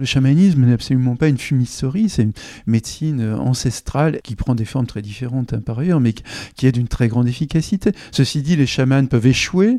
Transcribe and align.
Le 0.00 0.06
chamanisme 0.06 0.64
n'est 0.64 0.72
absolument 0.72 1.14
pas 1.14 1.28
une 1.28 1.38
fumisterie, 1.38 2.08
c'est 2.08 2.24
une 2.24 2.32
médecine 2.66 3.22
ancestrale 3.38 4.20
qui 4.24 4.34
prend 4.34 4.56
des 4.56 4.64
formes 4.64 4.88
très 4.88 5.02
différentes 5.02 5.52
hein, 5.52 5.60
par 5.64 5.78
ailleurs, 5.78 6.00
mais 6.00 6.14
qui 6.56 6.66
est 6.66 6.72
d'une 6.72 6.88
très 6.88 7.06
grande 7.06 7.28
efficacité. 7.28 7.92
Ceci 8.10 8.42
dit, 8.42 8.56
les 8.56 8.66
chamans 8.66 9.06
peuvent 9.06 9.26
échouer, 9.26 9.78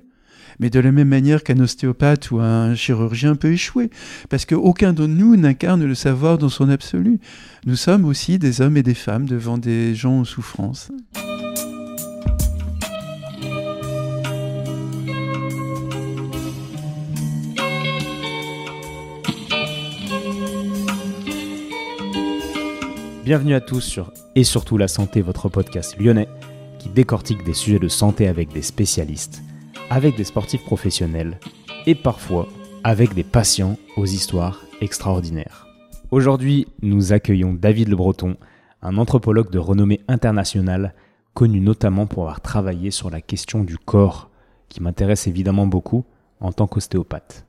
mais 0.60 0.70
de 0.70 0.80
la 0.80 0.94
même 0.94 1.10
manière 1.10 1.44
qu'un 1.44 1.60
ostéopathe 1.60 2.32
ou 2.32 2.40
un 2.40 2.76
chirurgien 2.76 3.36
peut 3.36 3.52
échouer, 3.52 3.90
parce 4.30 4.46
qu'aucun 4.46 4.94
de 4.94 5.06
nous 5.06 5.36
n'incarne 5.36 5.84
le 5.84 5.96
savoir 5.96 6.38
dans 6.38 6.48
son 6.48 6.70
absolu. 6.70 7.20
Nous 7.66 7.76
sommes 7.76 8.06
aussi 8.06 8.40
des 8.40 8.62
hommes 8.62 8.78
et 8.78 8.84
des 8.84 8.94
femmes 8.94 9.26
devant 9.26 9.58
des 9.58 9.96
gens 9.96 10.20
en 10.20 10.24
souffrance. 10.24 10.92
Bienvenue 23.26 23.56
à 23.56 23.60
tous 23.60 23.82
sur 23.82 24.14
Et 24.36 24.44
surtout 24.44 24.78
la 24.78 24.88
santé, 24.88 25.24
votre 25.24 25.50
podcast 25.50 25.98
lyonnais 26.00 26.30
qui 26.78 26.90
décortique 26.90 27.44
des 27.44 27.56
sujets 27.56 27.80
de 27.80 27.88
santé 27.88 28.28
avec 28.28 28.54
des 28.54 28.62
spécialistes, 28.62 29.42
avec 29.90 30.16
des 30.16 30.24
sportifs 30.24 30.64
professionnels 30.64 31.40
et 31.88 31.96
parfois 31.96 32.48
avec 32.84 33.16
des 33.16 33.24
patients 33.24 33.78
aux 33.98 34.06
histoires 34.06 34.62
extraordinaires. 34.80 35.66
Aujourd'hui, 36.12 36.68
nous 36.84 37.14
accueillons 37.14 37.56
David 37.56 37.90
Le 37.90 37.96
Breton, 37.96 38.38
un 38.84 38.96
anthropologue 39.00 39.50
de 39.50 39.58
renommée 39.58 40.02
internationale, 40.08 40.94
connu 41.34 41.62
notamment 41.62 42.06
pour 42.06 42.26
avoir 42.26 42.42
travaillé 42.42 42.92
sur 42.92 43.10
la 43.10 43.22
question 43.22 43.64
du 43.64 43.80
corps, 43.80 44.30
qui 44.70 44.84
m'intéresse 44.84 45.26
évidemment 45.26 45.66
beaucoup 45.66 46.06
en 46.42 46.52
tant 46.52 46.68
qu'ostéopathe. 46.68 47.48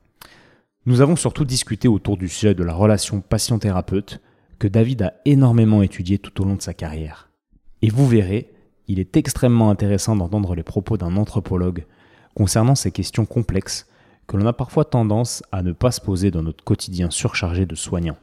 Nous 0.87 1.01
avons 1.01 1.15
surtout 1.15 1.45
discuté 1.45 1.87
autour 1.87 2.17
du 2.17 2.29
sujet 2.29 2.55
de 2.55 2.63
la 2.63 2.73
relation 2.73 3.21
patient-thérapeute, 3.21 4.21
que 4.59 4.67
David 4.67 5.01
a 5.03 5.13
énormément 5.25 5.81
étudié 5.81 6.17
tout 6.17 6.41
au 6.41 6.45
long 6.45 6.55
de 6.55 6.61
sa 6.61 6.73
carrière. 6.73 7.29
Et 7.81 7.89
vous 7.89 8.07
verrez, 8.07 8.51
il 8.87 8.99
est 8.99 9.17
extrêmement 9.17 9.69
intéressant 9.69 10.15
d'entendre 10.15 10.55
les 10.55 10.63
propos 10.63 10.97
d'un 10.97 11.15
anthropologue 11.17 11.85
concernant 12.35 12.75
ces 12.75 12.91
questions 12.91 13.25
complexes 13.25 13.87
que 14.27 14.37
l'on 14.37 14.45
a 14.45 14.53
parfois 14.53 14.85
tendance 14.85 15.43
à 15.51 15.61
ne 15.61 15.71
pas 15.71 15.91
se 15.91 16.01
poser 16.01 16.31
dans 16.31 16.43
notre 16.43 16.63
quotidien 16.63 17.09
surchargé 17.09 17.65
de 17.65 17.75
soignants. 17.75 18.17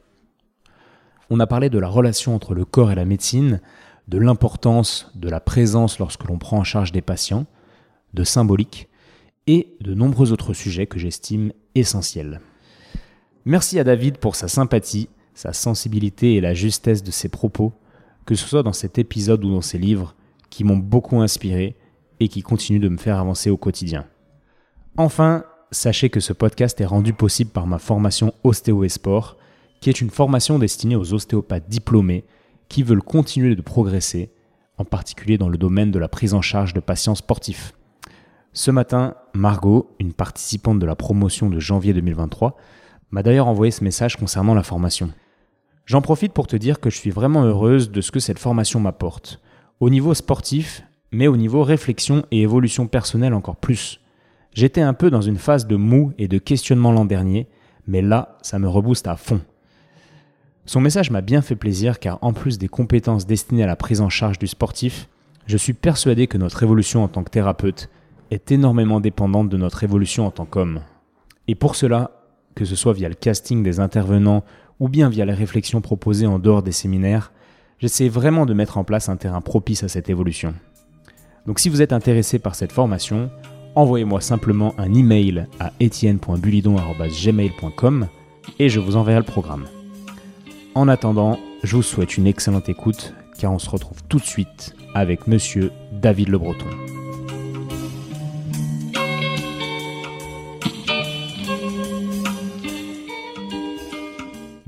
On 1.31 1.41
a 1.41 1.47
parlé 1.47 1.71
de 1.71 1.79
la 1.79 1.89
relation 1.89 2.35
entre 2.35 2.55
le 2.55 2.65
corps 2.65 2.93
et 2.93 2.95
la 2.95 3.07
médecine, 3.07 3.61
de 4.09 4.19
l'importance 4.19 5.11
de 5.15 5.31
la 5.31 5.41
présence 5.41 5.99
lorsque 5.99 6.25
l'on 6.25 6.39
prend 6.39 6.59
en 6.59 6.65
charge 6.65 6.93
des 6.93 7.01
patients, 7.01 7.47
de 8.13 8.25
symbolique, 8.25 8.89
et 9.47 9.77
de 9.81 9.95
nombreux 9.95 10.33
autres 10.33 10.53
sujets 10.53 10.87
que 10.87 10.99
j'estime 10.99 11.53
essentiels. 11.75 12.41
Merci 13.45 13.79
à 13.79 13.85
David 13.85 14.19
pour 14.19 14.37
sa 14.37 14.49
sympathie 14.49 15.09
sa 15.35 15.53
sensibilité 15.53 16.35
et 16.35 16.41
la 16.41 16.55
justesse 16.55 17.03
de 17.03 17.11
ses 17.11 17.29
propos, 17.29 17.73
que 18.25 18.35
ce 18.35 18.47
soit 18.47 18.63
dans 18.63 18.73
cet 18.73 18.99
épisode 18.99 19.45
ou 19.45 19.51
dans 19.51 19.61
ses 19.61 19.79
livres, 19.79 20.15
qui 20.51 20.65
m'ont 20.65 20.77
beaucoup 20.77 21.21
inspiré 21.21 21.77
et 22.21 22.29
qui 22.29 22.43
continuent 22.43 22.81
de 22.81 22.89
me 22.89 22.97
faire 22.97 23.19
avancer 23.19 23.51
au 23.51 23.57
quotidien. 23.57 24.07
Enfin, 24.97 25.45
sachez 25.73 26.09
que 26.09 26.21
ce 26.21 26.33
podcast 26.33 26.81
est 26.81 26.87
rendu 26.87 27.13
possible 27.13 27.51
par 27.51 27.67
ma 27.67 27.79
formation 27.79 28.33
Ostéo 28.45 28.85
et 28.85 28.89
Sport, 28.89 29.37
qui 29.81 29.91
est 29.91 30.01
une 30.01 30.11
formation 30.11 30.59
destinée 30.59 30.97
aux 30.97 31.13
ostéopathes 31.13 31.69
diplômés 31.69 32.25
qui 32.69 32.83
veulent 32.83 33.03
continuer 33.03 33.57
de 33.57 33.63
progresser, 33.63 34.31
en 34.79 34.85
particulier 34.85 35.37
dans 35.37 35.49
le 35.49 35.59
domaine 35.59 35.91
de 35.91 35.99
la 35.99 36.09
prise 36.09 36.35
en 36.35 36.41
charge 36.41 36.73
de 36.73 36.81
patients 36.81 37.15
sportifs. 37.15 37.75
Ce 38.53 38.71
matin, 38.71 39.17
Margot, 39.35 39.91
une 39.99 40.13
participante 40.13 40.79
de 40.79 40.87
la 40.87 40.95
promotion 40.95 41.51
de 41.51 41.59
janvier 41.59 41.93
2023, 41.93 42.57
m'a 43.11 43.23
d'ailleurs 43.23 43.49
envoyé 43.49 43.73
ce 43.73 43.83
message 43.83 44.17
concernant 44.17 44.55
la 44.55 44.63
formation. 44.63 45.11
J'en 45.87 46.01
profite 46.01 46.33
pour 46.33 46.47
te 46.47 46.57
dire 46.57 46.81
que 46.81 46.89
je 46.89 46.97
suis 46.97 47.11
vraiment 47.11 47.45
heureuse 47.45 47.91
de 47.91 48.01
ce 48.01 48.11
que 48.11 48.21
cette 48.21 48.39
formation 48.39 48.81
m'apporte, 48.81 49.41
au 49.81 49.91
niveau 49.91 50.15
sportif, 50.15 50.83
mais 51.13 51.27
au 51.27 51.37
niveau 51.37 51.63
réflexion 51.63 52.25
et 52.31 52.41
évolution 52.41 52.87
personnelle 52.87 53.35
encore 53.35 53.57
plus. 53.57 54.01
J'étais 54.55 54.81
un 54.81 54.95
peu 54.95 55.11
dans 55.11 55.21
une 55.21 55.37
phase 55.37 55.67
de 55.67 55.77
mou 55.77 56.13
et 56.17 56.27
de 56.27 56.39
questionnement 56.39 56.91
l'an 56.91 57.05
dernier, 57.05 57.49
mais 57.87 58.01
là, 58.01 58.39
ça 58.41 58.59
me 58.59 58.69
rebooste 58.69 59.07
à 59.07 59.17
fond. 59.17 59.43
Son 60.65 60.81
message 60.81 61.11
m'a 61.11 61.21
bien 61.21 61.43
fait 61.43 61.57
plaisir 61.57 61.99
car 61.99 62.19
en 62.23 62.33
plus 62.33 62.57
des 62.57 62.69
compétences 62.69 63.27
destinées 63.27 63.65
à 63.65 63.67
la 63.67 63.77
prise 63.77 64.01
en 64.01 64.09
charge 64.09 64.39
du 64.39 64.47
sportif, 64.47 65.09
je 65.47 65.59
suis 65.59 65.75
persuadé 65.75 66.27
que 66.27 66.39
notre 66.39 66.63
évolution 66.63 67.05
en 67.05 67.09
tant 67.09 67.23
que 67.23 67.31
thérapeute 67.31 67.91
est 68.31 68.51
énormément 68.51 69.01
dépendante 69.01 69.51
de 69.51 69.59
notre 69.59 69.85
évolution 69.85 70.27
en 70.27 70.31
tant 70.31 70.47
qu'homme. 70.47 70.81
Et 71.47 71.55
pour 71.55 71.77
cela, 71.77 72.23
que 72.55 72.65
ce 72.65 72.77
soit 72.77 72.95
via 72.95 73.11
le 73.11 73.15
casting 73.15 73.63
des 73.63 73.81
intervenants 73.81 74.45
ou 74.81 74.89
bien 74.89 75.09
via 75.09 75.25
les 75.25 75.33
réflexions 75.33 75.81
proposées 75.81 76.27
en 76.27 76.39
dehors 76.39 76.63
des 76.63 76.73
séminaires, 76.73 77.33
j'essaie 77.79 78.09
vraiment 78.09 78.45
de 78.47 78.55
mettre 78.55 78.79
en 78.79 78.85
place 78.85 79.09
un 79.09 79.17
terrain 79.17 79.41
propice 79.41 79.83
à 79.83 79.89
cette 79.89 80.11
évolution. 80.11 80.55
Donc 81.47 81.59
si 81.59 81.69
vous 81.69 81.83
êtes 81.83 81.93
intéressé 81.93 82.39
par 82.39 82.55
cette 82.55 82.71
formation, 82.73 83.31
envoyez-moi 83.75 84.21
simplement 84.21 84.75
un 84.79 84.95
email 84.95 85.47
à 85.61 85.73
etienne.bulidon.gmail.com 85.83 88.09
et 88.59 88.69
je 88.69 88.81
vous 88.81 88.97
enverrai 88.97 89.19
le 89.19 89.25
programme. 89.25 89.67
En 90.75 90.89
attendant, 90.89 91.39
je 91.63 91.77
vous 91.77 91.83
souhaite 91.83 92.17
une 92.17 92.27
excellente 92.27 92.69
écoute 92.69 93.15
car 93.39 93.53
on 93.53 93.59
se 93.59 93.71
retrouve 93.71 94.03
tout 94.09 94.19
de 94.19 94.25
suite 94.25 94.75
avec 94.95 95.27
monsieur 95.27 95.71
David 95.93 96.29
Le 96.29 96.39
Breton. 96.39 96.67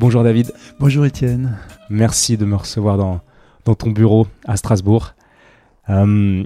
Bonjour 0.06 0.22
David. 0.22 0.52
Bonjour 0.78 1.04
Étienne. 1.04 1.58
Merci 1.90 2.36
de 2.36 2.44
me 2.44 2.54
recevoir 2.54 2.96
dans, 2.96 3.20
dans 3.64 3.74
ton 3.74 3.90
bureau 3.90 4.28
à 4.44 4.56
Strasbourg. 4.56 5.16
Euh, 5.88 6.44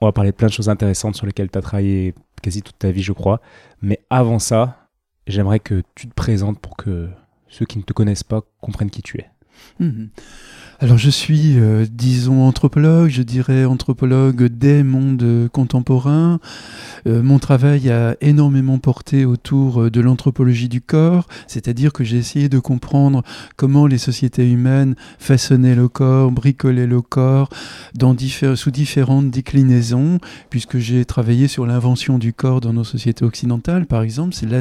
on 0.00 0.06
va 0.06 0.10
parler 0.10 0.32
de 0.32 0.36
plein 0.36 0.48
de 0.48 0.52
choses 0.52 0.68
intéressantes 0.68 1.14
sur 1.14 1.24
lesquelles 1.24 1.48
tu 1.48 1.56
as 1.56 1.62
travaillé 1.62 2.16
quasi 2.42 2.62
toute 2.62 2.76
ta 2.80 2.90
vie, 2.90 3.04
je 3.04 3.12
crois. 3.12 3.40
Mais 3.80 4.00
avant 4.10 4.40
ça, 4.40 4.88
j'aimerais 5.28 5.60
que 5.60 5.84
tu 5.94 6.08
te 6.08 6.14
présentes 6.14 6.58
pour 6.58 6.76
que 6.76 7.08
ceux 7.46 7.64
qui 7.64 7.78
ne 7.78 7.84
te 7.84 7.92
connaissent 7.92 8.24
pas 8.24 8.40
comprennent 8.60 8.90
qui 8.90 9.02
tu 9.02 9.20
es. 9.20 9.30
Mhm. 9.78 10.10
Alors 10.78 10.98
je 10.98 11.08
suis, 11.08 11.58
euh, 11.58 11.86
disons, 11.90 12.46
anthropologue, 12.46 13.08
je 13.08 13.22
dirais 13.22 13.64
anthropologue 13.64 14.44
des 14.44 14.82
mondes 14.82 15.48
contemporains. 15.50 16.38
Euh, 17.06 17.22
mon 17.22 17.38
travail 17.38 17.88
a 17.88 18.14
énormément 18.20 18.78
porté 18.78 19.24
autour 19.24 19.84
euh, 19.84 19.90
de 19.90 20.02
l'anthropologie 20.02 20.68
du 20.68 20.82
corps, 20.82 21.28
c'est-à-dire 21.46 21.94
que 21.94 22.04
j'ai 22.04 22.18
essayé 22.18 22.50
de 22.50 22.58
comprendre 22.58 23.22
comment 23.56 23.86
les 23.86 23.96
sociétés 23.96 24.50
humaines 24.50 24.96
façonnaient 25.18 25.74
le 25.74 25.88
corps, 25.88 26.30
bricolaient 26.30 26.86
le 26.86 27.00
corps 27.00 27.48
sous 28.54 28.70
différentes 28.70 29.30
déclinaisons, 29.30 30.18
puisque 30.50 30.76
j'ai 30.76 31.06
travaillé 31.06 31.48
sur 31.48 31.64
l'invention 31.64 32.18
du 32.18 32.34
corps 32.34 32.60
dans 32.60 32.74
nos 32.74 32.84
sociétés 32.84 33.24
occidentales, 33.24 33.86
par 33.86 34.02
exemple. 34.02 34.36
Là, 34.46 34.60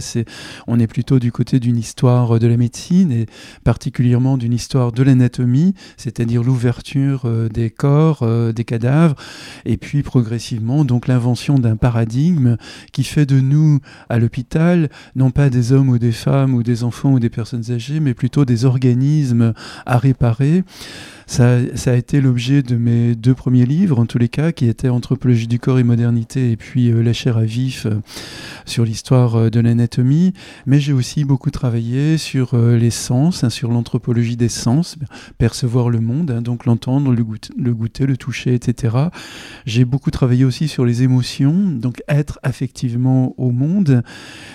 on 0.67 0.79
est 0.79 0.87
plutôt 0.87 1.19
du 1.19 1.33
côté 1.33 1.59
d'une 1.59 1.77
histoire 1.77 2.39
de 2.39 2.47
la 2.47 2.55
médecine 2.55 3.11
et 3.11 3.25
particulièrement 3.65 4.37
d'une 4.37 4.53
histoire 4.53 4.93
de 4.93 5.03
l'anatomie 5.03 5.73
c'est-à-dire 6.05 6.43
l'ouverture 6.43 7.23
euh, 7.25 7.49
des 7.49 7.71
corps, 7.71 8.19
euh, 8.21 8.51
des 8.51 8.63
cadavres, 8.63 9.15
et 9.65 9.75
puis 9.75 10.03
progressivement 10.03 10.85
donc 10.85 11.07
l'invention 11.07 11.57
d'un 11.57 11.77
paradigme 11.77 12.57
qui 12.91 13.03
fait 13.03 13.25
de 13.25 13.39
nous 13.39 13.79
à 14.07 14.19
l'hôpital 14.19 14.89
non 15.15 15.31
pas 15.31 15.49
des 15.49 15.71
hommes 15.71 15.89
ou 15.89 15.97
des 15.97 16.11
femmes 16.11 16.53
ou 16.53 16.61
des 16.61 16.83
enfants 16.83 17.13
ou 17.13 17.19
des 17.19 17.31
personnes 17.31 17.71
âgées, 17.71 17.99
mais 17.99 18.13
plutôt 18.13 18.45
des 18.45 18.65
organismes 18.65 19.53
à 19.87 19.97
réparer. 19.97 20.63
Ça, 21.27 21.57
a 21.87 21.93
été 21.93 22.21
l'objet 22.21 22.61
de 22.61 22.75
mes 22.75 23.15
deux 23.15 23.33
premiers 23.33 23.65
livres, 23.65 23.99
en 23.99 24.05
tous 24.05 24.19
les 24.19 24.29
cas, 24.29 24.51
qui 24.51 24.67
étaient 24.67 24.89
Anthropologie 24.89 25.47
du 25.47 25.59
corps 25.59 25.79
et 25.79 25.83
modernité, 25.83 26.51
et 26.51 26.55
puis 26.55 26.89
euh, 26.91 27.01
La 27.01 27.13
chair 27.13 27.37
à 27.37 27.43
vif 27.43 27.87
euh, 27.87 27.95
sur 28.65 28.85
l'histoire 28.85 29.35
euh, 29.35 29.49
de 29.49 29.59
l'anatomie. 29.59 30.33
Mais 30.67 30.79
j'ai 30.79 30.93
aussi 30.93 31.25
beaucoup 31.25 31.49
travaillé 31.49 32.17
sur 32.17 32.55
les 32.55 32.91
sens, 32.91 33.43
hein, 33.43 33.49
sur 33.49 33.71
l'anthropologie 33.71 34.37
des 34.37 34.49
sens, 34.49 34.97
percevoir 35.37 35.89
le 35.89 35.99
monde, 35.99 36.29
hein, 36.29 36.41
donc 36.41 36.65
l'entendre, 36.65 37.11
le, 37.11 37.23
goûter, 37.73 38.05
le 38.05 38.17
toucher, 38.17 38.53
etc. 38.53 38.95
J'ai 39.65 39.83
beaucoup 39.83 40.11
travaillé 40.11 40.45
aussi 40.45 40.67
sur 40.67 40.85
les 40.85 41.03
émotions, 41.03 41.53
donc 41.53 42.03
être 42.07 42.39
affectivement 42.43 43.33
au 43.37 43.51
monde, 43.51 44.03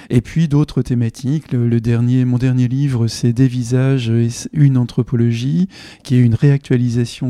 et 0.09 0.21
puis 0.21 0.47
d'autres 0.47 0.83
thématiques. 0.83 1.53
Le, 1.53 1.81
dernier, 1.81 2.25
mon 2.25 2.39
dernier 2.39 2.69
livre, 2.69 3.09
c'est 3.09 3.33
Des 3.33 3.49
visages 3.49 4.13
une 4.53 4.77
anthropologie, 4.77 5.69
qui 6.03 6.15
est 6.17 6.21
une 6.21 6.35
réaction 6.35 6.60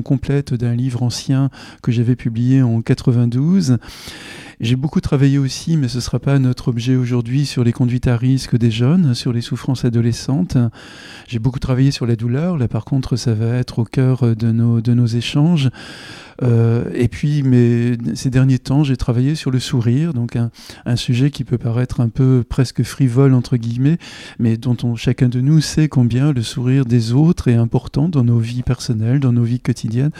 complète 0.02 0.54
d'un 0.54 0.74
livre 0.74 1.02
ancien 1.02 1.50
que 1.82 1.92
j'avais 1.92 2.16
publié 2.16 2.62
en 2.62 2.82
92. 2.82 3.78
J'ai 4.60 4.76
beaucoup 4.76 5.00
travaillé 5.00 5.38
aussi, 5.38 5.78
mais 5.78 5.88
ce 5.88 5.96
ne 5.96 6.02
sera 6.02 6.18
pas 6.18 6.38
notre 6.38 6.68
objet 6.68 6.94
aujourd'hui, 6.94 7.46
sur 7.46 7.64
les 7.64 7.72
conduites 7.72 8.06
à 8.06 8.18
risque 8.18 8.58
des 8.58 8.70
jeunes, 8.70 9.14
sur 9.14 9.32
les 9.32 9.40
souffrances 9.40 9.86
adolescentes. 9.86 10.58
J'ai 11.28 11.38
beaucoup 11.38 11.58
travaillé 11.58 11.90
sur 11.90 12.04
la 12.04 12.14
douleur. 12.14 12.58
Là, 12.58 12.68
par 12.68 12.84
contre, 12.84 13.16
ça 13.16 13.32
va 13.32 13.56
être 13.56 13.78
au 13.78 13.84
cœur 13.84 14.36
de 14.36 14.52
nos, 14.52 14.82
de 14.82 14.92
nos 14.92 15.06
échanges. 15.06 15.70
Euh, 16.42 16.90
et 16.94 17.08
puis, 17.08 17.42
mais 17.42 17.96
ces 18.14 18.28
derniers 18.28 18.58
temps, 18.58 18.84
j'ai 18.84 18.98
travaillé 18.98 19.34
sur 19.34 19.50
le 19.50 19.60
sourire, 19.60 20.12
donc 20.12 20.36
un, 20.36 20.50
un, 20.84 20.96
sujet 20.96 21.30
qui 21.30 21.44
peut 21.44 21.58
paraître 21.58 22.00
un 22.00 22.10
peu 22.10 22.44
presque 22.46 22.82
frivole 22.82 23.32
entre 23.32 23.56
guillemets, 23.56 23.98
mais 24.38 24.58
dont 24.58 24.76
on, 24.82 24.94
chacun 24.94 25.30
de 25.30 25.40
nous 25.40 25.62
sait 25.62 25.88
combien 25.88 26.32
le 26.32 26.42
sourire 26.42 26.84
des 26.84 27.12
autres 27.12 27.48
est 27.48 27.54
important 27.54 28.10
dans 28.10 28.24
nos 28.24 28.38
vies 28.38 28.62
personnelles, 28.62 29.20
dans 29.20 29.32
nos 29.32 29.42
vies 29.42 29.60
quotidiennes. 29.60 30.12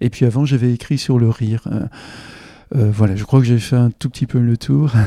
Et 0.00 0.10
puis 0.10 0.26
avant, 0.26 0.44
j'avais 0.44 0.72
écrit 0.72 0.98
sur 0.98 1.18
le 1.18 1.30
rire. 1.30 1.62
Euh, 1.70 1.86
voilà, 2.72 3.16
je 3.16 3.24
crois 3.24 3.40
que 3.40 3.46
j'ai 3.46 3.58
fait 3.58 3.76
un 3.76 3.90
tout 3.90 4.10
petit 4.10 4.26
peu 4.26 4.38
le 4.38 4.56
tour. 4.56 4.92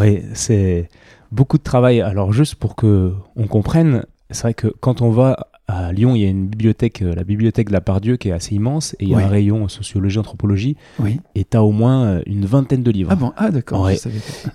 Oui, 0.00 0.22
c'est 0.32 0.88
beaucoup 1.30 1.58
de 1.58 1.62
travail. 1.62 2.00
Alors 2.00 2.32
juste 2.32 2.56
pour 2.56 2.74
que 2.74 3.12
on 3.36 3.46
comprenne, 3.46 4.04
c'est 4.30 4.42
vrai 4.42 4.54
que 4.54 4.68
quand 4.80 5.02
on 5.02 5.10
va 5.10 5.48
à 5.66 5.92
Lyon, 5.92 6.14
il 6.14 6.22
y 6.22 6.26
a 6.26 6.28
une 6.28 6.46
bibliothèque, 6.46 7.00
euh, 7.02 7.14
la 7.14 7.24
bibliothèque 7.24 7.68
de 7.68 7.72
la 7.72 7.80
Pardieu, 7.80 8.16
qui 8.16 8.28
est 8.28 8.32
assez 8.32 8.54
immense, 8.54 8.94
et 9.00 9.04
il 9.04 9.10
y 9.10 9.14
a 9.14 9.18
un 9.18 9.26
rayon 9.26 9.66
sociologie, 9.68 10.18
anthropologie, 10.18 10.76
oui. 10.98 11.20
et 11.34 11.44
tu 11.44 11.56
as 11.56 11.62
au 11.62 11.72
moins 11.72 12.04
euh, 12.04 12.22
une 12.26 12.44
vingtaine 12.44 12.82
de 12.82 12.90
livres. 12.90 13.10
Ah 13.12 13.16
bon, 13.16 13.32
ah 13.36 13.50
d'accord. 13.50 13.88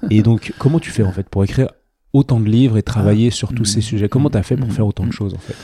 et 0.10 0.22
donc, 0.22 0.54
comment 0.60 0.80
tu 0.80 0.92
fais 0.92 1.04
en 1.04 1.12
fait 1.12 1.28
pour 1.28 1.44
écrire 1.44 1.72
autant 2.14 2.40
de 2.40 2.48
livres 2.48 2.78
et 2.78 2.84
travailler 2.84 3.30
ah. 3.32 3.36
sur 3.36 3.54
tous 3.54 3.66
ces 3.66 3.82
sujets? 3.82 4.08
Comment 4.08 4.30
tu 4.30 4.38
as 4.38 4.44
fait 4.44 4.56
pour 4.56 4.68
mmh. 4.68 4.72
faire 4.72 4.86
autant 4.86 5.06
de 5.06 5.12
choses 5.12 5.34
en 5.34 5.40
fait? 5.40 5.56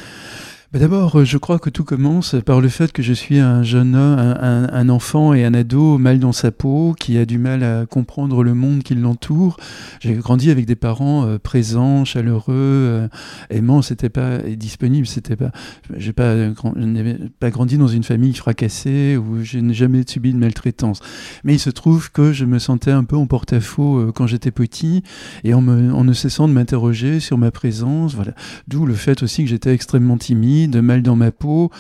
D'abord, 0.73 1.19
euh, 1.19 1.25
je 1.25 1.38
crois 1.38 1.59
que 1.59 1.69
tout 1.69 1.83
commence 1.83 2.35
par 2.44 2.59
le 2.59 2.67
fait 2.69 2.91
que 2.91 3.03
je 3.03 3.13
suis 3.13 3.38
un 3.39 3.62
jeune 3.63 3.95
homme, 3.95 4.17
un, 4.19 4.89
enfant 4.89 5.33
et 5.33 5.45
un 5.45 5.53
ado 5.53 5.97
mal 5.97 6.19
dans 6.19 6.31
sa 6.31 6.51
peau, 6.51 6.95
qui 7.00 7.17
a 7.17 7.25
du 7.25 7.38
mal 7.38 7.63
à 7.63 7.85
comprendre 7.85 8.44
le 8.44 8.53
monde 8.56 8.81
qui 8.83 8.95
l'entoure. 8.95 9.57
J'ai 10.01 10.15
grandi 10.15 10.50
avec 10.50 10.65
des 10.65 10.75
parents 10.75 11.25
euh, 11.25 11.38
présents, 11.38 12.03
chaleureux, 12.03 12.44
euh, 12.50 13.07
aimants. 13.51 13.83
C'était 13.83 14.09
pas 14.09 14.39
disponible. 14.39 15.06
C'était 15.06 15.35
pas. 15.35 15.51
J'ai 15.95 16.13
pas, 16.13 16.35
n'ai 16.75 17.15
pas 17.39 17.51
grandi 17.51 17.77
dans 17.77 17.88
une 17.88 18.03
famille 18.03 18.33
fracassée 18.33 19.18
où 19.18 19.44
je 19.44 19.59
n'ai 19.59 19.73
jamais 19.73 20.03
subi 20.06 20.33
de 20.33 20.38
maltraitance. 20.38 21.00
Mais 21.44 21.53
il 21.53 21.59
se 21.59 21.69
trouve 21.69 22.11
que 22.11 22.33
je 22.33 22.44
me 22.44 22.59
sentais 22.59 22.91
un 22.91 23.03
peu 23.03 23.15
en 23.15 23.27
porte-à-faux 23.27 24.11
quand 24.13 24.27
j'étais 24.27 24.51
petit 24.51 25.03
et 25.44 25.53
en, 25.53 25.65
en 25.68 26.03
ne 26.03 26.13
cessant 26.13 26.47
de 26.47 26.53
m'interroger 26.53 27.19
sur 27.19 27.38
ma 27.38 27.51
présence. 27.51 28.15
Voilà. 28.15 28.33
D'où 28.68 28.85
le 28.85 28.95
fait 28.95 29.21
aussi 29.23 29.44
que 29.44 29.50
j'étais 29.50 29.73
extrêmement 29.73 30.18
timide 30.18 30.55
de 30.68 30.80
mal 30.80 31.02
dans 31.02 31.16
ma 31.16 31.31
peau, 31.31 31.72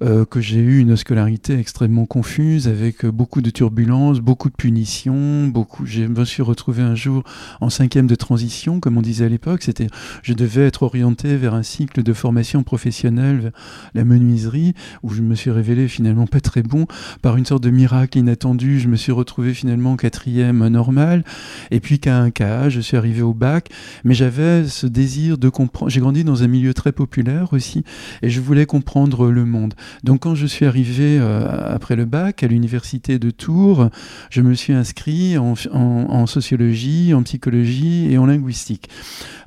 euh, 0.00 0.24
que 0.24 0.40
j'ai 0.40 0.60
eu 0.60 0.78
une 0.78 0.96
scolarité 0.96 1.58
extrêmement 1.58 2.06
confuse 2.06 2.68
avec 2.68 3.04
beaucoup 3.06 3.40
de 3.40 3.50
turbulences, 3.50 4.20
beaucoup 4.20 4.48
de 4.48 4.54
punitions, 4.54 5.48
beaucoup. 5.48 5.86
Je 5.86 6.02
me 6.02 6.24
suis 6.24 6.42
retrouvé 6.42 6.82
un 6.82 6.94
jour 6.94 7.24
en 7.60 7.70
cinquième 7.70 8.06
de 8.06 8.14
transition, 8.14 8.80
comme 8.80 8.96
on 8.96 9.02
disait 9.02 9.24
à 9.24 9.28
l'époque. 9.28 9.62
C'était, 9.62 9.88
je 10.22 10.34
devais 10.34 10.66
être 10.66 10.82
orienté 10.84 11.36
vers 11.36 11.54
un 11.54 11.62
cycle 11.62 12.02
de 12.02 12.12
formation 12.12 12.62
professionnelle, 12.62 13.52
la 13.94 14.04
menuiserie, 14.04 14.74
où 15.02 15.10
je 15.10 15.22
me 15.22 15.34
suis 15.34 15.50
révélé 15.50 15.88
finalement 15.88 16.26
pas 16.26 16.40
très 16.40 16.62
bon. 16.62 16.86
Par 17.22 17.36
une 17.36 17.46
sorte 17.46 17.62
de 17.62 17.70
miracle 17.70 18.18
inattendu, 18.18 18.78
je 18.80 18.88
me 18.88 18.96
suis 18.96 19.12
retrouvé 19.12 19.54
finalement 19.54 19.96
quatrième 19.96 20.66
normal. 20.68 21.24
Et 21.70 21.80
puis 21.80 21.98
qu'à 21.98 22.18
un 22.18 22.30
cas, 22.30 22.68
je 22.68 22.80
suis 22.80 22.96
arrivé 22.96 23.22
au 23.22 23.34
bac, 23.34 23.68
mais 24.04 24.14
j'avais 24.14 24.66
ce 24.66 24.86
désir 24.86 25.38
de 25.38 25.48
comprendre. 25.48 25.90
J'ai 25.90 26.00
grandi 26.00 26.24
dans 26.24 26.42
un 26.42 26.48
milieu 26.48 26.74
très 26.74 26.92
populaire 26.92 27.52
aussi, 27.52 27.84
et 28.22 28.30
je 28.30 28.40
voulais 28.40 28.66
comprendre 28.66 29.30
le 29.30 29.44
monde. 29.44 29.74
Donc 30.04 30.20
quand 30.20 30.34
je 30.34 30.46
suis 30.46 30.66
arrivé 30.66 31.18
euh, 31.20 31.74
après 31.74 31.96
le 31.96 32.04
bac 32.04 32.42
à 32.42 32.46
l'université 32.46 33.18
de 33.18 33.30
Tours, 33.30 33.88
je 34.30 34.42
me 34.42 34.54
suis 34.54 34.72
inscrit 34.72 35.36
en, 35.38 36.26
sociologie, 36.26 37.14
en 37.14 37.22
psychologie 37.22 38.12
et 38.12 38.18
en 38.18 38.26
linguistique. 38.26 38.88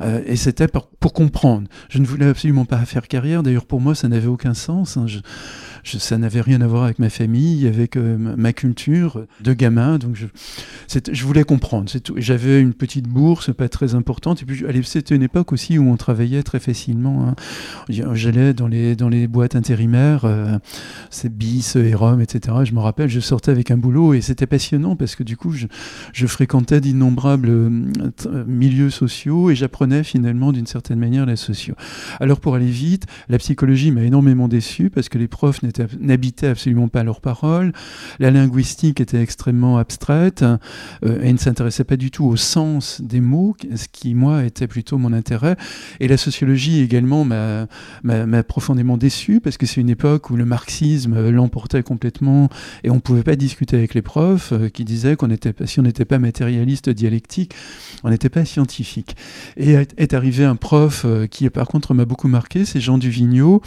Euh, 0.02 0.22
et 0.26 0.36
c'était 0.36 0.68
pour, 0.68 0.90
comprendre. 1.14 1.68
Je 1.90 2.00
ne 2.00 2.06
voulais 2.06 2.28
absolument 2.28 2.66
pas 2.66 2.78
faire 2.86 3.08
carrière. 3.08 3.44
D'ailleurs, 3.44 3.66
pour 3.66 3.82
moi, 3.82 3.96
ça 3.96 4.08
n'avait 4.08 4.28
aucun 4.28 4.54
sens. 4.54 4.98
Hein. 4.98 5.08
Ça 5.84 6.18
n'avait 6.18 6.42
rien 6.42 6.62
à 6.62 6.68
voir 6.68 6.84
avec 6.84 7.00
ma 7.00 7.10
famille, 7.10 7.68
avec 7.68 7.96
ma 7.96 8.54
culture 8.54 9.26
de 9.42 9.54
gamin. 9.54 9.98
Donc 9.98 10.16
je, 10.16 11.26
voulais 11.26 11.44
comprendre. 11.44 11.92
J'avais 12.18 12.60
une 12.62 12.74
petite 12.74 13.08
bourse, 13.08 13.54
pas 13.54 13.70
très 13.70 13.96
importante. 13.96 14.42
Et 14.42 14.46
puis 14.46 14.64
c'était 14.84 15.16
une 15.16 15.24
époque 15.24 15.52
aussi 15.52 15.78
où 15.78 15.90
on 15.90 15.98
travaillait 15.98 16.44
très 16.44 16.60
facilement. 16.60 17.28
Hein. 17.28 17.36
J'allais 18.14 18.54
dans 18.54 18.68
les, 18.68 18.96
les 18.96 19.28
boîtes 19.28 19.56
intérimaires, 19.56 20.26
euh, 20.26 20.58
c'est 21.10 21.36
BIS, 21.36 21.76
Erom, 21.76 22.22
etc. 22.22 22.58
Je 22.64 22.74
me 22.74 22.80
rappelle, 22.80 23.10
je 23.10 23.20
sortais 23.20 23.52
avec 23.52 23.72
un 23.72 23.78
boulot 23.78 24.14
et 24.14 24.22
c'était 24.22 24.48
passionnant 24.48 24.96
parce 24.96 25.16
que 25.16 25.24
du 25.24 25.38
coup, 25.38 25.52
je, 25.52 26.28
fréquentais 26.28 26.82
d'innombrables 26.82 27.50
euh, 27.50 28.46
milieux 28.48 28.90
sociaux 28.90 29.50
et 29.50 29.56
j'apprenais 29.56 30.04
finalement 30.04 30.52
d'une 30.52 30.66
certaine 30.66 31.00
manière 31.00 31.26
la 31.26 31.36
socio. 31.36 31.76
Alors 32.20 32.40
pour 32.40 32.56
aller 32.56 32.70
vite, 32.70 33.06
la 33.30 33.38
psychologie 33.38 33.92
m'a 33.92 34.04
énormément 34.04 34.48
déçu 34.48 34.90
parce 34.90 35.10
que 35.10 35.18
les 35.18 35.28
profs 35.28 35.62
n'habitaient 36.00 36.48
absolument 36.48 36.88
pas 36.88 37.04
leurs 37.04 37.22
paroles. 37.22 37.74
La 38.20 38.32
linguistique 38.32 39.02
était 39.02 39.22
extrêmement 39.22 39.78
abstraite 39.78 40.44
euh, 40.44 41.22
et 41.22 41.32
ne 41.32 41.38
s'intéressait 41.38 41.84
pas 41.84 41.98
du 41.98 42.12
tout 42.12 42.26
au 42.26 42.36
sens 42.36 43.02
des 43.02 43.22
mots, 43.22 43.56
ce 43.76 43.88
qui, 43.92 44.14
moi, 44.14 44.44
était 44.44 44.68
plutôt 44.68 44.98
mon 44.98 45.14
intérêt. 45.14 45.56
Et 46.00 46.08
la 46.08 46.18
sociologie 46.18 46.82
également 46.82 47.26
m'a 47.26 48.44
profondément 48.44 48.98
déçu 48.98 49.40
parce 49.40 49.58
que 49.58 49.66
c'est 49.66 49.82
une 49.82 49.90
époque 49.90 50.30
où 50.30 50.36
le 50.36 50.46
marxisme 50.46 51.30
l'emportait 51.30 51.84
complètement 51.84 52.50
et 52.84 52.90
on 52.90 52.96
ne 52.96 53.00
pouvait 53.00 53.24
pas 53.24 53.36
discuter 53.36 53.78
avec 53.78 53.94
les 53.94 54.02
profs 54.02 54.54
euh, 54.54 54.70
qui 54.70 54.86
disaient 54.86 55.16
qu'on 55.16 55.30
était, 55.30 55.54
si 55.66 55.80
on 55.80 55.84
n'était 55.84 56.06
pas 56.06 56.20
matérialiste 56.20 56.90
dialectique, 56.90 57.54
on 58.04 58.10
n'était 58.10 58.30
pas 58.30 58.46
scientifique. 58.46 59.16
Et 59.58 59.76
est 59.98 60.14
arrivé 60.14 60.46
un 60.46 60.56
prof 60.56 61.04
euh, 61.06 61.28
qui, 61.28 61.50
par 61.50 61.68
contre, 61.68 61.94
m'a 61.94 62.06
beaucoup 62.06 62.28
marqué, 62.28 62.66
c'est 62.66 62.80
Jean 62.80 62.98
Duvigneau, 62.98 63.62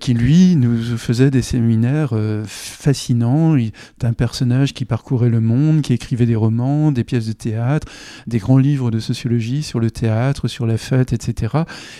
qui, 0.00 0.14
lui, 0.14 0.56
nous 0.56 0.96
faisait 0.96 1.30
des 1.32 1.42
séminaires 1.42 2.10
euh, 2.12 2.44
fascinants. 2.46 3.56
Il 3.56 3.72
un 4.04 4.12
personnage 4.12 4.74
qui 4.74 4.84
parcourait 4.84 5.28
le 5.28 5.40
monde, 5.40 5.82
qui 5.82 5.92
écrivait 5.92 6.26
des 6.26 6.34
romans, 6.34 6.92
des 6.92 7.04
pièces 7.04 7.26
de 7.26 7.32
théâtre, 7.32 7.86
des 8.26 8.38
grands 8.38 8.58
livres 8.58 8.90
de 8.90 8.98
sociologie 8.98 9.62
sur 9.62 9.80
le 9.80 9.90
théâtre, 9.90 10.48
sur 10.48 10.66
la 10.66 10.76
fête, 10.76 11.12
etc. 11.12 11.54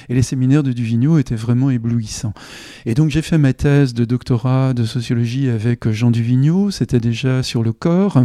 Et 0.08 0.14
les 0.14 0.22
séminaires 0.22 0.62
de 0.62 0.72
Duvigneau 0.72 1.18
étaient 1.18 1.36
vraiment 1.36 1.70
éblouissants. 1.70 2.34
Et 2.86 2.94
donc 2.94 3.10
j'ai 3.10 3.22
fait 3.22 3.38
ma 3.38 3.52
thèse 3.52 3.94
de 3.94 4.04
doctorat 4.04 4.74
de 4.74 4.84
sociologie 4.84 5.48
avec 5.48 5.88
Jean 5.90 6.10
Duvigneau, 6.10 6.70
c'était 6.70 7.00
déjà 7.00 7.42
sur 7.42 7.62
le 7.62 7.72
corps. 7.72 8.18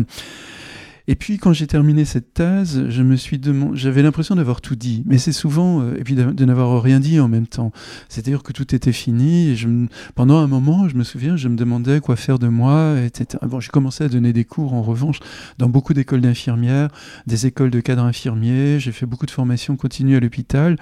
Et 1.09 1.15
puis 1.15 1.38
quand 1.38 1.54
j'ai 1.54 1.68
terminé 1.68 2.04
cette 2.04 2.33
thèse, 2.33 2.89
je 2.89 3.01
me 3.01 3.15
suis 3.15 3.39
j'avais 3.74 4.01
l'impression 4.01 4.36
d'avoir 4.36 4.59
tout 4.59 4.75
dit, 4.75 5.04
mais 5.06 5.18
c'est 5.18 5.31
souvent 5.31 5.81
euh, 5.81 5.95
et 5.98 6.04
puis 6.04 6.15
de, 6.15 6.45
n'avoir 6.45 6.81
rien 6.81 7.00
dit 7.00 7.19
en 7.19 7.30
même 7.30 7.48
temps. 7.48 7.71
C'est-à-dire 8.09 8.44
que 8.44 8.51
tout 8.51 8.75
était 8.75 8.92
fini 8.92 9.50
et 9.50 9.56
je 9.56 9.68
pendant 10.15 10.38
un 10.38 10.48
moment, 10.48 10.89
je 10.89 10.95
me 10.95 11.04
souviens, 11.04 11.38
je 11.38 11.48
me 11.48 11.56
demandais 11.56 12.00
quoi 12.01 12.15
faire 12.15 12.39
de 12.39 12.48
moi, 12.48 12.95
etc. 13.06 13.39
Bon, 13.48 13.59
j'ai 13.59 13.69
commencé 13.69 14.04
à 14.04 14.09
donner 14.09 14.33
des 14.33 14.44
cours 14.44 14.74
en 14.74 14.81
revanche 14.81 15.19
dans 15.57 15.69
beaucoup 15.69 15.94
d'écoles 15.94 16.21
d'infirmières, 16.21 16.89
des 17.25 17.45
écoles 17.45 17.71
de 17.71 17.80
cadres 17.80 18.04
infirmiers. 18.04 18.80
J'ai 18.80 18.92
fait 18.92 19.06
beaucoup 19.06 19.25
de 19.25 19.31
formations 19.31 19.77
continues 19.77 20.18
à 20.18 20.19
l'hôpital. 20.19 20.77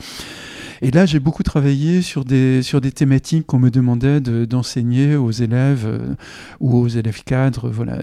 Et 0.81 0.91
là, 0.91 1.05
j'ai 1.05 1.19
beaucoup 1.19 1.43
travaillé 1.43 2.01
sur 2.01 2.25
des, 2.25 2.61
sur 2.61 2.81
des 2.81 2.91
thématiques 2.91 3.45
qu'on 3.45 3.59
me 3.59 3.69
demandait 3.69 4.19
d'enseigner 4.19 5.15
aux 5.15 5.31
élèves 5.31 5.85
euh, 5.85 6.15
ou 6.59 6.77
aux 6.77 6.87
élèves 6.87 7.23
cadres. 7.23 7.69
Voilà. 7.69 7.99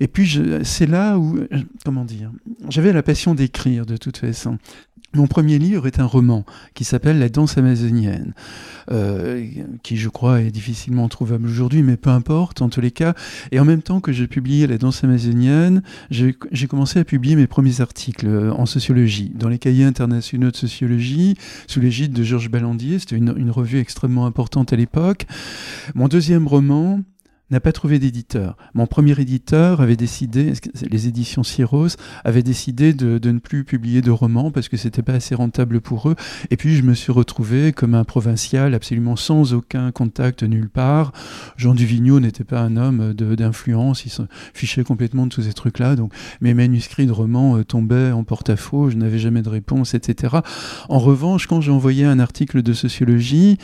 Et, 0.00 0.08
puis, 0.08 0.40
c'est 0.62 0.86
là 0.86 1.18
où, 1.18 1.35
comment 1.84 2.04
dire, 2.04 2.32
j'avais 2.68 2.92
la 2.92 3.02
passion 3.02 3.34
d'écrire 3.34 3.86
de 3.86 3.96
toute 3.96 4.16
façon. 4.18 4.58
Mon 5.14 5.26
premier 5.26 5.58
livre 5.58 5.86
est 5.86 5.98
un 5.98 6.04
roman 6.04 6.44
qui 6.74 6.84
s'appelle 6.84 7.18
La 7.18 7.30
danse 7.30 7.56
amazonienne, 7.56 8.34
euh, 8.90 9.46
qui 9.82 9.96
je 9.96 10.10
crois 10.10 10.42
est 10.42 10.50
difficilement 10.50 11.08
trouvable 11.08 11.48
aujourd'hui, 11.48 11.82
mais 11.82 11.96
peu 11.96 12.10
importe 12.10 12.60
en 12.60 12.68
tous 12.68 12.82
les 12.82 12.90
cas. 12.90 13.14
Et 13.50 13.58
en 13.58 13.64
même 13.64 13.80
temps 13.80 14.00
que 14.00 14.12
j'ai 14.12 14.26
publié 14.26 14.66
La 14.66 14.76
danse 14.76 15.04
amazonienne, 15.04 15.82
j'ai 16.10 16.34
commencé 16.68 16.98
à 16.98 17.04
publier 17.04 17.34
mes 17.34 17.46
premiers 17.46 17.80
articles 17.80 18.26
euh, 18.26 18.52
en 18.52 18.66
sociologie, 18.66 19.32
dans 19.34 19.48
les 19.48 19.58
cahiers 19.58 19.84
internationaux 19.84 20.50
de 20.50 20.56
sociologie, 20.56 21.34
sous 21.66 21.80
l'égide 21.80 22.12
de 22.12 22.22
Georges 22.22 22.50
Ballandier. 22.50 22.98
C'était 22.98 23.16
une, 23.16 23.32
une 23.38 23.50
revue 23.50 23.78
extrêmement 23.78 24.26
importante 24.26 24.74
à 24.74 24.76
l'époque. 24.76 25.24
Mon 25.94 26.08
deuxième 26.08 26.46
roman, 26.46 27.00
n'a 27.50 27.60
pas 27.60 27.70
trouvé 27.70 28.00
d'éditeur. 28.00 28.56
Mon 28.74 28.86
premier 28.86 29.18
éditeur 29.20 29.80
avait 29.80 29.96
décidé, 29.96 30.52
les 30.82 31.06
éditions 31.06 31.44
Cyros, 31.44 31.96
avaient 32.24 32.42
décidé 32.42 32.92
de, 32.92 33.20
ne 33.30 33.38
plus 33.38 33.64
publier 33.64 34.02
de 34.02 34.10
romans 34.10 34.50
parce 34.50 34.68
que 34.68 34.76
c'était 34.76 35.02
pas 35.02 35.14
assez 35.14 35.36
rentable 35.36 35.80
pour 35.80 36.08
eux. 36.08 36.16
Et 36.50 36.56
puis 36.56 36.74
je 36.76 36.82
me 36.82 36.94
suis 36.94 37.12
retrouvé 37.12 37.72
comme 37.72 37.94
un 37.94 38.02
provincial 38.02 38.74
absolument 38.74 39.14
sans 39.14 39.54
aucun 39.54 39.92
contact 39.92 40.42
nulle 40.42 40.68
part. 40.68 41.12
Jean 41.56 41.74
Duvigneau 41.74 42.18
n'était 42.18 42.42
pas 42.42 42.60
un 42.60 42.76
homme 42.76 43.14
d'influence, 43.14 44.04
il 44.04 44.10
se 44.10 44.22
fichait 44.52 44.82
complètement 44.82 45.26
de 45.26 45.30
tous 45.30 45.42
ces 45.42 45.52
trucs-là. 45.52 45.94
Donc 45.94 46.12
mes 46.40 46.52
manuscrits 46.52 47.06
de 47.06 47.12
romans 47.12 47.58
euh, 47.58 47.64
tombaient 47.64 48.10
en 48.10 48.24
porte-à-faux, 48.24 48.90
je 48.90 48.96
n'avais 48.96 49.20
jamais 49.20 49.42
de 49.42 49.48
réponse, 49.48 49.94
etc. 49.94 50.38
En 50.88 50.98
revanche, 50.98 51.46
quand 51.46 51.60
j'ai 51.60 51.70
envoyé 51.70 52.04
un 52.04 52.18
article 52.18 52.62
de 52.62 52.72
sociologie, 52.72 53.56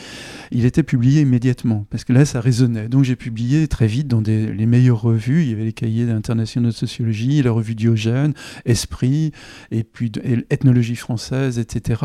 il 0.51 0.65
était 0.65 0.83
publié 0.83 1.21
immédiatement 1.21 1.85
parce 1.89 2.05
que 2.05 2.13
là 2.13 2.23
ça 2.23 2.39
résonnait. 2.39 2.87
Donc 2.87 3.03
j'ai 3.03 3.17
publié 3.17 3.67
très 3.73 3.87
vite 3.87 4.07
dans 4.07 4.21
les 4.21 4.65
meilleures 4.67 5.01
revues. 5.01 5.41
Il 5.41 5.49
y 5.49 5.53
avait 5.53 5.63
les 5.63 5.73
cahiers 5.73 6.07
internationaux 6.11 6.69
de 6.69 6.75
sociologie, 6.75 7.41
la 7.41 7.49
revue 7.49 7.73
Diogène, 7.73 8.35
Esprit, 8.65 9.31
et 9.71 9.83
puis 9.83 10.11
Ethnologie 10.51 10.95
française, 10.95 11.57
etc. 11.57 12.03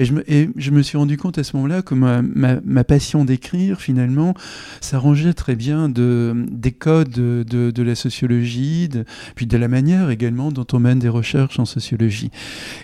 Et 0.00 0.06
je, 0.06 0.70
me, 0.72 0.82
suis 0.82 0.98
rendu 0.98 1.16
compte 1.16 1.38
à 1.38 1.44
ce 1.44 1.56
moment-là 1.56 1.82
que 1.82 1.94
ma, 1.94 2.84
passion 2.84 3.24
d'écrire, 3.24 3.80
finalement, 3.80 4.34
s'arrangeait 4.80 5.34
très 5.34 5.54
bien 5.54 5.88
de, 5.88 6.34
des 6.50 6.72
codes 6.72 7.10
de, 7.10 7.82
la 7.82 7.94
sociologie, 7.94 8.88
puis 9.36 9.46
de 9.46 9.56
la 9.56 9.68
manière 9.68 10.10
également 10.10 10.50
dont 10.50 10.66
on 10.72 10.80
mène 10.80 10.98
des 10.98 11.08
recherches 11.08 11.60
en 11.60 11.64
sociologie. 11.64 12.32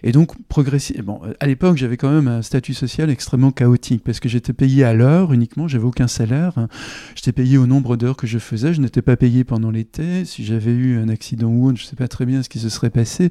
Et 0.05 0.13
donc, 0.13 0.31
progressivement, 0.49 1.21
bon, 1.21 1.33
à 1.41 1.47
l'époque, 1.49 1.79
j'avais 1.79 1.97
quand 1.97 2.13
même 2.13 2.29
un 2.29 2.43
statut 2.43 2.75
social 2.75 3.11
extrêmement 3.11 3.51
chaotique, 3.51 4.05
parce 4.05 4.21
que 4.21 4.29
j'étais 4.29 4.53
payé 4.53 4.85
à 4.85 4.95
l'heure 4.95 5.33
uniquement, 5.33 5.67
j'avais 5.67 5.85
aucun 5.85 6.07
salaire. 6.07 6.69
J'étais 7.17 7.33
payé 7.33 7.59
au 7.59 7.67
nombre 7.67 7.97
d'heures 7.97 8.20
que 8.21 8.27
je 8.27 8.39
faisais, 8.39 8.75
je 8.75 8.81
n'étais 8.81 9.03
pas 9.03 9.17
payé 9.17 9.45
pendant 9.45 9.71
l'été. 9.71 10.25
Si 10.25 10.45
j'avais 10.45 10.73
eu 10.73 10.99
un 10.99 11.09
accident 11.09 11.49
ou 11.49 11.69
autre, 11.69 11.79
je 11.79 11.85
ne 11.85 11.89
sais 11.89 11.97
pas 11.97 12.09
très 12.09 12.27
bien 12.27 12.43
ce 12.43 12.49
qui 12.49 12.59
se 12.59 12.69
serait 12.69 12.91
passé. 12.91 13.31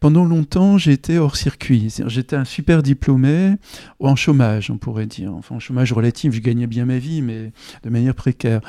Pendant 0.00 0.24
longtemps, 0.24 0.78
j'étais 0.78 1.18
hors 1.18 1.36
circuit. 1.36 1.92
J'étais 2.06 2.36
un 2.36 2.44
super 2.44 2.82
diplômé, 2.82 3.56
en 3.98 4.14
chômage, 4.14 4.70
on 4.70 4.78
pourrait 4.78 5.06
dire. 5.06 5.34
Enfin, 5.34 5.56
en 5.56 5.58
chômage 5.58 5.92
relatif, 5.92 6.32
je 6.32 6.40
gagnais 6.40 6.68
bien 6.68 6.84
ma 6.84 6.98
vie, 6.98 7.20
mais 7.20 7.52
de 7.82 7.90
manière 7.90 8.14
précaire. 8.14 8.60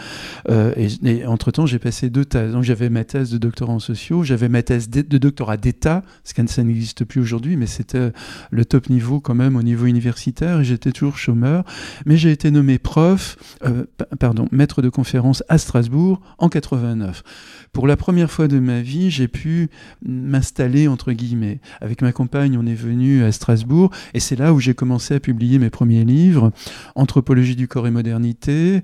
Euh, 0.49 0.73
et, 0.75 1.25
entre-temps, 1.25 1.67
j'ai 1.67 1.79
passé 1.79 2.09
deux 2.09 2.25
thèses. 2.25 2.51
Donc, 2.53 2.63
j'avais 2.63 2.89
ma 2.89 3.03
thèse 3.03 3.31
de 3.31 3.37
doctorat 3.37 3.73
en 3.73 3.79
sociaux, 3.79 4.23
j'avais 4.23 4.49
ma 4.49 4.63
thèse 4.63 4.89
de, 4.89 5.17
doctorat 5.17 5.57
d'État, 5.57 6.03
ce 6.23 6.33
qui 6.33 6.41
n'existe 6.63 7.05
plus 7.05 7.21
aujourd'hui, 7.21 7.57
mais 7.57 7.67
c'était 7.67 8.11
le 8.49 8.65
top 8.65 8.89
niveau 8.89 9.19
quand 9.19 9.35
même 9.35 9.55
au 9.55 9.63
niveau 9.63 9.85
universitaire, 9.85 10.61
et 10.61 10.63
j'étais 10.63 10.91
toujours 10.91 11.17
chômeur. 11.17 11.63
Mais 12.05 12.17
j'ai 12.17 12.31
été 12.31 12.49
nommé 12.49 12.79
prof, 12.79 13.37
euh, 13.63 13.85
pardon, 14.19 14.47
maître 14.51 14.81
de 14.81 14.89
conférence 14.89 15.42
à 15.49 15.57
Strasbourg 15.57 16.21
en 16.37 16.49
89 16.49 17.23
pour 17.73 17.87
la 17.87 17.97
première 17.97 18.29
fois 18.29 18.47
de 18.47 18.59
ma 18.59 18.81
vie, 18.81 19.09
j'ai 19.09 19.27
pu 19.27 19.67
m'installer, 20.05 20.87
entre 20.87 21.11
guillemets. 21.11 21.59
Avec 21.81 22.03
ma 22.03 22.11
compagne, 22.11 22.55
on 22.55 22.67
est 22.67 22.75
venu 22.75 23.23
à 23.23 23.31
Strasbourg, 23.31 23.89
et 24.13 24.19
c'est 24.19 24.35
là 24.35 24.53
où 24.53 24.59
j'ai 24.59 24.75
commencé 24.75 25.15
à 25.15 25.19
publier 25.19 25.57
mes 25.57 25.71
premiers 25.71 26.05
livres, 26.05 26.51
Anthropologie 26.93 27.55
du 27.55 27.67
corps 27.67 27.87
et 27.87 27.91
modernité, 27.91 28.83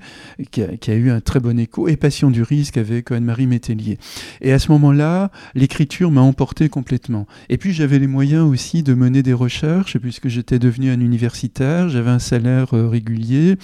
qui 0.50 0.62
a, 0.64 0.96
eu 0.96 1.12
un 1.12 1.22
très 1.22 1.40
bon 1.40 1.60
écho, 1.60 1.88
et 1.88 1.98
Passion 1.98 2.32
du 2.32 2.42
risque 2.42 2.78
avec 2.78 3.12
Anne-Marie 3.12 3.46
Métellier. 3.46 4.00
Et 4.42 4.52
à 4.54 4.58
ce 4.58 4.72
moment-là, 4.72 5.30
l'écriture 5.54 6.10
m'a 6.10 6.22
emporté 6.22 6.68
complètement. 6.68 7.28
Et 7.50 7.58
puis 7.58 7.74
j'avais 7.74 8.00
les 8.00 8.08
moyens 8.08 8.50
aussi 8.50 8.82
de 8.82 8.96
mener 8.96 9.22
des 9.22 9.34
recherches, 9.34 10.00
puisque 10.00 10.30
j'étais 10.30 10.58
devenu 10.58 10.90
un 10.90 11.00
universitaire, 11.00 11.90
j'avais 11.90 12.10
un 12.10 12.18
salaire 12.18 12.74
euh, 12.74 12.88
régulier, 12.88 13.58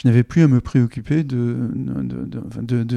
je 0.00 0.06
n'avais 0.06 0.22
plus 0.22 0.42
à 0.42 0.48
me 0.48 0.60
préoccuper 0.60 1.24
de, 1.24 1.68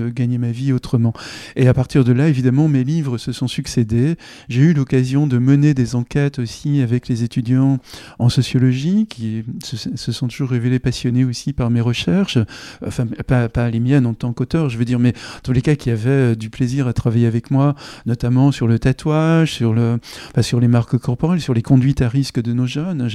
gagner 0.10 0.38
ma 0.38 0.52
vie 0.52 0.74
autrement. 0.74 1.14
Et 1.56 1.68
à 1.68 1.74
partir 1.74 2.04
de 2.04 2.12
là, 2.12 2.28
évidemment, 2.28 2.68
mes 2.68 2.84
livres 2.84 3.18
se 3.18 3.32
sont 3.32 3.48
succédés. 3.48 4.16
J'ai 4.50 4.62
eu 4.62 4.74
l'occasion 4.74 5.28
de 5.28 5.38
mener 5.38 5.74
des 5.74 5.96
enquêtes 5.96 6.40
aussi 6.40 6.82
avec 6.82 7.08
les 7.08 7.24
étudiants 7.24 7.80
en 8.20 8.30
sociologie 8.30 9.06
qui 9.08 9.44
se, 9.64 10.12
sont 10.12 10.28
toujours 10.28 10.50
révélés 10.50 10.80
passionnés 10.80 11.24
aussi 11.24 11.54
par 11.54 11.70
mes 11.70 11.82
recherches. 11.82 12.38
Enfin, 12.86 13.06
pas, 13.28 13.70
les 13.70 13.80
miennes 13.80 14.06
en 14.06 14.14
tant 14.14 14.34
qu'auteur, 14.34 14.70
je 14.70 14.78
veux 14.78 14.86
dire, 14.86 15.00
mais 15.00 15.14
tous 15.44 15.54
les 15.54 15.62
cas 15.62 15.76
qui 15.76 15.90
avaient 15.90 16.10
euh, 16.10 16.36
du 16.36 16.50
plaisir 16.50 16.88
à 16.88 16.94
travailler 16.94 17.28
avec 17.28 17.52
moi, 17.52 17.76
notamment 18.06 18.52
sur 18.52 18.68
le 18.68 18.80
tatouage, 18.80 19.54
sur, 19.54 19.74
le, 19.74 20.00
sur 20.42 20.60
les 20.60 20.68
marques 20.68 20.98
corporelles, 20.98 21.42
sur 21.42 21.54
les 21.54 21.62
conduites 21.62 22.02
à 22.02 22.10
risque 22.10 22.42
de 22.42 22.54
nos 22.54 22.66
jeunes. 22.66 23.08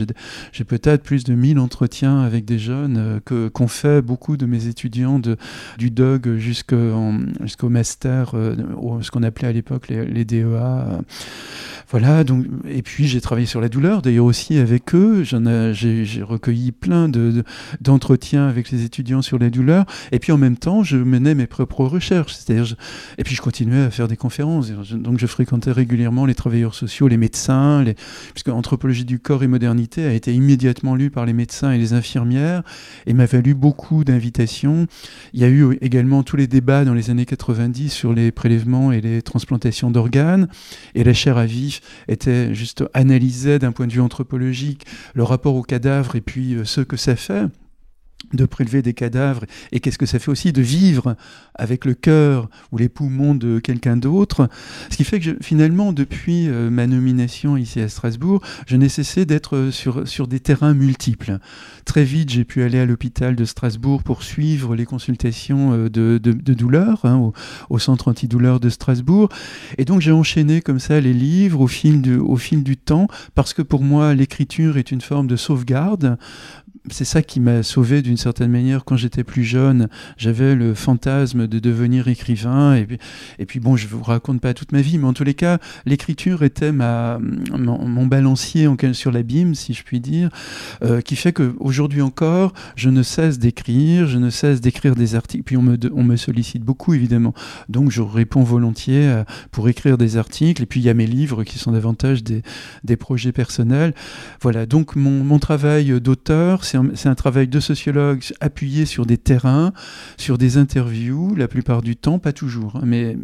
J'ai 0.53 0.65
peut-être 0.65 1.03
plus 1.03 1.25
de 1.25 1.35
1000 1.35 1.59
entretiens 1.59 2.21
avec 2.21 2.45
des 2.45 2.59
jeunes 2.59 3.21
euh, 3.33 3.51
qu'ont 3.51 3.69
fait 3.69 4.03
beaucoup 4.03 4.37
de 4.37 4.47
mes 4.47 4.67
étudiants 4.67 5.19
de, 5.19 5.37
du 5.79 5.91
Jusqu'au 6.25 7.69
master 7.69 8.33
euh, 8.35 8.55
ce 9.03 9.11
qu'on 9.11 9.23
appelait 9.23 9.49
à 9.49 9.53
l'époque 9.53 9.89
les, 9.89 10.25
DEA. 10.25 11.01
Voilà, 11.89 12.25
donc, 12.25 12.47
et 12.69 12.83
puis 12.83 13.07
j'ai 13.07 13.21
travaillé 13.21 13.47
sur 13.47 13.61
la 13.61 13.69
douleur, 13.69 14.03
d'ailleurs 14.03 14.25
aussi 14.25 14.59
avec 14.59 14.95
eux. 14.95 15.23
J'ai 15.23 16.23
recueilli 16.23 16.73
plein 16.73 17.09
d'entretiens 17.81 18.49
avec 18.49 18.71
les 18.71 18.85
étudiants 18.85 19.23
sur 19.23 19.39
la 19.39 19.51
douleur. 19.51 19.85
Et 20.11 20.19
puis 20.19 20.33
en 20.33 20.39
même 20.39 20.57
temps, 20.57 20.83
je 20.83 20.97
menais 20.97 21.35
mes 21.35 21.47
propres 21.47 21.85
recherches. 21.85 22.35
C'est-à-dire, 22.35 22.75
et 23.19 23.25
puis 23.25 23.37
je 23.37 23.43
continuais 23.43 23.83
à 23.83 23.91
faire 23.91 24.09
des 24.09 24.17
conférences. 24.17 24.71
Donc 24.93 25.19
je 25.19 25.27
fréquentais 25.27 25.71
régulièrement 25.71 26.27
les 26.27 26.35
travailleurs 26.35 26.75
sociaux, 26.75 27.09
les 27.09 27.17
médecins, 27.17 27.85
puisque 28.33 28.49
Anthropologie 28.49 29.05
du 29.05 29.21
corps 29.21 29.43
et 29.43 29.49
modernité 29.49 30.07
a 30.07 30.13
été 30.13 30.35
immédiatement 30.35 30.95
lu 30.95 31.11
par 31.11 31.27
les 31.27 31.33
médecins 31.33 31.71
et 31.71 31.79
les 31.79 31.93
infirmières 31.93 32.63
et 33.07 33.13
m'a 33.13 33.27
valu 33.27 33.55
beaucoup 33.55 34.05
d'invitations. 34.05 34.87
Il 35.35 35.41
y 35.41 35.45
a 35.45 35.49
eu 35.49 35.79
également 35.81 36.06
tous 36.25 36.37
les 36.37 36.47
débats 36.47 36.85
dans 36.85 36.95
les 36.95 37.11
années 37.11 37.27
90 37.27 37.91
sur 37.91 38.13
les 38.13 38.33
prélèvements 38.33 38.93
et 38.93 39.01
les 39.01 39.23
transplantations 39.23 39.91
d'organes. 39.91 40.49
Et 40.95 41.05
la 41.05 41.13
chair 41.13 41.37
à 41.37 41.47
vif 41.47 41.81
était 42.09 42.55
juste 42.55 42.85
analysée 42.95 43.59
d'un 43.59 43.73
point 43.73 43.87
de 43.87 43.93
vue 43.93 44.01
anthropologique, 44.01 44.87
le 45.15 45.23
rapport 45.23 45.55
au 45.55 45.63
cadavre 45.63 46.17
et 46.17 46.21
puis 46.21 46.55
euh, 46.55 46.65
ce 46.65 46.81
que 46.81 46.97
ça 46.97 47.17
fait 47.17 47.47
de 48.33 48.45
prélever 48.45 48.83
des 48.83 48.95
cadavres 48.95 49.45
et 49.73 49.81
qu'est-ce 49.81 49.99
que 49.99 50.07
ça 50.07 50.19
fait 50.19 50.31
aussi 50.31 50.53
de 50.53 50.63
vivre 50.63 51.17
avec 51.55 51.85
le 51.85 51.95
cœur 51.95 52.49
ou 52.73 52.79
les 52.79 52.89
poumons 52.89 53.35
de 53.35 53.59
quelqu'un 53.61 53.97
d'autre. 53.97 54.49
Ce 54.91 54.97
qui 54.97 55.05
fait 55.05 55.21
que 55.21 55.37
finalement, 55.41 55.93
depuis 55.93 56.49
euh, 56.49 56.69
ma 56.71 56.87
nomination 56.87 57.57
ici 57.57 57.81
à 57.81 57.89
Strasbourg, 57.89 58.43
je 58.67 58.77
n'ai 58.77 58.89
cessé 58.89 59.27
d'être 59.27 59.57
euh, 59.57 59.71
sur, 59.71 60.09
sur 60.09 60.27
des 60.27 60.41
terrains 60.41 60.75
multiples. 60.75 61.39
Très 61.85 62.05
vite, 62.05 62.31
j'ai 62.31 62.45
pu 62.45 62.63
aller 62.63 62.79
à 62.79 62.85
l'hôpital 62.85 63.37
de 63.37 63.45
Strasbourg 63.45 64.03
pour 64.03 64.23
suivre 64.23 64.75
les 64.75 64.87
consultations 64.87 65.73
euh, 65.73 65.89
de, 65.89 66.19
de, 66.19 66.55
douleur 66.55 67.05
hein, 67.05 67.33
au, 67.71 67.79
centre 67.79 68.09
antidouleur 68.09 68.61
de 68.61 68.71
Strasbourg. 68.71 69.29
Et 69.79 69.85
donc 69.85 70.01
j'ai 70.01 70.13
enchaîné 70.13 70.63
comme 70.63 70.81
ça 70.81 71.01
les 71.01 71.15
livres 71.15 71.61
au 71.61 71.69
fil, 71.69 72.19
au 72.19 72.37
fil 72.37 72.65
du 72.65 72.77
temps 72.77 73.07
parce 73.35 73.55
que 73.55 73.63
pour 73.63 73.83
moi, 73.83 74.15
l'écriture 74.15 74.79
est 74.79 74.91
une 74.91 75.01
forme 75.01 75.27
de 75.27 75.37
sauvegarde 75.37 76.19
c'est 76.91 77.05
ça 77.05 77.23
qui 77.23 77.41
m'a 77.41 77.63
sauvé 77.63 78.03
d'une 78.03 78.17
certaine 78.17 78.51
manière 78.51 78.85
quand 78.85 78.97
j'étais 78.97 79.25
plus 79.25 79.45
jeune. 79.45 79.89
J'avais 80.17 80.55
le 80.55 80.75
fantasme 80.75 81.47
de 81.47 81.59
devenir 81.59 82.09
écrivain. 82.09 82.75
Et 82.75 82.85
puis, 82.87 82.99
et 83.39 83.47
puis 83.47 83.61
bon, 83.61 83.77
je 83.77 83.87
vous 83.89 84.03
raconte 84.03 84.41
pas 84.41 84.55
toute 84.55 84.73
ma 84.73 84.81
vie, 84.81 84.99
mais 84.99 85.07
en 85.07 85.13
tous 85.13 85.25
les 85.25 85.35
cas, 85.35 85.59
l'écriture 85.85 86.43
était 86.43 86.73
ma, 86.73 87.19
mon, 87.19 88.07
balancier 88.07 88.69
sur 88.93 89.11
l'abîme, 89.11 89.55
si 89.55 89.75
je 89.75 89.83
puis 89.83 90.01
dire, 90.01 90.31
euh, 90.83 91.01
qui 91.01 91.17
fait 91.17 91.33
qu'aujourd'hui 91.33 92.03
encore, 92.03 92.53
je 92.77 92.91
ne 92.91 93.03
cesse 93.03 93.39
d'écrire, 93.39 94.07
je 94.07 94.19
ne 94.19 94.31
cesse 94.31 94.61
d'écrire 94.61 94.95
des 94.95 95.15
articles. 95.15 95.43
Puis 95.45 95.57
on 95.57 95.63
me, 95.63 95.79
on 95.93 96.05
me 96.05 96.17
sollicite 96.17 96.63
beaucoup, 96.63 96.95
évidemment. 96.95 97.35
Donc 97.69 97.91
je 97.91 98.03
réponds 98.03 98.43
volontiers 98.43 99.09
euh, 99.09 99.25
pour 99.51 99.69
écrire 99.69 99.99
des 99.99 100.17
articles. 100.17 100.63
Et 100.63 100.67
puis 100.67 100.81
il 100.81 100.85
y 100.85 100.91
a 100.91 100.95
mes 100.95 101.07
livres 101.07 101.45
qui 101.45 101.59
sont 101.59 101.73
davantage 101.73 102.23
des, 102.23 102.43
des 102.85 102.97
projets 102.97 103.33
personnels. 103.33 103.95
Voilà, 104.41 104.67
donc 104.67 104.95
mon, 104.95 105.25
mon 105.25 105.39
travail 105.39 106.01
d'auteur, 106.01 106.65
c'est 106.65 106.76
c'est 106.95 107.09
un, 107.09 107.15
travail 107.15 107.49
de 107.49 107.61
sociologue 107.61 108.23
appuyé 108.41 108.87
sur 108.87 109.07
des 109.07 109.19
terrains, 109.19 109.73
sur 110.17 110.39
des 110.39 110.59
interviews, 110.59 111.35
la 111.35 111.49
plupart 111.49 111.83
du 111.83 111.97
temps, 111.97 112.19
pas 112.19 112.33
toujours, 112.33 112.77
hein, 112.77 112.83
mais 112.85 113.17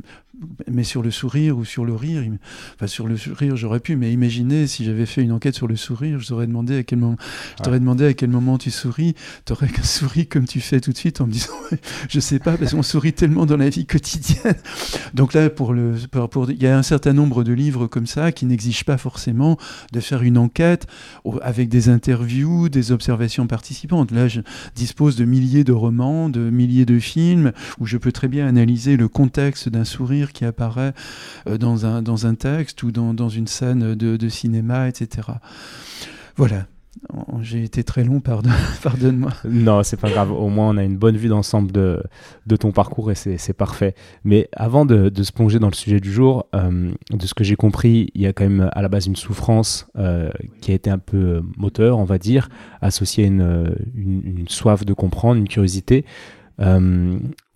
mais 0.70 0.84
sur 0.84 1.02
le 1.02 1.10
sourire 1.10 1.58
ou 1.58 1.64
sur 1.64 1.84
le 1.84 1.94
rire, 1.94 2.22
enfin 2.74 2.86
sur 2.86 3.06
le 3.06 3.16
rire 3.38 3.56
j'aurais 3.56 3.80
pu, 3.80 3.96
mais 3.96 4.12
imaginez 4.12 4.66
si 4.66 4.84
j'avais 4.84 5.06
fait 5.06 5.22
une 5.22 5.32
enquête 5.32 5.54
sur 5.54 5.68
le 5.68 5.76
sourire, 5.76 6.18
je 6.20 6.28
t'aurais 6.28 6.46
demandé 6.46 6.78
à 6.78 6.82
quel 6.82 6.98
moment, 6.98 7.16
je 7.58 7.62
t'aurais 7.62 7.80
demandé 7.80 8.06
à 8.06 8.14
quel 8.14 8.30
moment 8.30 8.58
tu 8.58 8.70
souris, 8.70 9.14
tu 9.44 9.52
aurais 9.52 9.68
souri 9.82 10.26
comme 10.26 10.46
tu 10.46 10.60
fais 10.60 10.80
tout 10.80 10.92
de 10.92 10.96
suite 10.96 11.20
en 11.20 11.26
me 11.26 11.32
disant, 11.32 11.52
je 12.08 12.20
sais 12.20 12.38
pas, 12.38 12.56
parce 12.56 12.72
qu'on 12.72 12.82
sourit 12.82 13.12
tellement 13.12 13.46
dans 13.46 13.56
la 13.56 13.68
vie 13.68 13.86
quotidienne. 13.86 14.56
Donc 15.14 15.34
là, 15.34 15.50
pour 15.50 15.74
le, 15.74 15.94
pour, 16.10 16.50
il 16.50 16.62
y 16.62 16.66
a 16.66 16.78
un 16.78 16.82
certain 16.82 17.12
nombre 17.12 17.44
de 17.44 17.52
livres 17.52 17.86
comme 17.86 18.06
ça 18.06 18.32
qui 18.32 18.46
n'exigent 18.46 18.84
pas 18.84 18.98
forcément 18.98 19.58
de 19.92 20.00
faire 20.00 20.22
une 20.22 20.38
enquête 20.38 20.86
avec 21.42 21.68
des 21.68 21.88
interviews, 21.88 22.68
des 22.68 22.92
observations 22.92 23.46
participantes. 23.46 24.10
Là, 24.10 24.28
je 24.28 24.40
dispose 24.74 25.16
de 25.16 25.24
milliers 25.24 25.64
de 25.64 25.72
romans, 25.72 26.28
de 26.28 26.50
milliers 26.50 26.86
de 26.86 26.98
films 26.98 27.52
où 27.78 27.86
je 27.86 27.98
peux 27.98 28.12
très 28.12 28.28
bien 28.28 28.46
analyser 28.46 28.96
le 28.96 29.08
contexte 29.08 29.68
d'un 29.68 29.84
sourire 29.84 30.21
qui 30.30 30.44
apparaît 30.44 30.92
euh, 31.48 31.58
dans 31.58 31.86
un, 31.86 32.02
dans 32.02 32.26
un 32.26 32.34
texte 32.34 32.82
ou 32.82 32.92
dans, 32.92 33.14
dans 33.14 33.28
une 33.28 33.48
scène 33.48 33.94
de, 33.94 34.28
cinéma, 34.28 34.88
etc. 34.88 35.28
Voilà, 36.36 36.66
j'ai 37.40 37.64
été 37.64 37.82
très 37.84 38.04
long, 38.04 38.20
pardon, 38.20 38.50
pardonne-moi. 38.82 39.32
Non, 39.44 39.82
c'est 39.82 39.98
pas 39.98 40.10
grave. 40.10 40.30
Au 40.30 40.48
moins, 40.48 40.70
on 40.70 40.76
a 40.76 40.84
une 40.84 40.96
bonne 40.96 41.16
vue 41.16 41.28
d'ensemble 41.28 41.72
de, 41.72 42.02
de 42.46 42.56
ton 42.56 42.70
parcours 42.70 43.10
et 43.10 43.14
c'est 43.14 43.52
parfait. 43.52 43.94
Mais 44.24 44.48
avant 44.54 44.86
de, 44.86 45.08
de, 45.08 45.22
se 45.22 45.32
plonger 45.32 45.58
dans 45.58 45.68
le 45.68 45.74
sujet 45.74 46.00
du 46.00 46.12
jour, 46.12 46.46
euh, 46.54 46.92
de 47.10 47.26
ce 47.26 47.34
que 47.34 47.44
j'ai 47.44 47.56
compris, 47.56 48.10
il 48.14 48.22
y 48.22 48.26
a 48.26 48.32
quand 48.32 48.44
même 48.44 48.70
à 48.72 48.82
la 48.82 48.88
base 48.88 49.06
une 49.06 49.16
souffrance 49.16 49.88
euh, 49.98 50.30
qui 50.60 50.70
a 50.70 50.74
été 50.74 50.90
un 50.90 50.98
peu 50.98 51.42
moteur, 51.56 51.98
on 51.98 52.04
va 52.04 52.18
dire, 52.18 52.48
associée 52.80 53.24
à 53.24 53.26
une, 53.26 53.74
une, 53.94 54.48
soif 54.48 54.84
de 54.84 54.92
comprendre, 54.92 55.38
une 55.38 55.48
curiosité. 55.48 56.04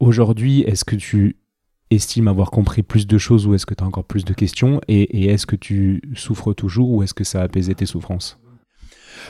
Aujourd'hui, 0.01 0.63
est-ce 0.63 0.85
que 0.85 0.97
tu 0.97 1.37
estime 1.91 2.29
avoir 2.29 2.51
compris 2.51 2.83
plus 2.83 3.07
de 3.07 3.19
choses 3.19 3.47
ou 3.47 3.55
est-ce 3.55 3.67
que 3.67 3.75
tu 3.75 3.85
as 3.85 3.87
encore 3.87 4.05
plus 4.05 4.25
de 4.25 4.33
questions 4.33 4.81
et, 4.89 5.27
est-ce 5.27 5.47
que 5.47 5.57
tu 5.57 6.03
souffres 6.15 6.53
toujours 6.53 6.91
ou 6.91 7.03
est-ce 7.03 7.15
que 7.15 7.25
ça 7.25 7.41
a 7.41 7.45
apaisé 7.45 7.75
tes 7.75 7.87
souffrances? 7.87 8.39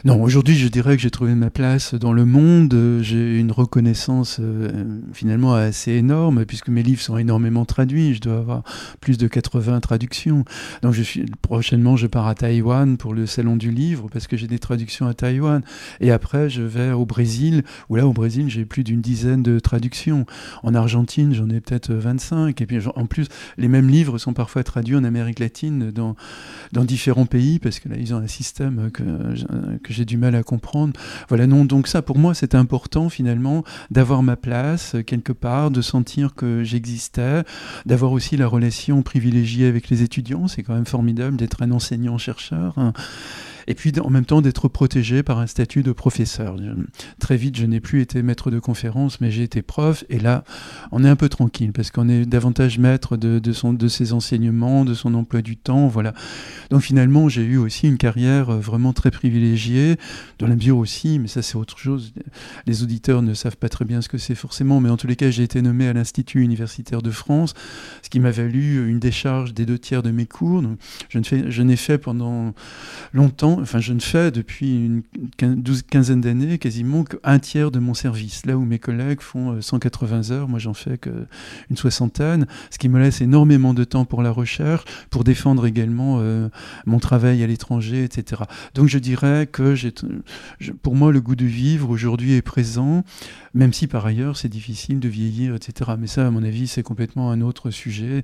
Non, 0.04 0.22
aujourd'hui, 0.22 0.56
je 0.56 0.68
dirais 0.68 0.96
que 0.96 1.02
j'ai 1.02 1.10
trouvé 1.10 1.34
ma 1.34 1.50
place 1.50 1.94
dans 1.94 2.12
le 2.12 2.24
monde. 2.24 2.74
J'ai 3.02 3.38
une 3.38 3.52
reconnaissance 3.52 4.38
euh, 4.40 5.00
finalement 5.12 5.54
assez 5.54 5.92
énorme, 5.92 6.44
puisque 6.44 6.68
mes 6.68 6.82
livres 6.82 7.00
sont 7.00 7.16
énormément 7.16 7.64
traduits. 7.64 8.14
Je 8.14 8.20
dois 8.20 8.38
avoir 8.38 8.62
plus 9.00 9.18
de 9.18 9.26
80 9.26 9.80
traductions. 9.80 10.44
Donc, 10.82 10.92
je 10.92 11.02
suis, 11.02 11.24
prochainement, 11.42 11.96
je 11.96 12.06
pars 12.06 12.26
à 12.26 12.34
Taïwan 12.34 12.96
pour 12.96 13.14
le 13.14 13.26
Salon 13.26 13.56
du 13.56 13.70
Livre, 13.70 14.08
parce 14.12 14.26
que 14.26 14.36
j'ai 14.36 14.46
des 14.46 14.58
traductions 14.58 15.06
à 15.06 15.14
Taïwan. 15.14 15.62
Et 16.00 16.10
après, 16.10 16.50
je 16.50 16.62
vais 16.62 16.92
au 16.92 17.06
Brésil, 17.06 17.62
où 17.88 17.96
là, 17.96 18.06
au 18.06 18.12
Brésil, 18.12 18.48
j'ai 18.48 18.64
plus 18.64 18.84
d'une 18.84 19.00
dizaine 19.00 19.42
de 19.42 19.58
traductions. 19.58 20.26
En 20.62 20.74
Argentine, 20.74 21.34
j'en 21.34 21.48
ai 21.50 21.60
peut-être 21.60 21.92
25. 21.92 22.60
Et 22.60 22.66
puis, 22.66 22.78
en 22.94 23.06
plus, 23.06 23.26
les 23.58 23.68
mêmes 23.68 23.88
livres 23.88 24.18
sont 24.18 24.32
parfois 24.32 24.62
traduits 24.62 24.96
en 24.96 25.04
Amérique 25.04 25.38
latine, 25.38 25.90
dans, 25.90 26.16
dans 26.72 26.84
différents 26.84 27.26
pays, 27.26 27.58
parce 27.58 27.80
que 27.80 27.88
là, 27.88 27.96
ils 27.98 28.14
ont 28.14 28.18
un 28.18 28.26
système 28.26 28.90
que 28.92 29.02
que 29.82 29.92
j'ai 29.92 30.04
du 30.04 30.16
mal 30.16 30.34
à 30.34 30.42
comprendre. 30.42 30.92
Voilà, 31.28 31.46
non, 31.46 31.64
donc 31.64 31.88
ça, 31.88 32.02
pour 32.02 32.18
moi, 32.18 32.34
c'est 32.34 32.54
important 32.54 33.08
finalement 33.08 33.64
d'avoir 33.90 34.22
ma 34.22 34.36
place 34.36 34.94
euh, 34.94 35.02
quelque 35.02 35.32
part, 35.32 35.70
de 35.70 35.82
sentir 35.82 36.34
que 36.34 36.64
j'existais, 36.64 37.42
d'avoir 37.84 38.12
aussi 38.12 38.36
la 38.36 38.46
relation 38.46 39.02
privilégiée 39.02 39.66
avec 39.66 39.88
les 39.88 40.02
étudiants. 40.02 40.48
C'est 40.48 40.62
quand 40.62 40.74
même 40.74 40.86
formidable 40.86 41.36
d'être 41.36 41.62
un 41.62 41.70
enseignant-chercheur. 41.70 42.74
Hein 42.76 42.92
et 43.66 43.74
puis 43.74 43.92
en 44.00 44.10
même 44.10 44.24
temps 44.24 44.42
d'être 44.42 44.68
protégé 44.68 45.22
par 45.22 45.38
un 45.38 45.46
statut 45.46 45.82
de 45.82 45.92
professeur. 45.92 46.56
très 47.18 47.36
vite, 47.36 47.56
je 47.56 47.66
n'ai 47.66 47.80
plus 47.80 48.00
été 48.00 48.22
maître 48.22 48.50
de 48.50 48.58
conférence, 48.58 49.20
mais 49.20 49.30
j'ai 49.30 49.42
été 49.42 49.62
prof, 49.62 50.04
et 50.08 50.18
là, 50.18 50.44
on 50.92 51.04
est 51.04 51.08
un 51.08 51.16
peu 51.16 51.28
tranquille, 51.28 51.72
parce 51.72 51.90
qu'on 51.90 52.08
est 52.08 52.24
davantage 52.26 52.78
maître 52.78 53.16
de, 53.16 53.38
de, 53.38 53.52
son, 53.52 53.72
de 53.72 53.88
ses 53.88 54.12
enseignements, 54.12 54.84
de 54.84 54.94
son 54.94 55.14
emploi 55.14 55.42
du 55.42 55.56
temps, 55.56 55.88
voilà. 55.88 56.14
Donc 56.70 56.82
finalement, 56.82 57.28
j'ai 57.28 57.42
eu 57.42 57.56
aussi 57.56 57.88
une 57.88 57.98
carrière 57.98 58.50
euh, 58.50 58.58
vraiment 58.58 58.92
très 58.92 59.10
privilégiée, 59.10 59.96
dans 60.38 60.46
la 60.46 60.56
mesure 60.56 60.78
aussi, 60.78 61.18
mais 61.18 61.28
ça 61.28 61.42
c'est 61.42 61.56
autre 61.56 61.78
chose, 61.78 62.12
les 62.66 62.82
auditeurs 62.82 63.22
ne 63.22 63.34
savent 63.34 63.56
pas 63.56 63.68
très 63.68 63.84
bien 63.84 64.00
ce 64.00 64.08
que 64.08 64.18
c'est 64.18 64.34
forcément, 64.34 64.80
mais 64.80 64.90
en 64.90 64.96
tous 64.96 65.06
les 65.06 65.16
cas, 65.16 65.30
j'ai 65.30 65.42
été 65.42 65.62
nommé 65.62 65.88
à 65.88 65.92
l'Institut 65.92 66.42
universitaire 66.42 67.02
de 67.02 67.10
France, 67.10 67.54
ce 68.02 68.10
qui 68.10 68.20
m'a 68.20 68.30
valu 68.30 68.88
une 68.88 68.98
décharge 68.98 69.54
des 69.54 69.66
deux 69.66 69.78
tiers 69.78 70.02
de 70.02 70.10
mes 70.10 70.26
cours. 70.26 70.62
Donc, 70.62 70.78
je 71.10 71.62
n'ai 71.62 71.76
fait 71.76 71.98
pendant 71.98 72.54
longtemps 73.12 73.55
enfin 73.60 73.80
je 73.80 73.92
ne 73.92 74.00
fais 74.00 74.30
depuis 74.30 74.86
une 74.86 75.02
quinzaine 75.90 76.20
d'années 76.20 76.58
quasiment 76.58 77.04
qu'un 77.04 77.38
tiers 77.38 77.70
de 77.70 77.78
mon 77.78 77.94
service. 77.94 78.46
Là 78.46 78.56
où 78.56 78.64
mes 78.64 78.78
collègues 78.78 79.20
font 79.20 79.60
180 79.60 80.30
euh, 80.30 80.34
heures, 80.34 80.48
moi 80.48 80.58
j'en 80.58 80.74
fais 80.74 80.98
qu'une 80.98 81.76
soixantaine, 81.76 82.46
ce 82.70 82.78
qui 82.78 82.88
me 82.88 82.98
laisse 82.98 83.20
énormément 83.20 83.74
de 83.74 83.84
temps 83.84 84.04
pour 84.04 84.22
la 84.22 84.30
recherche, 84.30 84.84
pour 85.10 85.24
défendre 85.24 85.66
également 85.66 86.18
euh, 86.20 86.48
mon 86.86 86.98
travail 86.98 87.42
à 87.42 87.46
l'étranger, 87.46 88.04
etc. 88.04 88.42
Donc 88.74 88.88
je 88.88 88.98
dirais 88.98 89.46
que 89.46 89.74
j'ai, 89.74 89.92
pour 90.82 90.94
moi 90.94 91.12
le 91.12 91.20
goût 91.20 91.36
de 91.36 91.46
vivre 91.46 91.90
aujourd'hui 91.90 92.34
est 92.34 92.42
présent 92.42 93.04
même 93.56 93.72
si 93.72 93.86
par 93.86 94.04
ailleurs 94.04 94.36
c'est 94.36 94.48
difficile 94.48 95.00
de 95.00 95.08
vieillir, 95.08 95.54
etc. 95.54 95.92
Mais 95.98 96.06
ça, 96.06 96.26
à 96.26 96.30
mon 96.30 96.44
avis, 96.44 96.68
c'est 96.68 96.82
complètement 96.82 97.30
un 97.30 97.40
autre 97.40 97.70
sujet. 97.70 98.22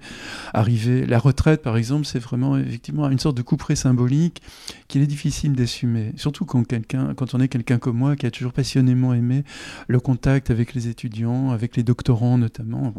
Arriver, 0.52 1.06
la 1.06 1.18
retraite, 1.18 1.62
par 1.62 1.76
exemple, 1.78 2.04
c'est 2.04 2.18
vraiment 2.18 2.58
effectivement 2.58 3.08
une 3.08 3.18
sorte 3.18 3.36
de 3.36 3.42
couperet 3.42 3.74
symbolique 3.74 4.42
qu'il 4.88 5.00
est 5.00 5.06
difficile 5.06 5.54
d'assumer. 5.54 6.12
Surtout 6.16 6.44
quand, 6.44 6.64
quelqu'un, 6.64 7.14
quand 7.14 7.34
on 7.34 7.40
est 7.40 7.48
quelqu'un 7.48 7.78
comme 7.78 7.96
moi 7.96 8.14
qui 8.14 8.26
a 8.26 8.30
toujours 8.30 8.52
passionnément 8.52 9.14
aimé 9.14 9.44
le 9.88 10.00
contact 10.00 10.50
avec 10.50 10.74
les 10.74 10.88
étudiants, 10.88 11.50
avec 11.50 11.76
les 11.76 11.82
doctorants 11.82 12.36
notamment. 12.36 12.92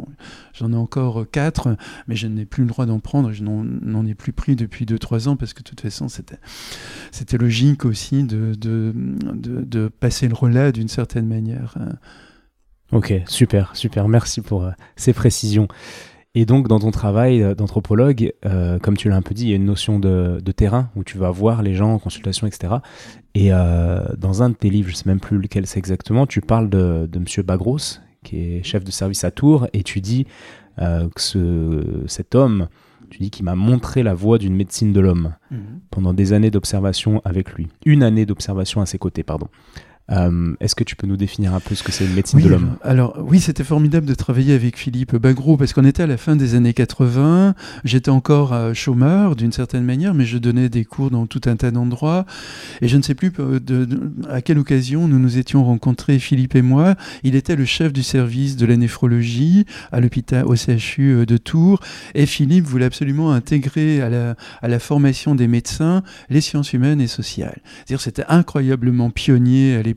j'en 0.54 0.74
ai 0.74 0.75
encore 0.75 1.25
quatre, 1.32 1.78
mais 2.08 2.16
je 2.16 2.25
n'ai 2.25 2.46
plus 2.46 2.63
le 2.63 2.70
droit 2.70 2.88
d'en 2.88 3.00
prendre. 3.00 3.32
Je 3.32 3.44
n'en 3.44 4.06
ai 4.08 4.16
plus 4.16 4.34
pris 4.34 4.56
depuis 4.56 4.86
2-3 4.86 5.30
ans 5.30 5.36
parce 5.36 5.54
que 5.54 5.60
de 5.60 5.70
toute 5.70 5.82
façon, 5.82 6.08
c'était, 6.10 7.38
logique 7.38 7.86
aussi 7.86 8.24
de, 8.24 8.56
de, 8.56 8.94
de, 8.96 9.62
de 9.62 9.88
passer 9.88 10.28
le 10.28 10.34
relais 10.34 10.72
d'une 10.72 10.88
certaine 10.88 11.28
manière. 11.28 11.78
Ok, 12.94 13.14
super, 13.28 13.76
super. 13.76 14.08
Merci 14.08 14.42
pour 14.42 14.64
euh, 14.64 14.72
ces 14.96 15.14
précisions. 15.14 15.68
Et 16.36 16.46
donc, 16.46 16.68
dans 16.68 16.80
ton 16.80 16.92
travail 16.92 17.42
euh, 17.42 17.56
d'anthropologue, 17.56 18.34
euh, 18.46 18.78
comme 18.80 18.98
tu 18.98 19.10
l'as 19.10 19.16
un 19.16 19.22
peu 19.22 19.34
dit, 19.34 19.46
il 19.46 19.50
y 19.50 19.54
a 19.54 19.56
une 19.56 19.66
notion 19.66 20.00
de, 20.00 20.40
terrain 20.56 20.90
où 20.96 21.04
tu 21.04 21.18
vas 21.18 21.32
voir 21.32 21.64
les 21.64 21.74
gens 21.74 21.94
en 21.94 22.00
consultation, 22.00 22.46
etc. 22.46 22.76
Et 23.36 23.50
dans 23.50 24.44
un 24.44 24.50
de 24.50 24.56
tes 24.56 24.70
livres, 24.70 24.90
je 24.90 24.94
ne 24.94 24.98
sais 24.98 25.10
même 25.10 25.20
plus 25.20 25.40
lequel 25.40 25.66
c'est 25.66 25.80
exactement, 25.80 26.28
tu 26.28 26.40
parles 26.42 26.70
de, 26.70 27.10
de 27.12 27.18
M. 27.18 27.26
Bagros, 27.44 28.00
qui 28.24 28.38
est 28.38 28.64
chef 28.64 28.84
de 28.84 28.92
service 28.92 29.24
à 29.24 29.32
Tours, 29.32 29.68
et 29.74 29.82
tu 29.82 30.02
dis 30.02 30.28
que 30.78 31.22
ce, 31.22 32.04
cet 32.06 32.36
homme, 32.36 32.68
tu 33.10 33.18
dis 33.18 33.32
qu'il 33.32 33.46
m'a 33.46 33.56
montré 33.56 34.04
la 34.04 34.14
voie 34.14 34.38
d'une 34.38 34.56
médecine 34.56 34.94
de 34.94 35.00
l'homme 35.00 35.34
mhm. 35.50 35.80
pendant 35.90 36.14
des 36.14 36.34
années 36.34 36.52
d'observation 36.52 37.22
avec 37.26 37.54
lui. 37.54 37.70
Une 37.86 38.04
année 38.04 38.28
d'observation 38.28 38.82
à 38.82 38.86
ses 38.86 39.00
côtés, 39.00 39.24
pardon. 39.24 39.48
Euh, 40.12 40.54
est-ce 40.60 40.76
que 40.76 40.84
tu 40.84 40.98
peux 40.98 41.08
nous 41.08 41.16
définir 41.16 41.54
un 41.54 41.62
peu 41.62 41.76
ce 41.76 41.84
que 41.84 41.94
c'est 41.94 42.06
une 42.06 42.14
médecine 42.14 42.42
de 42.42 42.50
l'homme 42.50 42.76
Alors 42.82 43.18
oui, 43.26 43.40
c'était 43.40 43.64
formidable 43.64 44.06
de 44.06 44.14
travailler 44.14 44.54
avec 44.54 44.78
Philippe 44.78 45.16
Bagro 45.16 45.56
parce 45.56 45.72
qu'on 45.72 45.86
était 45.86 46.04
à 46.04 46.08
la 46.08 46.18
fin 46.18 46.36
des 46.36 46.56
années 46.56 46.74
80. 46.74 47.56
J'étais 47.86 48.10
encore 48.10 48.52
euh, 48.52 48.74
chômeur 48.74 49.38
d'une 49.38 49.54
certaine 49.54 49.86
manière, 49.86 50.13
mais 50.13 50.26
je 50.26 50.38
donnais 50.38 50.68
des 50.68 50.84
cours 50.84 51.10
dans 51.10 51.26
tout 51.26 51.39
un 51.46 51.56
tas 51.56 51.72
d'endroits. 51.72 52.26
Et 52.82 52.89
je 52.89 52.98
ne 52.98 53.02
sais 53.02 53.16
plus 53.16 53.32
euh, 53.39 53.62
de, 53.62 53.88
à 54.30 54.42
quelle 54.42 54.60
occasion 54.60 55.08
nous 55.08 55.20
nous 55.20 55.38
étions 55.38 55.63
rencontrés, 55.63 56.20
Philippe 56.20 56.56
et 56.56 56.62
moi. 56.62 56.96
Il 57.24 57.36
était 57.36 57.56
le 57.56 57.66
chef 57.66 57.94
du 57.94 58.04
service 58.04 58.58
de 58.58 58.66
la 58.66 58.76
néphrologie 58.76 59.66
à 59.94 60.02
l'hôpital 60.02 60.46
au 60.46 60.56
CHU 60.56 61.26
de 61.26 61.38
Tours. 61.38 61.80
Et 62.13 62.26
Philippe 62.26 62.66
voulait 62.66 62.86
absolument 62.86 63.32
intégrer 63.32 64.02
à 64.02 64.10
la, 64.10 64.36
à 64.62 64.68
la 64.68 64.80
formation 64.80 65.34
des 65.34 65.48
médecins 65.48 66.04
les 66.30 66.42
sciences 66.42 66.74
humaines 66.74 67.00
et 67.00 67.08
sociales. 67.08 67.62
C'est-à-dire 67.78 68.02
c'était 68.02 68.26
incroyablement 68.28 69.10
pionnier 69.10 69.76
à 69.76 69.82
l'époque 69.82 69.92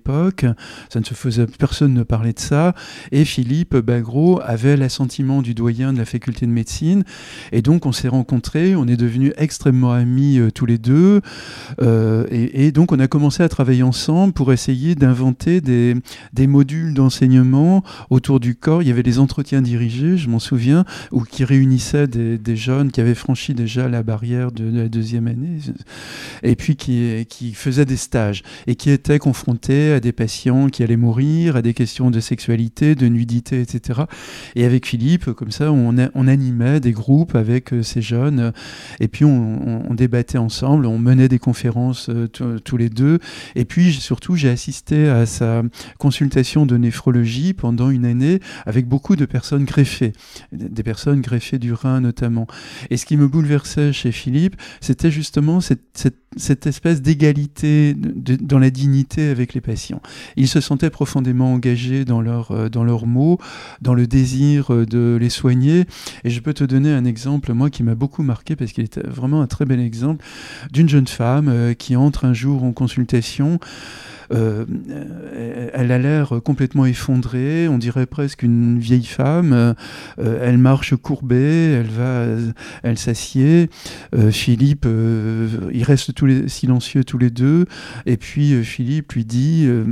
ça 0.88 1.00
ne 1.00 1.04
se 1.04 1.14
faisait, 1.14 1.46
personne 1.46 1.94
ne 1.94 2.02
parlait 2.02 2.32
de 2.32 2.38
ça. 2.38 2.74
Et 3.12 3.24
Philippe 3.24 3.76
Bagro 3.76 4.40
avait 4.42 4.76
l'assentiment 4.76 5.42
du 5.42 5.54
doyen 5.54 5.92
de 5.92 5.98
la 5.98 6.04
faculté 6.04 6.46
de 6.46 6.50
médecine. 6.50 7.04
Et 7.52 7.62
donc 7.62 7.86
on 7.86 7.92
s'est 7.92 8.08
rencontrés, 8.08 8.76
on 8.76 8.86
est 8.86 8.96
devenus 8.96 9.32
extrêmement 9.36 9.92
amis 9.92 10.38
euh, 10.38 10.50
tous 10.50 10.66
les 10.66 10.78
deux. 10.78 11.20
Euh, 11.80 12.26
et, 12.30 12.72
donc 12.72 12.92
on 12.92 12.98
a 12.98 13.08
commencé 13.08 13.42
à 13.42 13.48
travailler 13.48 13.82
ensemble 13.82 14.32
pour 14.32 14.52
essayer 14.52 14.94
d'inventer 14.94 15.60
des, 15.60 15.94
des 16.32 16.46
modules 16.46 16.94
d'enseignement 16.94 17.82
autour 18.10 18.40
du 18.40 18.54
corps. 18.54 18.82
Il 18.82 18.88
y 18.88 18.90
avait 18.90 19.02
des 19.02 19.18
entretiens 19.18 19.62
dirigés, 19.62 20.16
je 20.16 20.28
m'en 20.28 20.38
souviens, 20.38 20.84
ou 21.12 21.22
qui 21.22 21.44
réunissaient 21.44 22.06
des, 22.06 22.38
des, 22.38 22.56
jeunes 22.56 22.90
qui 22.90 23.00
avaient 23.00 23.14
franchi 23.14 23.54
déjà 23.54 23.88
la 23.88 24.02
barrière 24.02 24.50
de, 24.52 24.70
de 24.70 24.80
la 24.80 24.88
deuxième 24.88 25.26
année, 25.26 25.58
et 26.42 26.56
puis 26.56 26.76
qui, 26.76 27.26
qui 27.28 27.54
faisaient 27.54 27.84
des 27.84 27.96
stages 27.96 28.42
et 28.66 28.74
qui 28.74 28.90
étaient 28.90 29.18
confrontés 29.18 29.85
à 29.92 30.00
des 30.00 30.12
patients 30.12 30.68
qui 30.68 30.82
allaient 30.82 30.96
mourir, 30.96 31.56
à 31.56 31.62
des 31.62 31.74
questions 31.74 32.10
de 32.10 32.20
sexualité, 32.20 32.94
de 32.94 33.06
nudité, 33.06 33.60
etc. 33.60 34.02
Et 34.54 34.64
avec 34.64 34.86
Philippe, 34.86 35.32
comme 35.32 35.50
ça, 35.50 35.72
on, 35.72 35.96
animait 36.26 36.80
des 36.80 36.92
groupes 36.92 37.36
avec 37.36 37.72
euh, 37.72 37.82
ces 37.82 38.02
jeunes, 38.02 38.52
et 39.00 39.08
puis 39.08 39.24
on, 39.24 39.94
débattait 39.94 40.38
ensemble, 40.38 40.86
on 40.86 40.98
menait 40.98 41.28
des 41.28 41.38
conférences 41.38 42.10
euh, 42.10 42.26
tous 42.28 42.76
les 42.76 42.88
deux, 42.88 43.18
et 43.54 43.64
puis 43.64 43.92
surtout 43.92 44.34
j'ai 44.34 44.50
assisté 44.50 45.08
à 45.08 45.24
sa 45.24 45.62
consultation 45.98 46.66
de 46.66 46.76
néphrologie 46.76 47.54
pendant 47.54 47.90
une 47.90 48.04
année 48.04 48.40
avec 48.66 48.86
beaucoup 48.86 49.16
de 49.16 49.24
personnes 49.24 49.64
greffées, 49.64 50.12
des 50.52 50.82
personnes 50.82 51.20
greffées 51.20 51.58
du 51.58 51.72
rein 51.72 52.00
notamment. 52.00 52.46
Et 52.90 52.96
ce 52.96 53.06
qui 53.06 53.16
me 53.16 53.28
bouleversait 53.28 53.92
chez 53.92 54.12
Philippe, 54.12 54.56
c'était 54.80 55.10
justement 55.10 55.60
cette 55.60 56.66
espèce 56.66 57.02
d'égalité 57.02 57.94
dans 57.94 58.58
la 58.58 58.70
dignité 58.70 59.28
avec 59.28 59.54
les 59.54 59.60
patients. 59.60 59.75
Ils 60.36 60.48
se 60.48 60.60
sentaient 60.60 60.90
profondément 60.90 61.52
engagés 61.52 62.04
dans, 62.04 62.22
euh, 62.50 62.68
dans 62.68 62.84
leurs 62.84 63.06
mots, 63.06 63.38
dans 63.80 63.94
le 63.94 64.06
désir 64.06 64.72
euh, 64.72 64.86
de 64.86 65.16
les 65.20 65.30
soigner. 65.30 65.84
Et 66.24 66.30
je 66.30 66.40
peux 66.40 66.54
te 66.54 66.64
donner 66.64 66.92
un 66.92 67.04
exemple, 67.04 67.52
moi, 67.52 67.70
qui 67.70 67.82
m'a 67.82 67.94
beaucoup 67.94 68.22
marqué, 68.22 68.56
parce 68.56 68.72
qu'il 68.72 68.84
était 68.84 69.06
vraiment 69.06 69.42
un 69.42 69.46
très 69.46 69.64
bel 69.64 69.80
exemple, 69.80 70.24
d'une 70.72 70.88
jeune 70.88 71.06
femme 71.06 71.48
euh, 71.48 71.74
qui 71.74 71.96
entre 71.96 72.24
un 72.24 72.32
jour 72.32 72.64
en 72.64 72.72
consultation. 72.72 73.58
Elle 74.30 75.92
a 75.92 75.98
l'air 75.98 76.40
complètement 76.44 76.86
effondrée, 76.86 77.68
on 77.68 77.78
dirait 77.78 78.06
presque 78.06 78.42
une 78.42 78.78
vieille 78.78 79.04
femme. 79.04 79.74
elle 80.18 80.58
marche 80.58 80.96
courbée, 80.96 81.72
elle 81.72 81.90
va, 81.90 82.26
elle 82.82 82.98
s'assied. 82.98 83.70
Philippe, 84.30 84.86
ils 85.72 85.84
restent 85.84 86.14
tous 86.14 86.48
silencieux 86.48 87.04
tous 87.04 87.18
les 87.18 87.30
deux. 87.30 87.66
Et 88.06 88.16
puis 88.16 88.64
Philippe 88.64 89.12
lui 89.12 89.24
dit 89.24 89.64
euh, 89.66 89.84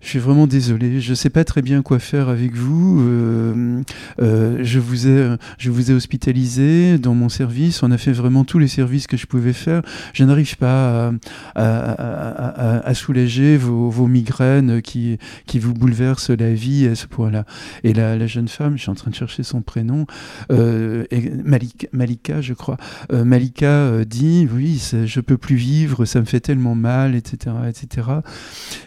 je 0.00 0.08
suis 0.08 0.18
vraiment 0.18 0.46
désolé. 0.46 1.00
Je 1.00 1.10
ne 1.10 1.14
sais 1.14 1.28
pas 1.28 1.44
très 1.44 1.60
bien 1.60 1.82
quoi 1.82 1.98
faire 1.98 2.30
avec 2.30 2.54
vous. 2.54 3.00
Euh, 3.02 3.82
euh, 4.22 4.58
je, 4.62 4.78
vous 4.78 5.08
ai, 5.08 5.36
je 5.58 5.70
vous 5.70 5.90
ai 5.90 5.94
hospitalisé 5.94 6.98
dans 6.98 7.14
mon 7.14 7.28
service. 7.28 7.82
On 7.82 7.90
a 7.90 7.98
fait 7.98 8.12
vraiment 8.12 8.44
tous 8.44 8.58
les 8.58 8.68
services 8.68 9.06
que 9.06 9.18
je 9.18 9.26
pouvais 9.26 9.52
faire. 9.52 9.82
Je 10.14 10.24
n'arrive 10.24 10.56
pas 10.56 11.12
à, 11.54 12.94
soulager 12.94 13.56
vos, 13.58 14.06
migraines 14.06 14.80
qui, 14.82 15.18
qui 15.46 15.58
vous 15.58 15.74
bouleversent 15.74 16.30
la 16.30 16.52
vie 16.54 16.86
à 16.86 16.94
ce 16.94 17.06
point-là. 17.06 17.44
Et 17.84 17.92
la, 17.92 18.26
jeune 18.26 18.48
femme, 18.48 18.76
je 18.76 18.82
suis 18.82 18.90
en 18.90 18.94
train 18.94 19.10
de 19.10 19.16
chercher 19.16 19.42
son 19.42 19.60
prénom, 19.60 20.06
euh, 20.50 21.04
Malika, 21.44 21.88
Malika, 21.92 22.40
je 22.40 22.54
crois. 22.54 22.76
Malika 23.12 24.04
dit 24.06 24.48
Oui, 24.50 24.82
je 25.04 25.20
peux 25.20 25.36
plus 25.36 25.56
vivre, 25.56 26.04
ça 26.04 26.20
me 26.20 26.24
fait 26.24 26.40
tellement 26.40 26.74
mal, 26.74 27.14
etc. 27.14 27.54
etc. 27.68 28.08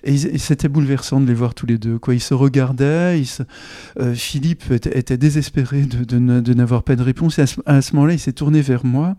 Et, 0.04 0.14
et 0.14 0.38
c'était 0.38 0.70
bouleversant 0.70 1.03
de 1.12 1.26
les 1.26 1.34
voir 1.34 1.54
tous 1.54 1.66
les 1.66 1.78
deux. 1.78 2.00
Quoi. 2.00 2.16
Ils 2.16 2.22
se 2.22 2.34
regardaient, 2.34 3.22
euh, 4.00 4.14
Philippe 4.16 4.72
était, 4.72 5.18
désespéré 5.18 5.82
de, 5.82 6.54
n'avoir 6.54 6.84
pas 6.84 6.96
de 6.96 7.04
réponse. 7.04 7.40
Et 7.40 7.44
à 7.66 7.82
ce, 7.82 7.96
moment-là, 7.96 8.14
il 8.14 8.20
s'est 8.20 8.34
tourné 8.34 8.62
vers 8.62 8.86
moi. 8.86 9.16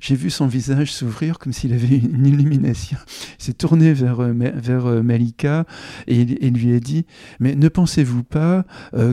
J'ai 0.00 0.14
vu 0.14 0.30
son 0.30 0.46
visage 0.46 0.92
s'ouvrir 0.92 1.38
comme 1.38 1.52
s'il 1.52 1.72
avait 1.72 1.96
une 1.96 2.26
illumination. 2.26 2.98
Il 3.38 3.44
s'est 3.44 3.52
tourné 3.52 3.92
vers, 3.92 4.20
euh, 4.20 4.32
vers 4.32 4.86
euh, 4.86 5.02
Malika 5.02 5.64
et, 6.06 6.24
lui 6.24 6.74
a 6.74 6.80
dit 6.80 7.04
Mais 7.40 7.54
ne 7.54 7.68
pensez-vous 7.68 8.22
pas 8.22 8.64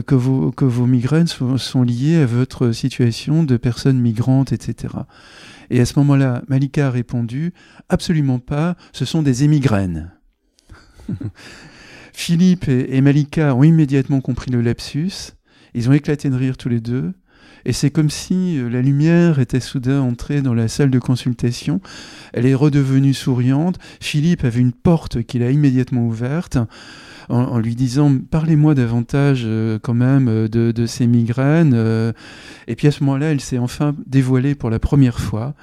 que, 0.06 0.14
vos, 0.14 0.52
que 0.52 0.64
vos 0.64 0.86
migraines 0.86 1.26
sont, 1.26 1.58
sont 1.58 1.82
liées 1.82 2.16
à 2.16 2.26
votre 2.26 2.72
situation 2.72 3.42
de 3.44 3.56
personne 3.56 3.98
migrante, 4.00 4.52
etc. 4.52 4.94
Et 5.70 5.80
à 5.80 5.86
ce 5.86 5.98
moment-là, 5.98 6.42
Malika 6.48 6.88
a 6.88 6.90
répondu 6.90 7.52
Absolument 7.88 8.38
pas, 8.38 8.76
ce 8.92 9.04
sont 9.04 9.22
des 9.22 9.44
émigraines. 9.44 10.12
Philippe 12.18 12.68
et, 12.68 13.02
Malika 13.02 13.54
ont 13.54 13.62
immédiatement 13.62 14.22
compris 14.22 14.50
le 14.50 14.62
lapsus. 14.62 15.34
Ils 15.74 15.90
ont 15.90 15.92
éclaté 15.92 16.30
de 16.30 16.34
rire 16.34 16.56
tous 16.56 16.70
les 16.70 16.80
deux. 16.80 17.12
Et 17.66 17.74
c'est 17.74 17.90
comme 17.90 18.08
si 18.08 18.58
euh, 18.58 18.70
la 18.70 18.80
lumière 18.80 19.38
était 19.38 19.60
soudain 19.60 20.00
entrée 20.00 20.40
dans 20.40 20.54
la 20.54 20.66
salle 20.66 20.90
de 20.90 20.98
consultation. 20.98 21.82
Elle 22.32 22.46
est 22.46 22.54
redevenue 22.54 23.12
souriante. 23.12 23.78
Philippe 24.00 24.44
avait 24.44 24.60
une 24.60 24.72
porte 24.72 25.24
qu'il 25.24 25.42
a 25.42 25.50
immédiatement 25.50 26.06
ouverte 26.06 26.56
en, 27.28 27.58
lui 27.58 27.74
disant 27.74 28.16
Parlez-moi 28.30 28.74
davantage 28.74 29.42
euh, 29.44 29.78
quand 29.78 29.94
même 29.94 30.28
euh, 30.28 30.48
de, 30.48 30.72
de 30.72 30.86
ces 30.86 31.06
migraines. 31.06 31.74
et 32.66 32.76
puis 32.76 32.88
à 32.88 32.92
ce 32.92 33.04
moment-là, 33.04 33.26
elle 33.26 33.42
s'est 33.42 33.58
enfin 33.58 33.94
dévoilée 34.06 34.54
pour 34.54 34.70
la 34.70 34.78
première 34.78 35.20
fois. 35.20 35.54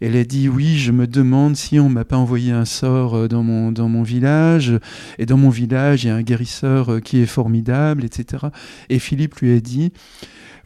Elle 0.00 0.16
a 0.16 0.24
dit 0.24 0.48
oui, 0.48 0.78
je 0.78 0.92
me 0.92 1.06
demande 1.06 1.56
si 1.56 1.80
on 1.80 1.88
m'a 1.88 2.04
pas 2.04 2.16
envoyé 2.16 2.52
un 2.52 2.64
sort 2.64 3.14
euh, 3.14 3.28
dans 3.28 3.42
mon, 3.42 3.72
dans 3.72 3.88
mon 3.88 4.02
village. 4.02 4.72
Et 5.18 5.26
dans 5.26 5.36
mon 5.36 5.50
village, 5.50 6.04
il 6.04 6.08
y 6.08 6.10
a 6.10 6.16
un 6.16 6.22
guérisseur 6.22 6.92
euh, 6.92 7.00
qui 7.00 7.18
est 7.18 7.26
formidable, 7.26 8.04
etc. 8.04 8.46
Et 8.88 8.98
Philippe 8.98 9.36
lui 9.36 9.54
a 9.54 9.60
dit, 9.60 9.92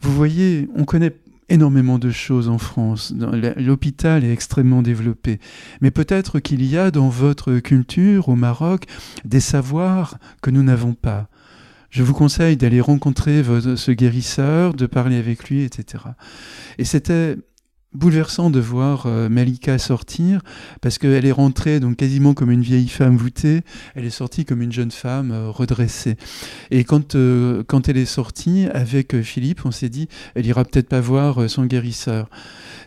vous 0.01 0.13
voyez, 0.13 0.69
on 0.75 0.85
connaît 0.85 1.13
énormément 1.49 1.99
de 1.99 2.11
choses 2.11 2.49
en 2.49 2.57
France. 2.57 3.13
L'hôpital 3.57 4.23
est 4.23 4.31
extrêmement 4.31 4.81
développé. 4.81 5.39
Mais 5.81 5.91
peut-être 5.91 6.39
qu'il 6.39 6.65
y 6.65 6.77
a 6.77 6.91
dans 6.91 7.09
votre 7.09 7.59
culture 7.59 8.29
au 8.29 8.35
Maroc 8.35 8.85
des 9.25 9.39
savoirs 9.39 10.17
que 10.41 10.49
nous 10.49 10.63
n'avons 10.63 10.93
pas. 10.93 11.27
Je 11.89 12.01
vous 12.01 12.13
conseille 12.13 12.57
d'aller 12.57 12.81
rencontrer 12.81 13.43
ce 13.43 13.91
guérisseur, 13.91 14.73
de 14.73 14.87
parler 14.87 15.17
avec 15.17 15.47
lui, 15.49 15.61
etc. 15.61 16.03
Et 16.79 16.85
c'était 16.85 17.37
bouleversant 17.93 18.49
de 18.49 18.59
voir 18.59 19.05
euh, 19.05 19.29
Malika 19.29 19.77
sortir 19.77 20.41
parce 20.81 20.97
qu'elle 20.97 21.25
est 21.25 21.31
rentrée 21.31 21.79
donc 21.79 21.97
quasiment 21.97 22.33
comme 22.33 22.51
une 22.51 22.61
vieille 22.61 22.87
femme 22.87 23.15
voûtée, 23.15 23.61
elle 23.95 24.05
est 24.05 24.09
sortie 24.09 24.45
comme 24.45 24.61
une 24.61 24.71
jeune 24.71 24.91
femme 24.91 25.31
euh, 25.31 25.49
redressée. 25.49 26.17
Et 26.71 26.83
quand, 26.83 27.15
euh, 27.15 27.63
quand 27.65 27.89
elle 27.89 27.97
est 27.97 28.05
sortie 28.05 28.67
avec 28.73 29.21
Philippe, 29.21 29.65
on 29.65 29.71
s'est 29.71 29.89
dit, 29.89 30.07
elle 30.35 30.45
ira 30.45 30.65
peut-être 30.65 30.89
pas 30.89 31.01
voir 31.01 31.49
son 31.49 31.65
guérisseur. 31.65 32.29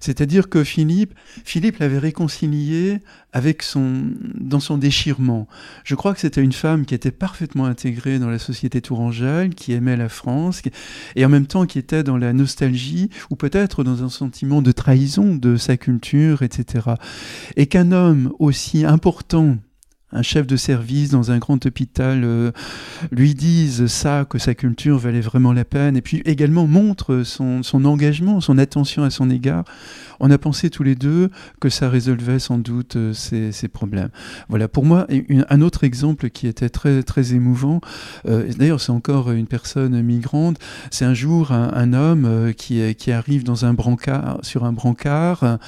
C'est-à-dire 0.01 0.49
que 0.49 0.65
Philippe, 0.65 1.15
Philippe 1.45 1.79
l'avait 1.79 1.99
réconcilié 1.99 3.01
avec 3.37 3.63
son, 3.63 4.05
dans 4.41 4.61
son 4.61 4.79
déchirement. 4.79 5.47
Je 5.85 5.95
crois 5.95 6.15
que 6.15 6.21
c'était 6.21 6.43
une 6.43 6.55
femme 6.55 6.87
qui 6.87 6.95
était 6.95 7.11
parfaitement 7.11 7.67
intégrée 7.67 8.19
dans 8.19 8.31
la 8.31 8.39
société 8.39 8.81
tourangelle, 8.81 9.55
qui 9.55 9.75
aimait 9.75 9.99
la 9.99 10.09
France, 10.09 10.63
et 11.17 11.23
en 11.27 11.29
même 11.29 11.47
temps 11.47 11.67
qui 11.67 11.79
était 11.79 12.03
dans 12.03 12.17
la 12.17 12.33
nostalgie, 12.33 13.11
ou 13.29 13.37
peut-être 13.37 13.85
dans 13.85 14.03
un 14.03 14.09
sentiment 14.09 14.63
de 14.63 14.73
trahison 14.73 15.35
de 15.35 15.59
sa 15.59 15.77
culture, 15.77 16.41
etc. 16.41 16.93
Et 17.57 17.67
qu'un 17.67 17.93
homme 17.93 18.33
aussi 18.39 18.87
important 18.87 19.59
un 20.17 20.23
chef 20.23 20.47
de 20.47 20.57
service 20.57 21.11
dans 21.11 21.31
un 21.31 21.39
grand 21.39 21.65
hôpital 21.67 22.23
euh, 22.25 22.51
lui 23.13 23.35
dise 23.35 23.87
ça, 23.87 24.25
que 24.29 24.39
sa 24.39 24.55
culture 24.55 24.99
valait 24.99 25.21
vraiment 25.21 25.53
la 25.53 25.65
peine, 25.65 25.97
et 25.97 26.01
puis 26.01 26.23
également 26.25 26.67
montre 26.67 27.23
son, 27.23 27.63
engagement, 27.85 28.41
son 28.41 28.57
attention 28.57 29.05
à 29.05 29.11
son 29.11 29.29
égard, 29.29 29.65
on 30.19 30.31
a 30.31 30.39
pensé 30.39 30.71
tous 30.71 30.83
les 30.83 30.95
deux 30.95 31.31
que 31.61 31.69
ça 31.69 31.91
résolvait 31.91 32.39
sans 32.39 32.57
doute 32.57 32.97
euh, 32.97 33.13
ces, 33.13 33.69
problèmes. 33.69 34.09
Voilà, 34.49 34.69
pour 34.69 34.87
moi, 34.87 35.07
un 35.51 35.61
autre 35.61 35.85
exemple 35.85 36.31
qui 36.31 36.47
était 36.47 36.71
très, 36.71 37.03
très 37.03 37.35
émouvant, 37.35 37.81
euh, 38.27 38.51
d'ailleurs 38.57 38.81
c'est 38.81 38.93
encore 38.93 39.31
une 39.33 39.47
personne 39.47 40.01
migrante, 40.01 40.59
c'est 40.91 41.05
un 41.05 41.15
jour 41.15 41.53
un, 41.53 41.93
homme 41.93 42.53
qui, 42.57 43.13
arrive 43.13 43.45
dans 43.45 43.67
un 43.67 43.75
brancard, 43.75 44.39
sur 44.43 44.65
un 44.65 44.73
brancard 44.73 45.59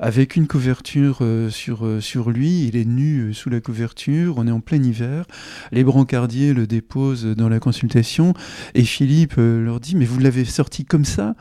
avec 0.00 0.34
une 0.34 0.48
couverture 0.48 1.22
sur 1.50 2.30
lui, 2.30 2.66
il 2.66 2.76
est 2.76 2.84
nu 2.84 3.32
sous 3.32 3.50
la 3.50 3.60
couverture, 3.60 3.91
on 4.08 4.46
est 4.46 4.50
en 4.50 4.60
plein 4.60 4.82
hiver, 4.82 5.24
les 5.70 5.84
brancardiers 5.84 6.52
le 6.54 6.66
déposent 6.66 7.24
dans 7.24 7.48
la 7.48 7.60
consultation 7.60 8.34
et 8.74 8.84
Philippe 8.84 9.34
leur 9.36 9.80
dit 9.80 9.96
mais 9.96 10.04
vous 10.04 10.18
l'avez 10.18 10.44
sorti 10.44 10.84
comme 10.84 11.04
ça. 11.04 11.34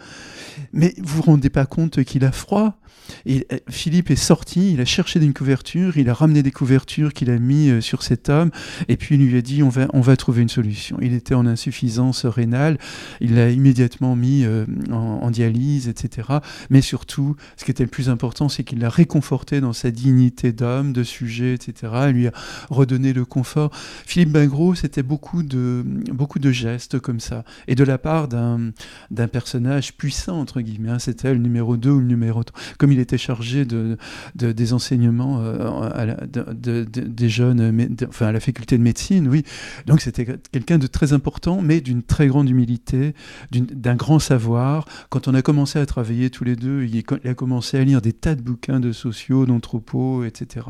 Mais 0.74 0.94
vous 0.98 1.18
vous 1.18 1.22
rendez 1.24 1.50
pas 1.50 1.66
compte 1.66 2.04
qu'il 2.04 2.24
a 2.26 2.32
froid 2.32 2.78
et 3.26 3.46
euh, 3.52 3.58
Philippe 3.70 4.12
est 4.12 4.16
sorti, 4.16 4.74
il 4.74 4.82
a 4.82 4.86
cherché 4.86 5.20
une 5.20 5.34
couverture, 5.34 5.98
il 5.98 6.10
a 6.10 6.14
ramené 6.14 6.44
des 6.44 6.52
couvertures 6.52 7.14
qu'il 7.14 7.30
a 7.30 7.38
mis 7.38 7.70
euh, 7.70 7.82
sur 7.82 8.04
cet 8.04 8.30
homme, 8.30 8.52
et 8.88 8.98
puis 8.98 9.16
il 9.16 9.28
lui 9.28 9.38
a 9.38 9.42
dit 9.42 9.64
on 9.64 9.70
va, 9.70 9.88
on 9.94 10.02
va 10.02 10.16
trouver 10.16 10.42
une 10.42 10.50
solution. 10.50 10.98
Il 11.02 11.14
était 11.14 11.36
en 11.36 11.46
insuffisance 11.46 12.26
rénale, 12.26 12.78
il 13.20 13.36
l'a 13.36 13.50
immédiatement 13.50 14.16
mis 14.16 14.44
euh, 14.46 14.66
en, 14.92 15.32
dialyse, 15.32 15.88
etc. 15.88 16.28
Mais 16.70 16.82
surtout, 16.82 17.36
ce 17.56 17.66
qui 17.66 17.72
était 17.72 17.84
le 17.84 17.90
plus 17.90 18.10
important, 18.10 18.50
c'est 18.50 18.64
qu'il 18.64 18.80
l'a 18.80 18.90
réconforté 18.90 19.62
dans 19.62 19.74
sa 19.74 19.92
dignité 19.92 20.52
d'homme, 20.52 20.92
de 20.92 21.04
sujet, 21.04 21.54
etc. 21.54 21.94
Il 22.10 22.14
lui 22.14 22.28
a 22.28 22.34
redonné 22.70 23.14
le 23.14 23.24
confort. 23.24 23.72
Philippe 24.06 24.32
Bingros, 24.32 24.76
c'était 24.76 25.04
beaucoup 25.04 25.44
de, 25.44 25.84
beaucoup 26.12 26.40
de 26.40 26.52
gestes 26.52 27.00
comme 27.00 27.20
ça, 27.20 27.46
et 27.68 27.76
de 27.76 27.84
la 27.84 27.98
part 27.98 28.28
d'un 28.28 29.28
personnage 29.32 29.94
puissant, 29.94 30.40
entre 30.40 30.62
guillemets. 30.62 30.90
Hein. 30.90 31.00
c'était 31.00 31.34
le 31.34 31.40
numéro 31.40 31.78
2 31.78 31.90
ou 31.90 32.00
le 32.00 32.06
numéro 32.06 32.44
3. 32.44 32.60
Comme 32.78 32.91
il 32.92 33.00
était 33.00 33.18
chargé 33.18 33.66
de, 33.66 33.98
des 34.36 34.74
enseignements 34.74 35.42
euh, 35.42 36.16
des 36.26 37.30
jeunes, 37.30 37.96
enfin 38.08 38.28
à 38.28 38.32
la 38.32 38.40
faculté 38.40 38.78
de 38.78 38.84
médecine, 38.84 39.28
oui. 39.28 39.44
Donc 39.86 40.02
c'était 40.02 40.26
quelqu'un 40.52 40.78
de 40.78 40.88
très 40.88 41.14
important, 41.14 41.62
mais 41.62 41.82
d'une 41.82 42.04
très 42.04 42.28
grande 42.28 42.50
humilité, 42.50 43.14
d'un 43.52 43.96
grand 43.96 44.20
savoir. 44.20 44.86
Quand 45.10 45.28
on 45.28 45.34
a 45.34 45.42
commencé 45.42 45.80
à 45.80 45.86
travailler 45.86 46.30
tous 46.30 46.44
les 46.44 46.56
deux, 46.56 46.84
il, 46.84 47.04
a 47.26 47.34
commencé 47.34 47.78
à 47.78 47.84
lire 47.84 48.02
des 48.02 48.14
tas 48.14 48.36
de 48.36 48.42
bouquins 48.42 48.80
de 48.80 48.92
sociaux, 48.92 49.46
d'anthropos, 49.46 50.24
etc., 50.24 50.66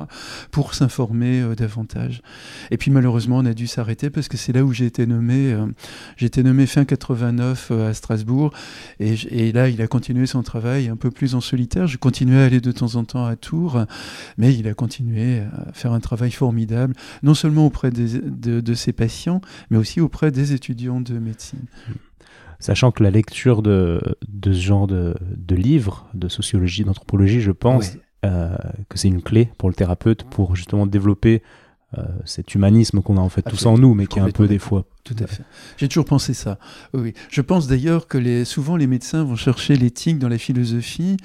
pour 0.52 0.74
s'informer 0.74 1.42
euh, 1.42 1.56
davantage. 1.56 2.22
Et 2.72 2.78
puis 2.78 2.92
malheureusement, 2.92 3.38
on 3.38 3.46
a 3.46 3.54
dû 3.54 3.68
s'arrêter 3.68 4.10
parce 4.10 4.28
que 4.28 4.38
c'est 4.38 4.54
là 4.54 4.64
où 4.64 4.74
j'ai 4.74 4.86
été 4.86 5.06
nommé. 5.06 5.54
Euh, 5.54 5.66
j'ai 6.18 6.28
été 6.28 6.44
nommé 6.44 6.66
fin 6.66 6.86
89 6.86 7.72
à 7.72 7.94
Strasbourg, 7.94 8.54
et, 9.00 9.14
et, 9.30 9.52
là, 9.52 9.70
il 9.70 9.82
a 9.82 9.88
continué 9.88 10.26
son 10.26 10.44
travail 10.44 10.88
un 10.88 10.96
peu 10.96 11.12
plus 11.12 11.36
en 11.36 11.42
solitaire. 11.42 11.88
Je 11.88 11.98
continuait 12.12 12.42
à 12.42 12.46
aller 12.46 12.60
de 12.60 12.74
temps 12.74 12.96
en 12.96 13.06
temps 13.06 13.26
à 13.26 13.38
Tours, 13.38 13.86
mais 14.38 14.54
il 14.54 14.68
a 14.68 14.74
continué 14.74 15.40
à 15.40 15.72
faire 15.72 15.94
un 15.94 16.02
travail 16.02 16.32
formidable, 16.32 16.94
non 17.24 17.34
seulement 17.34 17.66
auprès 17.66 17.90
de, 17.90 18.74
ses 18.74 18.92
patients, 18.92 19.40
mais 19.70 19.78
aussi 19.78 20.02
auprès 20.02 20.30
des 20.30 20.52
étudiants 20.52 21.00
de 21.00 21.18
médecine. 21.20 21.64
Sachant 22.60 22.92
que 22.92 23.02
la 23.02 23.12
lecture 23.12 23.62
de, 23.62 24.02
ce 24.44 24.52
genre 24.52 24.88
de, 24.88 25.16
livres, 25.56 26.06
de 26.14 26.28
sociologie, 26.28 26.84
d'anthropologie, 26.84 27.40
je 27.40 27.52
pense 27.52 27.98
euh, 28.26 28.58
que 28.90 28.98
c'est 28.98 29.08
une 29.08 29.22
clé 29.22 29.50
pour 29.58 29.70
le 29.70 29.76
thérapeute 29.76 30.26
pour 30.26 30.58
justement 30.58 30.86
développer 30.86 31.42
euh, 31.98 32.04
cet 32.26 32.56
humanisme 32.56 33.02
qu'on 33.02 33.16
a 33.16 33.22
en 33.22 33.30
fait 33.30 33.42
tous 33.42 33.66
en 33.66 33.78
nous, 33.78 33.94
mais 33.94 34.06
qui 34.06 34.20
est 34.20 34.22
un 34.22 34.32
peu 34.32 34.50
des 34.50 34.60
fois 34.60 34.84
Tout 35.04 35.16
à 35.20 35.26
fait. 35.26 35.44
J'ai 35.78 35.88
toujours 35.88 36.06
pensé 36.06 36.36
ça. 36.36 36.60
Oui. 36.94 37.14
Je 37.30 37.42
pense 37.42 37.68
d'ailleurs 37.68 38.08
que 38.08 38.44
souvent 38.44 38.76
les 38.76 38.86
médecins 38.86 39.24
vont 39.24 39.36
chercher 39.36 39.76
l'éthique 39.76 40.20
dans 40.20 40.30
la 40.30 40.38
philosophie, 40.38 41.18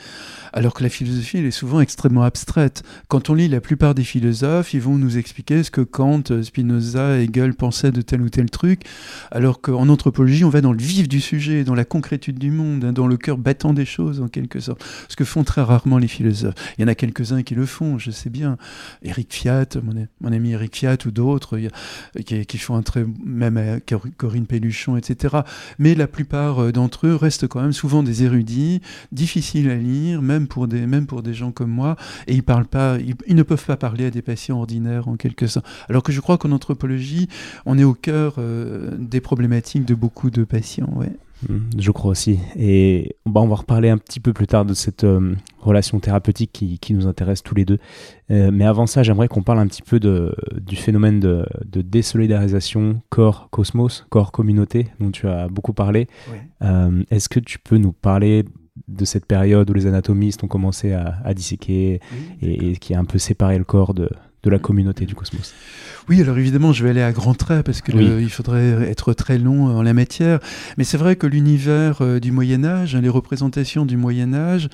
alors 0.55 0.73
que 0.73 0.83
la 0.83 0.89
philosophie 0.89 1.39
elle 1.39 1.45
est 1.45 1.51
souvent 1.51 1.81
extrêmement 1.81 2.23
abstraite. 2.23 2.83
Quand 3.09 3.29
on 3.29 3.35
lit 3.35 3.49
la 3.49 3.61
plupart 3.61 3.95
des 3.95 4.05
philosophes, 4.05 4.73
ils 4.73 4.81
vont 4.81 4.97
nous 4.97 5.19
expliquer 5.19 5.63
ce 5.63 5.71
que 5.71 5.83
Kant, 5.83 6.23
Spinoza, 6.43 7.19
Hegel 7.21 7.55
pensaient 7.55 7.93
de 7.93 8.01
tel 8.01 8.23
ou 8.23 8.31
tel 8.31 8.49
truc, 8.49 8.83
alors 9.31 9.61
qu'en 9.61 9.91
anthropologie, 9.91 10.45
on 10.45 10.49
va 10.49 10.63
dans 10.63 10.73
le 10.73 10.79
vif 10.79 11.07
du 11.07 11.21
sujet, 11.21 11.63
dans 11.63 11.75
la 11.75 11.85
concrétude 11.85 12.39
du 12.39 12.51
monde, 12.51 12.83
hein, 12.83 12.93
dans 12.95 13.07
le 13.07 13.19
cœur 13.19 13.37
battant 13.37 13.75
des 13.75 13.85
choses 13.85 14.23
en 14.23 14.29
quelque 14.29 14.59
sorte. 14.59 14.83
Ce 15.09 15.17
que 15.17 15.25
font 15.25 15.45
très 15.45 15.63
rarement 15.63 15.99
les 15.99 16.09
philosophes. 16.09 16.55
Il 16.79 16.83
y 16.83 16.85
en 16.85 16.89
a 16.89 16.95
quelques-uns 16.95 17.43
qui 17.43 17.55
le 17.55 17.67
font, 17.67 17.99
je 17.99 18.11
sais 18.11 18.31
bien. 18.31 18.57
Eric 19.03 19.33
Fiat, 19.35 19.67
mon, 19.83 20.33
ami 20.33 20.53
Eric 20.53 20.77
Fiat 20.77 20.97
ou 21.05 21.11
d'autres, 21.11 21.59
qui, 22.25 22.59
font 22.59 22.77
un 22.77 22.83
très 22.83 23.05
même 23.25 23.59
Corinne 24.17 24.47
Pelluchon, 24.47 24.97
etc. 24.97 25.39
Mais 25.79 25.95
la 25.95 26.07
plupart 26.07 26.63
euh, 26.63 26.73
d'entre 26.73 27.07
eux 27.07 27.15
restent 27.15 27.47
quand 27.47 27.61
même 27.61 27.73
souvent 27.73 28.03
des 28.03 28.25
érudits, 28.25 28.81
difficiles 29.13 29.71
à 29.71 29.77
lire, 29.77 30.23
même 30.23 30.49
pour 30.49 30.69
des, 30.69 30.87
même 30.87 31.07
pour 31.07 31.23
des 31.23 31.35
gens 31.35 31.53
comme 31.53 31.71
moi, 31.71 31.97
et 32.27 32.35
ils, 32.35 33.37
ne 33.37 33.43
peuvent 33.43 33.65
pas 33.65 33.77
parler 33.77 34.07
à 34.07 34.11
des 34.11 34.23
patients 34.23 34.59
ordinaires 34.59 35.09
en 35.09 35.17
quelque 35.17 35.47
sorte. 35.47 35.67
Alors 35.89 36.03
que 36.03 36.13
je 36.13 36.21
crois 36.21 36.39
qu'en 36.39 36.53
anthropologie, 36.53 37.29
on 37.65 37.79
est 37.79 37.85
au 37.85 37.95
cœur 37.95 38.35
euh, 38.39 38.91
des 38.99 39.21
problématiques 39.21 39.85
de 39.85 39.95
beaucoup 39.95 40.31
de 40.31 40.45
patients. 40.45 41.01
Mm, 41.49 41.59
je 41.79 41.91
crois 41.91 42.11
aussi. 42.11 42.39
Et 42.57 43.17
bah, 43.27 43.41
on 43.41 43.49
va 43.49 43.57
reparler 43.57 43.91
un 43.91 43.99
petit 43.99 44.21
peu 44.21 44.33
plus 44.33 44.47
tard 44.47 44.65
de 44.65 44.75
cette 44.75 45.05
euh, 45.05 45.35
relation 45.61 46.01
thérapeutique 46.01 46.51
qui, 46.53 46.79
qui, 46.79 46.95
nous 46.95 47.07
intéresse 47.07 47.43
tous 47.43 47.55
les 47.55 47.65
deux. 47.65 47.79
Euh, 48.31 48.51
mais 48.53 48.65
avant 48.65 48.87
ça, 48.87 49.03
j'aimerais 49.03 49.29
qu'on 49.29 49.43
parle 49.43 49.59
un 49.59 49.67
petit 49.67 49.83
peu 49.83 50.01
de, 50.01 50.35
du 50.61 50.77
phénomène 50.77 51.21
de, 51.21 51.47
de 51.65 51.83
désolidarisation 51.83 53.03
corps-cosmos, 53.11 54.07
corps-communauté, 54.09 54.89
dont 55.01 55.11
tu 55.11 55.29
as 55.29 55.49
beaucoup 55.49 55.73
parlé. 55.73 56.07
Euh, 56.63 57.03
est-ce 57.11 57.29
que 57.29 57.41
tu 57.41 57.59
peux 57.59 57.77
nous 57.77 57.93
parler 57.93 58.45
de 58.89 59.05
cette 59.05 59.27
période 59.27 59.69
où 59.71 59.73
les 59.73 59.87
anatomistes 59.87 60.45
ont 60.45 60.49
commencé 60.49 60.93
à, 60.93 61.19
à 61.25 61.35
disséquer 61.35 62.01
et, 62.43 62.71
et, 62.71 62.77
qui 62.77 62.95
a 62.95 62.99
un 62.99 63.05
peu 63.05 63.19
séparé 63.19 63.59
le 63.59 63.65
corps 63.65 63.95
de, 63.95 64.09
de 64.43 64.51
la 64.51 64.59
communauté 64.59 65.07
du 65.07 65.15
cosmos? 65.15 65.55
Oui, 66.09 66.21
alors 66.21 66.39
évidemment, 66.39 66.73
je 66.73 66.85
vais 66.85 66.91
aller 66.91 67.03
à 67.03 67.11
grands 67.11 67.35
traits 67.35 67.67
parce 67.67 67.81
que 67.81 67.91
il 67.91 68.31
faudrait 68.31 68.89
être 68.89 69.13
très 69.13 69.39
long 69.39 69.67
en 69.67 69.83
la 69.83 69.93
matière. 69.93 70.39
Mais 70.79 70.85
c'est 70.85 70.99
vrai 70.99 71.17
que 71.17 71.27
l'univers 71.27 72.01
euh, 72.01 72.21
du 72.21 72.31
Moyen 72.31 72.65
Âge, 72.65 72.95
hein, 72.95 73.01
les 73.01 73.09
représentations 73.09 73.85
du 73.85 73.97
Moyen 73.97 74.33
Âge, 74.33 74.69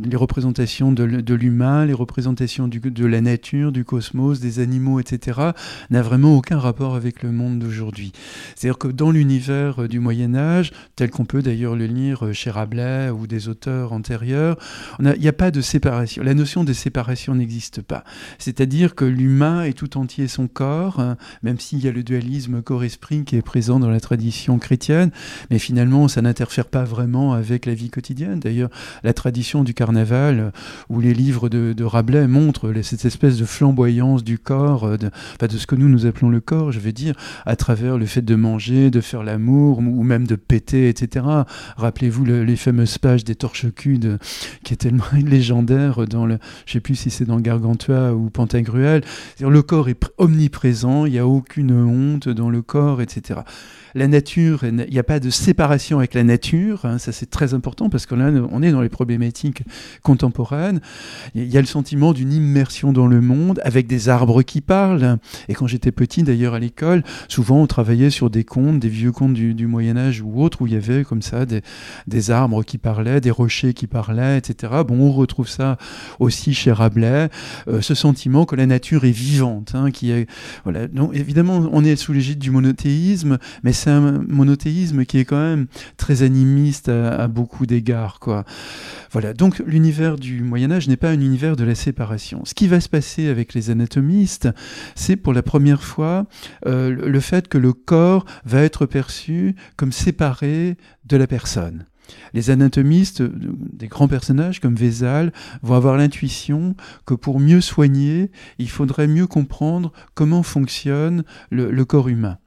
les 0.00 0.16
représentations 0.16 0.92
de, 0.92 1.34
l'humain, 1.34 1.86
les 1.86 1.92
représentations 1.92 2.68
de 2.68 3.04
la 3.04 3.20
nature, 3.20 3.72
du 3.72 3.84
cosmos, 3.84 4.38
des 4.38 4.60
animaux, 4.60 5.00
etc., 5.00 5.40
n'a 5.90 6.02
vraiment 6.02 6.36
aucun 6.36 6.58
rapport 6.58 6.94
avec 6.94 7.24
le 7.24 7.32
monde 7.32 7.58
d'aujourd'hui. 7.58 8.12
C'est-à-dire 8.54 8.78
que 8.78 8.88
dans 8.88 9.10
l'univers 9.10 9.82
euh, 9.82 9.88
du 9.88 9.98
Moyen 9.98 10.36
Âge, 10.36 10.70
tel 10.94 11.10
qu'on 11.10 11.24
peut 11.24 11.42
d'ailleurs 11.42 11.74
le 11.74 11.86
lire 11.86 12.26
euh, 12.26 12.32
chez 12.32 12.50
Rabelais 12.50 13.10
ou 13.10 13.26
des 13.26 13.48
auteurs 13.48 13.92
antérieurs, 13.92 14.56
il 15.00 15.20
n'y 15.20 15.28
a, 15.28 15.32
pas 15.32 15.50
de 15.50 15.60
séparation. 15.60 16.22
La 16.22 16.34
notion 16.34 16.62
de 16.62 16.72
séparation 16.72 17.34
n'existe 17.34 17.82
pas. 17.82 18.04
C'est-à-dire 18.38 18.94
que 18.94 19.04
l'humain 19.04 19.64
est 19.64 19.72
tout 19.72 19.98
entier 19.98 20.28
son 20.28 20.46
Hein, 20.76 21.16
même 21.42 21.58
s'il 21.58 21.82
y 21.84 21.88
a 21.88 21.92
le 21.92 22.02
dualisme 22.02 22.62
corps-esprit 22.62 23.24
qui 23.24 23.36
est 23.36 23.42
présent 23.42 23.80
dans 23.80 23.88
la 23.88 24.00
tradition 24.00 24.58
chrétienne, 24.58 25.10
mais 25.50 25.58
finalement 25.58 26.08
ça 26.08 26.22
n'interfère 26.22 26.66
pas 26.66 26.84
vraiment 26.84 27.32
avec 27.32 27.66
la 27.66 27.74
vie 27.74 27.90
quotidienne. 27.90 28.40
D'ailleurs, 28.40 28.68
la 29.02 29.12
tradition 29.12 29.64
du 29.64 29.74
carnaval 29.74 30.40
euh, 30.40 30.50
ou 30.88 31.00
les 31.00 31.14
livres 31.14 31.48
de, 31.48 31.84
Rabelais 31.84 32.26
montrent 32.26 32.72
cette 32.82 33.04
espèce 33.04 33.38
de 33.38 33.44
flamboyance 33.44 34.22
du 34.22 34.38
corps, 34.38 34.84
euh, 34.84 34.96
de, 34.96 35.10
de 35.40 35.56
ce 35.56 35.66
que 35.66 35.76
nous 35.76 35.88
nous 35.88 36.06
appelons 36.06 36.28
le 36.28 36.40
corps, 36.40 36.72
je 36.72 36.80
veux 36.80 36.92
dire, 36.92 37.14
à 37.46 37.56
travers 37.56 37.96
le 37.96 38.06
fait 38.06 38.22
de 38.22 38.34
manger, 38.34 38.90
de 38.90 39.00
faire 39.00 39.22
l'amour 39.22 39.78
ou 39.78 40.02
même 40.02 40.26
de 40.26 40.36
péter, 40.36 40.88
etc. 40.88 41.24
Rappelez-vous 41.76 42.24
les 42.24 42.56
fameuses 42.56 42.98
pages 42.98 43.24
des 43.24 43.34
torches 43.34 43.72
cudes 43.74 44.18
qui 44.62 44.74
est 44.74 44.76
tellement 44.76 45.04
légendaire 45.14 46.06
dans 46.06 46.26
le, 46.26 46.38
je 46.66 46.74
sais 46.74 46.80
plus 46.80 46.96
si 46.96 47.10
c'est 47.10 47.24
dans 47.24 47.40
Gargantua 47.40 48.12
ou 48.12 48.30
Pantagruel. 48.30 49.02
Le 49.40 49.62
corps 49.62 49.88
est 49.88 49.96
omniprésent 50.18 50.65
il 51.06 51.12
n'y 51.12 51.18
a 51.18 51.26
aucune 51.26 51.72
honte 51.72 52.28
dans 52.28 52.50
le 52.50 52.62
corps, 52.62 53.00
etc 53.00 53.40
la 53.96 54.08
nature, 54.08 54.62
il 54.64 54.74
n'y 54.74 54.98
a 54.98 55.02
pas 55.02 55.20
de 55.20 55.30
séparation 55.30 55.98
avec 55.98 56.12
la 56.12 56.22
nature, 56.22 56.84
hein, 56.84 56.98
ça 56.98 57.12
c'est 57.12 57.30
très 57.30 57.54
important 57.54 57.88
parce 57.88 58.04
que 58.04 58.14
là 58.14 58.30
on 58.52 58.62
est 58.62 58.70
dans 58.70 58.82
les 58.82 58.90
problématiques 58.90 59.62
contemporaines. 60.02 60.80
Il 61.34 61.50
y 61.50 61.56
a 61.56 61.62
le 61.62 61.66
sentiment 61.66 62.12
d'une 62.12 62.30
immersion 62.30 62.92
dans 62.92 63.06
le 63.06 63.22
monde 63.22 63.58
avec 63.64 63.86
des 63.86 64.10
arbres 64.10 64.42
qui 64.42 64.60
parlent. 64.60 65.18
Et 65.48 65.54
quand 65.54 65.66
j'étais 65.66 65.92
petit 65.92 66.22
d'ailleurs 66.22 66.52
à 66.52 66.58
l'école, 66.58 67.04
souvent 67.28 67.62
on 67.62 67.66
travaillait 67.66 68.10
sur 68.10 68.28
des 68.28 68.44
contes, 68.44 68.80
des 68.80 68.90
vieux 68.90 69.12
contes 69.12 69.32
du, 69.32 69.66
Moyen 69.66 69.96
Âge 69.96 70.20
ou 70.20 70.42
autres 70.42 70.60
où 70.60 70.66
il 70.66 70.74
y 70.74 70.76
avait 70.76 71.02
comme 71.02 71.22
ça 71.22 71.46
des, 71.46 72.30
arbres 72.30 72.62
qui 72.64 72.76
parlaient, 72.76 73.22
des 73.22 73.30
rochers 73.30 73.72
qui 73.72 73.86
parlaient, 73.86 74.36
etc. 74.36 74.74
Bon, 74.86 75.00
on 75.00 75.12
retrouve 75.12 75.48
ça 75.48 75.78
aussi 76.20 76.52
chez 76.52 76.70
Rabelais, 76.70 77.30
euh, 77.66 77.80
ce 77.80 77.94
sentiment 77.94 78.44
que 78.44 78.56
la 78.56 78.66
nature 78.66 79.06
est 79.06 79.10
vivante, 79.10 79.72
hein, 79.74 79.90
qui 79.90 80.10
est 80.10 80.28
voilà. 80.64 80.86
Évidemment 81.12 81.68
on 81.72 81.84
est 81.84 81.96
sous 81.96 82.12
l'égide 82.12 82.38
du 82.38 82.50
monothéisme, 82.50 83.38
mais 83.62 83.72
c'est 83.72 83.90
un 83.90 84.24
monothéisme 84.28 85.04
qui 85.04 85.18
est 85.18 85.24
quand 85.24 85.40
même 85.40 85.66
très 85.96 86.22
animiste 86.22 86.88
à, 86.88 87.28
beaucoup 87.28 87.66
d'égards. 87.66 88.20
Voilà. 89.12 89.32
Donc 89.32 89.62
l'univers 89.66 90.16
du 90.16 90.42
Moyen 90.42 90.70
Âge 90.70 90.88
n'est 90.88 90.96
pas 90.96 91.10
un 91.10 91.20
univers 91.20 91.56
de 91.56 91.64
la 91.64 91.74
séparation. 91.74 92.44
Ce 92.44 92.54
qui 92.54 92.66
va 92.66 92.80
se 92.80 92.88
passer 92.88 93.28
avec 93.28 93.54
les 93.54 93.70
anatomistes, 93.70 94.48
c'est 94.94 95.16
pour 95.16 95.32
la 95.32 95.42
première 95.42 95.82
fois 95.82 96.26
euh, 96.66 96.90
le 96.90 97.20
fait 97.20 97.48
que 97.48 97.58
le 97.58 97.72
corps 97.72 98.24
va 98.44 98.62
être 98.62 98.86
perçu 98.86 99.54
comme 99.76 99.92
séparé 99.92 100.76
de 101.04 101.16
la 101.16 101.26
personne. 101.26 101.84
Les 102.34 102.50
anatomistes, 102.50 103.20
euh, 103.22 103.32
des 103.72 103.88
grands 103.88 104.08
personnages 104.08 104.60
comme 104.60 104.74
Vézal, 104.74 105.32
vont 105.62 105.74
avoir 105.74 105.96
l'intuition 105.96 106.74
que 107.04 107.14
pour 107.14 107.40
mieux 107.40 107.60
soigner, 107.60 108.30
il 108.58 108.70
faudrait 108.70 109.08
mieux 109.08 109.26
comprendre 109.26 109.92
comment 110.14 110.42
fonctionne 110.42 111.24
le 111.50 111.84
corps 111.84 112.08
humain. 112.08 112.38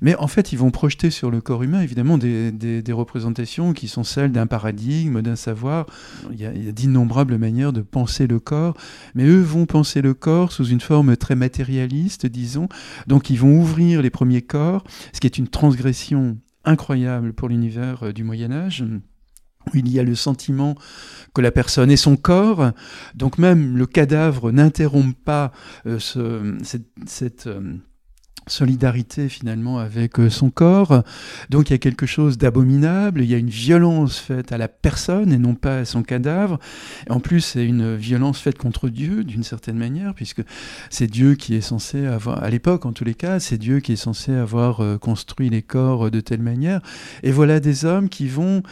Mais 0.00 0.14
en 0.16 0.26
fait, 0.26 0.52
ils 0.52 0.58
vont 0.58 0.70
projeter 0.70 1.10
sur 1.10 1.30
le 1.30 1.40
corps 1.40 1.62
humain, 1.62 1.80
évidemment, 1.80 2.18
des, 2.18 2.82
représentations 2.88 3.72
qui 3.72 3.86
sont 3.88 4.04
celles 4.04 4.32
d'un 4.32 4.46
paradigme, 4.46 5.22
d'un 5.22 5.36
savoir. 5.36 5.86
Il 6.32 6.40
y 6.40 6.46
a, 6.46 6.72
d'innombrables 6.72 7.36
manières 7.38 7.72
de 7.72 7.82
penser 7.82 8.26
le 8.26 8.40
corps, 8.40 8.74
mais 9.14 9.24
eux 9.24 9.40
vont 9.40 9.66
penser 9.66 10.02
le 10.02 10.14
corps 10.14 10.52
sous 10.52 10.66
une 10.66 10.80
forme 10.80 11.16
très 11.16 11.36
matérialiste, 11.36 12.26
disons. 12.26 12.68
Donc, 13.06 13.30
ils 13.30 13.38
vont 13.38 13.58
ouvrir 13.58 14.02
les 14.02 14.10
premiers 14.10 14.42
corps, 14.42 14.84
ce 15.12 15.20
qui 15.20 15.26
est 15.26 15.38
une 15.38 15.48
transgression 15.48 16.38
incroyable 16.68 17.32
pour 17.32 17.48
l'univers 17.48 18.04
euh, 18.04 18.12
du 18.12 18.24
Moyen 18.24 18.52
Âge 18.52 18.84
il 19.74 19.88
y 19.90 19.98
a 19.98 20.02
le 20.02 20.14
sentiment 20.14 20.74
que 21.34 21.40
la 21.40 21.50
personne 21.50 21.90
est 21.90 21.96
son 21.96 22.16
corps, 22.16 22.72
donc 23.14 23.38
même 23.38 23.76
le 23.76 23.86
cadavre 23.86 24.50
n'interrompt 24.50 25.16
pas 25.24 25.52
euh, 25.86 25.98
cette, 25.98 27.46
euh, 27.46 27.74
solidarité 28.50 29.28
finalement 29.28 29.78
avec 29.78 30.18
euh, 30.18 30.30
son 30.30 30.50
corps. 30.50 31.02
Donc 31.50 31.70
il 31.70 31.72
y 31.72 31.74
a 31.74 31.78
quelque 31.78 32.06
chose 32.06 32.38
d'abominable, 32.38 33.22
il 33.22 33.30
y 33.30 33.34
a 33.34 33.38
une 33.38 33.50
violence 33.50 34.18
faite 34.18 34.52
à 34.52 34.58
la 34.58 34.68
personne 34.68 35.32
et 35.32 35.38
non 35.38 35.54
pas 35.54 35.78
à 35.78 35.84
son 35.84 36.02
cadavre. 36.02 36.58
en 37.10 37.20
plus, 37.20 37.40
c'est 37.40 37.64
une 37.64 37.94
violence 37.96 38.40
faite 38.40 38.58
contre 38.58 38.88
Dieu 38.88 39.24
d'une 39.24 39.42
certaine 39.42 39.76
manière, 39.76 40.14
puisque 40.14 40.42
c'est 40.90 41.06
Dieu 41.06 41.34
qui 41.34 41.54
est 41.54 41.60
censé 41.60 42.06
avoir, 42.06 42.42
à 42.42 42.50
l'époque 42.50 42.86
en 42.86 42.92
tous 42.92 43.04
les 43.04 43.14
cas, 43.14 43.40
c'est 43.40 43.58
Dieu 43.58 43.80
qui 43.80 43.92
est 43.92 43.96
censé 43.96 44.34
avoir 44.34 44.80
euh, 44.80 44.98
construit 44.98 45.50
les 45.50 45.62
corps 45.62 46.10
de 46.10 46.20
telle 46.20 46.42
manière. 46.42 46.80
Et 47.22 47.30
voilà 47.30 47.60
des 47.60 47.84
hommes 47.84 48.08
qui 48.08 48.28
vont, 48.28 48.62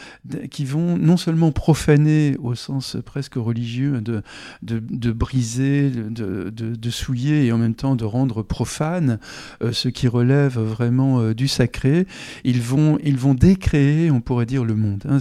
qui 0.49 0.65
vont 0.65 0.97
non 0.97 1.17
seulement 1.17 1.51
profaner 1.51 2.35
au 2.41 2.55
sens 2.55 2.97
presque 3.05 3.35
religieux 3.35 4.01
de, 4.01 4.23
de, 4.63 5.11
briser, 5.11 5.89
de, 5.89 6.49
de, 6.49 6.89
souiller 6.89 7.45
et 7.45 7.51
en 7.51 7.57
même 7.57 7.75
temps 7.75 7.95
de 7.95 8.05
rendre 8.05 8.41
profane 8.41 9.19
euh, 9.61 9.66
euh, 9.66 9.66
ce 9.71 9.89
qui 9.89 10.07
relève 10.07 10.59
vraiment 10.59 11.19
euh, 11.19 11.33
du 11.33 11.47
sacré, 11.47 12.05
ils 12.43 12.61
vont, 12.61 12.97
ils 13.03 13.17
vont 13.17 13.33
décréer, 13.33 14.11
on 14.11 14.21
pourrait 14.21 14.45
dire, 14.45 14.65
le 14.65 14.75
monde. 14.75 15.03
Hein. 15.09 15.19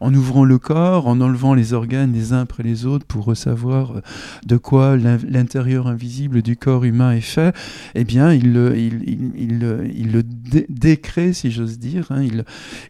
en 0.00 0.14
ouvrant 0.14 0.44
le 0.44 0.58
corps, 0.58 1.06
en 1.06 1.20
enlevant 1.20 1.54
les 1.54 1.72
organes 1.72 2.12
les 2.12 2.32
uns 2.32 2.40
après 2.40 2.62
les 2.62 2.86
autres 2.86 3.06
pour 3.06 3.36
savoir 3.36 3.96
euh, 3.96 4.00
de 4.46 4.56
quoi 4.56 4.96
l'intérieur 4.96 5.86
invisible 5.86 6.42
du 6.42 6.56
corps 6.56 6.84
humain 6.84 7.12
est 7.12 7.20
fait, 7.20 7.54
eh 7.94 8.04
bien, 8.04 8.32
ils 8.32 8.52
le, 8.52 8.74
le 8.74 10.22
décréent, 10.68 11.32
si 11.32 11.50
j'ose 11.50 11.78
dire. 11.78 12.06
Hein. 12.10 12.26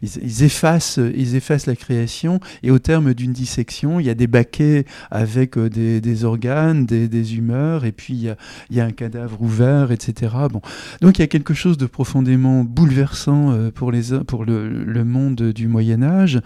Ils, 0.01 0.43
effacent, 0.43 0.99
ils 1.15 1.35
effacent 1.35 1.65
la 1.65 1.75
création 1.75 2.39
et 2.63 2.71
au 2.71 2.79
terme 2.79 3.13
d'une 3.13 3.33
dissection, 3.33 3.99
il 3.99 4.05
y 4.05 4.09
a 4.09 4.15
des 4.15 4.27
baquets 4.27 4.85
avec 5.11 5.57
des, 5.57 6.23
organes, 6.23 6.85
des, 6.85 7.35
humeurs, 7.35 7.85
et 7.85 7.91
puis 7.91 8.13
il 8.13 8.23
y, 8.23 8.29
a, 8.29 8.37
il 8.69 8.77
y 8.77 8.81
a 8.81 8.85
un 8.85 8.91
cadavre 8.91 9.41
ouvert, 9.41 9.91
etc. 9.91 10.33
Bon, 10.51 10.61
Donc 11.01 11.17
il 11.17 11.21
y 11.21 11.23
a 11.23 11.27
quelque 11.27 11.53
chose 11.53 11.77
de 11.77 11.85
profondément 11.85 12.63
bouleversant 12.63 13.51
euh, 13.51 13.71
pour, 13.71 13.91
les, 13.91 14.19
pour 14.27 14.43
le, 14.43 15.03
monde 15.05 15.41
du 15.53 15.67
Moyen 15.67 16.03
Âge, 16.03 16.39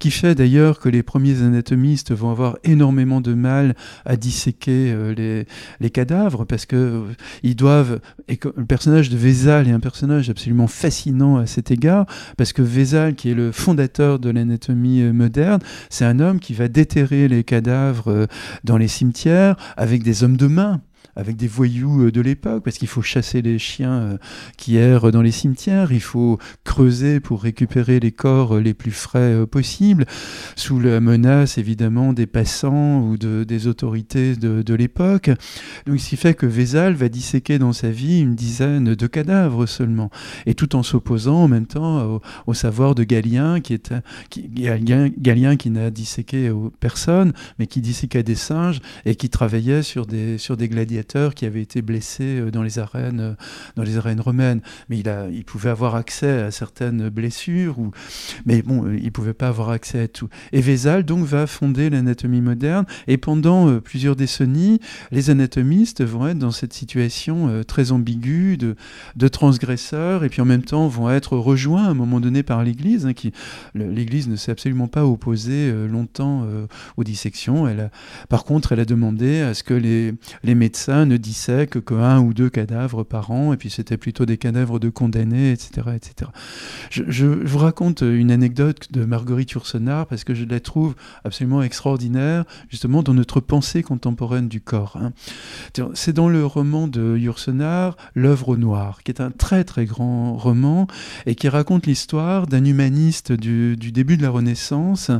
qui 0.00 0.10
fait 0.10 0.34
d'ailleurs 0.34 0.80
que 0.80 0.88
les 0.88 1.02
premiers 1.02 1.42
anatomistes 1.42 2.12
vont 2.12 2.30
avoir 2.30 2.58
énormément 2.64 3.20
de 3.20 3.32
mal 3.34 3.76
à 4.04 4.16
disséquer 4.16 4.92
euh, 4.92 5.14
les, 5.14 5.46
les, 5.80 5.90
cadavres, 5.90 6.44
parce 6.44 6.66
que 6.66 6.76
euh, 6.76 7.02
ils 7.44 7.54
doivent... 7.54 8.00
Et 8.28 8.38
le 8.56 8.64
personnage 8.64 9.08
de 9.08 9.16
Vézal 9.16 9.68
est 9.68 9.72
un 9.72 9.80
personnage 9.80 10.30
absolument 10.30 10.66
fascinant 10.66 11.36
à 11.36 11.46
cet 11.46 11.70
égard, 11.70 12.06
parce 12.36 12.52
que 12.52 12.62
Vézal, 12.62 13.14
qui 13.14 13.30
est 13.30 13.34
le 13.34 13.52
fondateur 13.52 14.18
de 14.18 14.30
l'anatomie 14.30 15.02
moderne, 15.12 15.60
c'est 15.90 16.04
un 16.04 16.18
homme 16.18 16.40
qui 16.40 16.54
va 16.54 16.66
déterrer 16.68 17.28
les 17.28 17.44
cadavres 17.44 18.26
dans 18.64 18.76
les 18.76 18.88
cimetières 18.88 19.56
avec 19.76 20.02
des 20.02 20.24
hommes 20.24 20.36
de 20.36 20.46
main 20.48 20.80
avec 21.16 21.36
des 21.36 21.46
voyous 21.46 22.06
euh, 22.06 22.12
de 22.12 22.20
l'époque, 22.20 22.64
parce 22.64 22.78
qu'il 22.78 22.88
faut 22.88 23.02
chasser 23.02 23.42
les 23.42 23.58
chiens 23.58 23.92
euh, 23.92 24.18
qui 24.56 24.76
errent 24.76 25.10
dans 25.10 25.22
les 25.22 25.30
cimetières, 25.30 25.92
il 25.92 26.00
faut 26.00 26.38
creuser 26.64 27.20
pour 27.20 27.42
récupérer 27.42 28.00
les 28.00 28.12
corps 28.12 28.56
euh, 28.56 28.60
les 28.60 28.74
plus 28.74 28.92
frais 28.92 29.46
possibles, 29.46 30.06
sous 30.56 30.80
la 30.80 31.00
menace 31.00 31.58
évidemment 31.58 32.12
des 32.12 32.26
passants 32.26 33.00
ou 33.02 33.18
de, 33.18 33.44
des 33.44 33.66
autorités 33.66 34.36
de, 34.36 34.72
l'époque. 34.74 35.30
Donc 35.86 36.00
ce 36.00 36.08
qui 36.08 36.16
fait 36.16 36.32
que 36.32 36.46
Vézal 36.46 36.94
va 36.94 37.10
disséquer 37.10 37.58
dans 37.58 37.74
sa 37.74 37.90
vie 37.90 38.20
une 38.20 38.34
dizaine 38.34 38.94
de 38.94 39.06
cadavres 39.06 39.66
seulement, 39.66 40.10
et 40.46 40.54
tout 40.54 40.76
en 40.76 40.82
s'opposant 40.82 41.42
en 41.42 41.48
même 41.48 41.66
temps 41.66 42.20
au, 42.46 42.54
savoir 42.54 42.94
de 42.94 43.04
Galien, 43.04 43.60
qui 43.60 43.74
est 43.74 43.92
qui, 44.30 44.48
Galien, 44.48 45.10
Galien 45.18 45.56
qui 45.56 45.68
n'a 45.68 45.90
disséqué 45.90 46.50
personne, 46.80 47.34
mais 47.58 47.66
qui 47.66 47.82
disséquait 47.82 48.22
des 48.22 48.34
singes 48.34 48.80
et 49.04 49.14
qui 49.14 49.28
travaillait 49.28 49.82
sur 49.82 50.06
des, 50.06 50.38
sur 50.38 50.56
des 50.56 50.68
gladiateurs 50.68 51.01
qui 51.34 51.46
avait 51.46 51.62
été 51.62 51.82
blessé 51.82 52.38
euh, 52.38 52.50
dans 52.50 52.62
les 52.62 52.78
arènes, 52.78 53.20
euh, 53.20 53.34
dans 53.76 53.82
les 53.82 53.96
arènes 53.96 54.20
romaines. 54.20 54.60
Mais 54.88 54.98
il, 54.98 55.44
pouvait 55.44 55.70
avoir 55.70 55.94
accès 55.94 56.42
à 56.42 56.50
certaines 56.50 57.08
blessures, 57.08 57.76
mais 58.46 58.62
bon, 58.62 58.86
euh, 58.86 58.98
il 59.02 59.12
pouvait 59.12 59.34
pas 59.34 59.48
avoir 59.48 59.70
accès 59.70 60.00
à 60.00 60.08
tout. 60.08 60.28
Et 60.52 60.60
Vézal 60.60 61.04
donc 61.04 61.24
va 61.24 61.46
fonder 61.46 61.90
l'anatomie 61.90 62.40
moderne. 62.40 62.86
Et 63.08 63.16
pendant 63.16 63.80
plusieurs 63.80 64.16
décennies, 64.16 64.80
les 65.10 65.30
anatomistes 65.30 66.02
vont 66.02 66.28
être 66.28 66.38
dans 66.38 66.50
cette 66.50 66.72
situation 66.72 67.62
très 67.64 67.92
ambiguë 67.92 68.56
de, 68.56 68.76
de 69.16 69.28
transgresseurs, 69.28 70.24
et 70.24 70.28
puis 70.28 70.40
en 70.40 70.44
même 70.44 70.62
temps 70.62 70.88
vont 70.88 71.10
être 71.10 71.36
rejoints 71.36 71.84
à 71.84 71.90
un 71.90 71.94
moment 71.94 72.20
donné 72.20 72.42
par 72.42 72.62
l'Église, 72.62 73.06
hein, 73.06 73.12
qui 73.12 73.32
l'Église 73.74 74.28
ne 74.28 74.36
s'est 74.36 74.52
absolument 74.52 74.88
pas 74.88 75.04
opposée 75.04 75.72
longtemps 75.88 76.46
aux 76.96 77.04
dissections. 77.04 77.68
Elle 77.68 77.90
par 78.28 78.44
contre, 78.44 78.72
elle 78.72 78.80
a 78.80 78.84
demandé 78.84 79.40
à 79.40 79.54
ce 79.54 79.62
que 79.62 79.74
les, 79.74 80.14
les 80.42 80.54
médecins 80.54 80.91
ne 80.92 81.16
dissèque 81.16 81.84
qu'un 81.84 82.20
ou 82.20 82.34
deux 82.34 82.50
cadavres 82.50 83.02
par 83.02 83.30
an, 83.30 83.52
et 83.52 83.56
puis 83.56 83.70
c'était 83.70 83.96
plutôt 83.96 84.26
des 84.26 84.36
cadavres 84.36 84.78
de 84.78 84.90
condamnés, 84.90 85.52
etc. 85.52 85.88
etc. 85.94 86.30
Je, 86.90 87.26
vous 87.26 87.58
raconte 87.58 88.02
une 88.02 88.30
anecdote 88.30 88.88
de 88.92 89.04
Marguerite 89.04 89.52
Yourcenar, 89.52 90.06
parce 90.06 90.24
que 90.24 90.34
je 90.34 90.44
la 90.44 90.60
trouve 90.60 90.94
absolument 91.24 91.62
extraordinaire, 91.62 92.44
justement 92.68 93.02
dans 93.02 93.14
notre 93.14 93.40
pensée 93.40 93.82
contemporaine 93.82 94.48
du 94.48 94.60
corps. 94.60 94.98
Hein. 95.00 95.12
C'est 95.94 96.12
dans 96.12 96.28
le 96.28 96.44
roman 96.44 96.88
de 96.88 97.16
Yourcenar, 97.16 97.96
L'œuvre 98.14 98.50
au 98.50 98.56
noir, 98.56 99.02
qui 99.02 99.10
est 99.10 99.20
un 99.20 99.30
très 99.30 99.64
très 99.64 99.86
grand 99.86 100.36
roman, 100.36 100.86
et 101.26 101.34
qui 101.34 101.48
raconte 101.48 101.86
l'histoire 101.86 102.46
d'un 102.46 102.64
humaniste 102.64 103.32
du, 103.32 103.76
début 103.76 104.16
de 104.16 104.22
la 104.22 104.30
Renaissance, 104.30 105.10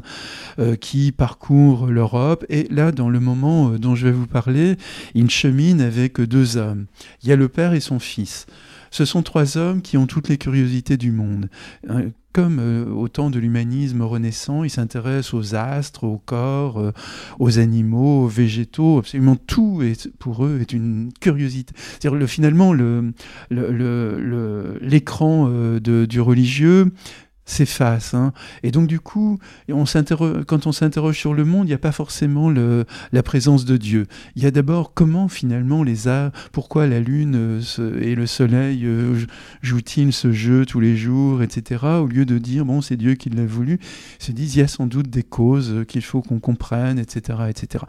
euh, 0.59 0.77
qui 0.77 1.13
parcourt 1.13 1.87
l'Europe, 1.87 2.45
et 2.49 2.67
là, 2.71 2.93
dans 2.93 3.09
le 3.09 3.21
moment 3.21 3.71
euh, 3.71 3.79
dont 3.79 3.95
je 3.95 4.07
vais 4.07 4.13
vous 4.13 4.27
parler, 4.27 4.77
il 5.15 5.31
chemine 5.31 5.62
avec 5.71 6.21
deux 6.21 6.57
hommes. 6.57 6.87
Il 7.23 7.29
y 7.29 7.33
a 7.33 7.37
le 7.37 7.49
père 7.49 7.75
et 7.75 7.81
son 7.81 7.99
fils. 7.99 8.47
Ce 8.91 9.05
sont 9.07 9.23
trois 9.23 9.57
hommes 9.57 9.81
qui 9.81 9.97
ont 9.97 10.07
toutes 10.07 10.29
les 10.29 10.37
curiosités 10.37 10.99
du 10.99 11.13
monde. 11.13 11.49
Euh, 11.89 12.11
comme 12.35 12.59
euh, 12.61 12.85
au 12.87 13.09
temps 13.09 13.31
de 13.31 13.39
l'humanisme 13.39 14.03
renaissant, 14.03 14.65
ils 14.65 14.71
s'intéressent 14.71 15.35
aux 15.35 15.55
astres, 15.55 16.05
aux 16.05 16.19
corps, 16.19 16.79
euh, 16.79 16.93
aux 17.39 17.59
animaux, 17.59 18.25
aux 18.25 18.29
végétaux. 18.29 18.99
Absolument 18.99 19.37
tout 19.37 19.81
est, 19.83 20.11
pour 20.19 20.45
eux 20.45 20.59
est 20.61 20.75
une 20.75 21.11
curiosité. 21.21 21.73
C'est-à-dire 21.77 22.19
le, 22.19 22.27
finalement 22.27 22.75
l'écran 23.51 25.51
du 25.81 26.21
religieux 26.21 26.93
s'efface. 27.45 28.15
Hein. 28.15 28.33
Et 28.63 28.71
donc 28.71 28.87
du 28.87 29.01
coup, 29.01 29.39
quand 29.69 30.67
on 30.67 30.73
s'interroge 30.73 31.19
sur 31.19 31.35
le 31.35 31.45
monde, 31.45 31.67
il 31.67 31.71
n'y 31.71 31.75
a 31.75 31.79
pas 31.79 31.93
forcément 31.93 32.51
la 32.51 33.23
présence 33.23 33.65
de 33.65 33.77
Dieu. 33.77 34.07
Il 34.37 34.43
y 34.43 34.47
a 34.47 34.51
d'abord 34.51 34.95
comment 34.95 35.29
finalement 35.29 35.83
les 35.83 36.09
arts, 36.09 36.31
pourquoi 36.53 36.87
la 36.87 37.01
Lune 37.01 37.35
euh, 37.37 38.01
et 38.01 38.15
le 38.15 38.27
Soleil 38.27 38.83
euh, 38.85 39.15
jouent-ils 39.63 40.13
ce 40.13 40.33
jeu 40.33 40.65
tous 40.67 40.81
les 40.81 40.97
jours, 40.97 41.43
etc. 41.43 41.85
Au 42.01 42.07
lieu 42.07 42.25
de 42.25 42.39
dire, 42.39 42.65
bon, 42.65 42.81
c'est 42.81 42.97
Dieu 42.97 43.15
qui 43.15 43.31
l'a 43.31 43.45
voulu, 43.45 43.79
ils 44.21 44.25
se 44.25 44.33
disent, 44.33 44.57
il 44.57 44.61
y 44.61 44.63
a 44.63 44.69
sans 44.69 44.87
doute 44.87 45.09
des 45.09 45.23
causes 45.23 45.85
qu'il 45.89 46.03
faut 46.03 46.23
qu'on 46.23 46.41
comprenne, 46.41 46.99
etc., 46.99 47.41
etc. 47.49 47.85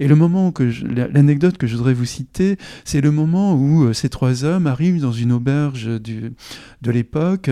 Et 0.00 0.08
le 0.08 0.14
moment 0.14 0.52
que 0.52 0.70
l'anecdote 1.12 1.58
que 1.58 1.66
je 1.66 1.76
voudrais 1.76 1.94
vous 1.94 2.04
citer, 2.04 2.56
c'est 2.84 3.00
le 3.00 3.10
moment 3.10 3.54
où 3.54 3.84
euh, 3.84 3.92
ces 3.92 4.08
trois 4.08 4.44
hommes 4.44 4.66
arrivent 4.66 5.00
dans 5.00 5.12
une 5.12 5.32
auberge 5.32 6.00
du, 6.00 6.32
de 6.82 6.90
l'époque. 6.90 7.50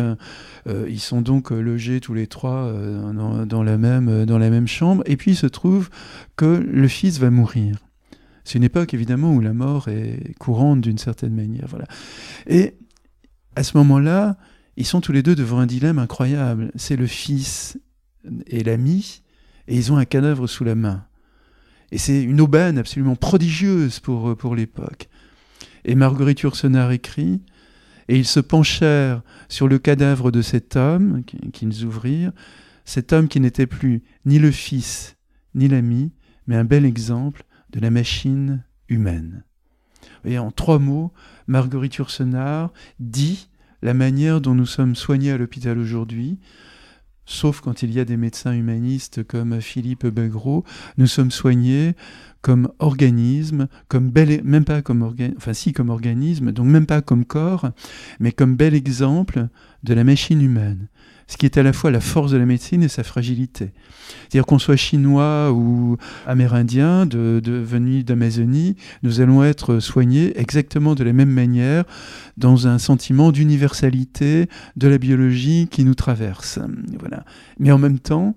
ils 0.67 1.01
sont 1.01 1.23
donc 1.23 1.40
donc 1.41 1.53
logés 1.53 2.01
tous 2.01 2.13
les 2.13 2.27
trois 2.27 2.65
euh, 2.67 3.47
dans, 3.47 3.63
la 3.63 3.79
même, 3.79 4.09
euh, 4.09 4.27
dans 4.27 4.37
la 4.37 4.51
même 4.51 4.69
chambre. 4.69 5.03
Et 5.07 5.17
puis 5.17 5.31
il 5.31 5.37
se 5.37 5.47
trouve 5.47 5.89
que 6.37 6.45
le 6.45 6.87
fils 6.87 7.19
va 7.19 7.31
mourir. 7.31 7.79
C'est 8.45 8.59
une 8.59 8.65
époque 8.65 8.93
évidemment 8.93 9.33
où 9.33 9.41
la 9.41 9.55
mort 9.55 9.89
est 9.89 10.35
courante 10.39 10.83
d'une 10.83 10.99
certaine 10.99 11.35
manière. 11.35 11.65
Voilà. 11.69 11.87
Et 12.47 12.75
à 13.57 13.63
ce 13.63 13.75
moment-là, 13.79 14.37
ils 14.77 14.85
sont 14.85 15.01
tous 15.01 15.13
les 15.13 15.23
deux 15.23 15.35
devant 15.35 15.61
un 15.61 15.67
dilemme 15.67 15.99
incroyable. 15.99 16.73
C'est 16.75 16.97
le 16.97 17.07
fils 17.07 17.79
et 18.47 18.63
l'ami, 18.63 19.23
et 19.67 19.77
ils 19.77 19.93
ont 19.93 19.97
un 19.97 20.05
cadavre 20.05 20.47
sous 20.47 20.65
la 20.65 20.75
main. 20.75 21.07
Et 21.91 21.97
c'est 21.97 22.23
une 22.23 22.43
aubaine 22.43 22.77
absolument 22.77 23.17
prodigieuse 23.17 23.99
pour, 23.99 24.37
pour 24.37 24.55
l'époque. 24.55 25.09
Et 25.87 25.95
Marguerite 25.95 26.41
Yourcenar 26.41 26.93
écrit 26.93 27.41
et 28.11 28.17
ils 28.17 28.27
se 28.27 28.41
penchèrent 28.41 29.23
sur 29.49 29.69
le 29.69 29.79
cadavre 29.79 30.33
de 30.33 30.43
cet 30.43 30.75
homme 30.75 31.23
qu'ils 31.53 31.85
ouvrirent, 31.85 32.33
cet 32.85 33.13
homme 33.13 33.29
qui 33.29 33.39
n'était 33.39 33.69
plus 33.69 34.03
ni 34.27 34.41
le 34.41 34.51
fils 34.51 35.17
ni 35.55 35.69
l'ami, 35.69 36.11
mais 36.49 36.57
un 36.57 36.65
bel 36.65 36.85
exemple 36.85 37.45
de 37.71 37.79
la 37.79 37.91
machine 37.91 38.65
humaine. 38.89 39.45
Et 40.25 40.41
en 40.41 40.51
trois 40.51 40.81
mots, 40.81 41.13
Marguerite 41.47 41.95
Yourcenar 41.95 42.73
dit 42.99 43.49
la 43.81 43.95
manière 43.95 44.41
dont 44.41 44.57
nous 44.57 44.67
sommes 44.67 44.97
soignés 44.97 45.31
à 45.31 45.39
l'hôpital 45.39 45.79
aujourd'hui, 45.79 46.41
sauf 47.31 47.61
quand 47.61 47.83
il 47.83 47.93
y 47.93 48.01
a 48.01 48.05
des 48.05 48.17
médecins 48.17 48.53
humanistes 48.53 49.23
comme 49.23 49.61
Philippe 49.61 50.07
Begros, 50.07 50.65
nous 50.99 51.07
sommes 51.07 51.31
soignés 51.31 51.95
comme 52.43 52.71
organisme, 52.79 53.69
comme 53.89 54.11
bel, 54.11 54.43
même 54.43 54.65
pas 54.65 54.83
comme 54.83 55.03
organ, 55.03 55.33
enfin 55.37 55.53
si 55.53 55.73
comme 55.73 55.91
organisme, 55.91 56.53
donc 56.53 56.67
même 56.67 56.87
pas 56.87 57.03
comme 57.03 57.25
corps, 57.25 57.71
mais 58.19 58.33
comme 58.33 58.57
bel 58.57 58.75
exemple 58.75 59.49
de 59.85 59.95
la 59.95 60.05
machine 60.05 60.43
humaine. 60.43 60.89
Ce 61.31 61.37
qui 61.37 61.47
est 61.47 61.57
à 61.59 61.63
la 61.63 61.73
fois 61.73 61.93
la 61.93 62.01
force 62.01 62.33
de 62.33 62.37
la 62.37 62.45
médecine 62.45 62.83
et 62.83 62.89
sa 62.89 63.05
fragilité. 63.05 63.71
C'est-à-dire 64.23 64.47
qu'on 64.47 64.59
soit 64.59 64.75
chinois 64.75 65.53
ou 65.53 65.97
amérindien, 66.27 67.07
de, 67.07 67.41
d'Amazonie, 68.05 68.75
nous 69.05 69.21
allons 69.21 69.45
être 69.45 69.79
soignés 69.79 70.37
exactement 70.37 70.97
de 70.97 71.05
la 71.05 71.13
même 71.13 71.31
manière, 71.31 71.85
dans 72.37 72.67
un 72.67 72.79
sentiment 72.79 73.31
d'universalité 73.31 74.49
de 74.77 74.89
la 74.89 74.99
biologie 74.99 75.69
qui 75.71 75.85
nous 75.85 75.95
traverse. 75.95 76.59
Voilà. 76.99 77.25
Mais 77.61 77.71
en 77.71 77.79
même 77.79 78.01
temps, 78.01 78.35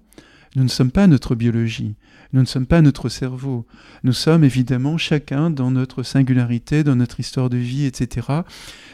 nous 0.56 0.64
ne 0.64 0.70
sommes 0.70 0.92
pas 0.92 1.08
notre 1.08 1.34
biologie. 1.34 1.96
Nous 2.34 2.42
ne 2.42 2.48
sommes 2.48 2.66
pas 2.66 2.82
notre 2.82 3.10
cerveau. 3.10 3.66
Nous 4.04 4.12
sommes 4.12 4.44
évidemment 4.44 4.98
chacun 4.98 5.52
dans 5.52 5.70
notre 5.70 6.02
singularité, 6.02 6.84
dans 6.84 6.96
notre 6.96 7.20
histoire 7.20 7.50
de 7.50 7.58
vie, 7.58 7.86
etc. 7.86 8.28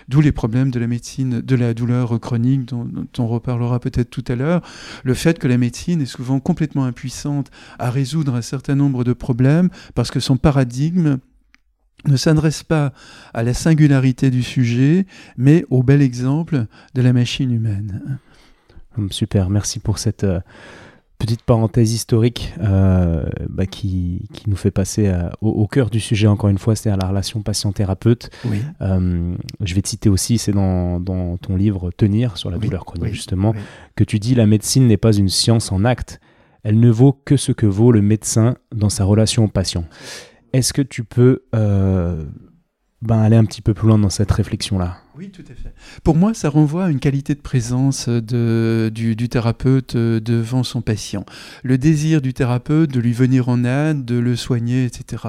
D'où 0.09 0.19
les 0.19 0.33
problèmes 0.33 0.71
de 0.71 0.79
la 0.79 0.87
médecine, 0.87 1.39
de 1.39 1.55
la 1.55 1.73
douleur 1.73 2.19
chronique 2.19 2.65
dont, 2.65 2.89
on 3.17 3.27
reparlera 3.27 3.79
peut-être 3.79 4.09
tout 4.09 4.25
à 4.27 4.35
l'heure. 4.35 4.61
Le 5.05 5.13
fait 5.13 5.39
que 5.39 5.47
la 5.47 5.57
médecine 5.57 6.01
est 6.01 6.05
souvent 6.05 6.41
complètement 6.41 6.83
impuissante 6.83 7.49
à 7.79 7.89
résoudre 7.89 8.35
un 8.35 8.41
certain 8.41 8.75
nombre 8.75 9.05
de 9.05 9.13
problèmes 9.13 9.69
parce 9.95 10.11
que 10.11 10.19
son 10.19 10.35
paradigme 10.35 11.17
ne 12.07 12.17
s'adresse 12.17 12.63
pas 12.63 12.93
à 13.33 13.43
la 13.43 13.53
singularité 13.53 14.31
du 14.31 14.43
sujet, 14.43 15.05
mais 15.37 15.65
au 15.69 15.81
bel 15.81 16.01
exemple 16.01 16.65
de 16.93 17.01
la 17.01 17.13
machine 17.13 17.51
humaine. 17.51 18.19
Super, 19.11 19.49
merci 19.49 19.79
pour 19.79 19.97
cette... 19.97 20.25
Petite 21.19 21.43
parenthèse 21.43 21.91
historique 21.91 22.53
euh, 22.61 23.25
bah, 23.49 23.65
qui, 23.65 24.29
qui, 24.33 24.49
nous 24.49 24.55
fait 24.55 24.71
passer 24.71 25.13
au, 25.41 25.67
cœur 25.67 25.89
du 25.89 25.99
sujet, 25.99 26.27
encore 26.27 26.49
une 26.49 26.57
fois, 26.57 26.77
c'est 26.77 26.89
à 26.89 26.95
la 26.95 27.07
relation 27.07 27.41
patient-thérapeute. 27.41 28.29
Euh, 28.81 29.35
je 29.59 29.75
vais 29.75 29.81
te 29.81 29.89
citer 29.89 30.07
aussi, 30.09 30.37
c'est 30.37 30.53
dans, 30.53 31.01
dans, 31.01 31.35
ton 31.35 31.57
livre 31.57 31.91
Tenir 31.91 32.37
sur 32.37 32.49
la 32.49 32.57
douleur 32.57 32.85
chronique, 32.85 33.13
justement, 33.13 33.53
que 33.95 34.05
tu 34.05 34.17
dis 34.17 34.33
la 34.33 34.47
médecine 34.47 34.87
n'est 34.87 34.97
pas 34.97 35.11
une 35.11 35.27
science 35.27 35.73
en 35.73 35.83
acte, 35.83 36.21
elle 36.63 36.79
ne 36.79 36.89
vaut 36.89 37.13
que 37.13 37.37
ce 37.37 37.51
que 37.51 37.65
vaut 37.65 37.91
le 37.91 38.01
médecin 38.01 38.55
dans 38.73 38.89
sa 38.89 39.03
relation 39.03 39.45
au 39.45 39.47
patient. 39.47 39.85
Est-ce 40.53 40.73
que 40.73 40.81
tu 40.81 41.03
peux 41.03 41.43
euh, 41.55 42.25
ben, 43.01 43.19
aller 43.19 43.35
un 43.35 43.45
petit 43.45 43.61
peu 43.61 43.73
plus 43.73 43.87
loin 43.87 43.99
dans 43.99 44.09
cette 44.09 44.31
réflexion-là? 44.31 44.97
Oui, 45.19 45.31
tout 45.31 45.43
à 45.51 45.53
fait. 45.53 45.73
Pour 46.05 46.15
moi, 46.15 46.33
ça 46.33 46.47
renvoie 46.47 46.85
à 46.85 46.89
une 46.89 47.01
qualité 47.01 47.35
de 47.35 47.41
présence 47.41 48.07
de, 48.07 48.89
du, 48.93 49.27
thérapeute 49.27 49.97
euh, 49.97 50.21
devant 50.21 50.63
son 50.63 50.81
patient. 50.81 51.25
Le 51.61 51.77
désir 51.77 52.21
du 52.21 52.33
thérapeute 52.33 52.89
de 52.89 53.01
lui 53.01 53.11
venir 53.11 53.49
en 53.49 53.65
aide, 53.65 54.05
de 54.05 54.17
le 54.17 54.37
soigner, 54.37 54.85
etc. 54.85 55.23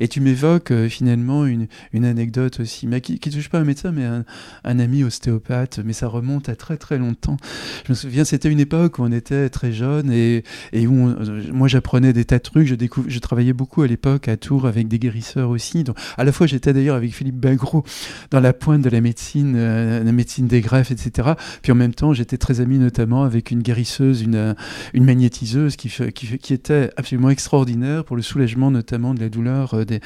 Et 0.00 0.08
tu 0.08 0.20
m'évoques 0.20 0.72
euh, 0.72 0.88
finalement 0.88 1.46
une, 1.46 1.68
une, 1.92 2.04
anecdote 2.04 2.58
aussi, 2.58 2.88
mais 2.88 3.00
qui 3.00 3.20
ne 3.24 3.32
touche 3.32 3.48
pas 3.48 3.60
un 3.60 3.64
médecin, 3.64 3.92
mais 3.92 4.04
un, 4.04 4.24
un, 4.64 4.78
ami 4.80 5.04
ostéopathe, 5.04 5.78
mais 5.84 5.92
ça 5.92 6.08
remonte 6.08 6.48
à 6.48 6.56
très 6.56 6.76
très 6.76 6.98
longtemps. 6.98 7.36
Je 7.84 7.92
me 7.92 7.94
souviens, 7.94 8.24
c'était 8.24 8.50
une 8.50 8.58
époque 8.58 8.98
où 8.98 9.04
on 9.04 9.12
était 9.12 9.48
très 9.48 9.70
jeune 9.70 10.10
et, 10.10 10.42
où 10.88 11.14
moi 11.52 11.68
j'apprenais 11.68 12.12
des 12.12 12.24
tas 12.24 12.38
de 12.38 12.42
trucs. 12.42 12.66
Je, 12.66 12.74
je 13.06 13.18
travaillais 13.20 13.52
beaucoup 13.52 13.82
à 13.82 13.86
l'époque 13.86 14.26
à 14.26 14.36
Tours 14.36 14.66
avec 14.66 14.88
des 14.88 14.98
guérisseurs 14.98 15.50
aussi. 15.50 15.84
Donc, 15.84 15.96
à 16.18 16.24
la 16.24 16.32
fois, 16.32 16.48
j'étais 16.48 16.72
d'ailleurs 16.72 16.96
avec 16.96 17.14
Philippe 17.14 17.38
Bagro 17.38 17.84
dans 18.32 18.40
la 18.40 18.52
pointe 18.52 18.82
de 18.82 18.90
la 18.90 19.00
médecine 19.00 19.35
euh, 19.44 20.02
la 20.02 20.12
médecine 20.12 20.46
des 20.46 20.60
greffes, 20.60 20.90
etc. 20.90 21.32
Puis 21.62 21.72
en 21.72 21.74
même 21.74 21.94
temps, 21.94 22.12
j'étais 22.12 22.38
très 22.38 22.60
ami 22.60 22.78
notamment 22.78 23.24
avec 23.24 23.50
une 23.50 23.62
guérisseuse, 23.62 24.22
une, 24.22 24.54
une 24.94 25.04
magnétiseuse 25.04 25.76
qui, 25.76 25.88
qui, 25.88 26.54
était 26.54 26.90
absolument 26.96 27.30
extraordinaire 27.30 28.04
pour 28.04 28.16
le 28.16 28.22
soulagement 28.22 28.70
notamment 28.70 29.14
de 29.14 29.20
la 29.20 29.28
douleur 29.28 29.74
euh, 29.74 29.84
des, 29.84 30.00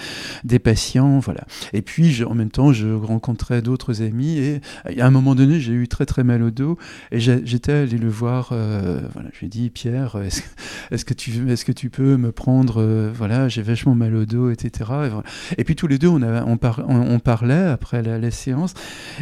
des 0.45 0.59
patients. 0.59 1.19
Voilà. 1.19 1.45
Et 1.73 1.83
puis 1.83 2.25
en 2.25 2.35
même 2.35 2.51
temps, 2.51 2.73
je 2.73 2.88
rencontrais 2.88 3.62
d'autres 3.62 4.03
amis 4.03 4.38
et 4.38 4.61
à 4.99 5.07
un 5.07 5.11
moment 5.11 5.35
donné, 5.35 5.61
j'ai 5.61 5.73
eu 5.73 5.88
très 5.88 6.07
très 6.07 6.25
mal 6.25 6.43
au 6.43 6.51
dos 6.51 6.79
et 7.12 7.21
j'étais 7.21 7.73
allé 7.73 7.99
le 7.99 8.09
voir. 8.09 8.51
Euh, 8.53 9.01
voilà, 9.12 9.29
je 9.33 9.40
lui 9.40 9.47
ai 9.47 9.51
dit 9.51 9.71
Pierre, 9.71 10.16
est-ce 10.16 10.43
est 10.90 11.05
que 11.05 11.14
tu 11.14 11.31
est-ce 11.51 11.64
que 11.64 11.73
tu 11.73 11.90
peux 11.90 12.16
me 12.16 12.33
prendre 12.33 13.11
Voilà, 13.14 13.49
j'ai 13.49 13.62
vachement 13.62 13.95
mal 13.95 14.14
au 14.14 14.25
dos, 14.25 14.51
etc. 14.51 14.90
Et, 15.59 15.65
puis 15.65 15.77
tous 15.77 15.87
les 15.87 15.98
deux, 15.98 16.09
on, 16.09 16.23
a, 16.23 16.44
on, 16.44 16.59
on, 16.88 17.19
parlait 17.19 17.67
après 17.67 18.02
la 18.02 18.31
séance 18.31 18.75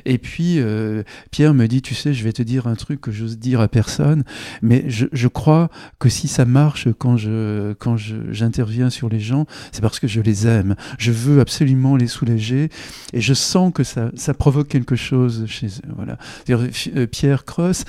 et 0.04 0.18
puis, 0.18 0.58
euh, 0.58 1.02
Pierre 1.30 1.54
me 1.54 1.66
dit, 1.66 1.82
tu 1.82 1.94
sais, 1.94 2.12
je 2.12 2.24
vais 2.24 2.32
te 2.32 2.42
dire 2.42 2.66
un 2.66 2.74
truc 2.74 3.00
que 3.00 3.10
j'ose 3.10 3.38
dire 3.38 3.60
à 3.60 3.68
personne, 3.68 4.24
mais 4.62 4.84
je, 4.88 5.06
je, 5.12 5.28
crois 5.28 5.70
que 5.98 6.08
si 6.08 6.28
ça 6.28 6.44
marche 6.44 6.88
quand 6.98 7.16
je 7.16 7.72
quand 7.74 7.96
j'interviens 7.96 8.90
sur 8.90 9.08
les 9.08 9.20
gens, 9.20 9.46
c'est 9.72 9.82
parce 9.82 10.00
que 10.00 10.08
je 10.08 10.20
les 10.20 10.46
aime. 10.46 10.74
Je 10.98 11.12
veux 11.12 11.40
absolument 11.40 11.96
les 11.96 12.06
soulager 12.06 12.70
et 13.12 13.20
je 13.20 13.34
sens 13.34 13.72
que 13.72 13.84
ça, 13.84 14.10
ça 14.14 14.34
provoque 14.34 14.68
quelque 14.68 14.96
chose 14.96 15.44
chez 15.46 15.66
eux. 15.66 15.92
Voilà. 15.96 16.18
Euh, 16.50 17.06
Pierre 17.06 17.44
Cross 17.44 17.84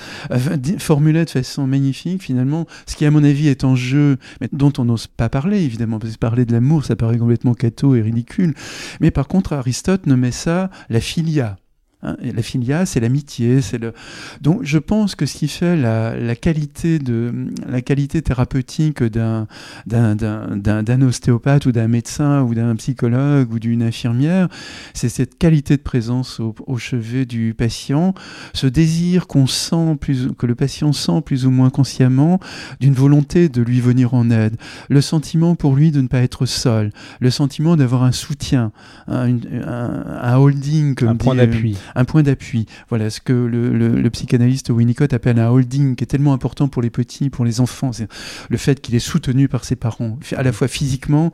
formulait 0.78 1.24
de 1.24 1.30
façon 1.30 1.66
magnifique, 1.66 2.22
finalement, 2.22 2.66
ce 2.86 2.96
qui, 2.96 3.04
à 3.06 3.10
mon 3.10 3.24
avis, 3.24 3.48
est 3.48 3.64
en 3.64 3.76
jeu, 3.76 4.18
mais 4.40 4.48
dont 4.52 4.72
on 4.78 4.84
n'ose 4.84 5.06
pas 5.06 5.28
parler, 5.28 5.62
évidemment, 5.62 5.98
parce 5.98 6.14
que 6.14 6.18
parler 6.18 6.44
de 6.44 6.52
l'amour, 6.52 6.84
ça 6.84 6.96
paraît 6.96 7.18
complètement 7.18 7.54
cateau 7.54 7.94
et 7.94 8.02
ridicule. 8.02 8.54
Mais 9.00 9.10
par 9.10 9.28
contre, 9.28 9.52
Aristote 9.52 10.06
nommait 10.06 10.32
ça 10.32 10.70
la 10.88 11.00
philia. 11.00 11.56
Hein, 12.02 12.16
la 12.22 12.42
filia, 12.42 12.86
c'est 12.86 13.00
l'amitié, 13.00 13.60
c'est 13.60 13.76
le. 13.76 13.92
Donc, 14.40 14.60
je 14.62 14.78
pense 14.78 15.14
que 15.14 15.26
ce 15.26 15.36
qui 15.36 15.48
fait 15.48 15.76
la, 15.76 16.16
la 16.16 16.34
qualité 16.34 16.98
de 16.98 17.48
la 17.68 17.82
qualité 17.82 18.22
thérapeutique 18.22 19.02
d'un 19.02 19.46
d'un 19.86 21.02
ostéopathe 21.02 21.66
ou 21.66 21.72
d'un 21.72 21.88
médecin 21.88 22.42
ou 22.42 22.54
d'un 22.54 22.74
psychologue 22.76 23.52
ou 23.52 23.58
d'une 23.58 23.82
infirmière, 23.82 24.48
c'est 24.94 25.10
cette 25.10 25.36
qualité 25.36 25.76
de 25.76 25.82
présence 25.82 26.40
au, 26.40 26.54
au 26.66 26.78
chevet 26.78 27.26
du 27.26 27.54
patient, 27.56 28.14
ce 28.54 28.66
désir 28.66 29.26
qu'on 29.26 29.46
sent 29.46 29.96
plus 30.00 30.28
que 30.38 30.46
le 30.46 30.54
patient 30.54 30.92
sent 30.92 31.20
plus 31.24 31.44
ou 31.44 31.50
moins 31.50 31.68
consciemment 31.68 32.40
d'une 32.80 32.94
volonté 32.94 33.50
de 33.50 33.60
lui 33.60 33.80
venir 33.80 34.14
en 34.14 34.30
aide, 34.30 34.56
le 34.88 35.00
sentiment 35.02 35.54
pour 35.54 35.76
lui 35.76 35.90
de 35.90 36.00
ne 36.00 36.08
pas 36.08 36.20
être 36.20 36.46
seul, 36.46 36.92
le 37.20 37.30
sentiment 37.30 37.76
d'avoir 37.76 38.04
un 38.04 38.12
soutien, 38.12 38.72
un, 39.06 39.34
un, 39.34 40.04
un 40.22 40.36
holding, 40.36 40.94
comme 40.94 41.08
un 41.08 41.16
point 41.16 41.34
d'appui 41.34 41.76
un 41.94 42.04
point 42.04 42.22
d'appui. 42.22 42.66
Voilà 42.88 43.10
ce 43.10 43.20
que 43.20 43.32
le, 43.32 44.10
psychanalyste 44.10 44.70
Winnicott 44.70 45.12
appelle 45.12 45.38
un 45.38 45.50
holding, 45.50 45.96
qui 45.96 46.04
est 46.04 46.06
tellement 46.06 46.32
important 46.32 46.68
pour 46.68 46.82
les 46.82 46.90
petits, 46.90 47.30
pour 47.30 47.44
les 47.44 47.60
enfants. 47.60 47.92
C'est 47.92 48.08
le 48.48 48.56
fait 48.56 48.80
qu'il 48.80 48.94
est 48.94 49.00
soutenu 49.00 49.48
par 49.48 49.64
ses 49.64 49.76
parents, 49.76 50.18
à 50.36 50.42
la 50.42 50.52
fois 50.52 50.68
physiquement 50.68 51.32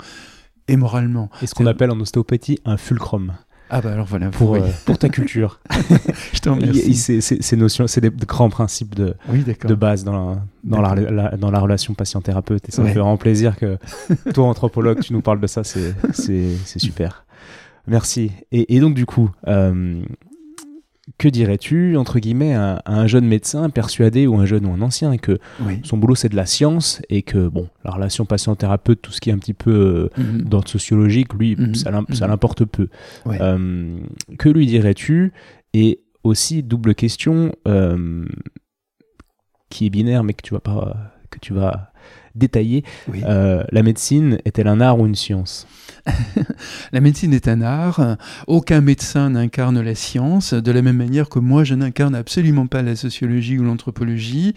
et 0.69 0.77
moralement. 0.77 1.31
Et 1.43 1.47
ce 1.47 1.55
qu'on 1.55 1.67
appelle 1.67 1.91
en 1.91 2.01
ostéopathie 2.01 2.59
un 2.65 2.77
fulcrum. 2.77 3.33
Ah 3.69 3.81
bah 3.81 3.93
alors 3.93 4.07
voilà. 4.07 4.31
Pour, 4.31 4.55
euh, 4.55 4.61
pour 4.85 4.97
ta 4.97 5.09
culture. 5.09 5.61
Je 6.33 6.39
t'en 6.39 6.55
remercie. 6.55 6.95
Ces 6.95 7.57
notions, 7.57 7.87
c'est 7.89 8.01
des 8.01 8.11
grands 8.11 8.49
principes 8.49 8.95
de, 8.95 9.15
de 9.65 9.75
base 9.75 10.05
dans 10.05 10.13
la, 10.13 10.43
dans 10.63 10.81
la, 10.81 11.37
dans 11.37 11.51
la 11.51 11.59
relation 11.59 11.95
patient-thérapeute. 11.95 12.69
Et 12.69 12.73
ça 12.73 12.83
me 12.83 12.89
fait 12.89 12.95
vraiment 12.95 13.17
plaisir 13.17 13.57
que 13.57 13.79
toi, 14.35 14.47
anthropologue, 14.47 15.01
tu 15.01 15.13
nous 15.13 15.23
parles 15.23 15.41
de 15.41 15.47
ça. 15.47 15.65
C'est 15.65 15.95
super. 16.77 17.25
Merci. 17.89 18.33
Et, 18.53 18.77
et, 18.77 18.81
donc 18.81 18.95
du 18.95 19.07
coup, 19.07 19.31
euh, 19.47 20.03
que 21.19 21.29
dirais-tu, 21.29 21.97
entre 21.97 22.19
guillemets, 22.19 22.55
à, 22.55 22.83
un 22.85 23.07
jeune 23.07 23.27
médecin 23.27 23.71
persuadé 23.71 24.27
ou 24.27 24.37
un 24.37 24.45
jeune 24.45 24.67
ou 24.67 24.73
un 24.73 24.83
ancien 24.83 25.17
que 25.17 25.39
son 25.85 25.97
boulot 25.97 26.15
c'est 26.15 26.29
de 26.29 26.37
la 26.37 26.47
science 26.47 27.01
et 27.09 27.23
que, 27.23 27.49
bon, 27.49 27.69
la 27.85 27.93
relation 27.93 28.25
patient-thérapeute, 28.25 29.01
tout 29.03 29.13
ce 29.13 29.21
qui 29.21 29.31
est 29.31 29.33
un 29.33 29.39
petit 29.39 29.55
peu 29.55 30.11
euh, 30.19 30.23
mhm. 30.23 30.43
d'ordre 30.43 30.69
sociologique, 30.69 31.33
lui, 31.35 31.57
mhm. 31.57 31.75
ça 31.75 31.91
mhm. 31.91 32.07
l'importe 32.21 32.65
peu. 32.65 32.89
Euh, 33.29 33.99
que 34.39 34.49
lui 34.49 34.67
dirais-tu 34.67 35.33
Et 35.75 36.01
aussi, 36.25 36.63
double 36.63 36.95
question, 36.95 37.53
euh, 37.69 38.25
qui 39.71 39.87
est 39.87 39.91
binaire 39.91 40.25
mais 40.25 40.35
que 40.35 40.43
tu 40.43 40.55
vas 40.55 40.61
pas 40.61 41.13
que 41.31 41.39
tu 41.41 41.53
vas 41.53 41.93
détailler, 42.35 42.85
la 43.09 43.83
médecine 43.83 44.39
est-elle 44.45 44.69
un 44.69 44.81
art 44.81 44.99
ou 44.99 45.07
une 45.07 45.15
science? 45.15 45.67
la 46.93 47.01
médecine 47.01 47.33
est 47.33 47.49
un 47.49 47.63
art. 47.63 48.17
Aucun 48.47 48.81
médecin 48.81 49.31
n'incarne 49.31 49.81
la 49.81 49.95
science, 49.95 50.55
de 50.55 50.71
la 50.71 50.83
même 50.83 50.97
manière 50.97 51.29
que 51.29 51.39
moi, 51.39 51.65
je 51.65 51.75
n'incarne 51.75 52.15
absolument 52.15 52.67
pas 52.67 52.83
la 52.83 52.97
sociologie 52.97 53.59
ou 53.59 53.65
l'anthropologie. 53.65 54.55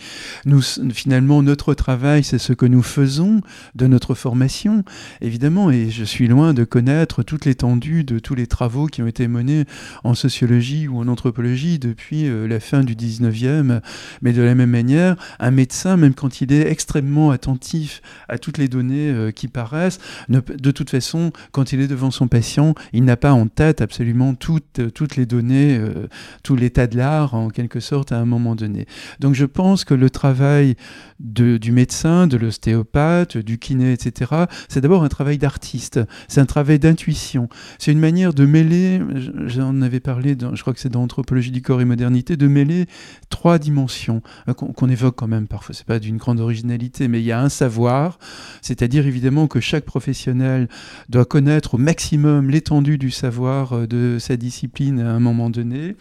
Finalement, 0.91 1.41
notre 1.41 1.73
travail, 1.73 2.23
c'est 2.23 2.37
ce 2.37 2.53
que 2.53 2.65
nous 2.65 2.83
faisons 2.83 3.41
de 3.75 3.87
notre 3.87 4.13
formation, 4.13 4.83
évidemment, 5.21 5.71
et 5.71 5.89
je 5.89 6.03
suis 6.03 6.27
loin 6.27 6.53
de 6.53 6.63
connaître 6.63 7.23
toute 7.23 7.45
l'étendue 7.45 8.03
de 8.03 8.19
tous 8.19 8.35
les 8.35 8.47
travaux 8.47 8.87
qui 8.87 9.01
ont 9.01 9.07
été 9.07 9.27
menés 9.27 9.65
en 10.03 10.13
sociologie 10.13 10.87
ou 10.87 10.99
en 10.99 11.07
anthropologie 11.07 11.79
depuis 11.79 12.27
euh, 12.27 12.47
la 12.47 12.59
fin 12.59 12.83
du 12.83 12.95
19e. 12.95 13.81
Mais 14.21 14.33
de 14.33 14.41
la 14.41 14.55
même 14.55 14.69
manière, 14.69 15.15
un 15.39 15.51
médecin, 15.51 15.97
même 15.97 16.13
quand 16.13 16.41
il 16.41 16.53
est 16.53 16.69
extrêmement 16.69 17.31
attentif 17.31 18.01
à 18.27 18.37
toutes 18.37 18.57
les 18.57 18.67
données 18.67 19.09
euh, 19.09 19.31
qui 19.31 19.47
paraissent, 19.47 19.99
de 20.29 20.71
toute 20.71 20.89
façon, 20.89 21.31
quand 21.51 21.73
il 21.73 21.81
est 21.81 21.87
devant 21.87 22.11
son 22.11 22.27
patient, 22.27 22.73
il 22.93 23.03
n'a 23.03 23.17
pas 23.17 23.33
en 23.33 23.47
tête 23.47 23.81
absolument 23.81 24.35
toutes, 24.35 24.93
toutes 24.93 25.15
les 25.15 25.25
données, 25.25 25.77
euh, 25.77 26.07
tout 26.43 26.55
l'état 26.55 26.87
de 26.87 26.97
l'art 26.97 27.33
en 27.33 27.49
quelque 27.49 27.79
sorte 27.79 28.11
à 28.11 28.19
un 28.19 28.25
moment 28.25 28.55
donné. 28.55 28.85
Donc 29.19 29.35
je 29.35 29.45
pense 29.45 29.83
que 29.83 29.93
le 29.93 30.09
travail 30.09 30.75
du 31.19 31.71
médecin, 31.71 32.27
de 32.27 32.37
l'ostéopathe, 32.37 33.37
du 33.37 33.57
kiné, 33.57 33.93
etc., 33.93 34.45
c'est 34.67 34.81
d'abord 34.81 35.03
un 35.03 35.09
travail 35.09 35.37
d'artiste, 35.37 35.99
c'est 36.27 36.39
un 36.39 36.45
travail 36.45 36.79
d'intuition, 36.79 37.49
c'est 37.77 37.91
une 37.91 37.99
manière 37.99 38.33
de 38.33 38.45
mêler, 38.45 39.01
j'en 39.45 39.81
avais 39.81 39.99
parlé, 39.99 40.37
je 40.53 40.61
crois 40.61 40.73
que 40.73 40.79
c'est 40.79 40.89
dans 40.89 41.03
Anthropologie 41.03 41.51
du 41.51 41.61
corps 41.61 41.81
et 41.81 41.85
modernité, 41.85 42.37
de 42.37 42.47
mêler 42.47 42.85
trois 43.29 43.59
dimensions 43.59 44.21
euh, 44.47 44.53
qu'on 44.53 44.89
évoque 44.89 45.15
quand 45.15 45.27
même 45.27 45.47
parfois, 45.47 45.73
c'est 45.73 45.85
pas 45.85 45.99
d'une 45.99 46.17
grande 46.17 46.39
originalité, 46.39 47.07
mais 47.07 47.21
il 47.21 47.25
y 47.25 47.31
a 47.31 47.39
un 47.41 47.49
savoir, 47.49 48.19
c'est-à-dire 48.61 49.07
évidemment 49.07 49.47
que 49.47 49.59
chaque 49.59 49.85
professionnel 49.85 50.67
doit 51.07 51.25
connaître 51.25 51.75
au 51.75 51.77
maximum 51.77 52.49
l'étendue 52.49 52.97
du 52.97 53.11
savoir 53.11 53.73
euh, 53.73 53.87
de 53.87 54.17
sa 54.19 54.35
discipline 54.35 54.99
à 54.99 55.11
un 55.11 55.19
moment 55.19 55.49
donné. 55.49 55.95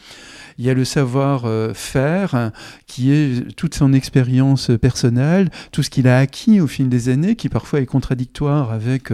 Il 0.58 0.64
y 0.64 0.70
a 0.70 0.74
le 0.74 0.84
savoir-faire 0.84 2.34
euh, 2.34 2.50
qui 2.86 3.12
est 3.12 3.54
toute 3.56 3.74
son 3.74 3.92
expérience 3.92 4.70
personnelle, 4.80 5.50
tout 5.70 5.82
ce 5.82 5.90
qu'il 5.90 6.08
a 6.08 6.18
acquis 6.18 6.60
au 6.60 6.66
fil 6.66 6.88
des 6.88 7.08
années, 7.08 7.36
qui 7.36 7.48
parfois 7.48 7.80
est 7.80 7.86
contradictoire 7.86 8.72
avec, 8.72 9.10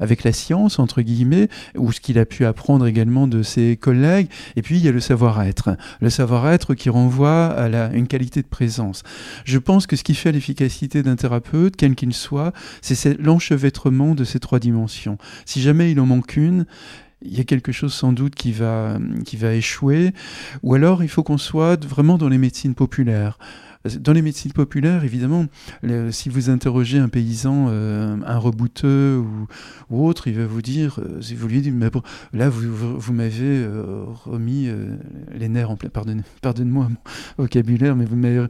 avec 0.00 0.24
la 0.24 0.32
science, 0.32 0.78
entre 0.78 1.02
guillemets, 1.02 1.48
ou 1.76 1.92
ce 1.92 2.00
qu'il 2.00 2.18
a 2.18 2.26
pu 2.26 2.44
apprendre 2.44 2.86
également 2.86 3.26
de 3.26 3.42
ses 3.42 3.76
collègues. 3.76 4.28
Et 4.56 4.62
puis 4.62 4.76
il 4.76 4.84
y 4.84 4.88
a 4.88 4.92
le 4.92 5.00
savoir-être. 5.00 5.76
Le 6.00 6.10
savoir-être 6.10 6.74
qui 6.74 6.90
renvoie 6.90 7.51
à 7.52 7.68
la, 7.68 7.92
une 7.92 8.06
qualité 8.06 8.42
de 8.42 8.46
présence. 8.46 9.02
Je 9.44 9.58
pense 9.58 9.86
que 9.86 9.96
ce 9.96 10.04
qui 10.04 10.14
fait 10.14 10.32
l'efficacité 10.32 11.02
d'un 11.02 11.16
thérapeute, 11.16 11.76
quel 11.76 11.94
qu'il 11.94 12.14
soit, 12.14 12.52
c'est 12.80 13.18
l'enchevêtrement 13.20 14.14
de 14.14 14.24
ces 14.24 14.40
trois 14.40 14.58
dimensions. 14.58 15.18
Si 15.44 15.60
jamais 15.60 15.92
il 15.92 16.00
en 16.00 16.06
manque 16.06 16.36
une, 16.36 16.66
il 17.24 17.36
y 17.36 17.40
a 17.40 17.44
quelque 17.44 17.72
chose 17.72 17.94
sans 17.94 18.12
doute 18.12 18.34
qui 18.34 18.52
va, 18.52 18.98
qui 19.24 19.36
va 19.36 19.54
échouer, 19.54 20.12
ou 20.62 20.74
alors 20.74 21.02
il 21.02 21.08
faut 21.08 21.22
qu'on 21.22 21.38
soit 21.38 21.82
vraiment 21.84 22.18
dans 22.18 22.28
les 22.28 22.38
médecines 22.38 22.74
populaires. 22.74 23.38
Dans 24.00 24.12
les 24.12 24.22
médecines 24.22 24.52
populaires, 24.52 25.04
évidemment, 25.04 25.46
si 26.10 26.28
vous 26.28 26.50
interrogez 26.50 26.98
un 26.98 27.08
paysan, 27.08 27.66
euh, 27.70 28.16
un 28.26 28.38
rebouteux 28.38 29.22
ou, 29.90 30.06
autre, 30.06 30.28
il 30.28 30.34
va 30.34 30.46
vous 30.46 30.62
dire, 30.62 30.98
euh, 30.98 31.20
si 31.20 31.34
vous 31.34 31.48
lui 31.48 31.60
dites, 31.60 31.74
là, 32.32 32.48
vous, 32.48 33.12
m'avez 33.12 33.32
euh, 33.40 34.04
remis 34.24 34.68
les 35.34 35.48
nerfs 35.48 35.70
en 35.70 35.76
place, 35.76 35.92
pardonne, 35.92 36.22
pardonne-moi 36.40 36.88
mon 36.88 37.44
vocabulaire, 37.44 37.96
mais 37.96 38.04
vous 38.04 38.16
m'avez 38.16 38.46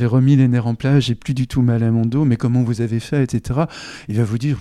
remis 0.00 0.36
les 0.36 0.48
nerfs 0.48 0.66
en 0.66 0.74
place, 0.74 1.04
j'ai 1.04 1.14
plus 1.14 1.34
du 1.34 1.46
tout 1.46 1.62
mal 1.62 1.82
à 1.82 1.90
mon 1.90 2.06
dos, 2.06 2.24
mais 2.24 2.36
comment 2.36 2.62
vous 2.62 2.80
avez 2.80 3.00
fait, 3.00 3.22
etc. 3.22 3.60
Il 4.08 4.16
va 4.16 4.24
vous 4.24 4.38
dire, 4.38 4.58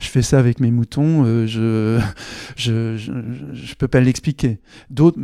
je 0.00 0.08
fais 0.08 0.22
ça 0.22 0.38
avec 0.38 0.60
mes 0.60 0.70
moutons, 0.70 1.24
je, 1.46 2.00
je, 2.56 2.96
je, 2.96 3.74
peux 3.74 3.88
pas 3.88 4.00
l'expliquer. 4.00 4.58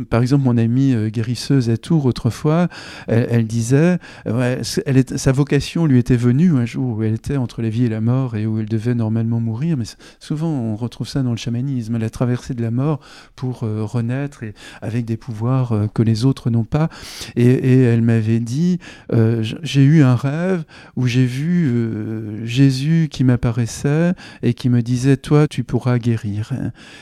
Par 0.09 0.21
exemple, 0.21 0.43
mon 0.43 0.57
amie 0.57 0.95
guérisseuse 1.11 1.69
à 1.69 1.77
Tours, 1.77 2.05
autrefois, 2.05 2.67
elle 3.07 3.47
disait, 3.47 3.99
elle 4.39 5.01
sa 5.17 5.31
vocation 5.31 5.85
lui 5.85 5.97
était 5.97 6.15
venue 6.15 6.55
un 6.57 6.65
jour 6.65 6.97
où 6.97 7.03
elle 7.03 7.13
était 7.13 7.37
entre 7.37 7.61
la 7.61 7.69
vie 7.69 7.85
et 7.85 7.89
la 7.89 8.01
mort 8.01 8.35
et 8.35 8.45
où 8.45 8.59
elle 8.59 8.69
devait 8.69 8.95
normalement 8.95 9.39
mourir. 9.39 9.77
Mais 9.77 9.85
souvent, 10.19 10.49
on 10.49 10.75
retrouve 10.75 11.07
ça 11.07 11.23
dans 11.23 11.31
le 11.31 11.37
chamanisme, 11.37 11.97
la 11.97 12.09
traversée 12.09 12.53
de 12.53 12.61
la 12.61 12.71
mort 12.71 12.99
pour 13.35 13.63
euh, 13.63 13.83
renaître 13.83 14.43
et 14.43 14.53
avec 14.81 15.05
des 15.05 15.17
pouvoirs 15.17 15.71
euh, 15.71 15.87
que 15.87 16.03
les 16.03 16.25
autres 16.25 16.49
n'ont 16.49 16.63
pas. 16.63 16.89
Et, 17.35 17.81
elle 17.81 18.01
m'avait 18.01 18.39
dit 18.39 18.79
euh, 19.11 19.43
J'ai 19.63 19.83
eu 19.83 20.03
un 20.03 20.15
rêve 20.15 20.63
où 20.95 21.07
j'ai 21.07 21.25
vu 21.25 22.45
Jésus 22.45 23.07
qui 23.11 23.23
m'apparaissait 23.23 24.13
et 24.43 24.53
qui 24.53 24.69
me 24.69 24.81
disait 24.81 25.17
Toi, 25.17 25.47
tu 25.47 25.63
pourras 25.63 25.97
guérir. 25.97 26.51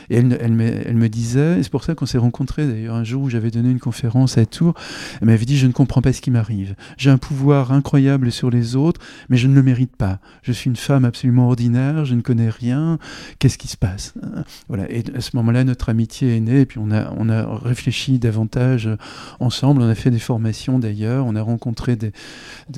Et 0.09 0.17
elle, 0.17 0.25
me, 0.53 1.07
disait, 1.07 1.61
c'est 1.61 1.71
pour 1.71 1.83
ça 1.83 1.95
qu'on 1.95 2.05
s'est 2.05 2.17
rencontrés 2.17 2.67
d'ailleurs 2.67 2.95
un 2.95 3.03
jour 3.03 3.23
où 3.23 3.29
j'avais 3.29 3.51
donné 3.51 3.69
une 3.69 3.79
conférence 3.79 4.37
à 4.37 4.45
Tours, 4.45 4.73
elle 5.21 5.27
m'avait 5.27 5.45
dit 5.45 5.57
Je 5.57 5.67
ne 5.67 5.71
comprends 5.71 6.01
pas 6.01 6.13
ce 6.13 6.21
qui 6.21 6.31
m'arrive. 6.31 6.75
J'ai 6.97 7.09
un 7.09 7.17
pouvoir 7.19 7.71
incroyable 7.71 8.31
sur 8.31 8.49
les 8.49 8.75
autres, 8.75 9.01
mais 9.29 9.37
je 9.37 9.47
ne 9.47 9.55
le 9.55 9.63
mérite 9.63 9.95
pas. 9.95 10.19
Je 10.41 10.51
suis 10.51 10.69
une 10.69 10.75
femme 10.75 11.05
absolument 11.05 11.47
ordinaire, 11.47 12.05
je 12.05 12.15
ne 12.15 12.21
connais 12.21 12.49
rien. 12.49 12.97
Qu'est-ce 13.39 13.57
qui 13.57 13.67
se 13.67 13.77
passe? 13.77 14.13
Voilà. 14.67 14.91
Et 14.91 15.03
à 15.15 15.21
ce 15.21 15.35
moment-là, 15.35 15.63
notre 15.63 15.89
amitié 15.89 16.35
est 16.35 16.39
née, 16.39 16.61
et 16.61 16.65
puis 16.65 16.79
on 16.79 16.91
a, 16.91 17.13
on 17.17 17.29
a 17.29 17.57
réfléchi 17.57 18.19
davantage 18.19 18.89
ensemble. 19.39 19.81
On 19.81 19.89
a 19.89 19.95
fait 19.95 20.11
des 20.11 20.19
formations 20.19 20.79
d'ailleurs, 20.79 21.25
on 21.25 21.35
a 21.35 21.41
rencontré 21.41 21.95
des. 21.95 22.11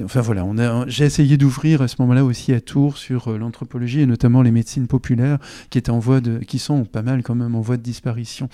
enfin 0.04 0.22
voilà, 0.22 0.46
j'ai 0.88 1.06
essayé 1.06 1.38
d'ouvrir 1.38 1.82
à 1.82 1.88
ce 1.88 1.96
moment-là 2.00 2.26
aussi 2.26 2.54
à 2.54 2.62
Tours 2.62 2.98
sur 2.98 3.28
euh, 3.28 3.38
l'anthropologie 3.38 4.02
et 4.02 4.06
notamment 4.06 4.42
les 4.42 4.52
médecines 4.52 4.88
populaires 4.88 5.38
qui 5.70 5.78
étaient 5.78 5.92
en 5.92 6.00
voie 6.00 6.22
de, 6.22 6.40
qui 6.40 6.60
sont 6.60 6.86
pas 6.86 7.02
mal 7.02 7.24
quand 7.24 7.36
même 7.36 7.56
en 7.56 7.62
voie 7.62 7.78
de 7.78 7.82
disparition. 7.82 8.50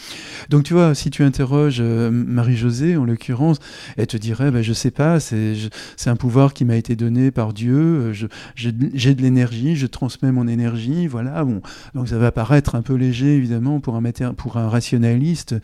Donc 0.50 0.64
tu 0.64 0.74
vois, 0.74 0.96
si 0.96 1.10
tu 1.10 1.24
interroges 1.24 1.78
euh, 1.80 2.10
Marie-Josée 2.12 2.98
en 2.98 3.06
l'occurrence, 3.06 3.60
elle 3.98 4.08
te 4.08 4.18
dirait, 4.18 4.52
ben, 4.52 4.62
je 4.62 4.74
sais 4.74 4.92
pas, 4.92 5.20
c'est 5.20 5.54
c'est 5.96 6.10
un 6.10 6.16
pouvoir 6.16 6.54
qui 6.54 6.66
m'a 6.66 6.76
été 6.76 6.96
donné 6.96 7.32
par 7.32 7.54
Dieu. 7.54 7.78
Euh, 7.78 8.28
j'ai 8.56 9.16
de 9.16 9.22
l'énergie, 9.22 9.76
je 9.76 9.88
transmets 9.88 10.32
mon 10.32 10.48
énergie. 10.48 11.08
Voilà. 11.08 11.44
Bon, 11.44 11.62
donc 11.94 12.08
ça 12.08 12.18
va 12.18 12.32
paraître 12.32 12.76
un 12.76 12.82
peu 12.82 12.94
léger 12.94 13.36
évidemment 13.36 13.80
pour 13.80 13.96
un 13.96 14.04
pour 14.36 14.58
un 14.58 14.70
rationaliste. 14.70 15.56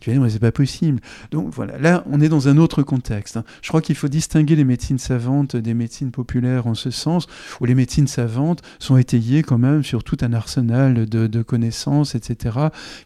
Tu 0.00 0.10
vas 0.10 0.14
dire 0.14 0.22
mais 0.22 0.30
c'est 0.30 0.38
pas 0.38 0.52
possible. 0.52 1.00
Donc 1.30 1.52
voilà. 1.52 1.78
Là, 1.78 2.04
on 2.10 2.20
est 2.20 2.28
dans 2.28 2.48
un 2.48 2.56
autre 2.56 2.82
contexte. 2.82 3.36
Hein. 3.36 3.44
Je 3.62 3.68
crois 3.68 3.80
qu'il 3.80 3.96
faut 3.96 4.08
distinguer 4.08 4.56
les 4.56 4.64
médecines 4.64 4.98
savantes 4.98 5.56
des 5.56 5.74
médecines 5.74 6.10
populaires 6.10 6.66
en 6.66 6.74
ce 6.74 6.90
sens, 6.90 7.26
où 7.60 7.64
les 7.64 7.74
médecines 7.74 8.06
savantes 8.06 8.62
sont 8.78 8.96
étayées 8.96 9.42
quand 9.42 9.58
même 9.58 9.82
sur 9.82 10.04
tout 10.04 10.16
un 10.20 10.32
arsenal 10.32 11.06
de, 11.06 11.42
connaissances, 11.42 12.14
etc., 12.14 12.58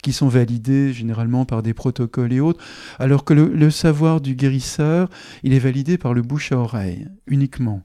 qui 0.03 0.13
sont 0.13 0.29
validées 0.29 0.93
généralement 0.93 1.45
par 1.45 1.63
des 1.63 1.75
protocoles 1.75 2.33
et 2.33 2.41
autres, 2.41 2.63
alors 2.99 3.25
que 3.25 3.35
le, 3.35 3.49
le 3.49 3.71
savoir 3.71 4.21
du 4.21 4.35
guérisseur, 4.35 5.09
il 5.43 5.53
est 5.53 5.59
validé 5.59 5.99
par 5.99 6.15
le 6.15 6.23
bouche 6.23 6.50
oreille 6.55 7.09
uniquement. 7.27 7.83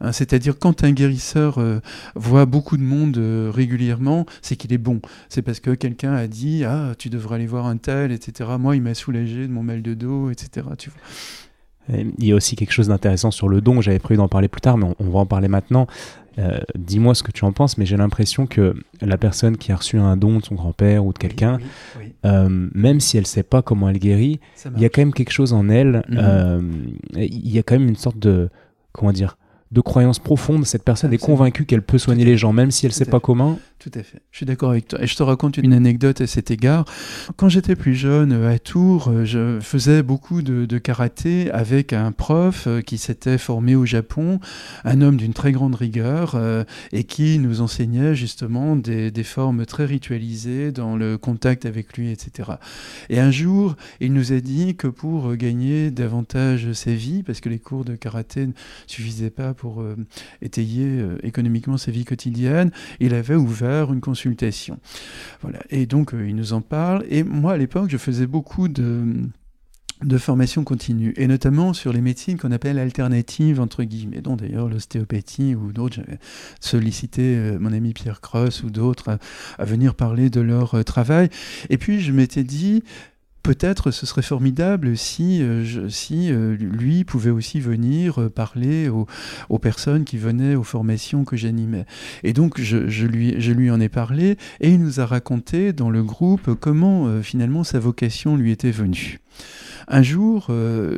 Hein, 0.00 0.12
c'est-à-dire 0.12 0.58
quand 0.58 0.84
un 0.84 0.92
guérisseur 0.92 1.58
euh, 1.58 1.80
voit 2.14 2.46
beaucoup 2.46 2.76
de 2.76 2.82
monde 2.82 3.18
euh, 3.18 3.50
régulièrement, 3.52 4.24
c'est 4.40 4.56
qu'il 4.56 4.72
est 4.72 4.78
bon. 4.78 5.00
C'est 5.28 5.42
parce 5.42 5.60
que 5.60 5.72
quelqu'un 5.72 6.14
a 6.14 6.26
dit 6.26 6.64
ah 6.64 6.94
tu 6.98 7.10
devrais 7.10 7.36
aller 7.36 7.46
voir 7.46 7.66
un 7.66 7.76
tel, 7.76 8.12
etc. 8.12 8.50
Moi 8.58 8.76
il 8.76 8.82
m'a 8.82 8.94
soulagé 8.94 9.46
de 9.46 9.52
mon 9.52 9.62
mal 9.62 9.82
de 9.82 9.94
dos, 9.94 10.30
etc. 10.30 10.66
Il 11.92 12.24
y 12.24 12.32
a 12.32 12.34
aussi 12.34 12.56
quelque 12.56 12.72
chose 12.72 12.88
d'intéressant 12.88 13.30
sur 13.30 13.48
le 13.48 13.60
don. 13.60 13.80
J'avais 13.80 13.98
prévu 13.98 14.18
d'en 14.18 14.28
parler 14.28 14.48
plus 14.48 14.60
tard, 14.60 14.76
mais 14.76 14.86
on, 14.98 15.10
va 15.10 15.20
en 15.20 15.26
parler 15.26 15.48
maintenant. 15.48 15.86
Euh, 16.38 16.60
dis-moi 16.78 17.14
ce 17.14 17.22
que 17.22 17.32
tu 17.32 17.44
en 17.44 17.52
penses, 17.52 17.76
mais 17.76 17.86
j'ai 17.86 17.96
l'impression 17.96 18.46
que 18.46 18.74
la 19.00 19.18
personne 19.18 19.56
qui 19.56 19.72
a 19.72 19.76
reçu 19.76 19.98
un 19.98 20.16
don 20.16 20.38
de 20.38 20.44
son 20.44 20.54
grand-père 20.54 21.04
ou 21.04 21.12
de 21.12 21.18
quelqu'un, 21.18 21.58
même 22.24 23.00
si 23.00 23.16
elle 23.16 23.24
ne 23.24 23.26
sait 23.26 23.42
pas 23.42 23.62
comment 23.62 23.88
elle 23.88 23.98
guérit, 23.98 24.40
il 24.76 24.80
y 24.80 24.84
a 24.84 24.88
quand 24.88 25.02
même 25.02 25.12
quelque 25.12 25.32
chose 25.32 25.52
en 25.52 25.68
elle. 25.68 26.04
Mhm. 26.08 26.96
il 27.16 27.50
y 27.50 27.58
a 27.58 27.62
quand 27.62 27.74
même 27.78 27.88
une 27.88 27.96
sorte 27.96 28.18
de 28.18 28.48
comment 28.92 29.12
dire 29.12 29.36
de 29.70 29.80
croyance 29.80 30.18
profonde. 30.18 30.66
Cette 30.66 30.84
personne 30.84 31.12
est 31.12 31.18
convaincue 31.18 31.64
qu'elle 31.64 31.82
peut 31.82 31.98
soigner 31.98 32.24
les 32.24 32.36
gens, 32.36 32.52
même 32.52 32.70
si 32.70 32.86
elle 32.86 32.90
ne 32.90 32.94
sait 32.94 33.04
pas 33.04 33.20
comment. 33.20 33.58
Tout 33.80 33.90
à 33.94 34.02
fait. 34.02 34.20
Je 34.30 34.36
suis 34.36 34.44
d'accord 34.44 34.72
avec 34.72 34.88
toi. 34.88 35.02
Et 35.02 35.06
je 35.06 35.16
te 35.16 35.22
raconte 35.22 35.56
une 35.56 35.72
anecdote 35.72 36.20
à 36.20 36.26
cet 36.26 36.50
égard. 36.50 36.84
Quand 37.36 37.48
j'étais 37.48 37.76
plus 37.76 37.94
jeune 37.94 38.30
à 38.44 38.58
Tours, 38.58 39.10
je 39.24 39.58
faisais 39.62 40.02
beaucoup 40.02 40.42
de, 40.42 40.76
karaté 40.76 41.50
avec 41.50 41.94
un 41.94 42.12
prof 42.12 42.66
euh, 42.66 42.82
qui 42.82 42.98
s'était 42.98 43.38
formé 43.38 43.76
au 43.76 43.86
Japon, 43.86 44.38
un 44.84 45.00
homme 45.00 45.16
d'une 45.16 45.32
très 45.32 45.52
grande 45.52 45.76
rigueur 45.76 46.34
euh, 46.34 46.64
et 46.92 47.04
qui 47.04 47.38
nous 47.38 47.62
enseignait 47.62 48.14
justement 48.14 48.76
des, 48.76 49.10
formes 49.24 49.64
très 49.64 49.86
ritualisées 49.86 50.72
dans 50.72 50.94
le 50.94 51.16
contact 51.16 51.64
avec 51.64 51.96
lui, 51.96 52.10
etc. 52.10 52.50
Et 53.08 53.18
un 53.18 53.30
jour, 53.30 53.76
il 54.00 54.12
nous 54.12 54.34
a 54.34 54.40
dit 54.40 54.76
que 54.76 54.88
pour 54.88 55.36
gagner 55.36 55.90
davantage 55.90 56.72
sa 56.74 56.92
vie, 56.92 57.22
parce 57.22 57.40
que 57.40 57.48
les 57.48 57.58
cours 57.58 57.86
de 57.86 57.96
karaté 57.96 58.46
ne 58.46 58.52
suffisaient 58.86 59.30
pas 59.30 59.54
pour 59.54 59.80
euh, 59.80 59.96
étayer 60.42 61.02
économiquement 61.22 61.78
sa 61.78 61.90
vie 61.90 62.04
quotidienne, 62.04 62.70
il 62.98 63.14
avait 63.14 63.36
ouvert 63.36 63.69
une 63.70 64.00
consultation. 64.00 64.78
Voilà. 65.42 65.60
Et 65.70 65.86
donc, 65.86 66.14
euh, 66.14 66.28
il 66.28 66.36
nous 66.36 66.52
en 66.52 66.60
parle. 66.60 67.04
Et 67.08 67.22
moi, 67.22 67.52
à 67.52 67.56
l'époque, 67.56 67.90
je 67.90 67.96
faisais 67.96 68.26
beaucoup 68.26 68.68
de 68.68 69.28
de 70.02 70.16
formation 70.16 70.64
continue, 70.64 71.12
et 71.16 71.26
notamment 71.26 71.74
sur 71.74 71.92
les 71.92 72.00
médecines 72.00 72.38
qu'on 72.38 72.52
appelle 72.52 72.78
alternatives, 72.78 73.60
entre 73.60 73.84
guillemets, 73.84 74.22
dont 74.22 74.36
d'ailleurs 74.36 74.68
l'ostéopathie 74.68 75.54
ou 75.54 75.72
d'autres. 75.72 75.96
J'avais 75.96 76.18
sollicité 76.60 77.36
euh, 77.36 77.58
mon 77.58 77.72
ami 77.72 77.92
Pierre 77.92 78.20
Cross 78.20 78.62
ou 78.62 78.70
d'autres 78.70 79.18
à, 79.58 79.64
venir 79.64 79.94
parler 79.94 80.30
de 80.30 80.40
leur 80.40 80.74
euh, 80.74 80.82
travail. 80.84 81.28
Et 81.68 81.76
puis 81.76 82.00
je 82.00 82.12
m'étais 82.12 82.44
dit, 82.44 82.82
peut-être 83.42 83.90
ce 83.90 84.06
serait 84.06 84.22
formidable 84.22 84.96
si, 84.96 85.42
euh, 85.42 85.88
si 85.88 86.30
euh, 86.30 86.56
lui 86.56 87.04
pouvait 87.04 87.30
aussi 87.30 87.60
venir 87.60 88.20
euh, 88.20 88.30
parler 88.30 88.88
aux, 88.88 89.58
personnes 89.58 90.04
qui 90.04 90.16
venaient 90.16 90.54
aux 90.54 90.62
formations 90.62 91.24
que 91.24 91.36
j'animais. 91.36 91.84
Et 92.22 92.32
donc 92.32 92.60
je 92.60 93.06
lui 93.06 93.70
en 93.70 93.80
ai 93.80 93.88
parlé 93.88 94.36
et 94.60 94.70
il 94.70 94.80
nous 94.80 95.00
a 95.00 95.06
raconté 95.06 95.72
dans 95.72 95.90
le 95.90 96.02
groupe 96.02 96.54
comment 96.54 97.22
finalement 97.22 97.62
sa 97.62 97.78
vocation 97.78 98.36
lui 98.36 98.52
était 98.52 98.70
venue. 98.70 99.20
Un 99.92 100.02
jour, 100.02 100.46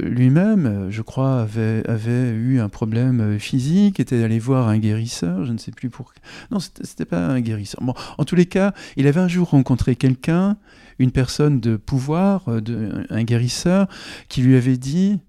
lui-même, 0.03 0.89
je 0.91 1.01
crois, 1.01 1.41
avait, 1.41 1.83
avait, 1.89 2.31
eu 2.31 2.61
un 2.61 2.69
problème 2.69 3.39
physique, 3.39 3.99
était 4.01 4.23
allé 4.23 4.39
voir 4.39 4.69
un 4.69 4.79
guérisseur, 4.79 5.47
je 5.47 5.53
ne 5.53 5.59
sais 5.59 5.73
plus 5.73 5.89
pour... 5.89 6.13
Non, 6.51 6.59
c'était 6.61 7.07
pas 7.07 7.27
un 7.27 7.41
guérisseur. 7.41 7.83
Bon, 7.83 7.95
en 8.19 8.25
tous 8.25 8.37
les 8.37 8.45
cas, 8.45 8.75
il 8.97 9.07
avait 9.07 9.21
un 9.21 9.29
jour 9.29 9.49
rencontré 9.49 9.97
quelqu'un 9.97 10.59
une 10.99 11.11
personne 11.11 11.61
de 11.61 11.77
pouvoir, 11.77 12.49
euh, 12.49 12.61
de, 12.61 13.05
un 13.11 13.25
guérisseur, 13.25 13.89
qui 14.29 14.43
lui 14.43 14.57
avait 14.57 14.77
dit 14.77 15.21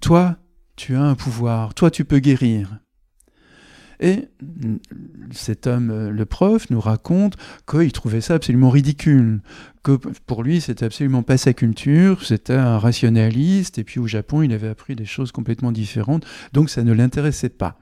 Toi, 0.00 0.36
tu 0.76 0.94
as 0.94 1.02
un 1.02 1.14
pouvoir, 1.14 1.74
toi, 1.74 1.90
tu 1.90 2.04
peux 2.04 2.18
guérir. 2.18 2.78
Et 4.00 4.28
cet 5.30 5.66
homme, 5.66 5.90
euh, 5.90 6.10
le 6.10 6.24
prof, 6.24 6.68
nous 6.70 6.80
raconte 6.80 7.36
qu'il 7.68 7.92
trouvait 7.92 8.20
ça 8.20 8.34
absolument 8.34 8.70
ridicule, 8.70 9.40
que 9.82 9.92
pour 10.26 10.42
lui, 10.42 10.60
c'était 10.60 10.84
absolument 10.84 11.22
pas 11.22 11.36
sa 11.36 11.52
culture, 11.52 12.24
c'était 12.24 12.54
un 12.54 12.78
rationaliste, 12.78 13.78
et 13.78 13.84
puis 13.84 14.00
au 14.00 14.06
Japon, 14.06 14.42
il 14.42 14.52
avait 14.52 14.68
appris 14.68 14.96
des 14.96 15.04
choses 15.04 15.32
complètement 15.32 15.72
différentes, 15.72 16.26
donc 16.52 16.70
ça 16.70 16.82
ne 16.82 16.92
l'intéressait 16.92 17.48
pas. 17.48 17.78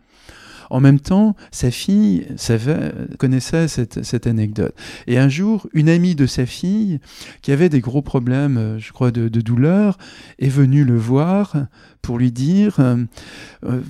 En 0.71 0.81
même 0.81 1.01
temps, 1.01 1.37
sa 1.51 1.71
fille 1.71 2.27
savait, 2.37 2.93
connaissait 3.19 3.69
cette, 3.69 4.27
anecdote. 4.27 4.75
Et 5.07 5.19
un 5.19 5.29
jour, 5.29 5.67
une 5.73 5.89
amie 5.89 6.15
de 6.15 6.27
sa 6.27 6.47
fille, 6.47 7.01
qui 7.43 7.53
avait 7.53 7.69
des 7.69 7.81
gros 7.81 8.03
problèmes, 8.03 8.57
euh, 8.57 8.79
je 8.79 8.93
crois, 8.93 9.11
de, 9.11 9.29
douleur, 9.29 9.99
est 10.39 10.49
venue 10.49 10.85
le 10.85 10.97
voir 10.97 11.57
pour 12.03 12.19
lui 12.19 12.33
dire 12.33 12.77
euh, 12.81 12.97
euh, 13.65 13.81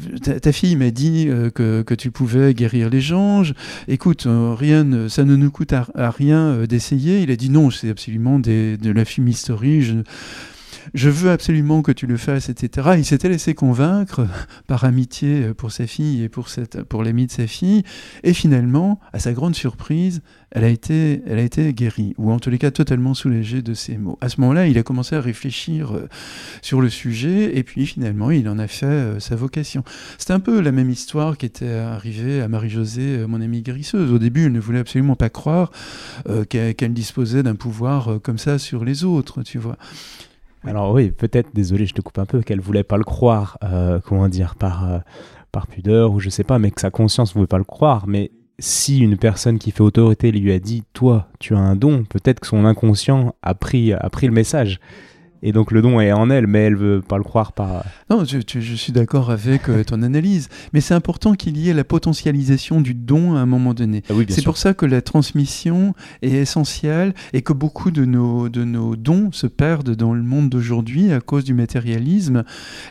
ta, 0.40 0.52
fille 0.52 0.76
m'a 0.76 0.90
dit 0.90 1.28
que, 1.54 1.94
tu 1.94 2.10
pouvais 2.10 2.54
guérir 2.54 2.90
les 2.90 3.00
gens. 3.00 3.42
Écoute, 3.88 4.26
rien, 4.26 5.08
ça 5.08 5.24
ne 5.24 5.36
nous 5.36 5.50
coûte 5.50 5.72
à, 5.72 6.10
rien 6.10 6.64
d'essayer. 6.66 7.22
Il 7.22 7.30
a 7.30 7.36
dit 7.36 7.50
non, 7.50 7.70
c'est 7.70 7.90
absolument 7.90 8.38
de 8.38 8.90
la 8.90 9.04
fumisterie. 9.04 9.82
Je, 9.82 9.94
je 10.92 11.08
veux 11.08 11.30
absolument 11.30 11.82
que 11.82 11.92
tu 11.92 12.06
le 12.06 12.16
fasses, 12.16 12.48
etc. 12.48 12.90
Il 12.98 13.04
s'était 13.04 13.28
laissé 13.28 13.54
convaincre 13.54 14.26
par 14.66 14.84
amitié 14.84 15.54
pour 15.54 15.72
sa 15.72 15.86
fille 15.86 16.22
et 16.22 16.28
pour, 16.28 16.48
cette, 16.48 16.82
pour 16.82 17.02
l'ami 17.02 17.26
de 17.26 17.32
sa 17.32 17.46
fille. 17.46 17.82
Et 18.22 18.34
finalement, 18.34 19.00
à 19.12 19.18
sa 19.18 19.32
grande 19.32 19.54
surprise, 19.54 20.22
elle 20.54 20.62
a 20.62 20.68
été, 20.68 21.20
elle 21.26 21.40
a 21.40 21.42
été 21.42 21.72
guérie, 21.74 22.14
ou 22.16 22.30
en 22.30 22.38
tous 22.38 22.48
les 22.48 22.58
cas 22.58 22.70
totalement 22.70 23.12
soulagée 23.12 23.60
de 23.60 23.74
ces 23.74 23.98
mots. 23.98 24.18
À 24.20 24.28
ce 24.28 24.40
moment-là, 24.40 24.68
il 24.68 24.78
a 24.78 24.84
commencé 24.84 25.16
à 25.16 25.20
réfléchir 25.20 25.96
euh, 25.96 26.08
sur 26.62 26.80
le 26.80 26.88
sujet, 26.88 27.58
et 27.58 27.64
puis 27.64 27.84
finalement, 27.86 28.30
il 28.30 28.48
en 28.48 28.60
a 28.60 28.68
fait 28.68 28.86
euh, 28.86 29.20
sa 29.20 29.34
vocation. 29.34 29.82
C'est 30.16 30.32
un 30.32 30.38
peu 30.38 30.60
la 30.60 30.70
même 30.70 30.90
histoire 30.90 31.36
qui 31.36 31.46
était 31.46 31.68
arrivée 31.68 32.40
à 32.40 32.46
Marie-Josée, 32.46 33.18
euh, 33.18 33.26
mon 33.26 33.40
amie 33.40 33.62
guérisseuse. 33.62 34.12
Au 34.12 34.18
début, 34.18 34.46
elle 34.46 34.52
ne 34.52 34.60
voulait 34.60 34.78
absolument 34.78 35.16
pas 35.16 35.28
croire 35.28 35.72
qu'elle 36.48 36.92
disposait 36.92 37.42
d'un 37.42 37.56
pouvoir 37.56 38.20
comme 38.22 38.38
ça 38.38 38.58
sur 38.58 38.84
les 38.84 39.04
autres, 39.04 39.42
tu 39.42 39.58
vois. 39.58 39.76
Alors 40.66 40.92
oui, 40.92 41.10
peut-être, 41.10 41.50
désolé, 41.54 41.86
je 41.86 41.94
te 41.94 42.00
coupe 42.00 42.18
un 42.18 42.26
peu, 42.26 42.40
qu'elle 42.40 42.60
voulait 42.60 42.84
pas 42.84 42.96
le 42.96 43.04
croire, 43.04 43.58
comment 44.04 44.28
dire, 44.28 44.54
par, 44.54 45.02
par 45.52 45.66
pudeur 45.66 46.12
ou 46.12 46.20
je 46.20 46.30
sais 46.30 46.44
pas, 46.44 46.58
mais 46.58 46.70
que 46.70 46.80
sa 46.80 46.90
conscience 46.90 47.34
voulait 47.34 47.46
pas 47.46 47.58
le 47.58 47.64
croire. 47.64 48.06
Mais 48.06 48.30
si 48.58 48.98
une 48.98 49.16
personne 49.16 49.58
qui 49.58 49.70
fait 49.70 49.82
autorité 49.82 50.32
lui 50.32 50.52
a 50.52 50.58
dit 50.58 50.84
Toi, 50.92 51.28
tu 51.38 51.54
as 51.54 51.58
un 51.58 51.76
don, 51.76 52.04
peut-être 52.04 52.40
que 52.40 52.46
son 52.46 52.64
inconscient 52.64 53.34
a 53.42 53.54
pris, 53.54 53.92
a 53.92 54.10
pris 54.10 54.26
le 54.26 54.32
message. 54.32 54.80
Et 55.46 55.52
donc 55.52 55.72
le 55.72 55.82
don 55.82 56.00
est 56.00 56.10
en 56.10 56.30
elle, 56.30 56.46
mais 56.46 56.60
elle 56.60 56.74
veut 56.74 57.02
pas 57.02 57.18
le 57.18 57.22
croire 57.22 57.52
par. 57.52 57.84
Non, 58.08 58.24
je, 58.24 58.74
suis 58.74 58.92
d'accord 58.92 59.30
avec 59.30 59.68
euh, 59.68 59.84
ton 59.84 60.02
analyse, 60.02 60.48
mais 60.72 60.80
c'est 60.80 60.94
important 60.94 61.34
qu'il 61.34 61.58
y 61.58 61.68
ait 61.68 61.74
la 61.74 61.84
potentialisation 61.84 62.80
du 62.80 62.94
don 62.94 63.36
à 63.36 63.40
un 63.40 63.46
moment 63.46 63.74
donné. 63.74 64.02
Ah 64.08 64.14
c'est 64.30 64.42
pour 64.42 64.56
ça 64.56 64.72
que 64.72 64.86
la 64.86 65.02
transmission 65.02 65.94
est 66.22 66.30
essentielle 66.30 67.12
et 67.34 67.42
que 67.42 67.52
beaucoup 67.52 67.90
de 67.90 68.06
nos, 68.06 68.48
de 68.48 68.64
nos 68.64 68.96
dons 68.96 69.32
se 69.32 69.46
perdent 69.46 69.94
dans 69.94 70.14
le 70.14 70.22
monde 70.22 70.48
d'aujourd'hui 70.48 71.12
à 71.12 71.20
cause 71.20 71.44
du 71.44 71.52
matérialisme. 71.52 72.44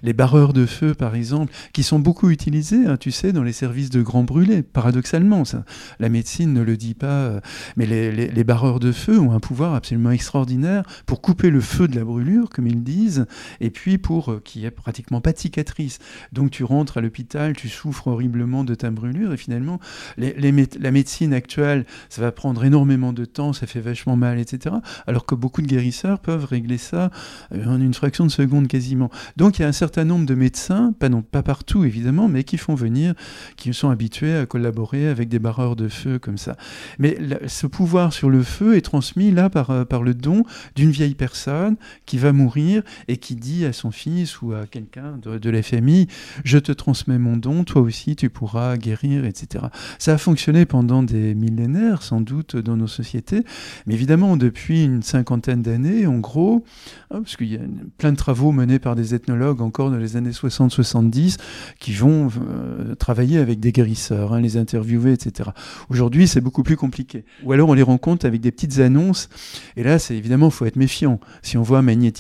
Les 0.04 0.14
barreurs 0.14 0.54
de 0.54 0.68
feu, 0.68 0.94
par 0.94 1.16
exemple, 1.16 1.52
qui 1.74 1.82
sont 1.82 1.98
beaucoup 1.98 2.30
utilisés, 2.30 2.86
hein, 2.86 2.98
tu 2.98 3.10
sais, 3.10 3.34
dans 3.34 3.44
les 3.44 3.52
services 3.52 3.90
de 3.90 4.04
grands 4.04 4.24
brûlés, 4.24 4.62
paradoxalement. 4.62 5.44
Ça. 5.44 5.66
La 6.00 6.10
médecine 6.10 6.54
ne 6.54 6.62
le 6.62 6.78
dit 6.78 6.94
pas, 6.94 7.08
euh, 7.08 7.40
mais 7.78 7.88
les, 7.88 8.12
les 8.12 8.44
barreurs 8.44 8.80
de 8.80 8.92
feu 8.92 9.20
ont 9.20 9.32
un 9.32 9.40
pouvoir 9.40 9.74
absolument 9.74 10.12
extraordinaire 10.12 10.84
pour 11.08 11.20
couper 11.20 11.50
le 11.50 11.60
feu 11.60 11.88
de 11.88 11.96
la 11.96 12.04
brûlure 12.04 12.43
comme 12.50 12.68
ils 12.68 12.84
disent, 12.84 13.26
et 13.62 13.70
puis 13.70 13.98
pour 13.98 14.32
euh, 14.32 14.42
n'y 14.56 14.66
ait 14.66 14.72
pratiquement 14.72 15.22
pas 15.22 15.32
de 15.32 15.38
cicatrice. 15.38 16.00
Donc 16.32 16.52
tu 16.52 16.64
rentres 16.64 16.98
à 16.98 17.02
l'hôpital, 17.02 17.56
tu 17.56 17.70
souffres 17.70 18.08
horriblement 18.08 18.64
de 18.64 18.76
ta 18.76 18.92
brûlure, 18.92 19.34
et 19.34 19.38
finalement, 19.38 19.80
la 20.18 20.92
médecine 20.92 21.34
actuelle, 21.34 21.86
ça 22.10 22.22
va 22.22 22.32
prendre 22.32 22.64
énormément 22.64 23.14
de 23.14 23.26
temps, 23.26 23.54
ça 23.54 23.68
fait 23.68 23.82
vachement 23.82 24.16
mal, 24.16 24.40
etc. 24.40 24.76
Alors 25.08 25.26
que 25.26 25.36
beaucoup 25.36 25.62
de 25.62 25.68
guérisseurs 25.68 26.20
peuvent 26.20 26.46
régler 26.46 26.78
ça 26.78 27.12
euh, 27.54 27.66
en 27.66 27.80
une 27.80 27.94
fraction 27.94 28.26
de 28.26 28.32
seconde 28.32 28.68
quasiment. 28.68 29.10
Donc 29.38 29.60
il 29.60 29.64
y 29.64 29.66
a 29.66 29.68
un 29.68 29.74
certain 29.74 30.06
nombre 30.06 30.26
de 30.26 30.36
médecins, 30.36 30.94
pas, 31.00 31.10
non, 31.10 31.22
pas 31.22 31.44
partout 31.44 31.84
évidemment, 31.84 32.28
mais 32.28 32.44
qui 32.44 32.58
font 32.58 32.76
venir, 32.76 33.14
qui 33.56 33.74
sont 33.74 33.90
habitués 33.90 34.36
à 34.36 34.46
collaborer 34.46 35.08
avec 35.08 35.30
des 35.30 35.40
barreurs 35.40 35.76
de 35.76 35.88
feu 35.88 36.20
comme 36.20 36.38
ça. 36.38 36.56
Mais 37.00 37.18
ce 37.48 37.68
pouvoir 37.68 38.14
sur 38.14 38.30
le 38.30 38.44
feu 38.44 38.76
est 38.76 38.82
transmis 38.82 39.32
là 39.32 39.50
par, 39.50 39.70
euh, 39.70 39.86
par 39.86 40.04
le 40.04 40.14
don 40.14 40.44
d'une 40.76 40.92
vieille 40.92 41.16
personne 41.16 41.76
qui 42.06 42.18
va 42.18 42.33
mourir 42.34 42.84
et 43.08 43.18
qui 43.18 43.36
dit 43.36 43.66
à 43.66 43.74
son 43.74 43.92
fils 43.92 44.42
ou 44.42 44.54
à 44.54 44.66
quelqu'un 44.68 45.18
de, 45.22 45.50
la 45.50 45.62
famille, 45.62 46.08
je 46.44 46.58
te 46.58 46.72
transmets 46.72 47.20
mon 47.20 47.38
don, 47.38 47.64
toi 47.64 47.82
aussi 47.82 48.16
tu 48.16 48.30
pourras 48.30 48.78
guérir, 48.78 49.26
etc. 49.26 49.66
Ça 50.00 50.14
a 50.14 50.18
fonctionné 50.18 50.66
pendant 50.66 51.04
des 51.04 51.36
millénaires 51.36 52.02
sans 52.04 52.22
doute 52.22 52.56
dans 52.56 52.76
nos 52.76 52.88
sociétés, 52.88 53.44
mais 53.86 53.94
évidemment 53.94 54.36
depuis 54.38 54.84
une 54.84 55.04
cinquantaine 55.04 55.62
d'années, 55.62 56.08
en 56.08 56.20
gros, 56.20 56.64
hein, 57.12 57.22
parce 57.22 57.38
qu'il 57.38 57.52
y 57.52 57.56
a 57.56 57.62
plein 57.98 58.12
de 58.12 58.18
travaux 58.18 58.52
menés 58.52 58.80
par 58.80 58.96
des 58.96 59.14
ethnologues 59.14 59.62
encore 59.62 59.92
dans 59.92 59.98
les 59.98 60.18
années 60.18 60.32
60-70 60.32 61.38
qui 61.80 61.94
vont 61.94 62.30
euh, 62.50 62.96
travailler 62.96 63.38
avec 63.38 63.60
des 63.60 63.72
guérisseurs, 63.72 64.34
hein, 64.34 64.42
les 64.42 64.58
interviewer, 64.58 65.14
etc. 65.14 65.52
Aujourd'hui, 65.90 66.28
c'est 66.28 66.42
beaucoup 66.42 66.64
plus 66.64 66.78
compliqué. 66.78 67.26
Ou 67.44 67.52
alors 67.52 67.70
on 67.70 67.74
les 67.74 67.84
rencontre 67.84 68.26
avec 68.26 68.42
des 68.42 68.52
petites 68.52 68.80
annonces, 68.80 69.30
et 69.76 69.84
là, 69.84 70.00
c'est 70.00 70.16
évidemment, 70.16 70.50
faut 70.50 70.66
être 70.66 70.76
méfiant. 70.76 71.20
Si 71.42 71.58
on 71.58 71.64
voit 71.64 71.82
magnétiser 71.82 72.13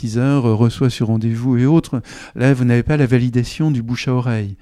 euh, 0.46 0.54
reçoit 0.54 0.90
sur 0.90 1.08
rendez-vous 1.08 1.58
et 1.58 1.66
autres. 1.66 2.02
Là, 2.36 2.54
vous 2.54 2.66
n'avez 2.66 2.84
pas 2.84 2.98
la 2.98 3.06
validation 3.06 3.72
du 3.72 3.82
bouche 3.82 4.08
à 4.08 4.14
oreille. 4.14 4.58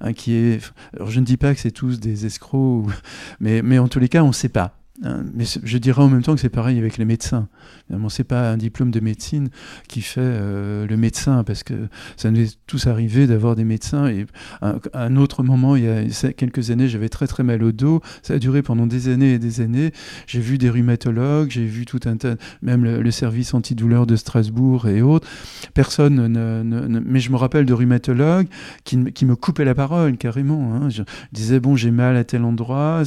Hein, 0.00 0.12
je 0.14 1.20
ne 1.20 1.24
dis 1.24 1.36
pas 1.36 1.54
que 1.54 1.60
c'est 1.60 1.70
tous 1.70 2.00
des 2.00 2.26
escrocs, 2.26 2.86
mais 3.40 3.78
en 3.78 3.88
tous 3.88 4.00
les 4.00 4.08
cas, 4.08 4.22
on 4.22 4.28
ne 4.28 4.32
sait 4.32 4.48
pas. 4.48 4.83
Hein, 5.02 5.24
mais 5.34 5.44
je 5.44 5.78
dirais 5.78 6.02
en 6.02 6.08
même 6.08 6.22
temps 6.22 6.34
que 6.34 6.40
c'est 6.40 6.48
pareil 6.48 6.78
avec 6.78 6.98
les 6.98 7.04
médecins. 7.04 7.48
Ce 7.90 7.96
n'est 7.96 8.24
pas 8.24 8.52
un 8.52 8.56
diplôme 8.56 8.92
de 8.92 9.00
médecine 9.00 9.48
qui 9.88 10.02
fait 10.02 10.20
euh, 10.22 10.86
le 10.86 10.96
médecin, 10.96 11.42
parce 11.42 11.64
que 11.64 11.74
ça 12.16 12.30
nous 12.30 12.40
est 12.40 12.58
tous 12.68 12.86
arrivé 12.86 13.26
d'avoir 13.26 13.56
des 13.56 13.64
médecins. 13.64 14.06
Et 14.06 14.26
à, 14.62 14.76
un 14.94 15.16
autre 15.16 15.42
moment, 15.42 15.74
il 15.74 15.84
y 15.84 15.88
a 15.88 16.32
quelques 16.32 16.70
années, 16.70 16.88
j'avais 16.88 17.08
très 17.08 17.26
très 17.26 17.42
mal 17.42 17.64
au 17.64 17.72
dos. 17.72 18.02
Ça 18.22 18.34
a 18.34 18.38
duré 18.38 18.62
pendant 18.62 18.86
des 18.86 19.08
années 19.08 19.34
et 19.34 19.38
des 19.40 19.60
années. 19.60 19.90
J'ai 20.28 20.40
vu 20.40 20.58
des 20.58 20.70
rhumatologues, 20.70 21.50
j'ai 21.50 21.66
vu 21.66 21.86
tout 21.86 22.00
un 22.04 22.16
tas, 22.16 22.36
même 22.62 22.84
le, 22.84 23.10
service 23.10 23.54
antidouleur 23.54 24.06
de 24.06 24.16
Strasbourg 24.16 24.88
et 24.88 25.02
autres. 25.02 25.28
Personne 25.72 26.26
ne, 26.26 27.00
mais 27.00 27.20
je 27.20 27.30
me 27.30 27.36
rappelle 27.36 27.64
de 27.64 27.72
rhumatologues 27.72 28.48
qui, 28.84 29.04
qui 29.12 29.24
me 29.24 29.36
coupaient 29.36 29.64
la 29.64 29.74
parole 29.74 30.16
carrément. 30.16 30.74
Hein. 30.74 30.88
Je 30.88 31.02
disais 31.32 31.60
bon, 31.60 31.76
j'ai 31.76 31.90
mal 31.90 32.16
à 32.16 32.24
tel 32.24 32.44
endroit. 32.44 33.02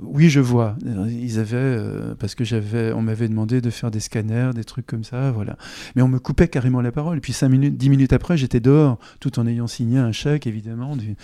Oui, 0.00 0.28
je 0.28 0.40
vois 0.40 0.76
ils 1.10 1.38
avaient, 1.38 1.56
euh, 1.56 2.14
parce 2.14 2.34
que 2.34 2.44
j'avais, 2.44 2.92
on 2.92 3.02
m'avait 3.02 3.28
demandé 3.28 3.60
de 3.60 3.70
faire 3.70 3.90
des 3.90 4.00
scanners, 4.00 4.50
des 4.54 4.64
trucs 4.64 4.86
comme 4.86 5.04
ça, 5.04 5.30
voilà. 5.32 5.56
Mais 5.96 6.02
on 6.02 6.08
me 6.08 6.18
coupait 6.18 6.48
carrément 6.48 6.80
la 6.80 6.92
parole. 6.92 7.18
Et 7.18 7.20
puis 7.20 7.32
cinq 7.32 7.48
minutes, 7.48 7.76
dix 7.76 7.90
minutes 7.90 8.12
après, 8.12 8.36
j'étais 8.36 8.60
dehors, 8.60 8.98
tout 9.20 9.38
en 9.38 9.46
ayant 9.46 9.66
signé 9.66 9.98
un 9.98 10.12
chèque, 10.12 10.46
évidemment, 10.46 10.96
d'une 10.96 11.14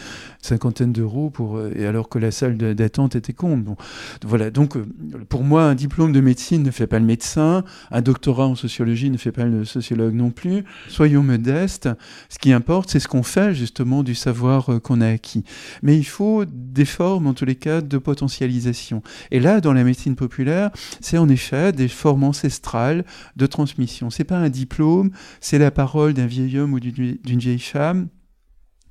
cinquantaine 0.41 0.93
d'euros 0.93 1.31
pour, 1.31 1.57
euh, 1.57 1.73
et 1.77 1.87
alors 1.87 2.09
que 2.09 2.19
la 2.19 2.31
salle 2.31 2.57
d'attente 2.57 3.17
était 3.17 3.33
comble. 3.33 3.65
Bon, 3.65 3.77
voilà. 4.25 4.51
Donc, 4.51 4.77
euh, 4.77 4.85
pour 5.29 5.45
moi, 5.45 5.65
un 5.65 5.75
diplôme 5.75 6.13
de 6.13 6.21
médecine 6.21 6.63
ne 6.63 6.71
fait 6.71 6.87
pas 6.87 6.99
le 6.99 7.07
médecin, 7.07 7.65
un 7.91 8.01
doctorat 8.01 8.47
en 8.47 8.55
sociologie 8.55 9.11
ne 9.11 9.17
fait 9.19 9.33
pas 9.33 9.45
le 9.45 9.65
sociologue 9.65 10.15
non 10.15 10.31
plus. 10.31 10.65
Soyons 10.89 11.23
modestes. 11.23 11.89
Ce 12.29 12.39
qui 12.39 12.53
importe, 12.53 12.91
c'est 12.91 13.01
ce 13.01 13.09
qu'on 13.09 13.23
fait 13.23 13.55
justement 13.55 14.03
du 14.03 14.15
savoir 14.15 14.71
qu'on 14.83 15.01
a 15.01 15.09
acquis. 15.09 15.45
Mais 15.83 15.97
il 15.97 16.05
faut 16.05 16.45
des 16.47 16.85
formes, 16.85 17.27
en 17.27 17.35
tous 17.35 17.45
les 17.45 17.57
cas, 17.57 17.81
de 17.81 17.99
potentialisation. 17.99 19.03
Et 19.31 19.41
là, 19.41 19.61
dans 19.61 19.73
la 19.75 19.85
médecine 19.85 20.17
populaire, 20.17 20.71
c'est 21.01 21.19
en 21.19 21.29
effet 21.29 21.73
des 21.73 21.89
formes 21.89 22.25
ancestrales 22.25 23.05
de 23.37 23.47
transmission. 23.47 24.11
C'est 24.11 24.25
pas 24.25 24.39
un 24.39 24.49
diplôme, 24.49 25.11
c'est 25.41 25.59
la 25.59 25.71
parole 25.71 26.15
d'un 26.15 26.27
vieil 26.27 26.59
homme 26.59 26.73
ou 26.73 26.81
d'une 26.81 27.39
vieille 27.39 27.59
femme 27.59 28.09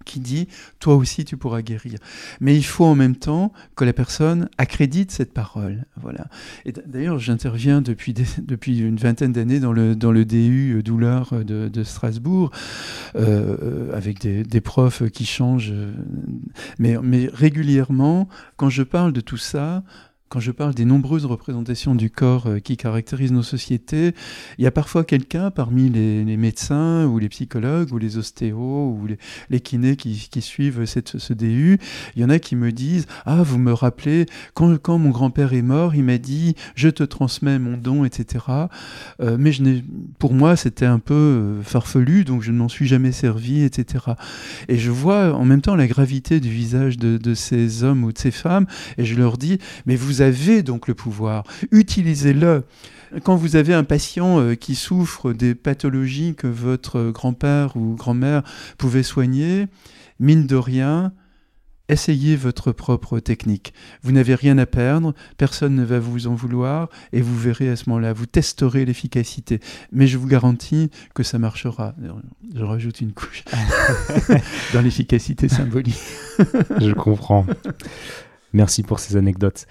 qui 0.04 0.20
dit 0.20 0.48
toi 0.80 0.96
aussi 0.96 1.26
tu 1.26 1.38
pourras 1.38 1.62
guérir. 1.62 2.00
Mais 2.40 2.56
il 2.56 2.64
faut 2.64 2.86
en 2.86 2.96
même 2.96 3.16
temps 3.16 3.52
que 3.76 3.86
la 3.86 3.94
personne 3.94 4.50
accrédite 4.58 5.12
cette 5.12 5.34
parole. 5.34 5.86
Voilà. 6.02 6.28
Et 6.66 6.72
d'ailleurs, 6.72 7.20
j'interviens 7.20 7.82
depuis, 7.82 8.14
depuis 8.40 8.80
une 8.80 8.98
vingtaine 8.98 9.32
d'années 9.32 9.60
dans 9.60 9.74
le, 9.74 9.96
dans 9.96 10.12
le 10.12 10.26
DU 10.26 10.76
euh, 10.76 10.84
douleur 10.84 11.44
de, 11.44 11.68
de 11.68 11.84
Strasbourg 11.84 12.52
euh, 13.16 13.96
avec 13.96 14.20
des, 14.20 14.44
des, 14.44 14.62
profs 14.62 15.10
qui 15.10 15.26
changent. 15.26 15.72
Euh, 15.72 15.94
mais, 16.80 16.98
mais 17.02 17.30
régulièrement, 17.34 18.28
quand 18.58 18.70
je 18.70 18.84
parle 18.84 19.14
de 19.14 19.22
tout 19.22 19.38
ça, 19.38 19.84
quand 20.34 20.40
je 20.40 20.52
parle 20.52 20.74
des 20.74 20.84
nombreuses 20.84 21.26
représentations 21.26 21.94
du 21.94 22.10
corps 22.10 22.48
euh, 22.48 22.58
qui 22.58 22.76
caractérisent 22.76 23.32
nos 23.32 23.44
sociétés, 23.44 24.16
il 24.58 24.64
y 24.64 24.68
a 24.68 24.72
parfois 24.72 25.04
quelqu'un 25.04 25.52
parmi 25.52 25.92
les, 25.92 26.24
médecins 26.38 27.06
ou 27.06 27.20
les 27.20 27.30
psychologues 27.30 27.94
ou 27.94 28.00
les 28.00 28.18
ostéos 28.18 28.98
ou 29.00 29.08
les, 29.52 29.60
kinés 29.60 29.96
qui, 29.96 30.42
suivent 30.42 30.86
cette, 30.86 31.20
ce 31.20 31.34
DU, 31.34 31.78
il 32.16 32.22
y 32.24 32.26
en 32.26 32.32
a 32.32 32.40
qui 32.40 32.56
me 32.56 32.72
disent 32.72 33.06
Ah, 33.28 33.44
vous 33.44 33.60
me 33.60 33.74
rappelez, 33.74 34.26
quand, 34.56 34.76
quand 34.82 34.98
mon 34.98 35.12
grand-père 35.12 35.54
est 35.54 35.62
mort, 35.62 35.94
il 35.94 36.04
m'a 36.04 36.18
dit 36.18 36.56
Je 36.74 36.90
te 36.90 37.04
transmets 37.04 37.60
mon 37.60 37.78
don, 37.78 38.04
etc. 38.04 38.46
Euh, 39.22 39.38
mais 39.40 39.52
je 39.52 39.62
pour 40.18 40.34
moi, 40.34 40.56
c'était 40.56 40.88
un 40.88 40.98
peu 40.98 41.14
euh, 41.14 41.62
farfelu, 41.62 42.24
donc 42.24 42.42
je 42.42 42.52
ne 42.52 42.58
m'en 42.58 42.70
suis 42.70 42.88
jamais 42.88 43.12
servi, 43.12 43.62
etc. 43.62 44.06
Et 44.68 44.80
je 44.80 44.90
vois 44.90 45.36
en 45.36 45.46
même 45.46 45.62
temps 45.62 45.76
la 45.76 45.86
gravité 45.86 46.40
du 46.40 46.50
visage 46.50 46.98
de, 46.98 47.20
de 47.20 47.36
ces 47.36 47.84
hommes 47.84 48.04
ou 48.04 48.12
de 48.12 48.18
ces 48.18 48.32
femmes, 48.32 48.66
et 48.98 49.06
je 49.06 49.14
leur 49.16 49.38
dis 49.38 49.60
Mais 49.86 49.96
vous 49.96 50.22
avez 50.24 50.63
donc 50.63 50.88
le 50.88 50.95
pouvoir. 50.95 51.43
Utilisez-le. 51.71 52.63
Quand 53.24 53.36
vous 53.36 53.55
avez 53.55 53.76
un 53.76 53.84
patient 53.84 54.39
euh, 54.39 54.55
qui 54.55 54.74
souffre 54.74 55.34
des 55.34 55.53
pathologies 55.53 56.34
que 56.34 56.47
votre 56.47 57.11
grand-père 57.11 57.78
ou 57.78 57.95
grand-mère 57.95 58.41
pouvait 58.80 59.03
soigner, 59.03 59.67
mine 60.19 60.47
de 60.47 60.55
rien, 60.55 61.13
essayez 61.89 62.36
votre 62.36 62.71
propre 62.71 63.19
technique. 63.19 63.74
Vous 64.01 64.11
n'avez 64.11 64.36
rien 64.36 64.57
à 64.57 64.65
perdre, 64.65 65.13
personne 65.38 65.76
ne 65.76 65.84
va 65.84 65.99
vous 65.99 66.28
en 66.28 66.34
vouloir, 66.34 66.89
et 67.11 67.21
vous 67.21 67.38
verrez 67.38 67.69
à 67.69 67.76
ce 67.76 67.89
moment-là, 67.89 68.13
vous 68.13 68.26
testerez 68.26 68.86
l'efficacité. 68.86 69.59
Mais 69.91 70.07
je 70.07 70.17
vous 70.17 70.28
garantis 70.28 70.89
que 71.13 71.24
ça 71.24 71.38
marchera. 71.38 71.93
Je 72.55 72.63
rajoute 72.63 73.01
une 73.01 73.13
couche 73.13 73.43
dans 74.74 74.82
l'efficacité 74.82 75.49
symbolique. 75.49 76.01
je 76.80 76.93
comprends. 76.93 77.45
Merci 78.53 78.84
pour 78.84 78.99
ces 78.99 79.17
anecdotes. 79.17 79.65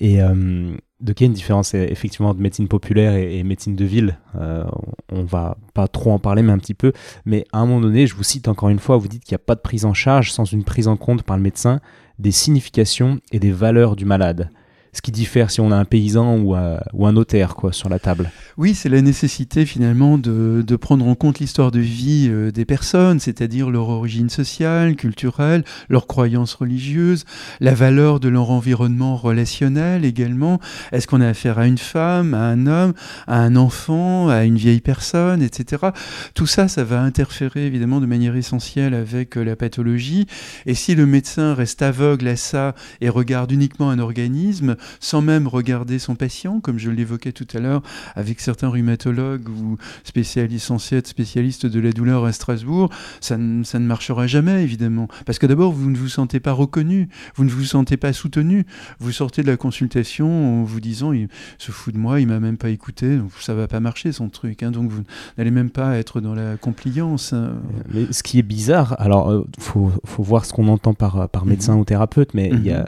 Et 0.00 0.22
euh, 0.22 0.74
de 1.00 1.12
quelle 1.12 1.28
une 1.28 1.34
différence 1.34 1.74
effectivement 1.74 2.34
de 2.34 2.40
médecine 2.40 2.66
populaire 2.66 3.14
et, 3.14 3.42
médecine 3.42 3.76
de 3.76 3.84
ville. 3.84 4.18
Euh, 4.36 4.64
on 5.12 5.22
va 5.22 5.56
pas 5.74 5.86
trop 5.86 6.12
en 6.12 6.18
parler, 6.18 6.42
mais 6.42 6.52
un 6.52 6.58
petit 6.58 6.74
peu. 6.74 6.92
Mais 7.24 7.44
à 7.52 7.58
un 7.58 7.66
moment 7.66 7.80
donné, 7.80 8.06
je 8.06 8.14
vous 8.14 8.22
cite 8.22 8.48
encore 8.48 8.70
une 8.70 8.78
fois, 8.78 8.96
vous 8.96 9.08
dites 9.08 9.24
qu'il 9.24 9.34
n'y 9.34 9.42
a 9.42 9.44
pas 9.46 9.54
de 9.54 9.60
prise 9.60 9.84
en 9.84 9.94
charge 9.94 10.32
sans 10.32 10.44
une 10.44 10.64
prise 10.64 10.88
en 10.88 10.96
compte 10.96 11.22
par 11.22 11.36
le 11.36 11.42
médecin 11.42 11.80
des 12.18 12.30
significations 12.30 13.20
et 13.32 13.38
des 13.38 13.52
valeurs 13.52 13.96
du 13.96 14.04
malade 14.04 14.50
ce 14.94 15.02
qui 15.02 15.10
diffère 15.10 15.50
si 15.50 15.60
on 15.60 15.70
a 15.72 15.76
un 15.76 15.84
paysan 15.84 16.38
ou, 16.38 16.54
un, 16.54 17.12
notaire 17.12 17.54
quoi, 17.54 17.72
sur 17.72 17.88
la 17.88 17.98
table. 17.98 18.30
Oui, 18.56 18.74
c'est 18.74 18.88
la 18.88 19.02
nécessité 19.02 19.66
finalement 19.66 20.16
de, 20.18 20.64
de 20.66 20.76
prendre 20.76 21.06
en 21.06 21.14
compte 21.14 21.40
l'histoire 21.40 21.70
de 21.70 21.80
vie 21.80 22.28
euh, 22.30 22.50
des 22.50 22.64
personnes, 22.64 23.20
c'est-à-dire 23.20 23.70
leur 23.70 23.88
origine 23.88 24.30
sociale, 24.30 24.96
culturelle, 24.96 25.64
leurs 25.88 26.06
croyances 26.06 26.54
religieuses, 26.54 27.24
la 27.60 27.74
valeur 27.74 28.20
de 28.20 28.28
leur 28.28 28.50
environnement 28.50 29.16
relationnel 29.16 30.04
également. 30.04 30.60
Est-ce 30.92 31.06
qu'on 31.06 31.20
a 31.20 31.28
affaire 31.28 31.58
à 31.58 31.66
une 31.66 31.78
femme, 31.78 32.34
à 32.34 32.46
un 32.46 32.66
homme, 32.66 32.94
à 33.26 33.40
un 33.40 33.56
enfant, 33.56 34.28
à 34.28 34.44
une 34.44 34.56
vieille 34.56 34.80
personne, 34.80 35.42
etc. 35.42 35.88
Tout 36.34 36.46
ça, 36.46 36.68
ça 36.68 36.84
va 36.84 37.02
interférer 37.02 37.66
évidemment 37.66 38.00
de 38.00 38.06
manière 38.06 38.36
essentielle 38.36 38.94
avec 38.94 39.36
euh, 39.36 39.44
la 39.44 39.56
pathologie. 39.56 40.26
Et 40.66 40.74
si 40.74 40.94
le 40.94 41.06
médecin 41.06 41.54
reste 41.54 41.82
aveugle 41.82 42.28
à 42.28 42.36
ça 42.36 42.74
et 43.00 43.08
regarde 43.08 43.50
uniquement 43.50 43.90
un 43.90 43.98
organisme, 43.98 44.76
sans 45.00 45.20
même 45.20 45.46
regarder 45.46 45.98
son 45.98 46.14
patient, 46.14 46.60
comme 46.60 46.78
je 46.78 46.90
l'évoquais 46.90 47.32
tout 47.32 47.46
à 47.54 47.60
l'heure 47.60 47.82
avec 48.14 48.40
certains 48.40 48.68
rhumatologues 48.68 49.48
ou 49.48 49.76
spécialistes, 50.04 50.66
censés 50.66 50.96
être 50.96 51.08
spécialistes 51.08 51.66
de 51.66 51.80
la 51.80 51.92
douleur 51.92 52.24
à 52.24 52.32
Strasbourg, 52.32 52.90
ça 53.20 53.36
ne, 53.36 53.64
ça 53.64 53.78
ne 53.78 53.86
marchera 53.86 54.26
jamais, 54.26 54.62
évidemment. 54.62 55.08
Parce 55.26 55.38
que 55.38 55.46
d'abord, 55.46 55.72
vous 55.72 55.90
ne 55.90 55.96
vous 55.96 56.08
sentez 56.08 56.40
pas 56.40 56.52
reconnu, 56.52 57.08
vous 57.36 57.44
ne 57.44 57.50
vous 57.50 57.64
sentez 57.64 57.96
pas 57.96 58.12
soutenu. 58.12 58.64
Vous 58.98 59.12
sortez 59.12 59.42
de 59.42 59.46
la 59.46 59.56
consultation 59.56 60.60
en 60.60 60.64
vous 60.64 60.80
disant, 60.80 61.12
il 61.12 61.28
se 61.58 61.72
fout 61.72 61.94
de 61.94 61.98
moi, 61.98 62.20
il 62.20 62.26
m'a 62.26 62.40
même 62.40 62.56
pas 62.56 62.70
écouté, 62.70 63.16
donc 63.16 63.30
ça 63.40 63.54
va 63.54 63.68
pas 63.68 63.80
marcher 63.80 64.12
son 64.12 64.28
truc. 64.28 64.62
Hein, 64.62 64.70
donc 64.70 64.90
vous 64.90 65.02
n'allez 65.38 65.50
même 65.50 65.70
pas 65.70 65.96
être 65.96 66.20
dans 66.20 66.34
la 66.34 66.56
compliance. 66.56 67.32
Hein. 67.32 67.54
Mais 67.92 68.12
ce 68.12 68.22
qui 68.22 68.38
est 68.38 68.42
bizarre, 68.42 68.96
alors 69.00 69.32
il 69.32 69.36
euh, 69.36 69.42
faut, 69.58 69.92
faut, 70.04 70.22
voir 70.22 70.44
ce 70.44 70.52
qu'on 70.52 70.68
entend 70.68 70.94
par, 70.94 71.28
par 71.28 71.46
médecin 71.46 71.74
mhm. 71.74 71.80
ou 71.80 71.84
thérapeute, 71.84 72.34
mais 72.34 72.50
il 72.52 72.64
y 72.64 72.70
a 72.70 72.80
mhm. 72.80 72.86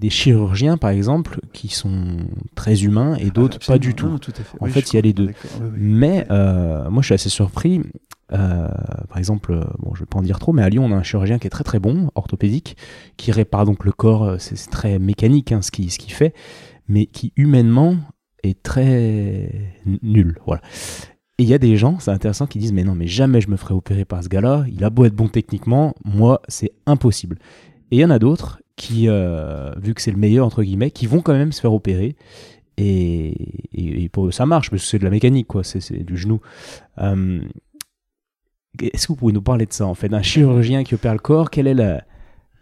des 0.00 0.10
chirurgiens, 0.10 0.76
par 0.76 0.90
exemple, 0.90 1.35
qui 1.52 1.68
sont 1.68 2.18
très 2.54 2.82
humains 2.84 3.16
et 3.16 3.30
d'autres 3.30 3.58
pas 3.66 3.78
du 3.78 3.94
tout. 3.94 4.18
En 4.60 4.66
fait, 4.66 4.92
il 4.92 4.96
y 4.96 4.98
a 4.98 5.02
les 5.02 5.12
deux. 5.12 5.30
Mais 5.74 6.26
euh, 6.30 6.90
moi, 6.90 7.02
je 7.02 7.06
suis 7.06 7.14
assez 7.14 7.28
surpris. 7.28 7.82
Euh, 8.32 8.68
par 9.08 9.18
exemple, 9.18 9.52
euh, 9.52 9.64
bon, 9.78 9.94
je 9.94 10.00
vais 10.00 10.06
pas 10.06 10.18
en 10.18 10.22
dire 10.22 10.38
trop, 10.38 10.52
mais 10.52 10.62
à 10.62 10.68
Lyon, 10.68 10.84
on 10.84 10.92
a 10.92 10.96
un 10.96 11.02
chirurgien 11.02 11.38
qui 11.38 11.46
est 11.46 11.50
très 11.50 11.64
très 11.64 11.78
bon, 11.78 12.10
orthopédique, 12.14 12.76
qui 13.16 13.32
répare 13.32 13.64
donc 13.64 13.84
le 13.84 13.92
corps. 13.92 14.36
C'est 14.40 14.70
très 14.70 14.98
mécanique 14.98 15.52
hein, 15.52 15.62
ce 15.62 15.70
qu'il 15.70 15.90
ce 15.90 15.98
qui 15.98 16.10
fait, 16.10 16.34
mais 16.88 17.06
qui 17.06 17.32
humainement 17.36 17.96
est 18.42 18.62
très 18.62 19.74
nul. 20.02 20.38
Voilà. 20.46 20.62
Et 21.38 21.42
il 21.42 21.48
y 21.48 21.54
a 21.54 21.58
des 21.58 21.76
gens, 21.76 21.98
c'est 21.98 22.10
intéressant, 22.10 22.46
qui 22.46 22.58
disent 22.58 22.72
Mais 22.72 22.84
non, 22.84 22.94
mais 22.94 23.06
jamais 23.06 23.40
je 23.40 23.50
me 23.50 23.56
ferai 23.56 23.74
opérer 23.74 24.04
par 24.04 24.22
ce 24.22 24.28
gars-là. 24.28 24.64
Il 24.68 24.82
a 24.84 24.90
beau 24.90 25.04
être 25.04 25.14
bon 25.14 25.28
techniquement, 25.28 25.94
moi, 26.04 26.40
c'est 26.48 26.72
impossible. 26.86 27.38
Et 27.90 27.96
il 27.96 28.00
y 28.00 28.04
en 28.04 28.10
a 28.10 28.18
d'autres 28.18 28.60
qui, 28.76 29.08
euh, 29.08 29.72
vu 29.80 29.94
que 29.94 30.02
c'est 30.02 30.10
le 30.10 30.18
meilleur, 30.18 30.46
entre 30.46 30.62
guillemets, 30.62 30.90
qui 30.90 31.06
vont 31.06 31.22
quand 31.22 31.32
même 31.32 31.52
se 31.52 31.60
faire 31.60 31.72
opérer. 31.72 32.16
Et, 32.76 33.64
et, 33.72 34.08
pour 34.10 34.32
ça 34.32 34.44
marche, 34.44 34.70
parce 34.70 34.82
que 34.82 34.88
c'est 34.88 34.98
de 34.98 35.04
la 35.04 35.10
mécanique, 35.10 35.46
quoi, 35.46 35.64
c'est 35.64 36.04
du 36.04 36.16
genou. 36.16 36.40
Euh, 36.98 37.40
est-ce 38.82 39.06
que 39.06 39.12
vous 39.12 39.16
pouvez 39.16 39.32
nous 39.32 39.42
parler 39.42 39.64
de 39.64 39.72
ça, 39.72 39.86
en 39.86 39.94
fait, 39.94 40.10
d'un 40.10 40.22
chirurgien 40.22 40.84
qui 40.84 40.94
opère 40.94 41.14
le 41.14 41.18
corps? 41.18 41.50
Quel 41.50 41.66
est 41.66 42.02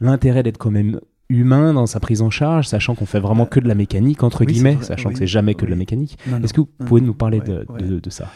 l'intérêt 0.00 0.44
d'être 0.44 0.58
quand 0.58 0.70
même 0.70 1.00
humain 1.28 1.72
dans 1.74 1.86
sa 1.86 2.00
prise 2.00 2.22
en 2.22 2.30
charge, 2.30 2.68
sachant 2.68 2.94
qu'on 2.94 3.06
fait 3.06 3.20
vraiment 3.20 3.46
que 3.46 3.60
de 3.60 3.68
la 3.68 3.74
mécanique, 3.74 4.22
entre 4.22 4.44
guillemets, 4.44 4.78
sachant 4.82 5.10
que 5.10 5.18
c'est 5.18 5.26
jamais 5.26 5.54
que 5.54 5.64
de 5.64 5.70
la 5.70 5.76
mécanique. 5.76 6.18
Est-ce 6.42 6.52
que 6.52 6.60
vous 6.60 6.68
pouvez 6.86 7.00
nous 7.00 7.14
parler 7.14 7.40
de, 7.40 7.66
de, 7.78 8.00
de 8.00 8.10
ça? 8.10 8.30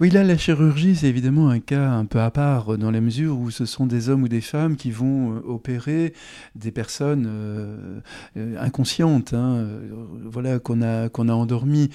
Oui, 0.00 0.10
là, 0.10 0.24
la 0.24 0.36
chirurgie, 0.36 0.96
c'est 0.96 1.06
évidemment 1.06 1.50
un 1.50 1.60
cas 1.60 1.88
un 1.88 2.04
peu 2.04 2.18
à 2.18 2.32
part, 2.32 2.76
dans 2.78 2.90
la 2.90 3.00
mesure 3.00 3.38
où 3.38 3.52
ce 3.52 3.64
sont 3.64 3.86
des 3.86 4.08
hommes 4.08 4.24
ou 4.24 4.28
des 4.28 4.40
femmes 4.40 4.74
qui 4.74 4.90
vont 4.90 5.36
euh, 5.36 5.40
opérer 5.46 6.14
des 6.56 6.72
personnes 6.72 7.26
euh, 7.28 8.00
euh, 8.36 8.56
inconscientes, 8.60 9.34
hein, 9.34 9.64
voilà, 10.24 10.58
qu'on 10.58 10.82
a, 10.82 11.08
qu'on 11.08 11.28
a 11.28 11.32
endormies. 11.32 11.90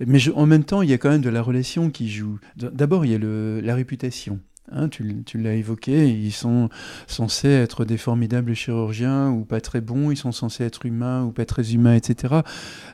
Mais 0.00 0.18
en 0.34 0.46
même 0.46 0.64
temps, 0.64 0.80
il 0.80 0.88
y 0.88 0.94
a 0.94 0.98
quand 0.98 1.10
même 1.10 1.20
de 1.20 1.28
la 1.28 1.42
relation 1.42 1.90
qui 1.90 2.08
joue. 2.08 2.38
D'abord, 2.56 3.04
il 3.04 3.12
y 3.12 3.14
a 3.14 3.18
le, 3.18 3.60
la 3.60 3.74
réputation. 3.74 4.40
Hein, 4.70 4.88
tu, 4.88 5.02
l'as 5.38 5.54
évoqué, 5.54 6.08
ils 6.08 6.30
sont 6.30 6.68
censés 7.08 7.48
être 7.48 7.84
des 7.84 7.96
formidables 7.96 8.54
chirurgiens 8.54 9.28
ou 9.28 9.44
pas 9.44 9.60
très 9.60 9.80
bons, 9.80 10.12
ils 10.12 10.16
sont 10.16 10.30
censés 10.30 10.62
être 10.62 10.86
humains 10.86 11.24
ou 11.24 11.32
pas 11.32 11.44
très 11.44 11.72
humains, 11.72 11.94
etc. 11.94 12.36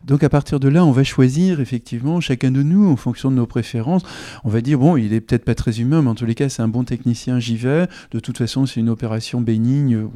Donc 0.03 0.25
à 0.25 0.31
partir 0.31 0.61
de 0.61 0.69
là, 0.69 0.83
on 0.83 0.93
va 0.93 1.05
choisir 1.05 1.61
effectivement 1.61 2.23
chacun 2.23 2.51
de 2.51 2.63
nous 2.63 2.89
en 2.89 2.97
fonction 2.97 3.31
de 3.31 3.37
nos 3.37 3.47
préférences. 3.47 4.03
On 4.45 4.49
va 4.49 4.63
dire 4.63 4.79
bon, 4.79 4.97
il 4.97 5.13
est 5.13 5.21
peut-être 5.21 5.45
pas 5.45 5.55
très 5.55 5.79
humain, 5.81 6.01
mais 6.01 6.09
en 6.09 6.15
tous 6.15 6.25
les 6.25 6.35
cas, 6.35 6.49
c'est 6.49 6.63
un 6.63 6.69
bon 6.69 6.85
technicien, 6.85 7.39
j'y 7.39 7.57
vais. 7.57 7.87
De 8.13 8.19
toute 8.19 8.39
façon, 8.39 8.65
c'est 8.65 8.81
une 8.81 8.89
opération 8.89 9.43
bénigne. 9.43 10.07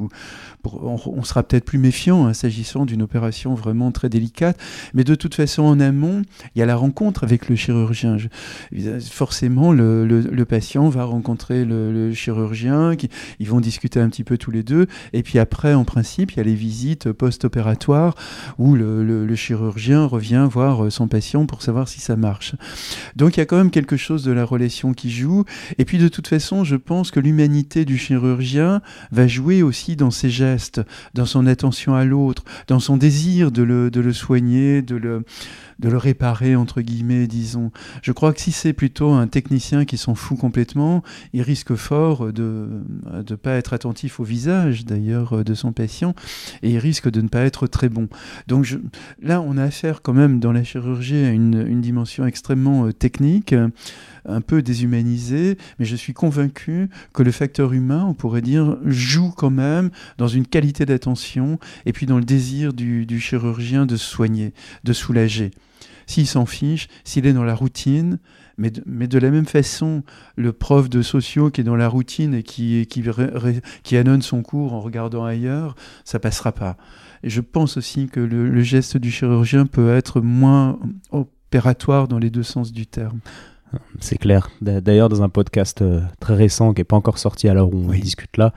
On, 0.64 1.22
sera 1.22 1.42
peut-être 1.42 1.66
plus 1.66 1.78
méfiant 1.78 2.26
hein, 2.26 2.34
s'agissant 2.34 2.86
d'une 2.86 3.02
opération 3.02 3.54
vraiment 3.54 3.92
très 3.92 4.08
délicate, 4.08 4.58
mais 4.94 5.04
de 5.04 5.14
toute 5.14 5.34
façon, 5.34 5.64
en 5.64 5.80
amont, 5.80 6.22
il 6.54 6.60
y 6.60 6.62
a 6.62 6.66
la 6.66 6.76
rencontre 6.76 7.24
avec 7.24 7.50
le 7.50 7.56
chirurgien. 7.56 8.16
forcément, 9.10 9.72
le 9.72 10.44
patient 10.44 10.88
va 10.88 11.04
rencontrer 11.04 11.41
le, 11.50 12.12
chirurgien, 12.12 12.96
qui, 12.96 13.08
ils 13.38 13.48
vont 13.48 13.60
discuter 13.60 14.00
un 14.00 14.08
petit 14.08 14.24
peu 14.24 14.38
tous 14.38 14.50
les 14.50 14.62
deux, 14.62 14.86
et 15.12 15.22
puis 15.22 15.38
après, 15.38 15.74
en 15.74 15.84
principe, 15.84 16.32
il 16.32 16.36
y 16.38 16.40
a 16.40 16.44
les 16.44 16.54
visites 16.54 17.12
post-opératoires 17.12 18.14
où 18.58 18.74
le, 18.74 19.34
chirurgien 19.34 20.04
revient 20.04 20.46
voir 20.50 20.92
son 20.92 21.08
patient 21.08 21.46
pour 21.46 21.62
savoir 21.62 21.88
si 21.88 22.00
ça 22.00 22.16
marche. 22.16 22.54
Donc 23.16 23.36
il 23.36 23.40
y 23.40 23.42
a 23.42 23.46
quand 23.46 23.56
même 23.56 23.70
quelque 23.70 23.96
chose 23.96 24.24
de 24.24 24.32
la 24.32 24.44
relation 24.44 24.92
qui 24.92 25.10
joue, 25.10 25.44
et 25.78 25.84
puis 25.84 25.98
de 25.98 26.08
toute 26.08 26.28
façon, 26.28 26.64
je 26.64 26.76
pense 26.76 27.10
que 27.10 27.20
l'humanité 27.20 27.84
du 27.84 27.98
chirurgien 27.98 28.82
va 29.10 29.26
jouer 29.26 29.62
aussi 29.62 29.96
dans 29.96 30.10
ses 30.10 30.30
gestes, 30.30 30.80
dans 31.14 31.26
son 31.26 31.46
attention 31.46 31.94
à 31.94 32.04
l'autre, 32.04 32.44
dans 32.68 32.80
son 32.80 32.96
désir 32.96 33.50
de 33.50 33.62
le, 33.62 33.90
de 33.90 34.00
le 34.00 34.12
soigner, 34.12 34.82
de 34.82 34.96
le 34.96 35.24
de 35.82 35.88
le 35.88 35.98
réparer, 35.98 36.56
entre 36.56 36.80
guillemets, 36.80 37.26
disons. 37.26 37.70
Je 38.02 38.12
crois 38.12 38.32
que 38.32 38.40
si 38.40 38.52
c'est 38.52 38.72
plutôt 38.72 39.10
un 39.10 39.26
technicien 39.26 39.84
qui 39.84 39.98
s'en 39.98 40.14
fout 40.14 40.38
complètement, 40.38 41.02
il 41.32 41.42
risque 41.42 41.74
fort 41.74 42.32
de 42.32 42.68
ne 43.12 43.34
pas 43.34 43.54
être 43.54 43.72
attentif 43.74 44.20
au 44.20 44.24
visage, 44.24 44.84
d'ailleurs, 44.86 45.44
de 45.44 45.54
son 45.54 45.72
patient, 45.72 46.14
et 46.62 46.70
il 46.70 46.78
risque 46.78 47.10
de 47.10 47.20
ne 47.20 47.28
pas 47.28 47.40
être 47.40 47.66
très 47.66 47.88
bon. 47.88 48.08
Donc 48.46 48.78
là, 49.20 49.40
on 49.40 49.58
a 49.58 49.64
affaire 49.64 50.02
quand 50.02 50.12
même 50.12 50.38
dans 50.38 50.52
la 50.52 50.64
chirurgie 50.64 51.24
à 51.24 51.30
une, 51.30 51.66
une 51.66 51.80
dimension 51.80 52.26
extrêmement 52.26 52.86
euh, 52.86 52.92
technique 52.92 53.54
un 54.24 54.40
peu 54.40 54.62
déshumanisée, 54.62 55.58
mais 55.78 55.84
je 55.84 55.96
suis 55.96 56.12
convaincu 56.12 56.88
que 57.12 57.22
le 57.22 57.32
facteur 57.32 57.72
humain, 57.72 58.04
on 58.06 58.14
pourrait 58.14 58.42
dire, 58.42 58.78
joue 58.84 59.32
quand 59.36 59.50
même 59.50 59.90
dans 60.18 60.28
une 60.28 60.46
qualité 60.46 60.86
d'attention 60.86 61.58
et 61.86 61.92
puis 61.92 62.06
dans 62.06 62.18
le 62.18 62.24
désir 62.24 62.72
du, 62.72 63.06
du 63.06 63.20
chirurgien 63.20 63.86
de 63.86 63.96
soigner, 63.96 64.52
de 64.84 64.92
soulager 64.92 65.50
s'il 66.12 66.26
s'en 66.26 66.44
fiche, 66.44 66.88
s'il 67.04 67.26
est 67.26 67.32
dans 67.32 67.44
la 67.44 67.54
routine, 67.54 68.18
mais 68.58 68.70
de, 68.70 68.82
mais 68.84 69.08
de, 69.08 69.18
la 69.18 69.30
même 69.30 69.46
façon, 69.46 70.02
le 70.36 70.52
prof 70.52 70.90
de 70.90 71.00
sociaux 71.00 71.50
qui 71.50 71.62
est 71.62 71.64
dans 71.64 71.76
la 71.76 71.88
routine 71.88 72.34
et 72.34 72.42
qui, 72.42 72.86
qui, 72.86 73.02
qui 73.82 73.96
annonce 73.96 74.26
son 74.26 74.42
cours 74.42 74.74
en 74.74 74.80
regardant 74.80 75.24
ailleurs, 75.24 75.74
ça 76.04 76.18
passera 76.18 76.52
pas. 76.52 76.76
Et 77.22 77.30
je 77.30 77.40
pense 77.40 77.78
aussi 77.78 78.08
que 78.08 78.20
le, 78.20 78.50
le 78.50 78.62
geste 78.62 78.98
du 78.98 79.10
chirurgien 79.10 79.64
peut 79.64 79.94
être 79.94 80.20
moins 80.20 80.78
opératoire 81.10 82.08
dans 82.08 82.18
les 82.18 82.30
deux 82.30 82.42
sens 82.42 82.72
du 82.72 82.86
terme. 82.86 83.20
C'est 84.00 84.18
clair. 84.18 84.50
D'ailleurs, 84.60 85.08
dans 85.08 85.22
un 85.22 85.30
podcast 85.30 85.80
euh, 85.80 86.02
très 86.20 86.34
récent 86.34 86.74
qui 86.74 86.80
n'est 86.80 86.84
pas 86.84 86.96
encore 86.96 87.16
sorti 87.16 87.48
à 87.48 87.54
l'heure 87.54 87.72
où 87.72 87.86
on 87.88 87.92
discute 87.92 88.36
là, 88.36 88.52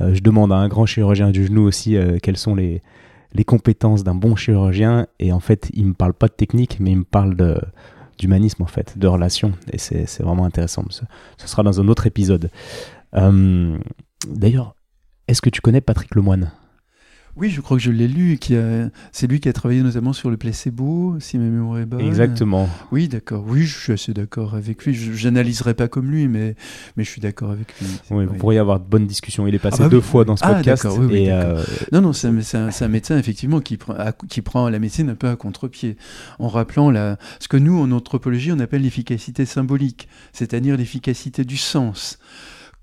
euh, 0.00 0.14
je 0.14 0.22
demande 0.22 0.52
à 0.52 0.56
un 0.56 0.68
grand 0.68 0.86
chirurgien 0.86 1.32
du 1.32 1.44
genou 1.44 1.66
aussi 1.66 1.96
euh, 1.96 2.16
quelles 2.22 2.38
sont 2.38 2.54
les, 2.54 2.82
les 3.34 3.44
compétences 3.44 4.04
d'un 4.04 4.14
bon 4.14 4.36
chirurgien. 4.36 5.06
Et 5.18 5.32
en 5.32 5.40
fait, 5.40 5.70
il 5.74 5.86
me 5.86 5.94
parle 5.94 6.14
pas 6.14 6.28
de 6.28 6.32
technique, 6.32 6.78
mais 6.80 6.92
il 6.92 6.98
me 6.98 7.04
parle 7.04 7.36
d'humanisme, 8.18 8.62
en 8.62 8.66
fait, 8.66 8.98
de 8.98 9.06
relation. 9.06 9.52
Et 9.72 9.78
c'est 9.78 10.22
vraiment 10.22 10.44
intéressant. 10.44 10.84
Ce, 10.90 11.02
ce, 11.36 11.48
sera 11.48 11.62
dans 11.62 11.80
un 11.80 11.88
autre 11.88 12.06
épisode. 12.06 12.50
Euh, 13.16 13.78
d'ailleurs, 14.28 14.74
est-ce 15.28 15.42
que 15.42 15.50
tu 15.50 15.60
connais 15.60 15.80
Patrick 15.80 16.14
Lemoine 16.14 16.52
oui, 17.36 17.50
je 17.50 17.60
crois 17.60 17.76
que 17.76 17.82
je 17.82 17.90
l'ai 17.90 18.06
lu. 18.06 18.38
C'est 19.12 19.26
lui 19.26 19.40
qui 19.40 19.48
a 19.48 19.52
travaillé 19.52 19.82
notamment 19.82 20.12
sur 20.12 20.30
le 20.30 20.36
placebo, 20.36 21.16
si 21.18 21.36
ma 21.38 21.44
mémoire 21.44 21.80
est 21.80 21.86
bonne. 21.86 22.00
Exactement. 22.00 22.68
Oui, 22.92 23.08
d'accord. 23.08 23.44
Oui, 23.48 23.62
je 23.62 23.76
suis 23.76 23.92
assez 23.92 24.12
d'accord 24.12 24.54
avec 24.54 24.84
lui. 24.84 24.94
Je 24.94 25.28
n'analyserai 25.28 25.74
pas 25.74 25.88
comme 25.88 26.10
lui, 26.10 26.28
mais, 26.28 26.54
mais 26.96 27.02
je 27.02 27.10
suis 27.10 27.20
d'accord 27.20 27.50
avec 27.50 27.74
lui. 27.80 27.88
Oui, 28.10 28.24
vous 28.24 28.34
pourriez 28.34 28.60
avoir 28.60 28.78
de 28.78 28.84
bonnes 28.84 29.06
discussions. 29.06 29.46
Il 29.48 29.54
est 29.54 29.58
passé 29.58 29.78
ah 29.80 29.84
bah 29.84 29.88
deux 29.88 30.00
fois 30.00 30.24
dans 30.24 30.36
ce 30.36 30.44
ah, 30.44 30.54
podcast. 30.54 30.86
et 31.10 31.32
euh, 31.32 31.62
Non, 31.92 32.00
non, 32.00 32.12
c'est 32.12 32.28
un, 32.28 32.68
un, 32.68 32.88
médecin, 32.88 33.18
effectivement, 33.18 33.60
qui 33.60 33.78
prend, 33.78 33.94
qui 34.28 34.40
prend 34.40 34.68
la 34.68 34.78
médecine 34.78 35.10
un 35.10 35.16
peu 35.16 35.28
à 35.28 35.34
contre-pied, 35.34 35.96
en 36.38 36.48
rappelant 36.48 36.90
la, 36.90 37.18
ce 37.40 37.48
que 37.48 37.56
nous, 37.56 37.78
en 37.78 37.90
anthropologie, 37.90 38.52
on 38.52 38.60
appelle 38.60 38.82
l'efficacité 38.82 39.44
symbolique, 39.44 40.08
c'est-à-dire 40.32 40.76
l'efficacité 40.76 41.44
du 41.44 41.56
sens 41.56 42.18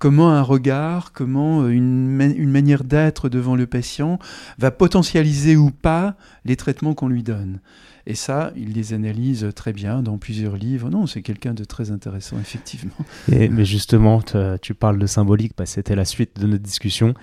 comment 0.02 0.32
un 0.32 0.42
regard, 0.42 1.14
comment 1.14 1.62
euh, 1.62 1.70
une, 1.70 2.50
manière 2.50 2.84
d'être 2.84 3.30
devant 3.30 3.56
le 3.56 3.68
patient 3.68 4.18
va 4.58 4.72
potentialiser 4.72 5.56
ou 5.56 5.70
pas 5.70 6.16
les 6.44 6.56
traitements 6.56 6.96
qu'on 6.96 7.08
lui 7.08 7.22
donne. 7.22 7.62
Et 8.08 8.16
ça, 8.16 8.52
il 8.56 8.74
les 8.74 8.94
analyse 8.94 9.48
très 9.56 9.74
bien 9.74 10.02
dans 10.02 10.18
plusieurs 10.18 10.58
livres. 10.58 10.90
Non, 10.90 11.06
c'est 11.06 11.22
quelqu'un 11.22 11.54
de 11.54 11.64
très 11.64 11.92
intéressant, 11.92 12.38
effectivement. 12.42 12.96
Mais 13.28 13.64
justement, 13.64 14.24
tu 14.60 14.74
parles 14.74 14.98
de 14.98 15.06
symbolique, 15.06 15.54
bah, 15.56 15.68
c'était 15.68 15.96
la 15.96 16.06
suite 16.06 16.42
de 16.42 16.48
notre 16.48 16.64
discussion. 16.64 17.14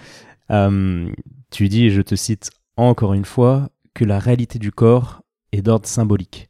Euh, 0.52 1.10
tu 1.50 1.68
dis, 1.68 1.86
et 1.86 1.90
je 1.90 2.00
te 2.00 2.14
cite 2.14 2.50
encore 2.76 3.12
une 3.12 3.24
fois, 3.24 3.70
que 3.92 4.04
la 4.04 4.20
réalité 4.20 4.60
du 4.60 4.70
corps 4.70 5.22
est 5.50 5.62
d'ordre 5.62 5.88
symbolique. 5.88 6.48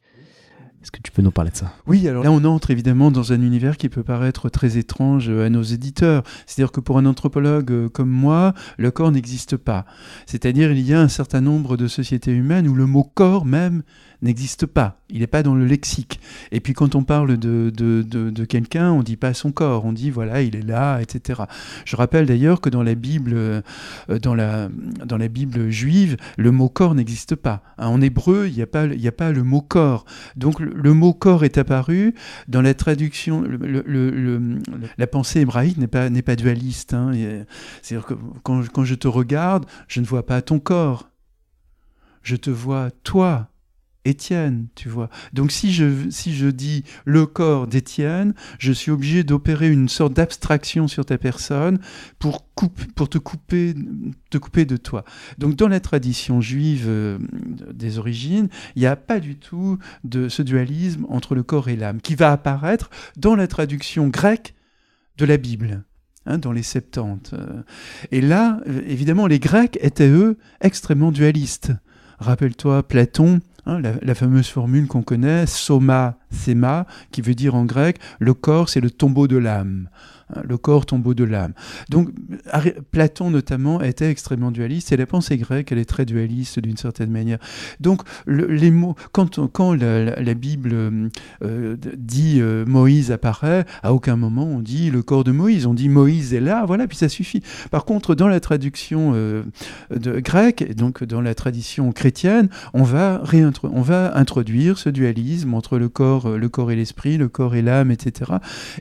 Est-ce 0.81 0.91
que 0.91 1.01
tu 1.01 1.11
peux 1.11 1.21
nous 1.21 1.31
parler 1.31 1.51
de 1.51 1.57
ça? 1.57 1.73
Oui, 1.87 2.07
alors 2.07 2.23
là 2.23 2.31
on 2.31 2.43
entre 2.45 2.71
évidemment 2.71 3.11
dans 3.11 3.33
un 3.33 3.41
univers 3.41 3.75
qui 3.75 3.89
peut 3.89 4.03
paraître 4.03 4.47
très 4.47 4.77
étrange 4.77 5.29
à 5.29 5.49
nos 5.49 5.61
éditeurs. 5.61 6.23
C'est-à-dire 6.45 6.71
que 6.71 6.79
pour 6.79 6.97
un 6.97 7.05
anthropologue 7.05 7.71
euh, 7.71 7.89
comme 7.89 8.09
moi, 8.09 8.53
le 8.77 8.89
corps 8.89 9.11
n'existe 9.11 9.57
pas. 9.57 9.85
C'est-à-dire 10.25 10.71
il 10.71 10.79
y 10.79 10.93
a 10.93 11.01
un 11.01 11.09
certain 11.09 11.41
nombre 11.41 11.75
de 11.75 11.87
sociétés 11.87 12.31
humaines 12.31 12.67
où 12.67 12.75
le 12.75 12.85
mot 12.85 13.03
corps 13.03 13.45
même 13.45 13.83
n'existe 14.21 14.65
pas. 14.65 14.99
Il 15.09 15.19
n'est 15.19 15.27
pas 15.27 15.43
dans 15.43 15.55
le 15.55 15.65
lexique. 15.65 16.19
Et 16.51 16.59
puis 16.59 16.73
quand 16.73 16.95
on 16.95 17.03
parle 17.03 17.37
de, 17.37 17.71
de, 17.75 18.03
de, 18.03 18.45
quelqu'un, 18.45 18.91
on 18.91 19.01
dit 19.01 19.15
pas 19.15 19.33
son 19.33 19.51
corps, 19.51 19.85
on 19.85 19.93
dit 19.93 20.09
voilà, 20.09 20.41
il 20.41 20.55
est 20.55 20.65
là, 20.65 20.99
etc. 20.99 21.43
Je 21.85 21.95
rappelle 21.95 22.25
d'ailleurs 22.25 22.61
que 22.61 22.69
dans 22.69 22.83
la 22.83 22.95
Bible, 22.95 23.33
euh, 23.33 23.61
dans 24.21 24.35
la, 24.35 24.69
dans 25.05 25.17
la 25.17 25.27
Bible 25.27 25.69
juive, 25.69 26.17
le 26.37 26.51
mot 26.51 26.69
corps 26.69 26.95
n'existe 26.95 27.35
pas. 27.35 27.63
Hein, 27.77 27.87
en 27.87 28.01
hébreu, 28.01 28.47
il 28.47 28.55
n'y 28.55 28.61
a, 28.61 28.67
pas, 28.67 28.83
a 28.83 29.11
pas 29.11 29.31
le 29.31 29.43
mot 29.43 29.61
corps. 29.61 30.05
Donc 30.35 30.59
le, 30.59 30.93
mot 30.93 31.13
corps 31.13 31.43
est 31.43 31.57
apparu 31.57 32.13
dans 32.47 32.61
la 32.61 32.73
traduction. 32.73 33.43
La 34.97 35.07
pensée 35.07 35.41
hébraïque 35.41 35.77
n'est 35.77 35.87
pas, 35.87 36.09
pas 36.09 36.35
dualiste. 36.35 36.93
Hein, 36.93 37.11
C'est-à-dire 37.81 38.05
que 38.05 38.13
quand, 38.43 38.67
quand 38.69 38.83
je 38.83 38.95
te 38.95 39.07
regarde, 39.07 39.65
je 39.87 40.01
ne 40.01 40.05
vois 40.05 40.25
pas 40.25 40.41
ton 40.41 40.59
corps. 40.59 41.09
Je 42.21 42.35
te 42.35 42.49
vois 42.49 42.91
toi. 43.03 43.48
Étienne, 44.09 44.67
tu 44.75 44.89
vois. 44.89 45.09
Donc 45.33 45.51
si 45.51 45.71
je, 45.71 46.09
si 46.09 46.35
je 46.35 46.47
dis 46.47 46.83
le 47.05 47.25
corps 47.25 47.67
d'Étienne, 47.67 48.33
je 48.57 48.71
suis 48.71 48.91
obligé 48.91 49.23
d'opérer 49.23 49.69
une 49.69 49.89
sorte 49.89 50.13
d'abstraction 50.13 50.87
sur 50.87 51.05
ta 51.05 51.17
personne 51.17 51.79
pour, 52.17 52.43
pour 52.95 53.09
te, 53.09 53.17
couper, 53.17 53.75
te 54.29 54.37
couper 54.37 54.65
de 54.65 54.77
toi. 54.77 55.05
Donc 55.37 55.55
dans 55.55 55.67
la 55.67 55.79
tradition 55.79 56.41
juive 56.41 56.85
euh, 56.87 57.17
des 57.73 57.97
origines, 57.97 58.49
il 58.75 58.81
n'y 58.81 58.87
a 58.87 58.95
pas 58.95 59.19
du 59.19 59.37
tout 59.37 59.77
de 60.03 60.29
ce 60.29 60.41
dualisme 60.41 61.05
entre 61.09 61.35
le 61.35 61.43
corps 61.43 61.69
et 61.69 61.75
l'âme, 61.75 62.01
qui 62.01 62.15
va 62.15 62.31
apparaître 62.31 62.89
dans 63.17 63.35
la 63.35 63.47
traduction 63.47 64.07
grecque 64.07 64.55
de 65.17 65.25
la 65.25 65.37
Bible. 65.37 65.83
Hein, 66.25 66.37
dans 66.37 66.51
les 66.51 66.63
Septante. 66.63 67.33
Et 68.11 68.19
là, 68.19 68.59
euh, 68.67 68.81
évidemment, 68.85 69.25
les 69.25 69.39
Grecs 69.39 69.79
étaient, 69.81 70.09
eux, 70.09 70.37
extrêmement 70.59 71.11
dualistes. 71.11 71.71
Rappelle-toi 72.19 72.87
Platon, 72.87 73.39
Hein, 73.69 73.81
la, 74.01 74.15
fameuse 74.15 74.49
formule 74.49 74.87
qu'on 74.87 75.03
connaît, 75.03 75.45
soma, 75.45 76.15
sema, 76.31 76.87
qui 77.11 77.21
veut 77.21 77.35
dire 77.35 77.53
en 77.53 77.65
grec, 77.65 77.99
le 78.17 78.33
corps 78.33 78.67
c'est 78.67 78.81
le 78.81 78.89
tombeau 78.89 79.27
de 79.27 79.37
l'âme. 79.37 79.89
Hein, 80.35 80.41
le 80.47 80.57
corps 80.57 80.85
tombeau 80.85 81.13
de 81.13 81.23
l'âme. 81.23 81.53
Donc 81.89 82.09
Platon 82.91 83.31
notamment 83.31 83.81
était 83.81 84.09
extrêmement 84.09 84.51
dualiste 84.51 84.91
et 84.91 84.97
la 84.97 85.05
pensée 85.05 85.37
grecque 85.37 85.71
elle 85.71 85.79
est 85.79 85.85
très 85.85 86.05
dualiste 86.05 86.59
d'une 86.59 86.77
certaine 86.77 87.09
manière. 87.09 87.39
Donc 87.79 88.03
les 88.27 88.71
mots 88.71 88.95
quand, 89.11 89.47
quand 89.51 89.73
la, 89.73 90.33
Bible 90.35 91.09
euh, 91.43 91.75
dit 91.97 92.37
euh, 92.39 92.65
Moïse 92.65 93.11
apparaît, 93.11 93.65
à 93.81 93.93
aucun 93.93 94.15
moment 94.15 94.43
on 94.43 94.59
dit 94.59 94.91
le 94.91 95.01
corps 95.01 95.23
de 95.23 95.31
Moïse, 95.31 95.65
on 95.65 95.73
dit 95.73 95.89
Moïse 95.89 96.33
est 96.33 96.39
là, 96.39 96.63
voilà 96.65 96.87
puis 96.87 96.97
ça 96.97 97.09
suffit. 97.09 97.41
Par 97.71 97.85
contre 97.85 98.13
dans 98.13 98.27
la 98.27 98.39
traduction 98.39 99.13
euh, 99.15 99.43
de, 99.89 100.19
grecque, 100.19 100.75
donc 100.75 101.03
dans 101.03 101.21
la 101.21 101.33
tradition 101.33 101.91
chrétienne, 101.91 102.49
on 102.73 102.83
va 102.83 103.23
on 103.63 103.81
va 103.81 104.15
introduire 104.15 104.77
ce 104.77 104.89
dualisme 104.89 105.53
entre 105.55 105.79
le 105.79 105.89
corps, 105.89 106.29
le 106.29 106.49
corps 106.49 106.71
et 106.71 106.75
l'esprit, 106.75 107.17
le 107.17 107.29
corps 107.29 107.55
et 107.55 107.61
l'âme, 107.63 107.89
etc. 107.89 108.33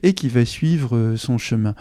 et 0.02 0.12
qui 0.12 0.28
va 0.28 0.44
suivre 0.44 1.14
son 1.16 1.37
chemin. 1.38 1.74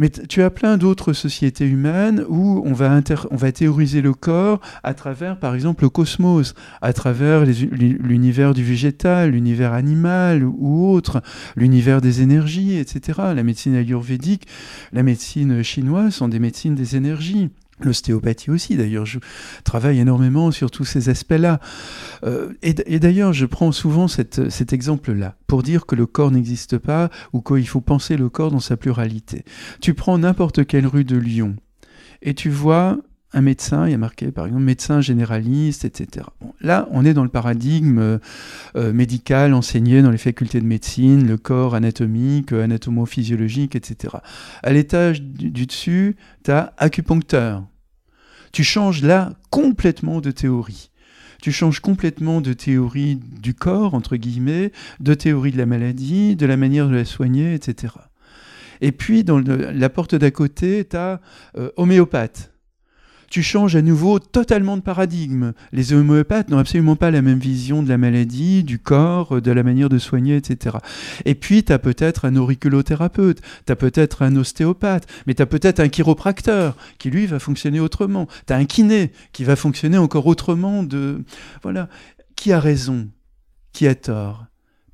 Mais 0.00 0.08
tu 0.08 0.42
as 0.42 0.50
plein 0.50 0.78
d'autres 0.78 1.12
sociétés 1.12 1.66
humaines 1.66 2.24
où 2.26 2.62
on 2.64 2.72
va, 2.72 3.02
on 3.30 3.36
va 3.36 3.52
théoriser 3.52 4.00
le 4.00 4.14
corps 4.14 4.58
à 4.82 4.94
travers, 4.94 5.38
par 5.38 5.54
exemple, 5.54 5.84
le 5.84 5.90
cosmos, 5.90 6.54
à 6.80 6.94
travers 6.94 7.44
l'univers 7.44 8.54
du 8.54 8.64
végétal, 8.64 9.32
l'univers 9.32 9.74
animal 9.74 10.42
ou 10.42 10.88
autre, 10.88 11.20
l'univers 11.54 12.00
des 12.00 12.22
énergies, 12.22 12.78
etc. 12.78 13.18
La 13.34 13.42
médecine 13.42 13.74
ayurvédique, 13.74 14.46
la 14.94 15.02
médecine 15.02 15.62
chinoise 15.62 16.14
sont 16.14 16.28
des 16.28 16.38
médecines 16.38 16.74
des 16.74 16.96
énergies. 16.96 17.50
L'ostéopathie 17.84 18.50
aussi, 18.50 18.76
d'ailleurs, 18.76 19.06
je 19.06 19.18
travaille 19.64 19.98
énormément 19.98 20.50
sur 20.50 20.70
tous 20.70 20.84
ces 20.84 21.08
aspects-là. 21.08 21.60
Euh, 22.24 22.52
et, 22.62 22.98
d'ailleurs, 22.98 23.32
je 23.32 23.46
prends 23.46 23.72
souvent 23.72 24.08
cet 24.08 24.72
exemple-là 24.72 25.36
pour 25.46 25.62
dire 25.62 25.86
que 25.86 25.94
le 25.94 26.06
corps 26.06 26.30
n'existe 26.30 26.78
pas 26.78 27.10
ou 27.32 27.40
qu'il 27.40 27.66
faut 27.66 27.80
penser 27.80 28.16
le 28.16 28.28
corps 28.28 28.50
dans 28.50 28.60
sa 28.60 28.76
pluralité. 28.76 29.44
Tu 29.80 29.94
prends 29.94 30.18
n'importe 30.18 30.66
quelle 30.66 30.86
rue 30.86 31.04
de 31.04 31.16
Lyon 31.16 31.56
et 32.22 32.34
tu 32.34 32.50
vois 32.50 32.98
un 33.32 33.42
médecin, 33.42 33.86
il 33.86 33.92
y 33.92 33.94
a 33.94 33.98
marqué 33.98 34.32
par 34.32 34.46
exemple 34.46 34.62
médecin 34.62 35.00
généraliste, 35.00 35.84
etc. 35.84 36.26
là, 36.60 36.88
on 36.90 37.04
est 37.04 37.14
dans 37.14 37.22
le 37.22 37.28
paradigme 37.28 37.98
euh, 37.98 38.18
euh, 38.76 38.92
médical 38.92 39.54
enseigné 39.54 40.02
dans 40.02 40.10
les 40.10 40.18
facultés 40.18 40.60
de 40.60 40.66
médecine, 40.66 41.26
le 41.26 41.36
corps 41.36 41.74
anatomique, 41.74 42.52
anatomo-physiologique, 42.52 43.76
etc. 43.76 44.16
À 44.62 44.72
l'étage 44.72 45.22
du, 45.22 45.66
dessus, 45.66 46.16
tu 46.44 46.50
as 46.50 46.72
acupuncteur. 46.76 47.64
Tu 48.52 48.64
changes 48.64 49.02
là 49.02 49.34
complètement 49.50 50.20
de 50.20 50.32
théorie. 50.32 50.90
Tu 51.40 51.52
changes 51.52 51.80
complètement 51.80 52.40
de 52.40 52.52
théorie 52.52 53.16
du 53.40 53.54
corps, 53.54 53.94
entre 53.94 54.16
guillemets, 54.16 54.72
de 54.98 55.14
théorie 55.14 55.52
de 55.52 55.58
la 55.58 55.66
maladie, 55.66 56.36
de 56.36 56.46
la 56.46 56.56
manière 56.56 56.88
de 56.88 56.94
la 56.94 57.04
soigner, 57.04 57.54
etc. 57.54 57.94
Et 58.80 58.92
puis, 58.92 59.24
dans 59.24 59.38
la 59.38 59.88
porte 59.88 60.14
d'à 60.14 60.30
côté, 60.30 60.84
tu 60.84 60.96
as 60.96 61.20
euh, 61.56 61.70
homéopathe 61.76 62.49
tu 63.30 63.42
changes 63.42 63.76
à 63.76 63.82
nouveau 63.82 64.18
totalement 64.18 64.76
de 64.76 64.82
paradigme. 64.82 65.52
Les 65.72 65.92
homéopathes 65.92 66.48
n'ont 66.50 66.58
absolument 66.58 66.96
pas 66.96 67.10
la 67.10 67.22
même 67.22 67.38
vision 67.38 67.82
de 67.82 67.88
la 67.88 67.96
maladie, 67.96 68.64
du 68.64 68.78
corps, 68.78 69.40
de 69.40 69.52
la 69.52 69.62
manière 69.62 69.88
de 69.88 69.98
soigner, 69.98 70.36
etc. 70.36 70.76
Et 71.24 71.36
puis, 71.36 71.62
tu 71.62 71.72
as 71.72 71.78
peut-être 71.78 72.24
un 72.24 72.34
auriculothérapeute, 72.36 73.40
tu 73.66 73.72
as 73.72 73.76
peut-être 73.76 74.22
un 74.22 74.34
ostéopathe, 74.34 75.06
mais 75.26 75.34
tu 75.34 75.42
as 75.42 75.46
peut-être 75.46 75.80
un 75.80 75.88
chiropracteur 75.88 76.76
qui, 76.98 77.10
lui, 77.10 77.26
va 77.26 77.38
fonctionner 77.38 77.78
autrement. 77.78 78.26
Tu 78.46 78.52
as 78.52 78.56
un 78.56 78.64
kiné 78.64 79.12
qui 79.32 79.44
va 79.44 79.54
fonctionner 79.54 79.96
encore 79.96 80.26
autrement. 80.26 80.82
De... 80.82 81.22
Voilà. 81.62 81.88
Qui 82.34 82.52
a 82.52 82.58
raison? 82.58 83.08
Qui 83.72 83.86
a 83.86 83.94
tort? 83.94 84.49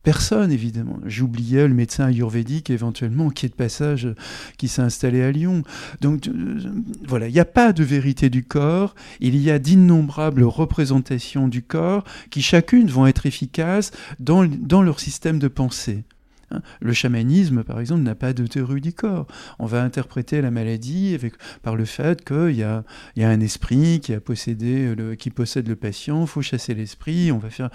Personne, 0.07 0.53
évidemment. 0.53 1.01
J'oubliais 1.05 1.67
le 1.67 1.75
médecin 1.75 2.07
ayurvédique, 2.07 2.71
éventuellement, 2.71 3.29
qui 3.29 3.45
est 3.45 3.49
de 3.49 3.55
passage, 3.55 4.07
qui 4.57 4.69
s'est 4.69 4.83
installé 4.83 5.21
à 5.21 5.33
Lyon. 5.33 5.65
Donc, 6.01 6.29
euh, 6.29 6.61
voilà, 7.09 7.27
il 7.27 7.33
n'y 7.33 7.41
a 7.41 7.45
pas 7.45 7.73
de 7.73 7.83
vérité 7.83 8.31
du 8.31 8.45
corps. 8.45 8.95
Il 9.19 9.37
y 9.37 9.51
a 9.51 9.59
d'innombrables 9.59 10.45
représentations 10.45 11.49
du 11.49 11.61
corps 11.61 12.05
qui, 12.31 12.41
chacune, 12.41 12.87
vont 12.87 13.09
être 13.09 13.27
efficaces 13.27 13.91
dans, 14.21 14.47
dans 14.47 14.81
leur 14.81 15.01
système 15.01 15.41
de 15.41 15.49
pensée. 15.49 16.05
Hein. 16.51 16.61
Le 16.81 16.93
chamanisme, 16.93 17.65
par 17.65 17.81
exemple, 17.81 18.03
n'a 18.03 18.15
pas 18.15 18.33
de 18.33 18.47
théorie 18.47 18.81
du 18.81 18.93
corps. 18.93 19.27
On 19.59 19.67
va 19.67 19.83
interpréter 19.83 20.41
la 20.41 20.51
maladie 20.51 21.15
avec, 21.15 21.35
par 21.63 21.77
le 21.77 21.85
fait 21.85 22.25
qu'il 22.25 22.57
y 22.57 22.63
a, 22.63 22.85
y 23.17 23.25
a 23.25 23.29
un 23.29 23.41
esprit 23.41 24.01
qui, 24.01 24.15
a 24.15 24.21
possédé 24.21 24.95
qui 25.19 25.31
possède 25.31 25.69
le 25.69 25.77
patient, 25.77 26.23
il 26.23 26.27
faut 26.27 26.43
chasser 26.43 26.75
l'esprit, 26.75 27.33
on 27.33 27.39
va 27.39 27.51
faire 27.51 27.71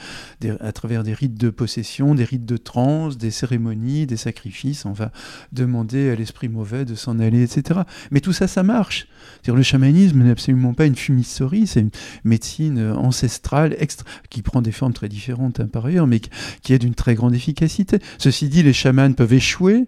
à 0.60 0.72
travers 0.72 1.04
des 1.04 1.14
rites 1.14 1.40
de 1.40 1.50
possession, 1.50 2.16
des 2.16 2.24
rites 2.24 2.46
de 2.46 2.58
transe, 2.58 3.18
des 3.18 3.32
cérémonies, 3.32 4.06
des 4.06 4.18
sacrifices, 4.18 4.86
on 4.86 4.94
va 4.94 5.12
demander 5.52 6.10
à 6.10 6.16
l'esprit 6.16 6.50
mauvais 6.50 6.86
de 6.86 6.96
s'en 6.96 7.20
aller, 7.20 7.44
etc. 7.44 7.82
Mais 8.12 8.22
tout 8.22 8.34
ça, 8.34 8.48
ça 8.48 8.64
marche. 8.64 9.08
le 9.48 9.64
chamanisme 9.64 10.24
n'est 10.24 10.32
absolument 10.32 10.74
pas 10.74 10.86
une 10.86 10.96
fumisterie, 10.96 11.68
c'est 11.68 11.82
une 11.82 11.92
médecine 12.24 12.92
ancestrale 12.92 13.76
extra, 13.80 14.08
qui 14.30 14.42
prend 14.42 14.62
des 14.62 14.72
formes 14.72 14.94
très 14.94 15.10
différentes 15.10 15.60
hein, 15.60 15.68
par 15.68 15.86
ailleurs, 15.86 16.08
mais 16.08 16.22
qui 16.62 16.74
est 16.74 16.80
d'une 16.80 16.96
très 16.96 17.16
grande 17.16 17.36
efficacité. 17.36 18.00
Ceci 18.18 18.50
dit, 18.50 18.61
les 18.64 18.74
chamans 18.74 19.14
peuvent 19.14 19.34
échouer, 19.34 19.88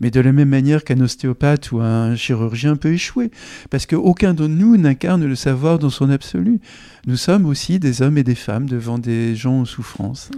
mais 0.00 0.10
de 0.10 0.20
la 0.20 0.32
même 0.32 0.48
manière 0.48 0.84
qu'un 0.84 1.00
ostéopathe 1.00 1.72
ou 1.72 1.80
un 1.80 2.16
chirurgien 2.16 2.76
peut 2.76 2.92
échouer, 2.92 3.30
parce 3.70 3.86
qu'aucun 3.86 4.34
de 4.34 4.46
nous 4.46 4.76
n'incarne 4.76 5.24
le 5.24 5.34
savoir 5.34 5.78
dans 5.78 5.90
son 5.90 6.10
absolu. 6.10 6.60
Nous 7.06 7.16
sommes 7.16 7.46
aussi 7.46 7.78
des 7.78 8.02
hommes 8.02 8.18
et 8.18 8.24
des 8.24 8.34
femmes 8.34 8.68
devant 8.68 8.98
des 8.98 9.34
gens 9.34 9.60
en 9.60 9.64
souffrance. 9.64 10.30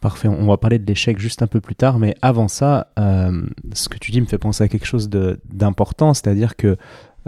Parfait, 0.00 0.28
on 0.28 0.46
va 0.46 0.58
parler 0.58 0.78
de 0.78 0.86
l'échec 0.86 1.18
juste 1.18 1.40
un 1.40 1.46
peu 1.46 1.62
plus 1.62 1.74
tard, 1.74 1.98
mais 1.98 2.14
avant 2.20 2.48
ça, 2.48 2.92
euh, 2.98 3.42
ce 3.72 3.88
que 3.88 3.96
tu 3.96 4.10
dis 4.10 4.20
me 4.20 4.26
fait 4.26 4.36
penser 4.36 4.62
à 4.62 4.68
quelque 4.68 4.86
chose 4.86 5.08
d'important, 5.08 6.12
c'est-à-dire 6.12 6.56
que 6.56 6.76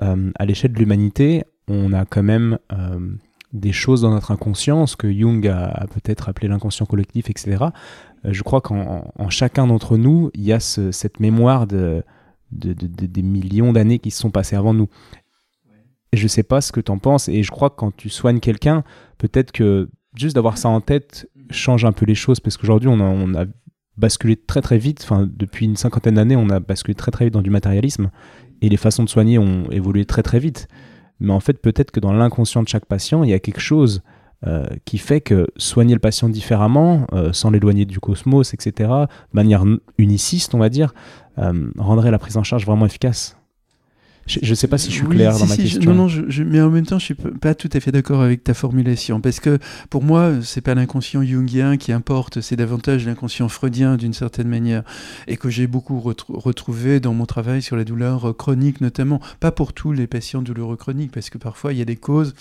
euh, 0.02 0.30
à 0.34 0.44
l'échelle 0.44 0.72
de 0.72 0.78
l'humanité, 0.78 1.44
on 1.68 1.94
a 1.94 2.04
quand 2.04 2.22
même 2.22 2.58
euh, 2.72 3.00
des 3.52 3.72
choses 3.72 4.02
dans 4.02 4.10
notre 4.10 4.30
inconscient, 4.30 4.86
ce 4.86 4.96
que 4.96 5.10
Jung 5.12 5.46
a, 5.48 5.86
peut-être 5.92 6.28
appelé 6.28 6.48
l'inconscient 6.48 6.86
collectif, 6.86 7.30
etc. 7.30 7.66
Euh, 8.24 8.32
je 8.32 8.42
crois 8.42 8.60
qu'en 8.60 9.12
chacun 9.30 9.66
d'entre 9.66 9.96
nous, 9.96 10.30
il 10.34 10.42
y 10.42 10.52
a 10.52 10.60
cette 10.60 11.20
mémoire 11.20 11.66
de, 11.66 12.04
des 12.50 13.22
millions 13.22 13.72
d'années 13.72 13.98
qui 13.98 14.10
se 14.10 14.20
sont 14.20 14.30
passées 14.30 14.56
avant 14.56 14.74
nous. 14.74 14.88
Je 16.12 16.22
ne 16.22 16.28
sais 16.28 16.42
pas 16.42 16.60
ce 16.60 16.72
que 16.72 16.80
tu 16.80 16.90
en 16.90 16.98
penses, 16.98 17.28
et 17.28 17.42
je 17.42 17.50
crois 17.50 17.70
que 17.70 17.76
quand 17.76 17.94
tu 17.94 18.08
soignes 18.08 18.40
quelqu'un, 18.40 18.84
peut-être 19.18 19.52
que 19.52 19.88
juste 20.14 20.34
d'avoir 20.34 20.58
ça 20.58 20.68
en 20.68 20.80
tête 20.80 21.28
change 21.50 21.84
un 21.84 21.92
peu 21.92 22.06
les 22.06 22.14
choses 22.14 22.40
parce 22.40 22.56
qu'aujourd'hui, 22.56 22.88
on 22.88 23.00
a, 23.00 23.04
on 23.04 23.34
a 23.34 23.44
basculé 23.96 24.36
très 24.36 24.62
très 24.62 24.78
vite. 24.78 25.00
Enfin, 25.02 25.28
depuis 25.30 25.66
une 25.66 25.76
cinquantaine 25.76 26.14
d'années, 26.14 26.36
on 26.36 26.48
a 26.50 26.60
basculé 26.60 26.94
très 26.94 27.10
très 27.10 27.26
vite 27.26 27.34
dans 27.34 27.42
du 27.42 27.50
matérialisme 27.50 28.10
et 28.62 28.68
les 28.68 28.76
façons 28.76 29.04
de 29.04 29.08
soigner 29.08 29.38
ont 29.38 29.70
évolué 29.70 30.04
très 30.04 30.22
très 30.22 30.38
vite. 30.38 30.68
Mais 31.20 31.32
en 31.32 31.40
fait, 31.40 31.60
peut-être 31.60 31.90
que 31.90 32.00
dans 32.00 32.12
l'inconscient 32.12 32.62
de 32.62 32.68
chaque 32.68 32.86
patient, 32.86 33.24
il 33.24 33.30
y 33.30 33.34
a 33.34 33.38
quelque 33.38 33.60
chose 33.60 34.02
euh, 34.46 34.66
qui 34.84 34.98
fait 34.98 35.22
que 35.22 35.46
soigner 35.56 35.94
le 35.94 36.00
patient 36.00 36.28
différemment, 36.28 37.06
euh, 37.12 37.32
sans 37.32 37.50
l'éloigner 37.50 37.86
du 37.86 38.00
cosmos, 38.00 38.52
etc., 38.52 38.90
de 38.90 39.06
manière 39.32 39.64
uniciste, 39.96 40.54
on 40.54 40.58
va 40.58 40.68
dire, 40.68 40.92
euh, 41.38 41.70
rendrait 41.78 42.10
la 42.10 42.18
prise 42.18 42.36
en 42.36 42.42
charge 42.42 42.66
vraiment 42.66 42.84
efficace. 42.84 43.38
Je 44.26 44.50
ne 44.50 44.54
sais 44.54 44.66
pas 44.66 44.78
si 44.78 44.90
je 44.90 44.96
suis 44.96 45.06
clair 45.06 45.38
dans 45.38 45.46
ma 45.46 45.56
question. 45.56 45.90
non, 45.92 45.94
non, 45.94 46.08
je, 46.08 46.42
mais 46.42 46.60
en 46.60 46.70
même 46.70 46.86
temps, 46.86 46.98
je 46.98 47.04
suis 47.04 47.14
pas 47.14 47.54
tout 47.54 47.70
à 47.72 47.80
fait 47.80 47.92
d'accord 47.92 48.22
avec 48.22 48.42
ta 48.42 48.54
formulation, 48.54 49.20
parce 49.20 49.40
que 49.40 49.58
pour 49.88 50.02
moi, 50.02 50.32
c'est 50.42 50.60
pas 50.60 50.74
l'inconscient 50.74 51.22
jungien 51.22 51.76
qui 51.76 51.92
importe, 51.92 52.40
c'est 52.40 52.56
davantage 52.56 53.06
l'inconscient 53.06 53.48
freudien 53.48 53.96
d'une 53.96 54.14
certaine 54.14 54.48
manière, 54.48 54.82
et 55.28 55.36
que 55.36 55.48
j'ai 55.48 55.66
beaucoup 55.66 56.00
retrouvé 56.00 57.00
dans 57.00 57.14
mon 57.14 57.26
travail 57.26 57.62
sur 57.62 57.76
la 57.76 57.84
douleur 57.84 58.36
chronique 58.36 58.80
notamment. 58.80 59.20
Pas 59.40 59.52
pour 59.52 59.72
tous 59.72 59.92
les 59.92 60.06
patients 60.06 60.42
douloureux 60.42 60.76
chroniques, 60.76 61.12
parce 61.12 61.30
que 61.30 61.38
parfois 61.38 61.72
il 61.72 61.78
y 61.78 61.82
a 61.82 61.86
des 61.86 61.96
causes 61.96 62.34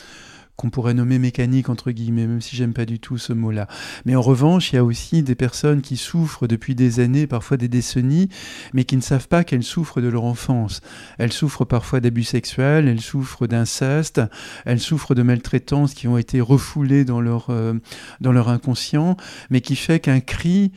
qu'on 0.55 0.69
pourrait 0.69 0.93
nommer 0.93 1.19
mécanique 1.19 1.69
entre 1.69 1.91
guillemets, 1.91 2.27
même 2.27 2.41
si 2.41 2.55
j'aime 2.55 2.73
pas 2.73 2.85
du 2.85 2.99
tout 2.99 3.17
ce 3.17 3.33
mot-là. 3.33 3.67
Mais 4.05 4.15
en 4.15 4.21
revanche, 4.21 4.71
il 4.71 4.77
y 4.77 4.79
a 4.79 4.83
aussi 4.83 5.23
des 5.23 5.35
personnes 5.35 5.81
qui 5.81 5.97
souffrent 5.97 6.47
depuis 6.47 6.75
des 6.75 6.99
années, 6.99 7.27
parfois 7.27 7.57
des 7.57 7.67
décennies, 7.67 8.29
mais 8.73 8.83
qui 8.85 8.95
ne 8.95 9.01
savent 9.01 9.27
pas 9.27 9.43
qu'elles 9.43 9.63
souffrent 9.63 10.01
de 10.01 10.07
leur 10.07 10.23
enfance. 10.23 10.81
Elles 11.17 11.33
souffrent 11.33 11.65
parfois 11.65 11.99
d'abus 11.99 12.23
sexuels, 12.23 12.87
elles 12.87 13.01
souffrent 13.01 13.47
d'inceste, 13.47 14.21
elles 14.65 14.79
souffrent 14.79 15.15
de 15.15 15.23
maltraitance 15.23 15.93
qui 15.93 16.07
ont 16.07 16.17
été 16.17 16.41
refoulées 16.41 17.05
dans 17.05 17.21
leur, 17.21 17.49
euh, 17.49 17.73
dans 18.21 18.31
leur 18.31 18.49
inconscient, 18.49 19.17
mais 19.49 19.61
qui 19.61 19.75
fait 19.75 19.99
qu'un 19.99 20.19
cri 20.19 20.71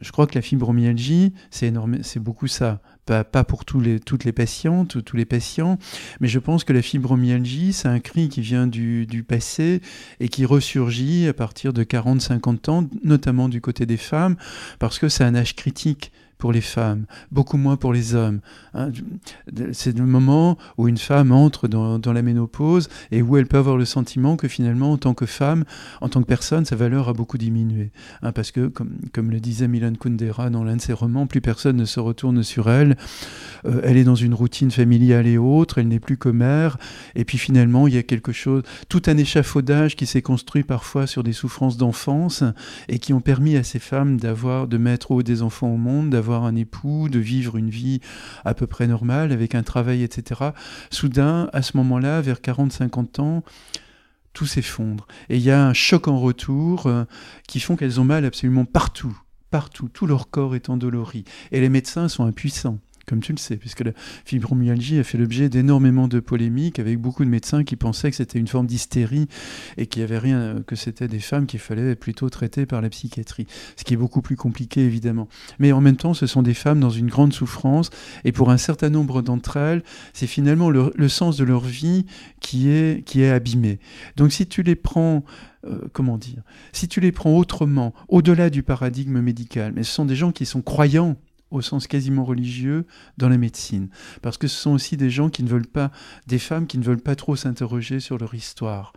je 0.00 0.12
crois 0.12 0.26
que 0.26 0.34
la 0.34 0.42
fibromyalgie, 0.42 1.32
c'est 1.50 1.66
énorme, 1.66 2.02
c'est 2.02 2.20
beaucoup 2.20 2.48
ça. 2.48 2.80
Pas, 3.06 3.24
pour 3.44 3.64
toutes 3.66 4.24
les 4.24 4.32
patientes, 4.32 5.04
tous 5.04 5.16
les 5.16 5.26
patients, 5.26 5.78
mais 6.20 6.28
je 6.28 6.38
pense 6.38 6.64
que 6.64 6.72
la 6.72 6.80
fibromyalgie, 6.80 7.74
c'est 7.74 7.88
un 7.88 8.00
cri 8.00 8.30
qui 8.30 8.40
vient 8.40 8.66
du, 8.66 9.04
du, 9.06 9.22
passé 9.22 9.82
et 10.20 10.28
qui 10.28 10.46
ressurgit 10.46 11.28
à 11.28 11.34
partir 11.34 11.74
de 11.74 11.84
40-50 11.84 12.70
ans, 12.70 12.88
notamment 13.02 13.50
du 13.50 13.60
côté 13.60 13.84
des 13.84 13.98
femmes, 13.98 14.36
parce 14.78 14.98
que 14.98 15.10
c'est 15.10 15.24
un 15.24 15.34
âge 15.34 15.54
critique 15.54 16.12
pour 16.38 16.52
les 16.52 16.60
femmes, 16.60 17.06
beaucoup 17.30 17.56
moins 17.56 17.76
pour 17.76 17.92
les 17.92 18.14
hommes. 18.14 18.40
Hein. 18.74 18.90
C'est 19.72 19.96
le 19.96 20.06
moment 20.06 20.58
où 20.76 20.88
une 20.88 20.98
femme 20.98 21.32
entre 21.32 21.68
dans, 21.68 22.12
la 22.12 22.22
ménopause 22.22 22.88
et 23.10 23.22
où 23.22 23.36
elle 23.36 23.46
peut 23.46 23.58
avoir 23.58 23.76
le 23.76 23.84
sentiment 23.84 24.36
que 24.36 24.48
finalement, 24.48 24.92
en 24.92 24.98
tant 24.98 25.14
que 25.14 25.26
femme, 25.26 25.64
en 26.00 26.08
tant 26.08 26.20
que 26.22 26.26
personne, 26.26 26.64
sa 26.64 26.76
valeur 26.76 27.08
a 27.08 27.12
beaucoup 27.12 27.38
diminué. 27.38 27.90
Hein, 28.22 28.32
parce 28.32 28.50
que, 28.50 28.68
comme, 28.68 29.30
le 29.30 29.40
disait 29.40 29.68
Milan 29.68 29.94
Kundera 29.98 30.50
dans 30.50 30.64
l'un 30.64 30.76
de 30.76 30.80
ses 30.80 30.92
romans, 30.92 31.26
plus 31.26 31.40
personne 31.40 31.76
ne 31.76 31.84
se 31.84 32.00
retourne 32.00 32.42
sur 32.42 32.70
elle. 32.70 32.96
Euh, 33.64 33.80
elle 33.82 33.96
est 33.96 34.04
dans 34.04 34.14
une 34.14 34.34
routine 34.34 34.70
familiale 34.70 35.26
et 35.26 35.38
autre, 35.38 35.78
elle 35.78 35.88
n'est 35.88 36.00
plus 36.00 36.16
que 36.16 36.28
mère. 36.28 36.78
Et 37.14 37.24
puis 37.24 37.38
finalement, 37.38 37.88
il 37.88 37.94
y 37.94 37.98
a 37.98 38.02
quelque 38.02 38.32
chose, 38.32 38.62
tout 38.88 39.02
un 39.06 39.16
échafaudage 39.16 39.96
qui 39.96 40.06
s'est 40.06 40.22
construit 40.22 40.62
parfois 40.62 41.06
sur 41.06 41.22
des 41.22 41.32
souffrances 41.32 41.76
d'enfance 41.76 42.44
et 42.88 42.98
qui 42.98 43.12
ont 43.12 43.20
permis 43.20 43.56
à 43.56 43.62
ces 43.62 43.78
femmes 43.78 44.18
d'avoir, 44.18 44.68
de 44.68 44.78
mettre 44.78 45.10
haut 45.10 45.22
des 45.22 45.42
enfants 45.42 45.68
au 45.68 45.76
monde, 45.76 46.10
un 46.32 46.56
époux, 46.56 47.08
de 47.08 47.18
vivre 47.18 47.56
une 47.56 47.70
vie 47.70 48.00
à 48.44 48.54
peu 48.54 48.66
près 48.66 48.86
normale 48.86 49.32
avec 49.32 49.54
un 49.54 49.62
travail, 49.62 50.02
etc. 50.02 50.50
Soudain, 50.90 51.50
à 51.52 51.62
ce 51.62 51.76
moment-là, 51.76 52.20
vers 52.20 52.38
40-50 52.38 53.20
ans, 53.20 53.44
tout 54.32 54.46
s'effondre. 54.46 55.06
Et 55.28 55.36
il 55.36 55.42
y 55.42 55.50
a 55.50 55.64
un 55.64 55.74
choc 55.74 56.08
en 56.08 56.18
retour 56.18 56.86
euh, 56.86 57.04
qui 57.46 57.60
font 57.60 57.76
qu'elles 57.76 58.00
ont 58.00 58.04
mal 58.04 58.24
absolument 58.24 58.64
partout 58.64 59.16
partout, 59.54 59.88
tout 59.88 60.08
leur 60.08 60.30
corps 60.30 60.56
est 60.56 60.68
endolori. 60.68 61.22
Et 61.52 61.60
les 61.60 61.68
médecins 61.68 62.08
sont 62.08 62.24
impuissants 62.24 62.80
comme 63.06 63.20
tu 63.20 63.32
le 63.32 63.38
sais, 63.38 63.56
puisque 63.56 63.80
la 63.80 63.92
fibromyalgie 64.24 64.98
a 64.98 65.04
fait 65.04 65.18
l'objet 65.18 65.48
d'énormément 65.48 66.08
de 66.08 66.20
polémiques 66.20 66.78
avec 66.78 66.98
beaucoup 66.98 67.24
de 67.24 67.30
médecins 67.30 67.64
qui 67.64 67.76
pensaient 67.76 68.10
que 68.10 68.16
c'était 68.16 68.38
une 68.38 68.48
forme 68.48 68.66
d'hystérie 68.66 69.26
et 69.76 69.86
qu'il 69.86 70.00
n'y 70.00 70.04
avait 70.04 70.18
rien, 70.18 70.62
que 70.66 70.76
c'était 70.76 71.08
des 71.08 71.20
femmes 71.20 71.46
qu'il 71.46 71.60
fallait 71.60 71.94
plutôt 71.96 72.28
traiter 72.30 72.66
par 72.66 72.80
la 72.80 72.88
psychiatrie. 72.88 73.46
Ce 73.76 73.84
qui 73.84 73.94
est 73.94 73.98
beaucoup 73.98 74.22
plus 74.22 74.36
compliqué, 74.36 74.84
évidemment. 74.84 75.28
Mais 75.58 75.72
en 75.72 75.80
même 75.80 75.96
temps, 75.96 76.14
ce 76.14 76.26
sont 76.26 76.42
des 76.42 76.54
femmes 76.54 76.80
dans 76.80 76.90
une 76.90 77.08
grande 77.08 77.32
souffrance 77.32 77.90
et 78.24 78.32
pour 78.32 78.50
un 78.50 78.58
certain 78.58 78.90
nombre 78.90 79.22
d'entre 79.22 79.56
elles, 79.56 79.82
c'est 80.12 80.26
finalement 80.26 80.70
le, 80.70 81.08
sens 81.08 81.36
de 81.36 81.44
leur 81.44 81.60
vie 81.60 82.06
qui 82.40 82.70
est, 82.70 83.04
qui 83.04 83.22
est 83.22 83.30
abîmé. 83.30 83.78
Donc 84.16 84.32
si 84.32 84.46
tu 84.46 84.62
les 84.62 84.74
prends 84.74 85.24
euh, 85.66 85.88
comment 85.92 86.18
dire, 86.18 86.42
si 86.72 86.88
tu 86.88 87.00
les 87.00 87.12
prends 87.12 87.36
autrement, 87.36 87.94
au-delà 88.08 88.50
du 88.50 88.62
paradigme 88.62 89.20
médical, 89.20 89.72
mais 89.74 89.82
ce 89.82 89.92
sont 89.92 90.04
des 90.04 90.16
gens 90.16 90.32
qui 90.32 90.44
sont 90.44 90.60
croyants 90.60 91.16
au 91.54 91.62
sens 91.62 91.86
quasiment 91.86 92.24
religieux 92.24 92.86
dans 93.16 93.28
la 93.28 93.38
médecine. 93.38 93.88
Parce 94.22 94.38
que 94.38 94.48
ce 94.48 94.56
sont 94.56 94.72
aussi 94.72 94.96
des 94.96 95.10
gens 95.10 95.28
qui 95.28 95.42
ne 95.42 95.48
veulent 95.48 95.66
pas, 95.66 95.90
des 96.26 96.38
femmes 96.38 96.66
qui 96.66 96.78
ne 96.78 96.84
veulent 96.84 97.00
pas 97.00 97.16
trop 97.16 97.36
s'interroger 97.36 98.00
sur 98.00 98.18
leur 98.18 98.34
histoire 98.34 98.92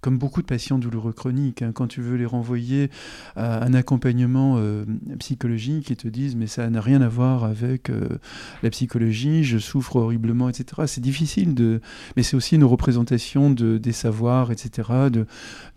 comme 0.00 0.18
beaucoup 0.18 0.42
de 0.42 0.46
patients 0.46 0.78
douloureux 0.78 1.12
chroniques, 1.12 1.62
hein, 1.62 1.72
quand 1.72 1.86
tu 1.86 2.00
veux 2.00 2.16
les 2.16 2.26
renvoyer 2.26 2.90
à 3.36 3.64
un 3.64 3.74
accompagnement 3.74 4.56
euh, 4.58 4.84
psychologique, 5.18 5.90
ils 5.90 5.96
te 5.96 6.08
disent 6.08 6.36
mais 6.36 6.46
ça 6.46 6.68
n'a 6.70 6.80
rien 6.80 7.02
à 7.02 7.08
voir 7.08 7.44
avec 7.44 7.90
euh, 7.90 8.18
la 8.62 8.70
psychologie, 8.70 9.44
je 9.44 9.58
souffre 9.58 9.96
horriblement, 9.96 10.48
etc. 10.48 10.82
C'est 10.86 11.00
difficile 11.00 11.54
de, 11.54 11.80
mais 12.16 12.22
c'est 12.22 12.36
aussi 12.36 12.56
une 12.56 12.64
représentation 12.64 13.50
de, 13.50 13.78
des 13.78 13.92
savoirs, 13.92 14.52
etc. 14.52 14.88
de, 15.10 15.26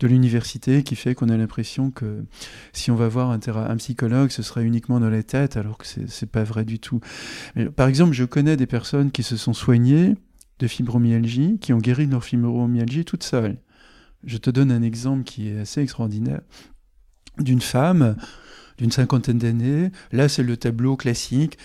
de 0.00 0.06
l'université 0.06 0.82
qui 0.82 0.96
fait 0.96 1.14
qu'on 1.14 1.28
a 1.28 1.36
l'impression 1.36 1.90
que 1.90 2.24
si 2.72 2.90
on 2.90 2.96
va 2.96 3.08
voir 3.08 3.30
un, 3.30 3.76
psychologue, 3.76 4.30
ce 4.30 4.42
sera 4.42 4.62
uniquement 4.62 5.00
dans 5.00 5.10
la 5.10 5.22
tête, 5.22 5.56
alors 5.56 5.78
que 5.78 5.86
c'est 5.86 6.30
pas 6.30 6.44
vrai 6.44 6.64
du 6.64 6.78
tout. 6.78 7.00
Par 7.76 7.88
exemple, 7.88 8.12
je 8.12 8.24
connais 8.24 8.56
des 8.56 8.66
personnes 8.66 9.10
qui 9.10 9.22
se 9.22 9.36
sont 9.36 9.52
soignées 9.52 10.14
de 10.58 10.66
fibromyalgie, 10.66 11.58
qui 11.60 11.72
ont 11.72 11.78
guéri 11.78 12.06
de 12.06 12.12
leur 12.12 12.24
fibromyalgie 12.24 13.04
toutes 13.04 13.24
seules. 13.24 13.56
Je 14.26 14.38
te 14.38 14.50
donne 14.50 14.70
un 14.70 14.82
exemple 14.82 15.24
qui 15.24 15.48
est 15.48 15.60
assez 15.60 15.80
extraordinaire 15.80 16.40
d'une 17.38 17.60
femme 17.60 18.16
d'une 18.78 18.90
cinquantaine 18.90 19.38
d'années. 19.38 19.90
Là, 20.12 20.28
c'est 20.28 20.42
le 20.42 20.56
tableau 20.56 20.96
classique 20.96 21.58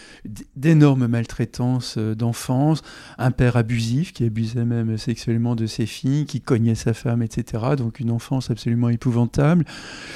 d'énormes 0.56 1.08
maltraitances 1.08 1.96
euh, 1.98 2.16
d'enfance, 2.16 2.82
un 3.18 3.32
père 3.32 3.58
abusif 3.58 4.14
qui 4.14 4.26
abusait 4.26 4.66
même 4.66 4.98
sexuellement 4.98 5.56
de 5.56 5.66
ses 5.66 5.86
filles, 5.86 6.26
qui 6.26 6.42
cognait 6.42 6.76
sa 6.76 6.94
femme, 6.94 7.22
etc. 7.22 7.64
Donc 7.78 8.00
une 8.00 8.12
enfance 8.12 8.52
absolument 8.52 8.90
épouvantable. 8.90 9.66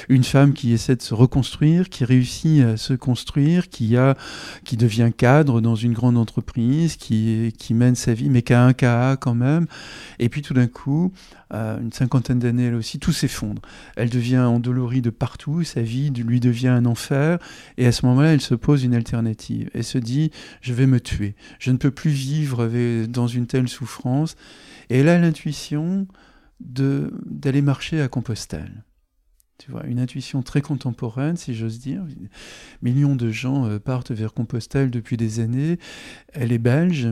Une 0.08 0.24
femme 0.24 0.52
qui 0.52 0.72
essaie 0.72 0.96
de 0.96 1.02
se 1.02 1.14
reconstruire, 1.14 1.88
qui 1.88 2.04
réussit 2.04 2.62
à 2.62 2.76
se 2.76 2.94
construire, 2.94 3.68
qui, 3.68 3.96
a, 3.96 4.16
qui 4.64 4.76
devient 4.76 5.10
cadre 5.16 5.60
dans 5.60 5.74
une 5.74 5.92
grande 5.92 6.16
entreprise, 6.16 6.96
qui, 6.96 7.52
qui 7.58 7.74
mène 7.74 7.96
sa 7.96 8.14
vie, 8.14 8.30
mais 8.30 8.42
qui 8.42 8.52
a 8.52 8.64
un 8.64 8.72
KA 8.72 9.16
quand 9.20 9.34
même. 9.34 9.66
Et 10.18 10.28
puis 10.28 10.42
tout 10.42 10.54
d'un 10.54 10.68
coup, 10.68 11.12
une 11.50 11.92
cinquantaine 11.92 12.38
d'années 12.38 12.64
elle 12.64 12.74
aussi, 12.74 12.98
tout 12.98 13.12
s'effondre. 13.12 13.62
Elle 13.96 14.10
devient 14.10 14.38
endolorie 14.38 15.02
de 15.02 15.10
partout, 15.10 15.62
sa 15.62 15.82
vie 15.82 16.10
lui 16.10 16.40
devient 16.40 16.68
un 16.68 16.86
enfer, 16.86 17.38
et 17.76 17.86
à 17.86 17.92
ce 17.92 18.06
moment-là, 18.06 18.32
elle 18.32 18.40
se 18.40 18.54
pose 18.54 18.84
une 18.84 18.94
alternative. 18.94 19.70
Elle 19.74 19.84
se 19.84 19.98
dit, 19.98 20.30
je 20.60 20.72
vais 20.72 20.86
me 20.86 21.00
tuer, 21.00 21.34
je 21.58 21.70
ne 21.70 21.76
peux 21.76 21.90
plus 21.90 22.10
vivre 22.10 22.68
dans 23.06 23.26
une 23.26 23.46
telle 23.46 23.68
souffrance, 23.68 24.36
et 24.90 24.98
elle 24.98 25.08
a 25.08 25.18
l'intuition 25.18 26.06
d'aller 26.60 27.62
marcher 27.62 28.00
à 28.00 28.08
Compostelle. 28.08 28.84
Tu 29.58 29.70
vois, 29.70 29.86
une 29.86 30.00
intuition 30.00 30.42
très 30.42 30.60
contemporaine, 30.60 31.36
si 31.36 31.54
j'ose 31.54 31.78
dire. 31.78 32.02
Millions 32.82 33.14
de 33.14 33.30
gens 33.30 33.66
euh, 33.66 33.78
partent 33.78 34.10
vers 34.10 34.34
Compostelle 34.34 34.90
depuis 34.90 35.16
des 35.16 35.38
années. 35.38 35.78
Elle 36.32 36.52
est 36.52 36.58
belge, 36.58 37.08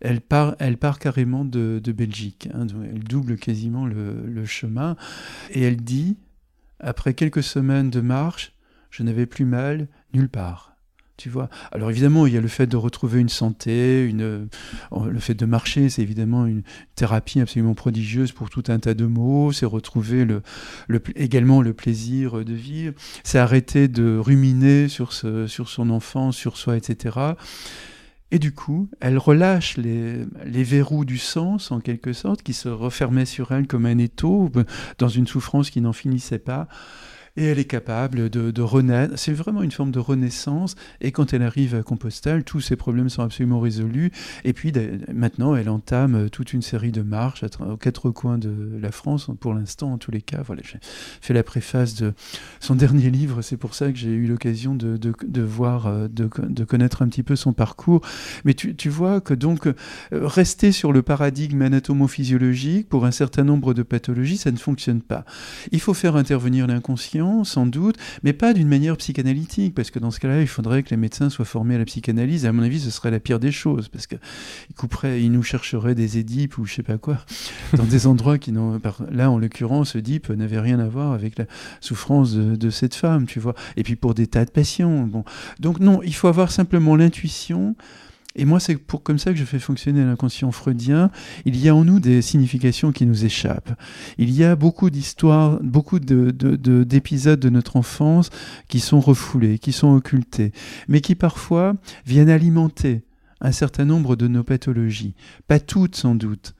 elle 0.00 0.20
part, 0.20 0.56
elle 0.58 0.76
part 0.76 0.98
carrément 0.98 1.44
de, 1.44 1.80
Belgique. 1.86 2.48
Hein, 2.54 2.66
elle 2.84 3.04
double 3.04 3.36
quasiment 3.36 3.86
le, 3.86 4.44
chemin. 4.44 4.96
Et 5.50 5.62
elle 5.62 5.76
dit, 5.76 6.16
après 6.80 7.14
quelques 7.14 7.42
semaines 7.42 7.90
de 7.90 8.00
marche, 8.00 8.52
je 8.90 9.02
n'avais 9.02 9.26
plus 9.26 9.44
mal 9.44 9.88
nulle 10.12 10.28
part. 10.28 10.76
Tu 11.16 11.30
vois? 11.30 11.48
Alors 11.72 11.88
évidemment, 11.88 12.26
il 12.26 12.34
y 12.34 12.36
a 12.36 12.42
le 12.42 12.48
fait 12.48 12.66
de 12.66 12.76
retrouver 12.76 13.20
une 13.20 13.30
santé, 13.30 14.04
une, 14.04 14.48
le 14.92 15.18
fait 15.18 15.32
de 15.32 15.46
marcher, 15.46 15.88
c'est 15.88 16.02
évidemment 16.02 16.44
une 16.44 16.62
thérapie 16.94 17.40
absolument 17.40 17.72
prodigieuse 17.72 18.32
pour 18.32 18.50
tout 18.50 18.64
un 18.68 18.78
tas 18.78 18.92
de 18.92 19.06
maux. 19.06 19.50
C'est 19.50 19.64
retrouver 19.64 20.26
le, 20.26 20.42
également 21.14 21.62
le 21.62 21.72
plaisir 21.72 22.44
de 22.44 22.52
vivre. 22.52 22.94
C'est 23.24 23.38
arrêter 23.38 23.88
de 23.88 24.18
ruminer 24.18 24.88
sur, 24.88 25.14
son 25.14 25.88
enfance, 25.88 26.36
sur 26.36 26.58
soi, 26.58 26.76
etc. 26.76 27.16
Et 28.32 28.38
du 28.38 28.52
coup, 28.52 28.90
elle 29.00 29.18
relâche 29.18 29.76
les, 29.76 30.24
verrous 30.44 31.04
du 31.04 31.18
sens, 31.18 31.70
en 31.70 31.80
quelque 31.80 32.12
sorte, 32.12 32.42
qui 32.42 32.54
se 32.54 32.68
refermaient 32.68 33.24
sur 33.24 33.52
elle 33.52 33.66
comme 33.66 33.86
un 33.86 33.98
étau, 33.98 34.50
dans 34.98 35.08
une 35.08 35.26
souffrance 35.26 35.70
qui 35.70 35.80
n'en 35.80 35.92
finissait 35.92 36.40
pas. 36.40 36.66
Et 37.36 37.44
elle 37.44 37.58
est 37.58 37.64
capable 37.64 38.30
de, 38.30 38.50
de 38.50 38.62
renaître. 38.62 39.18
C'est 39.18 39.32
vraiment 39.32 39.62
une 39.62 39.72
forme 39.72 39.90
de 39.90 39.98
renaissance. 39.98 40.74
Et 41.00 41.12
quand 41.12 41.32
elle 41.32 41.42
arrive 41.42 41.74
à 41.74 41.82
Compostelle, 41.82 42.44
tous 42.44 42.60
ses 42.60 42.76
problèmes 42.76 43.08
sont 43.08 43.22
absolument 43.22 43.60
résolus. 43.60 44.12
Et 44.44 44.52
puis 44.52 44.72
maintenant, 45.12 45.54
elle 45.56 45.68
entame 45.68 46.30
toute 46.30 46.52
une 46.52 46.62
série 46.62 46.92
de 46.92 47.02
marches 47.02 47.44
aux 47.60 47.76
quatre 47.76 48.10
coins 48.10 48.38
de 48.38 48.78
la 48.80 48.92
France, 48.92 49.30
pour 49.40 49.54
l'instant, 49.54 49.92
en 49.92 49.98
tous 49.98 50.10
les 50.10 50.22
cas. 50.22 50.42
Voilà, 50.44 50.62
j'ai 50.64 50.78
fait 51.20 51.34
la 51.34 51.42
préface 51.42 51.94
de 51.94 52.14
son 52.60 52.74
dernier 52.74 53.10
livre. 53.10 53.42
C'est 53.42 53.56
pour 53.56 53.74
ça 53.74 53.90
que 53.92 53.98
j'ai 53.98 54.12
eu 54.12 54.26
l'occasion 54.26 54.74
de, 54.74 55.40
voir, 55.40 55.86
euh, 55.86 56.08
de, 56.08 56.64
connaître 56.64 57.02
un 57.02 57.08
petit 57.08 57.22
peu 57.22 57.36
son 57.36 57.52
parcours. 57.52 58.00
Mais 58.44 58.54
tu, 58.54 58.74
tu 58.74 58.88
vois 58.88 59.20
que 59.20 59.34
donc, 59.34 59.66
euh, 59.66 59.72
rester 60.12 60.72
sur 60.72 60.92
le 60.92 61.02
paradigme 61.02 61.62
anatomo-physiologique 61.62 62.88
pour 62.88 63.04
un 63.04 63.10
certain 63.10 63.44
nombre 63.44 63.74
de 63.74 63.82
pathologies, 63.82 64.36
ça 64.36 64.50
ne 64.50 64.56
fonctionne 64.56 65.00
pas. 65.00 65.24
Il 65.72 65.80
faut 65.80 65.94
faire 65.94 66.16
intervenir 66.16 66.66
l'inconscient, 66.66 67.25
sans 67.44 67.66
doute, 67.66 67.96
mais 68.22 68.32
pas 68.32 68.52
d'une 68.52 68.68
manière 68.68 68.96
psychanalytique, 68.96 69.74
parce 69.74 69.90
que 69.90 69.98
dans 69.98 70.10
ce 70.10 70.20
cas-là, 70.20 70.40
il 70.40 70.48
faudrait 70.48 70.82
que 70.82 70.90
les 70.90 70.96
médecins 70.96 71.30
soient 71.30 71.44
formés 71.44 71.74
à 71.74 71.78
la 71.78 71.84
psychanalyse. 71.84 72.44
Et 72.44 72.48
à 72.48 72.52
mon 72.52 72.62
avis, 72.62 72.80
ce 72.80 72.90
serait 72.90 73.10
la 73.10 73.20
pire 73.20 73.38
des 73.38 73.52
choses, 73.52 73.88
parce 73.88 74.06
qu'ils 74.06 74.18
ils 75.04 75.32
nous 75.32 75.42
chercheraient 75.42 75.94
des 75.94 76.18
édipes 76.18 76.58
ou 76.58 76.64
je 76.64 76.74
sais 76.74 76.82
pas 76.82 76.98
quoi, 76.98 77.18
dans 77.76 77.84
des 77.84 78.06
endroits 78.06 78.38
qui 78.38 78.52
n'ont. 78.52 78.80
Là, 79.10 79.30
en 79.30 79.38
l'occurrence, 79.38 79.94
Oedipe 79.94 80.30
n'avait 80.30 80.60
rien 80.60 80.78
à 80.78 80.88
voir 80.88 81.12
avec 81.12 81.38
la 81.38 81.46
souffrance 81.80 82.34
de, 82.34 82.56
de, 82.56 82.70
cette 82.70 82.94
femme, 82.94 83.26
tu 83.26 83.40
vois. 83.40 83.54
Et 83.76 83.82
puis 83.82 83.96
pour 83.96 84.14
des 84.14 84.26
tas 84.26 84.44
de 84.44 84.50
patients. 84.50 85.06
Bon. 85.06 85.24
Donc, 85.60 85.80
non, 85.80 86.02
il 86.02 86.14
faut 86.14 86.28
avoir 86.28 86.50
simplement 86.50 86.96
l'intuition 86.96 87.74
et 88.36 88.44
moi, 88.44 88.60
c'est 88.60 88.76
pour 88.76 89.02
comme 89.02 89.18
ça 89.18 89.32
que 89.32 89.38
je 89.38 89.44
fais 89.44 89.58
fonctionner 89.58 90.04
l'inconscient 90.04 90.52
freudien. 90.52 91.10
Il 91.46 91.56
y 91.56 91.70
a 91.70 91.74
en 91.74 91.84
nous 91.84 92.00
des 92.00 92.20
significations 92.20 92.92
qui 92.92 93.06
nous 93.06 93.24
échappent. 93.24 93.72
Il 94.18 94.30
y 94.30 94.44
a 94.44 94.56
beaucoup 94.56 94.90
d'histoires, 94.90 95.58
beaucoup 95.62 95.98
d'épisodes 95.98 97.40
de, 97.40 97.48
de, 97.48 97.54
notre 97.54 97.76
enfance 97.76 98.28
qui 98.68 98.80
sont 98.80 99.00
refoulés, 99.00 99.58
qui 99.58 99.72
sont 99.72 99.94
occultés, 99.94 100.52
mais 100.86 101.00
qui 101.00 101.14
parfois 101.14 101.74
viennent 102.04 102.28
alimenter 102.28 103.02
un 103.40 103.52
certain 103.52 103.86
nombre 103.86 104.16
de 104.16 104.28
nos 104.28 104.44
pathologies. 104.44 105.14
Pas 105.48 105.58
toutes 105.58 105.96
sans 105.96 106.14
doute, 106.14 106.54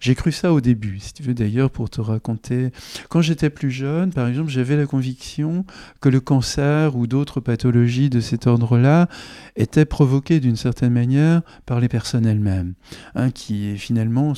j'ai 0.00 0.14
cru 0.14 0.32
ça 0.32 0.52
au 0.52 0.60
début, 0.60 0.98
si 1.00 1.12
tu 1.12 1.22
veux 1.22 1.34
d'ailleurs, 1.34 1.70
pour 1.70 1.90
te 1.90 2.00
raconter. 2.00 2.70
Quand 3.08 3.22
j'étais 3.22 3.50
plus 3.50 3.70
jeune, 3.70 4.12
par 4.12 4.28
exemple, 4.28 4.50
j'avais 4.50 4.76
la 4.76 4.86
conviction 4.86 5.64
que 6.00 6.08
le 6.08 6.20
cancer 6.20 6.96
ou 6.96 7.06
d'autres 7.06 7.40
pathologies 7.40 8.10
de 8.10 8.20
cet 8.20 8.46
ordre-là 8.46 9.08
étaient 9.56 9.84
provoquées 9.84 10.40
d'une 10.40 10.56
certaine 10.56 10.92
manière 10.92 11.42
par 11.66 11.80
les 11.80 11.88
personnes 11.88 12.26
elles-mêmes, 12.26 12.74
hein, 13.14 13.30
qui 13.30 13.76
finalement 13.76 14.34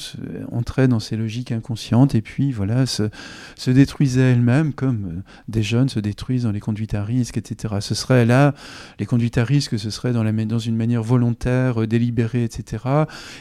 entraient 0.52 0.88
dans 0.88 1.00
ces 1.00 1.16
logiques 1.16 1.52
inconscientes 1.52 2.14
et 2.14 2.22
puis 2.22 2.52
voilà, 2.52 2.86
se, 2.86 3.09
se 3.57 3.70
détruisaient 3.70 4.32
elles-mêmes 4.32 4.72
comme 4.72 5.07
euh, 5.07 5.22
des 5.48 5.62
jeunes 5.62 5.88
se 5.88 6.00
détruisent 6.00 6.44
dans 6.44 6.52
les 6.52 6.61
conduites 6.61 6.94
à 6.94 7.04
risque, 7.04 7.36
etc. 7.36 7.76
Ce 7.80 7.94
serait 7.94 8.24
là, 8.24 8.54
les 8.98 9.07
conduites 9.07 9.38
à 9.38 9.44
risque, 9.44 9.78
ce 9.78 9.90
serait 9.90 10.12
dans, 10.12 10.22
la, 10.22 10.32
dans 10.32 10.59
une 10.59 10.76
manière 10.76 11.02
volontaire, 11.02 11.82
euh, 11.82 11.86
délibérée, 11.86 12.44
etc. 12.44 12.84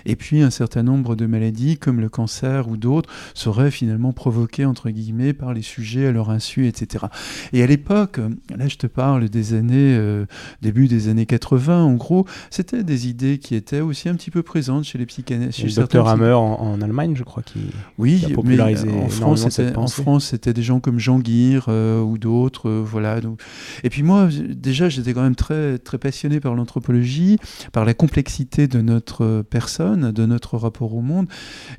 Et 0.05 0.15
puis 0.15 0.41
un 0.41 0.49
certain 0.49 0.83
nombre 0.83 1.15
de 1.15 1.25
maladies 1.25 1.77
comme 1.77 1.99
le 1.99 2.04
cancer 2.07 2.67
ou 2.67 2.77
d'autres 2.77 3.09
seraient 3.33 3.71
finalement 3.71 4.13
provoqués 4.13 4.65
entre 4.65 4.89
guillemets 4.89 5.33
par 5.33 5.53
les 5.53 5.61
sujets 5.61 6.07
à 6.07 6.11
leur 6.11 6.29
insu, 6.29 6.67
etc. 6.67 7.05
Et 7.53 7.63
à 7.63 7.67
l'époque, 7.67 8.19
là 8.55 8.67
je 8.67 8.77
te 8.77 8.87
parle 8.87 9.29
des 9.29 9.53
années, 9.53 9.95
euh, 9.97 10.25
début 10.61 10.87
des 10.87 11.07
années 11.07 11.25
80 11.25 11.83
en 11.83 11.93
gros, 11.93 12.25
c'était 12.49 12.83
des 12.83 13.07
idées 13.07 13.37
qui 13.37 13.55
étaient 13.55 13.81
aussi 13.81 14.09
un 14.09 14.15
petit 14.15 14.31
peu 14.31 14.43
présentes 14.43 14.85
chez 14.85 14.97
les 14.97 15.05
psychanalystes. 15.05 15.63
Le 15.63 15.73
docteur 15.73 16.07
Hammer 16.07 16.33
en, 16.33 16.59
en, 16.59 16.81
Allemagne, 16.81 17.15
je 17.15 17.23
crois, 17.23 17.43
qui, 17.43 17.59
oui, 17.97 18.23
a 18.25 18.29
popularisé 18.29 18.87
mais 18.87 19.03
en 19.03 19.09
France, 19.09 19.47
c'était, 19.49 19.75
en 19.75 19.87
France, 19.87 20.25
c'était 20.25 20.53
des 20.53 20.63
gens 20.63 20.79
comme 20.79 20.99
Jean 20.99 21.19
Guire 21.19 21.65
euh, 21.67 22.01
ou 22.01 22.17
d'autres, 22.17 22.69
euh, 22.69 22.83
voilà. 22.85 23.21
Donc. 23.21 23.41
Et 23.83 23.89
puis 23.89 24.03
moi, 24.03 24.29
déjà, 24.49 24.89
j'étais 24.89 25.13
quand 25.13 25.23
même 25.23 25.35
très 25.35 25.77
très 25.77 25.97
passionné 25.97 26.39
par 26.39 26.55
l'anthropologie, 26.55 27.37
par 27.71 27.85
la 27.85 27.93
complexité 27.93 28.67
de 28.67 28.81
notre 28.81 29.43
personne, 29.49 30.11
de 30.11 30.25
notre 30.25 30.57
rapport 30.57 30.93
au 30.93 31.01
monde, 31.01 31.27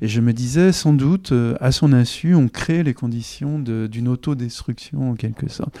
et 0.01 0.07
je 0.07 0.16
me 0.21 0.33
disais, 0.33 0.71
sans 0.71 0.93
doute, 0.93 1.31
euh, 1.31 1.55
à 1.59 1.71
son 1.71 1.93
insu, 1.93 2.35
on 2.35 2.47
crée 2.47 2.83
les 2.83 2.93
conditions 2.93 3.59
d'une 3.59 4.07
autodestruction 4.07 5.11
en 5.11 5.15
quelque 5.15 5.49
sorte. 5.49 5.79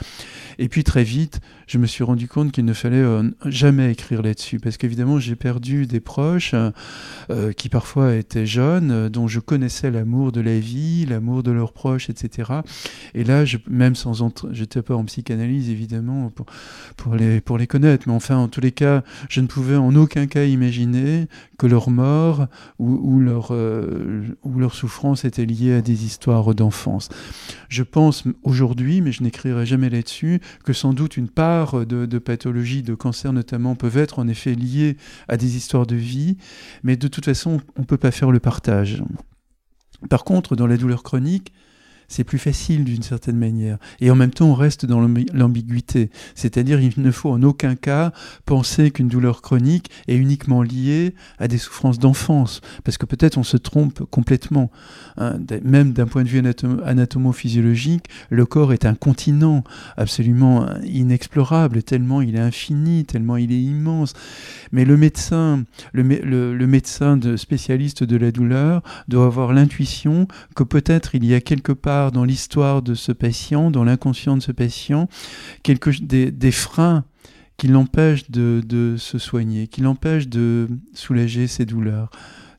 Et 0.59 0.69
puis 0.69 0.83
très 0.83 1.03
vite, 1.03 1.39
je 1.67 1.77
me 1.77 1.85
suis 1.85 2.03
rendu 2.03 2.27
compte 2.27 2.51
qu'il 2.51 2.65
ne 2.65 2.73
fallait 2.73 2.97
euh, 2.97 3.23
jamais 3.45 3.91
écrire 3.91 4.21
là-dessus, 4.21 4.59
parce 4.59 4.77
qu'évidemment, 4.77 5.19
j'ai 5.19 5.35
perdu 5.35 5.85
des 5.85 5.99
proches 5.99 6.55
euh, 7.29 7.51
qui 7.53 7.69
parfois 7.69 8.15
étaient 8.15 8.45
jeunes, 8.45 9.09
dont 9.09 9.27
je 9.27 9.39
connaissais 9.39 9.91
l'amour 9.91 10.31
de 10.31 10.41
la 10.41 10.59
vie, 10.59 11.05
l'amour 11.05 11.43
de 11.43 11.51
leurs 11.51 11.73
proches, 11.73 12.09
etc. 12.09 12.51
Et 13.13 13.23
là, 13.23 13.45
je, 13.45 13.57
même 13.69 13.95
sans 13.95 14.17
j'étais 14.51 14.81
pas 14.81 14.95
en 14.95 15.05
psychanalyse 15.05 15.69
évidemment 15.69 16.31
pour, 16.95 17.15
les, 17.15 17.41
pour 17.41 17.57
les 17.57 17.67
connaître, 17.67 18.07
mais 18.07 18.13
enfin, 18.13 18.37
en 18.37 18.47
tous 18.47 18.61
les 18.61 18.71
cas, 18.71 19.03
je 19.29 19.41
ne 19.41 19.47
pouvais 19.47 19.75
en 19.75 19.95
aucun 19.95 20.27
cas 20.27 20.45
imaginer 20.45 21.27
que 21.57 21.67
leur 21.67 21.89
mort 21.89 22.47
ou, 22.79 22.91
ou 22.91 23.19
leur, 23.19 23.49
euh, 23.51 24.23
où 24.43 24.59
leur 24.59 24.73
souffrance 24.75 25.25
était 25.25 25.45
liée 25.45 25.73
à 25.73 25.81
des 25.81 26.05
histoires 26.05 26.53
d'enfance. 26.53 27.09
Je 27.69 27.83
pense 27.83 28.23
aujourd'hui, 28.43 29.01
mais 29.01 29.11
je 29.11 29.23
n'écrirai 29.23 29.65
jamais 29.65 29.89
là-dessus, 29.89 30.39
que 30.63 30.73
sans 30.73 30.93
doute 30.93 31.17
une 31.17 31.29
part 31.29 31.85
de, 31.85 32.05
de 32.05 32.19
pathologies, 32.19 32.83
de 32.83 32.95
cancer 32.95 33.33
notamment, 33.33 33.75
peuvent 33.75 33.97
être 33.97 34.19
en 34.19 34.27
effet 34.27 34.55
liées 34.55 34.97
à 35.27 35.37
des 35.37 35.57
histoires 35.57 35.87
de 35.87 35.95
vie, 35.95 36.37
mais 36.83 36.95
de 36.95 37.07
toute 37.07 37.25
façon, 37.25 37.59
on 37.75 37.81
ne 37.81 37.85
peut 37.85 37.97
pas 37.97 38.11
faire 38.11 38.31
le 38.31 38.39
partage. 38.39 39.03
Par 40.09 40.23
contre, 40.23 40.55
dans 40.55 40.67
la 40.67 40.77
douleur 40.77 41.01
chronique, 41.01 41.51
c'est 42.07 42.23
plus 42.23 42.37
facile 42.37 42.83
d'une 42.83 43.03
certaine 43.03 43.37
manière. 43.37 43.77
Et 43.99 44.09
en 44.11 44.15
même 44.15 44.31
temps, 44.31 44.47
on 44.47 44.53
reste 44.53 44.85
dans 44.85 45.01
l'ambiguïté. 45.33 46.09
C'est-à-dire, 46.35 46.79
il 46.79 46.93
ne 46.97 47.11
faut 47.11 47.29
en 47.29 47.43
aucun 47.43 47.75
cas 47.75 48.11
penser 48.45 48.91
qu'une 48.91 49.07
douleur 49.07 49.41
chronique 49.41 49.89
est 50.07 50.15
uniquement 50.15 50.61
liée 50.61 51.15
à 51.39 51.47
des 51.47 51.57
souffrances 51.57 51.99
d'enfance. 51.99 52.61
Parce 52.83 52.97
que 52.97 53.05
peut-être 53.05 53.37
on 53.37 53.43
se 53.43 53.57
trompe 53.57 54.03
complètement. 54.09 54.71
Hein. 55.17 55.37
Même 55.63 55.93
d'un 55.93 56.07
point 56.07 56.23
de 56.23 56.29
vue 56.29 56.41
anatomo-physiologique, 56.85 58.05
le 58.29 58.45
corps 58.45 58.73
est 58.73 58.85
un 58.85 58.95
continent 58.95 59.63
absolument 59.97 60.67
inexplorable, 60.83 61.83
tellement 61.83 62.21
il 62.21 62.35
est 62.35 62.39
infini, 62.39 63.05
tellement 63.05 63.37
il 63.37 63.51
est 63.51 63.61
immense. 63.61 64.13
Mais 64.71 64.85
le 64.85 64.97
médecin, 64.97 65.63
le, 65.93 66.67
médecin 66.67 67.17
de 67.17 67.35
spécialiste 67.37 68.03
de 68.03 68.17
la 68.17 68.31
douleur 68.31 68.81
doit 69.07 69.25
avoir 69.25 69.53
l'intuition 69.53 70.27
que 70.55 70.63
peut-être 70.63 71.15
il 71.15 71.25
y 71.25 71.33
a 71.33 71.41
quelque 71.41 71.71
part 71.71 71.96
dans 72.11 72.23
l'histoire 72.23 72.81
de 72.81 72.93
ce 72.93 73.11
patient, 73.11 73.71
dans 73.71 73.83
l'inconscient 73.83 74.37
de 74.37 74.41
ce 74.41 74.51
patient, 74.51 75.07
quelque, 75.63 75.89
des, 76.01 76.51
freins 76.51 77.03
qui 77.57 77.67
l'empêchent 77.67 78.29
de, 78.29 78.61
de, 78.65 78.95
se 78.97 79.17
soigner, 79.17 79.67
qui 79.67 79.81
l'empêchent 79.81 80.27
de 80.27 80.67
soulager 80.93 81.47
ses 81.47 81.65
douleurs. 81.65 82.09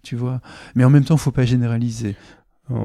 Tu 0.03 0.16
vois 0.16 0.41
Mais 0.74 0.84
en 0.84 0.91
même 0.91 1.05
temps, 1.05 1.14
il 1.14 1.18
ne 1.18 1.22
faut 1.22 1.32
pas 1.32 1.45
généraliser. 1.45 2.16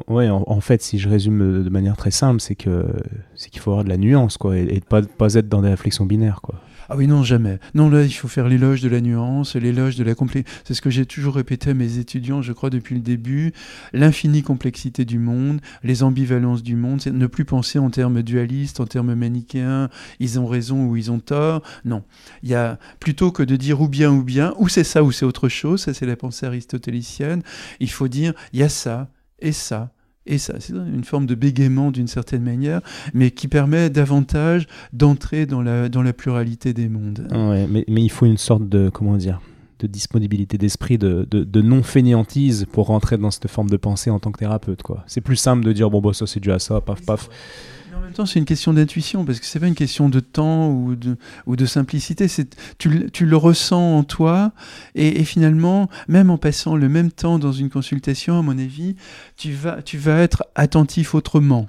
Ouais, 0.08 0.30
en, 0.30 0.60
fait, 0.60 0.80
si 0.82 0.98
je 0.98 1.10
résume 1.10 1.62
de 1.62 1.68
manière 1.68 1.96
très 1.96 2.10
simple, 2.10 2.40
c'est 2.40 2.54
que 2.54 2.86
c'est 3.34 3.50
qu'il 3.50 3.60
faut 3.60 3.70
avoir 3.70 3.84
de 3.84 3.90
la 3.90 3.98
nuance, 3.98 4.38
quoi, 4.38 4.56
et, 4.56 4.62
et 4.62 4.80
pas, 4.80 5.02
pas 5.02 5.34
être 5.34 5.48
dans 5.48 5.60
des 5.60 5.68
réflexions 5.68 6.06
binaires, 6.06 6.40
quoi. 6.40 6.60
Ah 6.88 6.96
oui, 6.96 7.06
non, 7.06 7.22
jamais. 7.22 7.58
Non, 7.74 7.88
là, 7.88 8.02
il 8.02 8.12
faut 8.12 8.28
faire 8.28 8.48
l'éloge 8.48 8.82
de 8.82 8.88
la 8.88 9.00
nuance, 9.00 9.56
l'éloge 9.56 9.96
de 9.96 10.04
la 10.04 10.14
complexité. 10.14 10.50
C'est 10.64 10.74
ce 10.74 10.82
que 10.82 10.90
j'ai 10.90 11.06
toujours 11.06 11.34
répété 11.34 11.70
à 11.70 11.74
mes 11.74 11.98
étudiants, 11.98 12.42
je 12.42 12.52
crois, 12.52 12.70
depuis 12.70 12.94
le 12.94 13.00
début. 13.00 13.52
L'infinie 13.92 14.42
complexité 14.42 15.04
du 15.04 15.18
monde, 15.18 15.60
les 15.82 16.02
ambivalences 16.02 16.62
du 16.62 16.76
monde, 16.76 17.00
c'est 17.00 17.12
ne 17.12 17.26
plus 17.26 17.44
penser 17.44 17.78
en 17.78 17.90
termes 17.90 18.22
dualistes, 18.22 18.80
en 18.80 18.86
termes 18.86 19.14
manichéens, 19.14 19.88
ils 20.20 20.38
ont 20.38 20.46
raison 20.46 20.86
ou 20.86 20.96
ils 20.96 21.10
ont 21.10 21.20
tort. 21.20 21.62
Non. 21.84 22.04
Il 22.42 22.50
y 22.50 22.54
a, 22.54 22.78
plutôt 23.00 23.32
que 23.32 23.42
de 23.42 23.56
dire 23.56 23.80
ou 23.80 23.88
bien 23.88 24.10
ou 24.10 24.22
bien, 24.22 24.54
ou 24.58 24.68
c'est 24.68 24.84
ça 24.84 25.02
ou 25.02 25.12
c'est 25.12 25.24
autre 25.24 25.48
chose, 25.48 25.82
ça 25.82 25.94
c'est 25.94 26.06
la 26.06 26.16
pensée 26.16 26.46
aristotélicienne, 26.46 27.42
il 27.80 27.90
faut 27.90 28.08
dire, 28.08 28.34
il 28.52 28.60
y 28.60 28.62
a 28.62 28.68
ça 28.68 29.10
et 29.40 29.52
ça 29.52 29.93
et 30.26 30.38
ça, 30.38 30.54
c'est 30.58 30.72
une 30.72 31.04
forme 31.04 31.26
de 31.26 31.34
bégaiement 31.34 31.90
d'une 31.90 32.06
certaine 32.06 32.42
manière, 32.42 32.80
mais 33.12 33.30
qui 33.30 33.48
permet 33.48 33.90
davantage 33.90 34.66
d'entrer 34.92 35.46
dans 35.46 35.62
la, 35.62 35.88
dans 35.88 36.02
la 36.02 36.12
pluralité 36.12 36.72
des 36.72 36.88
mondes. 36.88 37.28
Ouais, 37.30 37.66
mais, 37.68 37.84
mais 37.88 38.02
il 38.02 38.10
faut 38.10 38.26
une 38.26 38.38
sorte 38.38 38.68
de, 38.68 38.88
comment 38.88 39.16
dire, 39.16 39.40
de 39.80 39.86
disponibilité 39.86 40.56
d'esprit, 40.56 40.98
de, 40.98 41.26
de, 41.30 41.44
de 41.44 41.62
non-fainéantise 41.62 42.66
pour 42.72 42.86
rentrer 42.86 43.18
dans 43.18 43.30
cette 43.30 43.48
forme 43.48 43.68
de 43.68 43.76
pensée 43.76 44.08
en 44.08 44.18
tant 44.18 44.32
que 44.32 44.38
thérapeute. 44.38 44.82
quoi. 44.82 45.04
C'est 45.06 45.20
plus 45.20 45.36
simple 45.36 45.64
de 45.64 45.72
dire, 45.72 45.90
bon, 45.90 46.00
bah, 46.00 46.12
ça 46.14 46.26
c'est 46.26 46.40
dû 46.40 46.52
à 46.52 46.58
ça, 46.58 46.80
paf, 46.80 47.04
paf. 47.04 47.28
En 47.96 48.00
même 48.00 48.12
temps, 48.12 48.26
c'est 48.26 48.38
une 48.38 48.44
question 48.44 48.72
d'intuition, 48.72 49.24
parce 49.24 49.40
que 49.40 49.46
c'est 49.46 49.60
pas 49.60 49.66
une 49.66 49.74
question 49.74 50.08
de 50.08 50.20
temps 50.20 50.70
ou 50.70 50.96
de, 50.96 51.16
ou 51.46 51.56
de 51.56 51.66
simplicité. 51.66 52.28
C'est, 52.28 52.56
tu, 52.78 53.10
tu, 53.12 53.26
le 53.26 53.36
ressens 53.36 53.98
en 53.98 54.04
toi, 54.04 54.52
et, 54.94 55.20
et, 55.20 55.24
finalement, 55.24 55.88
même 56.08 56.30
en 56.30 56.38
passant 56.38 56.76
le 56.76 56.88
même 56.88 57.10
temps 57.10 57.38
dans 57.38 57.52
une 57.52 57.70
consultation, 57.70 58.38
à 58.38 58.42
mon 58.42 58.58
avis, 58.58 58.96
tu 59.36 59.52
vas, 59.52 59.82
tu 59.82 59.98
vas 59.98 60.20
être 60.20 60.44
attentif 60.54 61.14
autrement. 61.14 61.68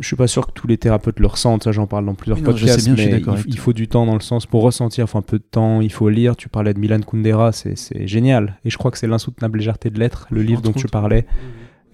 Je 0.00 0.06
suis 0.06 0.16
pas 0.16 0.26
sûr 0.26 0.46
que 0.46 0.52
tous 0.52 0.66
les 0.66 0.76
thérapeutes 0.76 1.20
le 1.20 1.28
ressentent, 1.28 1.62
ça 1.62 1.72
j'en 1.72 1.86
parle 1.86 2.04
dans 2.06 2.14
plusieurs 2.14 2.38
non, 2.38 2.44
podcasts, 2.44 2.84
bien, 2.90 2.94
mais 2.96 3.20
il, 3.20 3.52
il, 3.52 3.58
faut 3.58 3.72
du 3.72 3.86
temps 3.86 4.06
dans 4.06 4.14
le 4.14 4.20
sens 4.20 4.44
pour 4.44 4.62
ressentir, 4.62 5.08
faut 5.08 5.18
un 5.18 5.22
peu 5.22 5.38
de 5.38 5.44
temps, 5.48 5.80
il 5.80 5.92
faut 5.92 6.08
lire. 6.08 6.34
Tu 6.34 6.48
parlais 6.48 6.74
de 6.74 6.80
Milan 6.80 6.98
Kundera, 7.00 7.52
c'est 7.52 7.76
génial. 8.08 8.58
Et 8.64 8.70
je 8.70 8.78
crois 8.78 8.90
que 8.90 8.98
c'est 8.98 9.06
l'insoutenable 9.06 9.58
légèreté 9.58 9.90
de 9.90 10.00
l'être, 10.00 10.26
le 10.30 10.42
livre 10.42 10.62
dont 10.62 10.72
tu 10.72 10.88
parlais. 10.88 11.26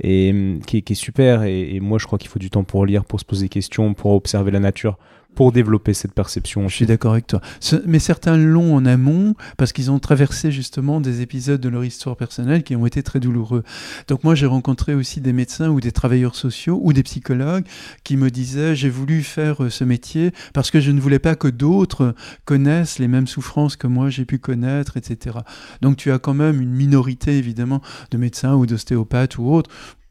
Et 0.01 0.31
hum, 0.31 0.61
qui, 0.67 0.79
est 0.79 0.95
super. 0.95 1.43
Et, 1.43 1.75
et 1.75 1.81
moi, 1.81 1.99
je 1.99 2.07
crois 2.07 2.19
qu'il 2.19 2.31
faut 2.31 2.39
du 2.39 2.51
temps 2.51 2.65
pour 2.65 2.87
lire, 2.87 3.05
pour 3.05 3.21
se 3.21 3.25
poser 3.25 3.47
des 3.47 3.49
questions, 3.49 3.95
pour 3.95 4.13
observer 4.13 4.51
la 4.51 4.61
nature 4.61 4.99
pour 5.35 5.53
développer 5.53 5.95
cette 5.95 6.13
perception. 6.13 6.69
Je 6.69 6.75
suis 6.75 6.87
d'accord 6.87 7.13
avec 7.13 7.27
toi. 7.27 7.41
Mais 7.87 7.99
certains 7.99 8.37
l'ont 8.37 8.75
en 8.75 8.85
amont 8.85 9.35
parce 9.57 9.73
qu'ils 9.73 9.91
ont 9.91 9.99
traversé 9.99 10.51
justement 10.51 11.01
des 11.01 11.23
épisodes 11.23 11.61
de 11.61 11.69
leur 11.69 11.85
histoire 11.85 12.17
personnelle 12.17 12.63
qui 12.63 12.77
ont 12.77 12.87
été 12.87 13.03
très 13.03 13.21
douloureux. 13.21 13.63
Donc 14.09 14.25
moi 14.25 14.35
j'ai 14.35 14.47
rencontré 14.47 14.95
aussi 14.95 15.21
des 15.21 15.33
médecins 15.33 15.69
ou 15.69 15.81
des 15.81 15.93
travailleurs 15.93 16.35
sociaux 16.35 16.81
ou 16.83 16.93
des 16.93 17.03
psychologues 17.03 17.65
qui 18.05 18.17
me 18.17 18.31
disaient 18.31 18.75
j'ai 18.75 18.91
voulu 18.91 19.23
faire 19.23 19.65
euh, 19.65 19.71
ce 19.71 19.85
métier 19.85 20.33
parce 20.53 20.71
que 20.71 20.81
je 20.81 20.91
ne 20.91 21.01
voulais 21.01 21.19
pas 21.19 21.37
que 21.37 21.49
d'autres 21.49 22.15
connaissent 22.45 22.99
les 22.99 23.09
mêmes 23.09 23.27
souffrances 23.27 23.77
que 23.77 23.87
moi 23.87 24.11
j'ai 24.11 24.25
pu 24.25 24.39
connaître, 24.39 24.97
etc. 24.97 25.39
Donc 25.81 25.97
tu 25.97 26.13
as 26.13 26.19
quand 26.19 26.35
même 26.35 26.61
une 26.61 26.73
minorité 26.73 27.39
évidemment 27.39 27.81
de 28.11 28.19
médecins 28.19 28.55
ou 28.55 28.67
d'ostéopathes 28.67 29.39
ou 29.39 29.51
autres 29.53 29.71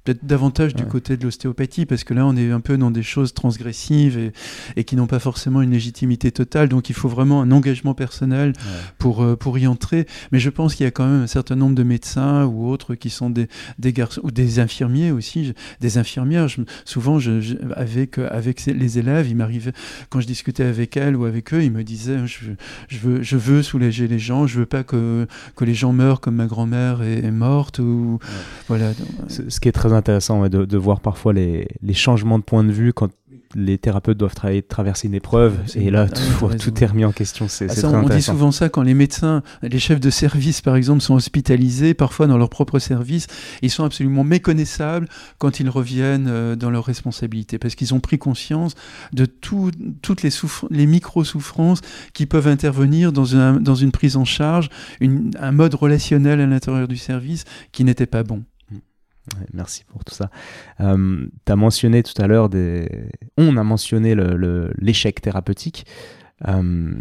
peut-être 0.09 0.25
davantage 0.25 0.73
du 0.73 0.85
côté 0.85 1.17
de 1.17 1.23
l'ostéopathie, 1.23 1.85
parce 1.85 2.03
que 2.03 2.15
là, 2.15 2.25
on 2.25 2.35
est 2.35 2.49
un 2.49 2.61
peu 2.61 2.77
dans 2.77 2.89
des 2.89 3.03
choses 3.03 3.33
transgressives 3.33 4.17
et, 4.17 4.31
et 4.75 4.83
qui 4.83 4.95
n'ont 4.95 5.07
pas 5.07 5.19
forcément 5.19 5.61
une 5.61 5.71
légitimité 5.71 6.31
totale. 6.31 6.67
Donc, 6.67 6.89
il 6.89 6.95
faut 6.95 7.09
vraiment 7.09 7.41
un 7.43 7.51
engagement 7.51 7.93
personnel 7.93 8.53
pour, 8.97 9.21
euh, 9.21 9.35
pour 9.35 9.59
y 9.59 9.67
entrer. 9.67 10.07
Mais 10.31 10.39
je 10.39 10.49
pense 10.49 10.73
qu'il 10.73 10.85
y 10.85 10.87
a 10.87 10.91
quand 10.91 11.05
même 11.05 11.21
un 11.21 11.27
certain 11.27 11.55
nombre 11.55 11.75
de 11.75 11.83
médecins 11.83 12.45
ou 12.45 12.67
autres 12.67 12.95
qui 12.95 13.11
sont 13.11 13.29
des, 13.29 13.47
des 13.77 13.93
garçons, 13.93 14.21
ou 14.23 14.31
des 14.31 14.59
infirmiers 14.59 15.11
aussi, 15.11 15.53
des 15.79 15.97
infirmières. 15.99 16.47
Je, 16.47 16.61
souvent, 16.85 17.19
je, 17.19 17.55
avec, 17.75 18.17
avec 18.17 18.65
les 18.65 18.97
élèves, 18.97 19.27
il 19.29 19.35
m'arrivait, 19.35 19.73
quand 20.09 20.21
je 20.21 20.27
discutais 20.27 20.63
avec 20.63 20.97
elles 20.97 21.15
ou 21.15 21.25
avec 21.25 21.53
eux, 21.53 21.63
ils 21.63 21.71
me 21.71 21.83
disaient 21.83 22.25
je, 22.25 22.51
je, 22.87 22.97
veux, 22.97 23.21
je 23.21 23.37
veux 23.37 23.61
soulager 23.61 24.07
les 24.07 24.19
gens, 24.19 24.47
je 24.47 24.59
veux 24.59 24.65
pas 24.65 24.83
que, 24.83 25.27
que 25.55 25.65
les 25.65 25.75
gens 25.75 25.93
meurent 25.93 26.19
comme 26.19 26.35
ma 26.35 26.47
grand-mère 26.47 27.03
est, 27.03 27.19
est, 27.19 27.31
morte. 27.31 27.77
Ou, 27.77 28.17
voilà. 28.67 28.91
Ce 29.27 29.59
qui 29.59 29.69
est 29.69 29.73
très 29.73 29.93
intéressant 29.99 30.47
de, 30.49 30.65
de, 30.65 30.77
voir 30.77 30.99
parfois 30.99 31.33
les, 31.33 31.67
les, 31.81 31.93
changements 31.93 32.39
de 32.39 32.43
point 32.43 32.63
de 32.63 32.71
vue 32.71 32.93
quand 32.93 33.09
les 33.55 33.77
thérapeutes 33.77 34.17
doivent 34.17 34.35
traverser 34.67 35.07
une 35.07 35.13
épreuve. 35.13 35.57
Et 35.75 35.89
là 35.89 36.07
tout, 36.07 36.47
tout, 36.57 36.83
est 36.83 36.87
remis 36.87 37.05
en 37.05 37.11
question. 37.11 37.47
C'est, 37.47 37.67
ah, 37.83 37.89
on 37.93 38.07
dit 38.07 38.21
souvent 38.21 38.51
ça 38.51 38.69
quand 38.69 38.81
les 38.81 38.93
médecins, 38.93 39.41
les 39.61 39.79
chefs 39.79 39.99
de 39.99 40.09
service 40.09 40.61
par 40.61 40.75
exemple 40.75 41.01
sont 41.01 41.15
hospitalisés, 41.15 41.93
parfois 41.93 42.27
dans 42.27 42.37
leur 42.37 42.49
propre 42.49 42.79
service, 42.79 43.27
ils 43.61 43.71
sont 43.71 43.83
absolument 43.83 44.23
méconnaissables 44.23 45.07
quand 45.37 45.59
ils 45.59 45.69
reviennent 45.69 46.27
euh, 46.29 46.55
dans 46.55 46.69
leurs 46.69 46.85
responsabilités 46.85 47.57
parce 47.57 47.75
qu'ils 47.75 47.93
ont 47.93 47.99
pris 47.99 48.17
conscience 48.17 48.75
de 49.13 49.25
tout, 49.25 49.71
toutes 50.01 50.21
les, 50.21 50.29
les 50.69 50.85
micro-souffrances 50.85 51.81
qui 52.13 52.25
peuvent 52.25 52.47
intervenir 52.47 53.11
dans, 53.11 53.35
un, 53.35 53.53
dans 53.53 53.75
une 53.75 53.91
prise 53.91 54.15
en 54.15 54.25
charge, 54.25 54.69
une, 54.99 55.31
un 55.39 55.51
mode 55.51 55.73
relationnel 55.73 56.39
à 56.39 56.45
l'intérieur 56.45 56.87
du 56.87 56.97
service 56.97 57.45
qui 57.71 57.83
n'était 57.83 58.05
pas 58.05 58.23
bon 58.23 58.43
merci 59.53 59.83
pour 59.85 60.03
tout 60.03 60.13
ça. 60.13 60.29
Euh, 60.79 61.25
tu 61.45 61.51
as 61.51 61.55
mentionné 61.55 62.03
tout 62.03 62.19
à 62.21 62.27
l'heure 62.27 62.49
des. 62.49 63.09
On 63.37 63.57
a 63.57 63.63
mentionné 63.63 64.15
l'échec 64.79 65.19
le, 65.19 65.21
thérapeutique. 65.21 65.85
Euh, 66.47 66.93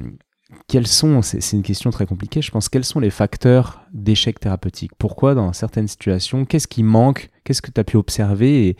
quels 0.66 0.86
sont, 0.86 1.20
c'est 1.20 1.52
une 1.52 1.62
question 1.62 1.90
très 1.90 2.06
compliquée, 2.06 2.40
je 2.40 2.50
pense, 2.50 2.70
quels 2.70 2.84
sont 2.84 3.00
les 3.00 3.10
facteurs 3.10 3.82
d'échec 3.92 4.40
thérapeutique? 4.40 4.92
Pourquoi 4.98 5.34
dans 5.34 5.52
certaines 5.52 5.88
situations 5.88 6.46
Qu'est-ce 6.46 6.68
qui 6.68 6.82
manque? 6.82 7.30
Qu'est-ce 7.44 7.60
que 7.60 7.70
tu 7.70 7.80
as 7.80 7.84
pu 7.84 7.96
observer? 7.98 8.76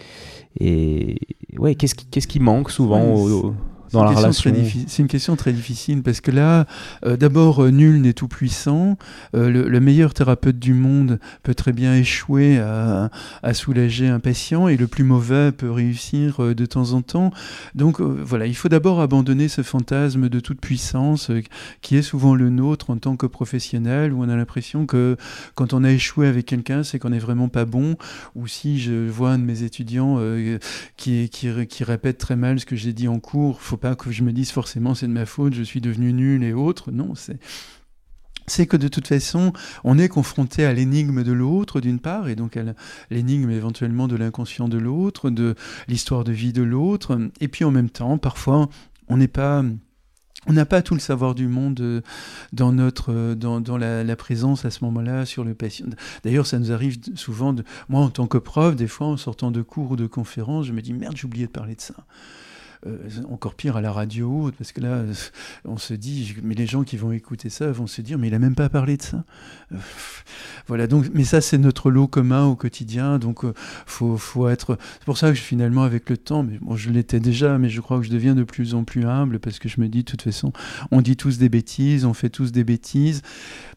Et, 0.59 1.19
et 1.51 1.59
ouais, 1.59 1.75
qu'est-ce 1.75 1.95
qui, 1.95 2.41
manque 2.41 2.71
souvent 2.71 3.55
dans 3.93 4.05
la 4.05 4.11
relation 4.11 4.53
C'est 4.87 5.03
une 5.03 5.09
question 5.09 5.37
très 5.37 5.53
difficile 5.53 6.03
parce 6.03 6.21
que 6.21 6.31
là, 6.31 6.67
euh, 7.05 7.17
d'abord, 7.17 7.65
euh, 7.65 7.71
nul 7.71 8.01
n'est 8.01 8.13
tout 8.13 8.29
puissant. 8.29 8.97
Euh, 9.35 9.51
le, 9.51 9.81
meilleur 9.81 10.13
thérapeute 10.13 10.59
du 10.59 10.75
monde 10.75 11.19
peut 11.43 11.55
très 11.55 11.73
bien 11.73 11.95
échouer 11.95 12.59
à, 12.59 13.11
à, 13.43 13.55
soulager 13.55 14.09
un 14.09 14.21
patient 14.21 14.69
et 14.69 14.77
le 14.77 14.87
plus 14.87 15.05
mauvais 15.05 15.53
peut 15.53 15.71
réussir 15.71 16.41
de 16.41 16.67
temps 16.67 16.93
en 16.93 17.03
temps. 17.03 17.31
Donc 17.75 18.01
voilà, 18.01 18.47
il 18.47 18.57
faut 18.57 18.69
d'abord 18.69 19.01
abandonner 19.01 19.49
ce 19.49 19.63
fantasme 19.63 20.29
de 20.29 20.41
toute 20.41 20.61
puissance 20.61 21.31
qui 21.81 21.97
est 21.97 22.03
souvent 22.03 22.35
le 22.35 22.51
nôtre 22.51 22.91
en 22.91 22.97
tant 22.97 23.17
que 23.17 23.27
professionnel 23.27 24.13
où 24.13 24.23
on 24.23 24.29
a 24.29 24.37
l'impression 24.37 24.85
que 24.85 25.17
quand 25.55 25.73
on 25.73 25.85
a 25.85 25.91
échoué 25.91 26.27
avec 26.27 26.47
quelqu'un, 26.47 26.83
c'est 26.83 26.99
qu'on 26.99 27.11
n'est 27.11 27.19
vraiment 27.19 27.49
pas 27.49 27.65
bon. 27.65 27.97
Ou 28.35 28.47
si 28.47 28.81
je 28.81 29.09
vois 29.09 29.31
un 29.31 29.39
de 29.39 29.45
mes 29.45 29.63
étudiants 29.63 30.19
qui, 30.97 31.29
qui, 31.31 31.67
qui, 31.67 31.85
répète 31.85 32.19
très 32.19 32.37
mal 32.37 32.61
ce 32.61 32.67
que 32.67 32.77
j'ai 32.77 32.93
dit 32.93 33.09
en 33.09 33.21
cours, 33.21 33.61
faut 33.63 33.78
pas 33.79 33.97
que 33.97 34.11
je 34.11 34.23
me 34.23 34.33
dise 34.33 34.51
forcément 34.51 34.95
c'est 34.95 35.07
de 35.07 35.13
ma 35.13 35.27
faute, 35.27 35.55
je 35.55 35.63
suis 35.63 35.81
devenu 35.81 36.13
nul 36.13 36.45
et 36.45 36.53
autres. 36.53 36.91
Non, 36.91 37.15
c'est 37.15 37.39
c'est 38.49 38.67
que 38.67 38.77
de 38.77 38.89
toute 38.89 39.07
façon, 39.07 39.53
on 39.85 39.99
est 39.99 40.09
confronté 40.09 40.65
à 40.65 40.73
l'énigme 40.73 41.23
de 41.23 41.33
l'autre, 41.33 41.81
d'une 41.81 42.01
part, 42.01 42.29
et 42.29 42.35
donc 42.35 42.57
à 42.57 42.63
l'énigme 43.11 43.51
éventuellement 43.51 44.09
de 44.09 44.17
l'inconscient 44.17 44.69
de 44.69 44.79
l'autre, 44.79 45.31
de 45.31 45.55
l'histoire 45.87 46.25
de 46.25 46.33
vie 46.33 46.53
de 46.53 46.63
l'autre, 46.63 47.19
et 47.41 47.49
puis 47.49 47.65
en 47.65 47.71
même 47.71 47.91
temps, 47.91 48.19
parfois, 48.19 48.69
on 49.09 49.17
n'est 49.17 49.29
pas... 49.29 49.63
On 50.47 50.53
n'a 50.53 50.65
pas 50.65 50.83
tout 50.83 50.95
le 50.95 51.01
savoir 51.01 51.35
du 51.35 51.47
monde 51.47 51.81
euh, 51.81 52.01
dans, 52.53 52.73
notre, 52.73 53.35
dans, 53.35 53.61
dans 53.61 53.77
la, 53.77 54.17
présence 54.17 54.65
à 54.65 54.71
ce 54.71 54.83
moment-là 54.85 55.27
sur 55.27 55.45
le 55.45 55.53
patient. 55.53 55.87
D'ailleurs, 56.23 56.47
ça 56.47 56.61
nous 56.61 56.73
arrive 56.73 56.97
souvent, 57.17 57.55
moi 57.89 58.03
en 58.03 58.09
tant 58.09 58.29
que 58.29 58.39
prof, 58.39 58.75
des 58.77 58.87
fois 58.87 59.09
en 59.09 59.17
sortant 59.19 59.51
de 59.51 59.61
cours 59.63 59.91
ou 59.91 59.97
de 59.97 60.07
conférences, 60.07 60.67
je 60.67 60.73
me 60.73 60.81
dis 60.81 60.95
merde, 60.95 61.17
j'ai 61.17 61.27
oublié 61.27 61.47
de 61.47 61.51
parler 61.51 61.75
de 61.75 61.81
ça. 61.81 61.97
Euh, 62.87 62.97
encore 63.29 63.55
pire 63.55 63.77
à 63.77 63.81
la 63.81 63.91
radio, 63.91 64.53
parce 64.57 64.71
que 64.71 64.81
là, 64.81 65.03
on 65.65 65.79
se 65.79 65.95
dit, 65.95 66.37
mais 66.45 66.55
les 66.55 66.67
gens 66.67 66.85
qui 66.85 66.97
vont 66.97 67.11
écouter 67.11 67.51
ça 67.51 67.73
vont 67.73 67.89
se 67.89 68.01
dire, 68.03 68.19
mais 68.19 68.29
il 68.29 68.35
a 68.35 68.39
même 68.39 68.55
pas 68.55 68.69
parlé 68.69 68.97
de 68.97 69.03
ça. 69.03 69.25
Voilà, 70.69 70.87
donc, 70.87 71.07
mais 71.15 71.25
ça, 71.25 71.41
c'est 71.41 71.57
notre 71.57 71.91
lot 71.91 72.09
commun 72.09 72.45
au 72.45 72.55
quotidien, 72.55 73.19
donc 73.19 73.43
euh, 73.43 73.55
faut, 73.87 74.49
être. 74.49 74.77
C'est 74.99 75.07
pour 75.07 75.17
ça 75.17 75.31
que 75.31 75.39
finalement, 75.39 75.83
avec 75.83 76.11
le 76.11 76.19
temps, 76.19 76.47
je 76.75 76.91
l'étais 76.91 77.21
déjà, 77.21 77.57
mais 77.57 77.71
je 77.71 77.81
crois 77.81 77.99
que 77.99 78.05
je 78.05 78.11
deviens 78.11 78.35
de 78.35 78.45
plus 78.45 78.75
en 78.75 78.85
plus 78.85 79.07
humble, 79.07 79.39
parce 79.39 79.59
que 79.59 79.69
je 79.71 79.81
me 79.81 79.89
dis, 79.89 80.01
de 80.01 80.11
toute 80.11 80.21
façon, 80.21 80.53
on 80.91 81.01
dit 81.01 81.17
tous 81.17 81.39
des 81.39 81.49
bêtises, 81.49 82.05
on 82.05 82.13
fait 82.13 82.29
tous 82.29 82.53
des 82.53 82.65
bêtises, 82.65 83.23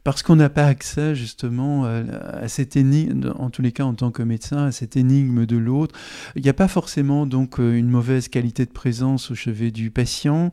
parce 0.04 0.24
qu'on 0.24 0.36
n'a 0.36 0.50
pas 0.50 0.66
accès 0.66 1.16
justement 1.16 1.86
à, 1.86 2.02
à, 2.42 2.48
cette 2.48 2.76
énigme, 2.76 3.34
en 3.38 3.50
tous 3.50 3.62
les 3.62 3.72
cas 3.72 3.84
en 3.84 3.94
tant 3.94 4.12
que 4.12 4.24
médecin, 4.24 4.66
à 4.66 4.72
cette 4.72 4.98
énigme 4.98 5.46
de 5.46 5.58
l'autre. 5.58 5.96
Il 6.36 6.44
n'y 6.44 6.50
a 6.50 6.54
pas 6.54 6.68
forcément 6.68 7.26
donc 7.26 7.60
une 7.60 7.90
mauvaise 7.90 8.28
qualité 8.28 8.66
de 8.66 8.72
présence 8.72 9.32
au 9.32 9.36
chevet 9.36 9.72
du 9.72 9.92
patient, 9.92 10.52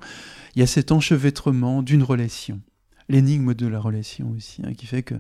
il 0.55 0.61
y 0.61 0.63
a 0.63 0.67
cet 0.67 0.93
enchevêtrement 0.93 1.83
d'une 1.83 2.03
relation 2.03 2.61
l'énigme 3.09 3.55
de 3.55 3.67
la 3.67 3.81
relation 3.81 4.33
aussi, 4.37 4.61
hein, 4.65 4.73
qui 4.77 4.87
fait 4.87 5.03
que 5.03 5.15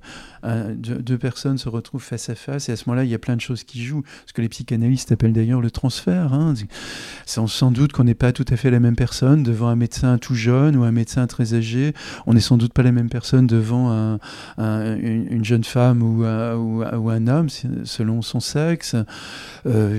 euh, 0.44 0.74
deux, 0.74 1.19
personnes 1.19 1.59
se 1.59 1.69
retrouvent 1.69 2.02
face 2.02 2.28
à 2.28 2.35
face, 2.35 2.69
et 2.69 2.73
à 2.73 2.77
ce 2.77 2.85
moment-là, 2.86 3.05
il 3.05 3.10
y 3.10 3.15
a 3.15 3.19
plein 3.19 3.35
de 3.35 3.40
choses 3.40 3.65
qui 3.65 3.82
jouent, 3.82 4.02
ce 4.27 4.32
que 4.32 4.43
les 4.43 4.48
psychanalystes 4.48 5.10
appellent 5.10 5.32
d'ailleurs 5.32 5.60
le 5.60 5.70
transfert. 5.70 6.32
Hein. 6.32 6.55
C'est 7.24 7.47
sans 7.47 7.70
doute 7.70 7.93
qu'on 7.93 8.05
n'est 8.05 8.15
pas 8.15 8.32
tout 8.32 8.44
à 8.48 8.56
fait 8.56 8.70
la 8.70 8.81
même 8.81 8.97
personne 8.97 9.43
devant 9.43 9.69
un 9.69 9.77
médecin 9.77 10.19
tout 10.19 10.35
jeune 10.35 10.77
ou 10.77 10.82
un 10.85 10.93
médecin 10.93 11.27
très 11.27 11.55
âgé, 11.55 11.94
on 12.27 12.35
n'est 12.35 12.40
sans 12.40 12.59
doute 12.59 12.73
pas 12.73 12.82
la 12.82 12.93
même 12.93 13.09
personne 13.09 13.47
devant 13.47 13.90
un, 13.90 14.19
une, 14.59 15.44
jeune 15.44 15.65
femme 15.65 16.02
ou, 16.02 16.24
ou, 16.24 17.10
un 17.10 17.27
homme, 17.27 17.48
selon 17.85 18.23
son 18.23 18.40
sexe. 18.40 18.97
Euh, 19.66 19.98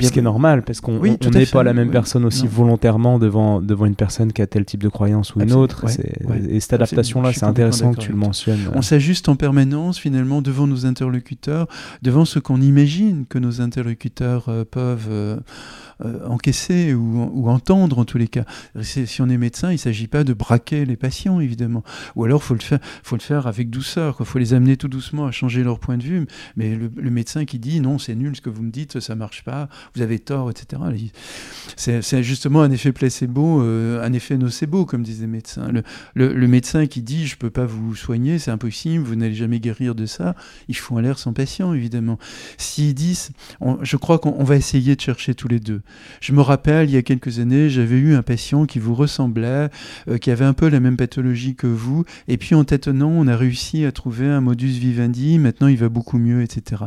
ce 0.00 0.10
qui 0.10 0.18
est 0.18 0.22
normal, 0.22 0.62
parce 0.62 0.80
qu'on 0.80 1.00
n'est 1.00 1.46
pas 1.46 1.62
la 1.62 1.72
même 1.72 1.90
personne 1.90 2.24
aussi 2.24 2.46
volontairement 2.46 3.18
devant, 3.18 3.60
devant 3.60 3.86
une 3.86 3.94
personne 3.94 4.32
qui 4.32 4.42
a 4.42 4.46
tel 4.46 4.64
type 4.64 4.82
de 4.82 4.88
croyance 4.88 5.34
ou 5.34 5.40
une 5.40 5.52
autre 5.52 5.86
cette 6.64 6.72
adaptation-là, 6.74 7.32
c'est 7.32 7.44
intéressant 7.44 7.92
que 7.92 8.00
tu 8.00 8.10
le 8.10 8.16
mentionnes. 8.16 8.70
On 8.74 8.82
s'ajuste 8.82 9.28
en 9.28 9.36
permanence 9.36 9.98
finalement 9.98 10.42
devant 10.42 10.66
nos 10.66 10.86
interlocuteurs, 10.86 11.68
devant 12.02 12.24
ce 12.24 12.38
qu'on 12.38 12.60
imagine 12.60 13.26
que 13.28 13.38
nos 13.38 13.60
interlocuteurs 13.60 14.48
euh, 14.48 14.64
peuvent 14.64 15.08
euh, 15.10 15.36
euh, 16.04 16.26
encaisser 16.26 16.94
ou, 16.94 17.48
entendre 17.48 17.98
en 17.98 18.04
tous 18.04 18.18
les 18.18 18.28
cas. 18.28 18.44
Si 18.82 19.20
on 19.20 19.28
est 19.28 19.36
médecin, 19.36 19.70
il 19.70 19.74
ne 19.74 19.78
s'agit 19.78 20.06
pas 20.06 20.24
de 20.24 20.32
braquer 20.32 20.84
les 20.84 20.96
patients 20.96 21.40
évidemment, 21.40 21.84
ou 22.16 22.24
alors 22.24 22.42
faut 22.42 22.54
le 22.54 22.60
faire, 22.60 22.78
faut 23.02 23.16
le 23.16 23.20
faire 23.20 23.46
avec 23.46 23.70
douceur. 23.70 24.16
Il 24.20 24.26
faut 24.26 24.38
les 24.38 24.54
amener 24.54 24.76
tout 24.76 24.88
doucement 24.88 25.26
à 25.26 25.30
changer 25.30 25.62
leur 25.62 25.78
point 25.78 25.98
de 25.98 26.02
vue. 26.02 26.26
Mais 26.56 26.74
le, 26.74 27.10
médecin 27.10 27.44
qui 27.44 27.58
dit 27.58 27.80
non, 27.80 27.98
c'est 27.98 28.14
nul 28.14 28.34
ce 28.34 28.40
que 28.40 28.50
vous 28.50 28.62
me 28.62 28.70
dites, 28.70 28.98
ça 29.00 29.14
marche 29.14 29.44
pas, 29.44 29.68
vous 29.94 30.02
avez 30.02 30.18
tort, 30.18 30.50
etc. 30.50 30.82
C'est 31.76 32.22
justement 32.22 32.62
un 32.62 32.70
effet 32.70 32.92
placebo, 32.92 33.60
un 33.60 34.12
effet 34.12 34.36
nocebo 34.36 34.84
comme 34.84 35.02
disent 35.02 35.20
les 35.20 35.26
médecins. 35.26 35.68
Le, 36.14 36.46
médecin 36.48 36.86
qui 36.86 37.02
dit 37.02 37.26
je 37.26 37.36
peux 37.36 37.50
pas 37.50 37.66
vous 37.66 37.94
soigner, 37.94 38.38
c'est 38.38 38.50
impossible, 38.50 39.04
vous 39.04 39.16
n'allez 39.16 39.34
jamais 39.34 39.60
guérir 39.60 39.94
de 39.94 40.06
ça, 40.06 40.34
il 40.68 40.76
faut 40.76 40.98
l'air 41.00 41.18
son 41.18 41.32
patient 41.32 41.72
évidemment. 41.74 42.18
S'ils 42.58 42.94
disent, 42.94 43.30
je 43.82 43.96
crois 43.96 44.18
qu'on 44.18 44.44
va 44.44 44.56
essayer 44.56 44.96
de 44.96 45.00
chercher 45.00 45.34
tous 45.34 45.48
les 45.48 45.60
deux. 45.60 45.82
Je 46.20 46.32
me 46.32 46.40
rappelle, 46.40 46.88
il 46.88 46.94
y 46.94 46.96
a 46.96 47.02
quelques 47.02 47.38
années, 47.38 47.68
j'avais 47.68 47.96
eu 47.96 48.14
un 48.14 48.22
patient 48.22 48.66
qui 48.66 48.78
vous 48.78 48.94
ressemblait, 48.94 49.68
euh, 50.08 50.18
qui 50.18 50.30
avait 50.30 50.44
un 50.44 50.54
peu 50.54 50.68
la 50.68 50.80
même 50.80 50.96
pathologie 50.96 51.54
que 51.54 51.66
vous, 51.66 52.04
et 52.28 52.36
puis 52.36 52.54
en 52.54 52.64
tâtonnant, 52.64 53.10
on 53.10 53.26
a 53.26 53.36
réussi 53.36 53.84
à 53.84 53.92
trouver 53.92 54.26
un 54.26 54.40
modus 54.40 54.78
vivendi, 54.78 55.38
maintenant 55.38 55.68
il 55.68 55.76
va 55.76 55.88
beaucoup 55.88 56.18
mieux, 56.18 56.42
etc 56.42 56.84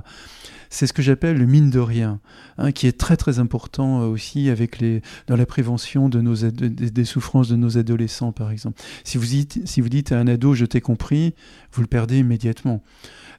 c'est 0.69 0.87
ce 0.87 0.93
que 0.93 1.01
j'appelle 1.01 1.37
le 1.37 1.45
mine 1.45 1.69
de 1.69 1.79
rien, 1.79 2.19
hein, 2.57 2.71
qui 2.71 2.87
est 2.87 2.97
très 2.97 3.17
très 3.17 3.39
important 3.39 4.01
aussi 4.01 4.49
avec 4.49 4.79
les, 4.79 5.01
dans 5.27 5.35
la 5.35 5.45
prévention 5.45 6.09
des, 6.09 7.05
souffrances 7.05 7.49
de 7.49 7.55
nos 7.55 7.77
adolescents, 7.77 8.31
par 8.31 8.51
exemple. 8.51 8.81
Si 9.03 9.17
vous 9.17 9.25
si 9.65 9.81
vous 9.81 9.89
dites 9.89 10.11
à 10.11 10.19
un 10.19 10.27
ado, 10.27 10.53
je 10.53 10.65
t'ai 10.65 10.81
compris, 10.81 11.33
vous 11.71 11.81
le 11.81 11.87
perdez 11.87 12.19
immédiatement. 12.19 12.83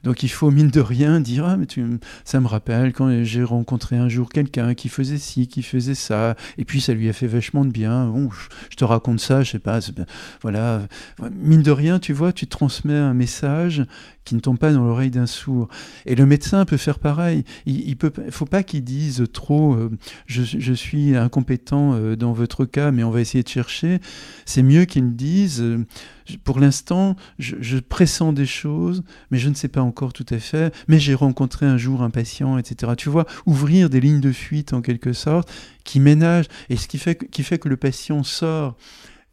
Donc 0.03 0.23
il 0.23 0.29
faut, 0.29 0.51
mine 0.51 0.69
de 0.69 0.79
rien, 0.79 1.19
dire 1.19 1.45
Ah, 1.45 1.57
mais 1.57 1.65
tu, 1.65 1.85
ça 2.23 2.39
me 2.39 2.47
rappelle 2.47 2.93
quand 2.93 3.23
j'ai 3.23 3.43
rencontré 3.43 3.97
un 3.97 4.09
jour 4.09 4.29
quelqu'un 4.29 4.73
qui 4.73 4.89
faisait 4.89 5.17
ci, 5.17 5.47
qui 5.47 5.63
faisait 5.63 5.95
ça, 5.95 6.35
et 6.57 6.65
puis 6.65 6.81
ça 6.81 6.93
lui 6.93 7.09
a 7.09 7.13
fait 7.13 7.27
vachement 7.27 7.65
de 7.65 7.71
bien. 7.71 8.07
Bon, 8.07 8.29
je 8.69 8.75
te 8.75 8.83
raconte 8.83 9.19
ça, 9.19 9.43
je 9.43 9.51
sais 9.51 9.59
pas. 9.59 9.79
Voilà. 10.41 10.87
Mine 11.31 11.61
de 11.61 11.71
rien, 11.71 11.99
tu 11.99 12.13
vois, 12.13 12.33
tu 12.33 12.47
transmets 12.47 12.93
un 12.93 13.13
message 13.13 13.83
qui 14.29 14.35
ne 14.35 14.41
tombe 14.41 14.59
pas 14.59 14.71
dans 14.71 14.83
l'oreille 14.83 15.09
d'un 15.09 15.25
sourd. 15.25 15.69
Et 16.05 16.13
le 16.13 16.27
médecin 16.27 16.63
peut 16.63 16.77
faire 16.77 16.99
pareil. 16.99 17.43
Il 17.65 17.97
ne 17.99 18.29
faut 18.29 18.45
pas 18.45 18.61
qu'il 18.61 18.83
dise 18.83 19.23
trop 19.33 19.73
euh, 19.73 19.89
je, 20.27 20.73
suis 20.73 21.15
incompétent 21.15 21.95
euh, 21.95 22.15
dans 22.15 22.31
votre 22.31 22.65
cas, 22.65 22.91
mais 22.91 23.03
on 23.03 23.09
va 23.09 23.21
essayer 23.21 23.43
de 23.43 23.49
chercher. 23.49 23.99
C'est 24.45 24.61
mieux 24.61 24.85
qu'il 24.85 25.15
dise 25.15 25.61
euh, 25.61 25.83
pour 26.43 26.59
l'instant, 26.59 27.15
je, 27.39 27.79
pressens 27.79 28.31
des 28.31 28.45
choses, 28.45 29.01
mais 29.31 29.39
je 29.39 29.49
ne 29.49 29.55
sais 29.55 29.67
pas 29.67 29.81
encore 29.81 30.13
tout 30.13 30.27
à 30.29 30.37
fait. 30.37 30.71
Mais 30.87 30.99
j'ai 30.99 31.15
rencontré 31.15 31.65
un 31.65 31.77
jour 31.77 32.03
un 32.03 32.11
patient, 32.11 32.59
etc. 32.59 32.91
Tu 32.95 33.09
vois, 33.09 33.25
ouvrir 33.47 33.89
des 33.89 33.99
lignes 33.99 34.21
de 34.21 34.31
fuite 34.31 34.73
en 34.73 34.81
quelque 34.81 35.11
sorte 35.11 35.51
qui 35.83 35.99
ménagent 35.99 36.49
et 36.69 36.75
ce 36.75 36.87
qui 36.87 36.99
fait, 36.99 37.15
qui 37.15 37.41
fait 37.41 37.57
que 37.57 37.67
le 37.67 37.77
patient 37.77 38.21
sort 38.21 38.77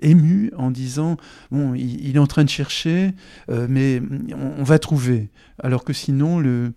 ému 0.00 0.52
en 0.56 0.70
disant 0.70 1.16
bon 1.50 1.74
il, 1.74 2.16
est 2.16 2.18
en 2.18 2.26
train 2.26 2.44
de 2.44 2.50
chercher 2.50 3.12
mais 3.48 4.02
on, 4.34 4.62
va 4.62 4.78
trouver 4.78 5.30
alors 5.62 5.84
que 5.84 5.92
sinon 5.92 6.38
le 6.38 6.72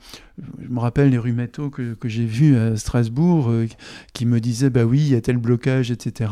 je 0.61 0.67
me 0.67 0.79
rappelle 0.79 1.09
les 1.09 1.17
rhumatos 1.17 1.71
que, 1.71 1.93
que 1.93 2.07
j'ai 2.07 2.25
vus 2.25 2.55
à 2.57 2.75
Strasbourg 2.77 3.49
euh, 3.49 3.67
qui 4.13 4.25
me 4.25 4.39
disaient 4.39 4.69
bah 4.69 4.85
oui, 4.85 4.99
il 4.99 5.09
y 5.09 5.15
a 5.15 5.21
tel 5.21 5.37
blocage, 5.37 5.91
etc. 5.91 6.31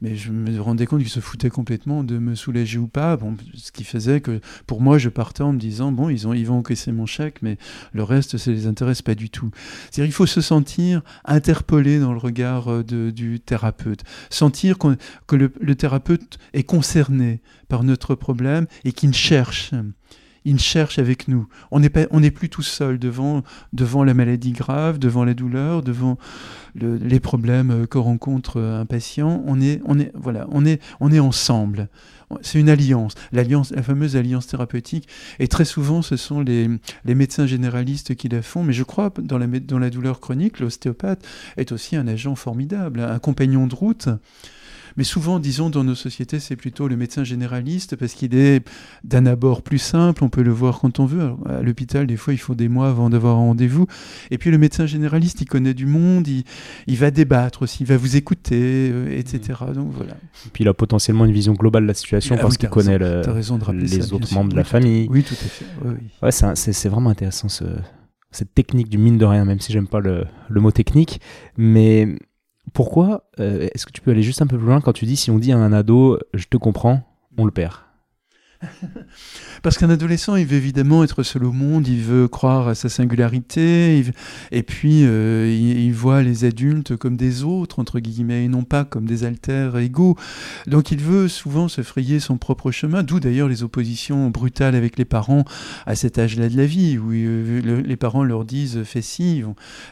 mais 0.00 0.16
je 0.16 0.30
me 0.30 0.60
rendais 0.60 0.86
compte 0.86 1.00
qu'ils 1.00 1.08
se 1.08 1.20
foutaient 1.20 1.50
complètement 1.50 2.04
de 2.04 2.18
me 2.18 2.34
soulager 2.34 2.78
ou 2.78 2.88
pas. 2.88 3.16
Bon, 3.16 3.36
ce 3.54 3.72
qui 3.72 3.84
faisait 3.84 4.20
que 4.20 4.40
pour 4.66 4.80
moi, 4.80 4.98
je 4.98 5.08
partais 5.08 5.42
en 5.42 5.52
me 5.52 5.58
disant 5.58 5.92
bon, 5.92 6.08
ils, 6.08 6.26
ont, 6.26 6.32
ils 6.32 6.46
vont 6.46 6.58
encaisser 6.58 6.92
mon 6.92 7.06
chèque, 7.06 7.42
mais 7.42 7.56
le 7.92 8.02
reste, 8.02 8.36
ça 8.36 8.50
les 8.50 8.66
intéresse 8.66 9.02
pas 9.02 9.14
du 9.14 9.30
tout. 9.30 9.50
C'est-à-dire, 9.84 10.06
il 10.06 10.14
faut 10.14 10.26
se 10.26 10.40
sentir 10.40 11.02
interpellé 11.24 11.98
dans 11.98 12.12
le 12.12 12.18
regard 12.18 12.70
euh, 12.70 12.82
du 12.82 13.40
thérapeute, 13.40 14.02
sentir 14.30 14.76
que 14.78 15.36
le, 15.36 15.52
le 15.60 15.74
thérapeute 15.74 16.38
est 16.52 16.64
concerné 16.64 17.40
par 17.68 17.84
notre 17.84 18.14
problème 18.14 18.66
et 18.84 18.92
qu'il 18.92 19.14
cherche 19.14 19.72
il 20.46 20.60
cherche 20.60 20.98
avec 20.98 21.28
nous. 21.28 21.48
On 21.70 21.80
n'est 21.80 22.30
plus 22.30 22.48
tout 22.48 22.62
seul 22.62 22.98
devant, 22.98 23.42
devant 23.72 24.04
la 24.04 24.14
maladie 24.14 24.52
grave, 24.52 24.98
devant 24.98 25.24
la 25.24 25.34
douleur, 25.34 25.82
devant 25.82 26.16
les 26.76 27.20
problèmes 27.20 27.70
euh, 27.70 27.86
que 27.86 27.98
rencontre 27.98 28.60
euh, 28.60 28.80
un 28.80 28.86
patient. 28.86 29.42
On 29.46 29.60
est, 29.60 29.80
on 29.84 29.98
est, 29.98 30.12
voilà, 30.14 30.46
on 30.52 30.64
est, 30.64 30.80
on 31.00 31.10
est 31.10 31.18
ensemble. 31.18 31.88
C'est 32.42 32.58
une 32.58 32.68
alliance, 32.68 33.14
l'alliance, 33.32 33.70
la 33.70 33.82
fameuse 33.82 34.16
alliance 34.16 34.46
thérapeutique. 34.46 35.08
Et 35.38 35.48
très 35.48 35.64
souvent, 35.64 36.02
ce 36.02 36.16
sont 36.16 36.40
les, 36.40 36.68
médecins 37.04 37.46
généralistes 37.46 38.14
qui 38.14 38.28
la 38.28 38.42
font. 38.42 38.62
Mais 38.62 38.72
je 38.72 38.82
crois, 38.82 39.12
dans 39.18 39.38
la, 39.38 39.46
dans 39.46 39.78
la 39.78 39.90
douleur 39.90 40.20
chronique, 40.20 40.60
l'ostéopathe 40.60 41.26
est 41.56 41.72
aussi 41.72 41.96
un 41.96 42.06
agent 42.06 42.34
formidable, 42.34 43.00
un 43.00 43.18
compagnon 43.18 43.66
de 43.66 43.74
route. 43.74 44.08
Mais 44.96 45.04
souvent, 45.04 45.38
disons, 45.38 45.70
dans 45.70 45.84
nos 45.84 45.94
sociétés, 45.94 46.40
c'est 46.40 46.56
plutôt 46.56 46.88
le 46.88 46.96
médecin 46.96 47.24
généraliste 47.24 47.96
parce 47.96 48.14
qu'il 48.14 48.34
est 48.34 48.66
d'un 49.04 49.26
abord 49.26 49.62
plus 49.62 49.78
simple, 49.78 50.24
on 50.24 50.28
peut 50.28 50.42
le 50.42 50.52
voir 50.52 50.80
quand 50.80 51.00
on 51.00 51.06
veut. 51.06 51.30
à 51.46 51.62
l'hôpital, 51.62 52.06
des 52.06 52.16
fois, 52.16 52.32
il 52.32 52.38
faut 52.38 52.54
des 52.54 52.68
mois 52.68 52.88
avant 52.88 53.10
d'avoir 53.10 53.34
un 53.36 53.40
rendez-vous. 53.40 53.86
Et 54.30 54.38
puis 54.38 54.50
le 54.50 54.58
médecin 54.58 54.86
généraliste, 54.86 55.40
il 55.40 55.46
connaît 55.46 55.74
du 55.74 55.86
monde, 55.86 56.26
il, 56.28 56.96
va 56.96 57.10
débattre 57.10 57.62
aussi, 57.62 57.82
il 57.82 57.86
va 57.86 57.96
vous 57.96 58.16
écouter, 58.16 58.90
euh, 58.92 59.18
etc. 59.18 59.58
Mmh. 59.68 59.72
Donc 59.74 59.92
voilà. 59.92 60.14
Et 60.46 60.50
puis 60.52 60.64
il 60.64 60.68
a 60.68 60.74
potentiellement 60.74 61.24
une 61.24 61.32
vision 61.32 61.52
globale 61.52 61.82
de 61.82 61.88
la 61.88 61.94
situation 61.94 62.36
parce 62.36 62.56
qu'il 62.56 62.68
connaît 62.68 62.98
les 62.98 64.12
autres 64.12 64.34
membres 64.34 64.50
de 64.50 64.56
la 64.56 64.64
famille. 64.64 65.06
Oui, 65.10 65.22
tout 65.22 65.34
à 65.34 65.48
fait. 65.48 65.64
Ouais, 66.22 66.54
c'est 66.54 66.88
vraiment 66.88 67.10
intéressant 67.10 67.48
cette 68.30 68.54
technique 68.54 68.88
du 68.88 68.98
mine 68.98 69.18
de 69.18 69.24
rien, 69.24 69.44
même 69.44 69.60
si 69.60 69.72
j'aime 69.72 69.88
pas 69.88 70.00
le, 70.00 70.26
le, 70.48 70.60
mot 70.60 70.70
technique. 70.70 71.20
Mais 71.56 72.16
pourquoi 72.72 73.28
euh, 73.40 73.68
Est-ce 73.74 73.86
que 73.86 73.92
tu 73.92 74.00
peux 74.00 74.10
aller 74.10 74.22
juste 74.22 74.42
un 74.42 74.46
peu 74.46 74.56
plus 74.56 74.66
loin 74.66 74.80
quand 74.80 74.92
tu 74.92 75.04
dis 75.04 75.16
si 75.16 75.30
on 75.30 75.38
dit 75.38 75.52
à 75.52 75.58
un 75.58 75.72
ado 75.72 76.18
je 76.34 76.46
te 76.46 76.56
comprends, 76.56 77.02
on 77.36 77.44
le 77.44 77.50
perd? 77.50 77.74
Parce 79.66 79.78
qu'un 79.78 79.90
adolescent, 79.90 80.36
il 80.36 80.46
veut 80.46 80.58
évidemment 80.58 81.02
être 81.02 81.24
seul 81.24 81.42
au 81.42 81.50
monde, 81.50 81.88
il 81.88 82.00
veut 82.00 82.28
croire 82.28 82.68
à 82.68 82.76
sa 82.76 82.88
singularité, 82.88 84.04
et 84.52 84.62
puis 84.62 85.00
euh, 85.02 85.52
il, 85.52 85.92
voit 85.92 86.22
les 86.22 86.44
adultes 86.44 86.94
comme 86.94 87.16
des 87.16 87.42
autres, 87.42 87.80
entre 87.80 87.98
guillemets, 87.98 88.44
et 88.44 88.48
non 88.48 88.62
pas 88.62 88.84
comme 88.84 89.06
des 89.06 89.24
alters 89.24 89.76
égaux. 89.76 90.14
Donc 90.68 90.92
il 90.92 91.00
veut 91.00 91.26
souvent 91.26 91.66
se 91.66 91.82
frayer 91.82 92.20
son 92.20 92.38
propre 92.38 92.70
chemin, 92.70 93.02
d'où 93.02 93.18
d'ailleurs 93.18 93.48
les 93.48 93.64
oppositions 93.64 94.30
brutales 94.30 94.76
avec 94.76 94.96
les 94.98 95.04
parents 95.04 95.44
à 95.84 95.96
cet 95.96 96.16
âge-là 96.16 96.48
de 96.48 96.56
la 96.56 96.66
vie, 96.66 96.96
où 96.96 97.10
euh, 97.10 97.82
les 97.84 97.96
parents 97.96 98.22
leur 98.22 98.44
disent 98.44 98.84
fais 98.84 99.02
ci, 99.02 99.42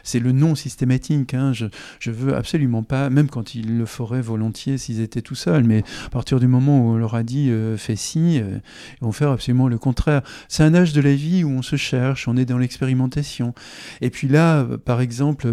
c'est 0.03 0.19
le 0.19 0.31
non 0.31 0.55
systématique, 0.55 1.33
hein. 1.33 1.51
je, 1.51 1.65
je 1.99 2.11
veux 2.11 2.33
absolument 2.33 2.83
pas, 2.83 3.09
même 3.09 3.27
quand 3.27 3.55
ils 3.55 3.77
le 3.77 3.85
feraient 3.85 4.21
volontiers 4.21 4.77
s'ils 4.77 5.01
étaient 5.01 5.21
tout 5.21 5.35
seuls, 5.35 5.65
mais 5.65 5.83
à 6.05 6.09
partir 6.11 6.39
du 6.39 6.47
moment 6.47 6.79
où 6.79 6.91
on 6.91 6.95
leur 6.95 7.15
a 7.15 7.23
dit 7.23 7.49
euh, 7.49 7.75
fais 7.75 7.97
ci, 7.97 8.37
ils 8.37 8.61
vont 9.01 9.11
faire 9.11 9.31
absolument 9.31 9.64
le 9.67 9.77
contraire. 9.77 10.21
C'est 10.47 10.63
un 10.63 10.73
âge 10.73 10.93
de 10.93 11.01
la 11.01 11.13
vie 11.13 11.43
où 11.43 11.49
on 11.49 11.61
se 11.61 11.75
cherche, 11.75 12.27
on 12.27 12.37
est 12.37 12.45
dans 12.45 12.57
l'expérimentation. 12.57 13.53
Et 14.01 14.09
puis 14.09 14.27
là, 14.27 14.65
par 14.85 15.01
exemple, 15.01 15.47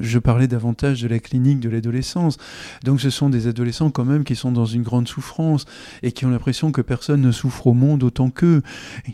je 0.00 0.18
parlais 0.18 0.48
davantage 0.48 1.02
de 1.02 1.08
la 1.08 1.18
clinique 1.18 1.60
de 1.60 1.68
l'adolescence. 1.68 2.38
Donc 2.84 3.00
ce 3.00 3.10
sont 3.10 3.30
des 3.30 3.46
adolescents 3.46 3.90
quand 3.90 4.04
même 4.04 4.24
qui 4.24 4.36
sont 4.36 4.52
dans 4.52 4.66
une 4.66 4.82
grande 4.82 5.08
souffrance 5.08 5.64
et 6.02 6.12
qui 6.12 6.26
ont 6.26 6.30
l'impression 6.30 6.72
que 6.72 6.80
personne 6.80 7.20
ne 7.20 7.32
souffre 7.32 7.66
au 7.66 7.74
monde 7.74 8.02
autant 8.02 8.30
qu'eux. 8.30 8.62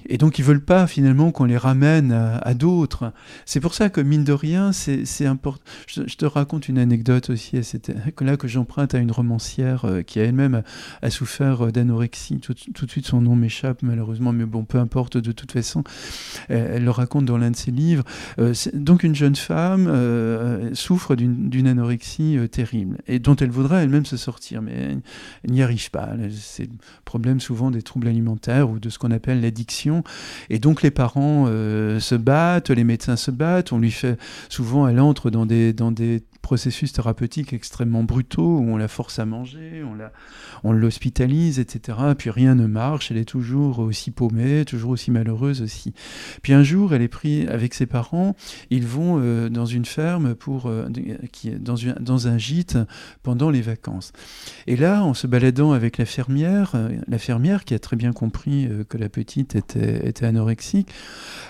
Et 0.07 0.19
donc 0.19 0.39
ils 0.39 0.45
veulent 0.45 0.65
pas 0.65 0.87
finalement 0.87 1.31
qu'on 1.33 1.45
les 1.45 1.57
ramène 1.57 2.13
à, 2.13 2.55
d'autres. 2.55 3.13
C'est 3.47 3.61
pour 3.61 3.75
ça 3.75 3.89
que 3.89 4.01
mine 4.01 4.25
de 4.25 4.33
rien, 4.33 4.73
c'est 4.73 5.27
important. 5.27 5.63
Je, 5.87 6.03
te 6.03 6.27
raconte 6.27 6.69
une 6.69 6.79
anecdote 6.79 7.31
aussi. 7.31 7.63
C'était 7.63 7.95
là 8.21 8.37
que 8.37 8.49
j'emprunte 8.49 8.95
à 8.95 8.99
une 8.99 9.11
romancière 9.11 9.85
euh, 9.85 10.03
qui 10.03 10.19
elle-même 10.19 10.63
a, 11.03 11.11
souffert 11.11 11.73
d'anorexie. 11.73 12.39
Tout, 12.39 12.55
tout 12.55 12.87
de 12.87 12.91
suite 12.91 13.07
son 13.07 13.21
nom 13.21 13.37
m'échappe 13.37 13.83
malheureusement, 13.83 14.33
mais 14.35 14.45
bon, 14.45 14.65
peu 14.65 14.79
importe, 14.79 15.17
de 15.17 15.33
toute 15.33 15.53
façon, 15.53 15.85
elle, 16.49 16.85
le 16.85 16.91
raconte 16.91 17.25
dans 17.25 17.39
l'un 17.39 17.51
de 17.51 17.57
ses 17.57 17.71
livres. 17.71 18.05
Euh, 18.39 18.55
donc 18.73 19.03
une 19.03 19.15
jeune 19.15 19.37
femme 19.37 19.87
euh, 19.89 20.75
souffre 20.75 21.15
d'une 21.17 21.67
anorexie 21.67 22.37
euh, 22.37 22.49
terrible, 22.49 22.99
et 23.07 23.19
dont 23.19 23.37
elle 23.37 23.51
voudrait 23.51 23.85
elle-même 23.85 24.07
se 24.07 24.17
sortir, 24.17 24.63
mais 24.63 24.73
elle, 25.45 25.51
n'y 25.51 25.63
arrive 25.63 25.91
pas. 25.91 26.11
C'est 26.33 26.65
le 26.65 26.79
problème 27.05 27.41
souvent 27.41 27.71
des 27.71 27.83
troubles 27.83 28.09
alimentaires 28.09 28.71
ou 28.71 28.79
de 28.79 28.89
ce 28.89 28.99
qu'on 28.99 29.11
appelle 29.11 29.41
l'addiction. 29.41 30.05
Et 30.51 30.59
donc 30.59 30.83
les 30.83 30.91
parents 30.91 31.47
se 31.47 32.15
battent, 32.15 32.71
les 32.71 32.85
médecins 32.85 33.17
se 33.17 33.31
battent, 33.31 33.73
on 33.73 33.79
lui 33.79 33.91
fait 33.91 34.19
souvent, 34.49 34.89
elle 34.89 35.01
entre 35.01 35.31
dans 35.31 35.47
des, 35.47 35.73
dans 35.73 35.93
des 35.93 36.23
processus 36.45 36.93
thérapeutiques 36.93 37.55
extrêmement 37.55 38.05
brutaux 38.05 38.59
où 38.59 38.69
on 38.69 38.77
la 38.77 38.87
force 38.87 39.19
à 39.19 39.25
manger, 39.25 39.83
on 39.83 39.95
la, 39.95 40.13
on 40.63 40.73
l'hospitalise, 40.73 41.59
etc. 41.59 41.99
Puis 42.19 42.29
rien 42.29 42.55
ne 42.55 42.67
marche, 42.67 43.11
elle 43.11 43.17
est 43.17 43.25
toujours 43.25 43.79
aussi 43.79 44.11
paumée, 44.11 44.67
toujours 44.67 44.91
aussi 44.91 45.11
malheureuse 45.11 45.63
aussi. 45.63 45.95
Puis 46.43 46.53
un 46.53 46.63
jour, 46.63 46.93
elle 46.93 47.01
est 47.01 47.09
prise 47.09 47.49
avec 47.49 47.73
ses 47.73 47.87
parents, 47.87 48.37
ils 48.69 48.87
vont 48.87 49.19
euh, 49.19 49.49
dans 49.49 49.65
une 49.65 49.87
ferme 49.87 50.35
pour, 50.35 50.67
euh, 50.67 50.87
qui, 51.33 51.51
dans, 51.51 51.77
une, 51.77 51.95
dans 51.95 52.29
un 52.29 52.37
gîte 52.37 52.77
pendant 53.23 53.49
les 53.49 53.63
vacances. 53.63 54.13
Et 54.67 54.77
là, 54.77 55.03
en 55.03 55.15
se 55.15 55.27
baladant 55.27 55.73
avec 55.73 55.97
la 55.97 56.05
fermière, 56.05 56.73
euh, 56.75 56.91
la 57.09 57.19
fermière 57.19 57.65
qui 57.65 57.73
a 57.73 57.79
très 57.79 57.97
bien 57.97 58.13
compris 58.13 58.69
que 58.91 58.99
la 58.99 59.09
petite 59.09 59.57
était, 59.57 60.07
était 60.07 60.27
anorexique, 60.27 60.91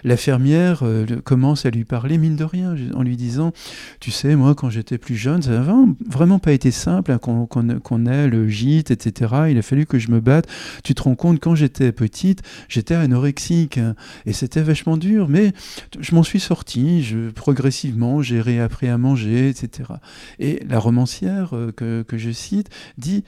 la 0.04 0.16
fermière 0.16 0.84
commence 1.24 1.66
à 1.66 1.70
lui 1.70 1.84
parler, 1.84 2.16
mine 2.16 2.36
de 2.36 2.44
rien, 2.44 2.76
en 2.94 3.02
lui 3.02 3.16
disant, 3.16 3.52
tu 3.98 4.12
sais, 4.12 4.36
moi, 4.36 4.54
quand 4.54 4.70
j'ai 4.70 4.83
plus 4.98 5.16
jeune, 5.16 5.42
ça 5.42 5.50
n'a 5.50 5.74
vraiment 6.06 6.38
pas 6.38 6.52
été 6.52 6.70
simple 6.70 7.12
hein, 7.12 7.18
qu'on 7.18 8.06
ait 8.06 8.28
le 8.28 8.48
gîte, 8.48 8.90
etc. 8.90 9.34
Il 9.50 9.58
a 9.58 9.62
fallu 9.62 9.86
que 9.86 9.98
je 9.98 10.10
me 10.10 10.20
batte. 10.20 10.46
Tu 10.82 10.94
te 10.94 11.02
rends 11.02 11.14
compte, 11.14 11.40
quand 11.40 11.54
j'étais 11.54 11.92
petite, 11.92 12.42
j'étais 12.68 12.94
anorexique 12.94 13.78
hein, 13.78 13.94
et 14.26 14.32
c'était 14.32 14.62
vachement 14.62 14.96
dur, 14.96 15.28
mais 15.28 15.52
je 15.98 16.14
m'en 16.14 16.22
suis 16.22 16.40
sorti. 16.40 17.02
Je, 17.02 17.30
progressivement, 17.30 18.22
j'ai 18.22 18.40
réappris 18.40 18.88
à 18.88 18.98
manger, 18.98 19.48
etc. 19.48 19.90
Et 20.38 20.62
la 20.68 20.78
romancière 20.78 21.54
euh, 21.54 21.72
que, 21.72 22.02
que 22.02 22.18
je 22.18 22.30
cite 22.30 22.70
dit 22.98 23.24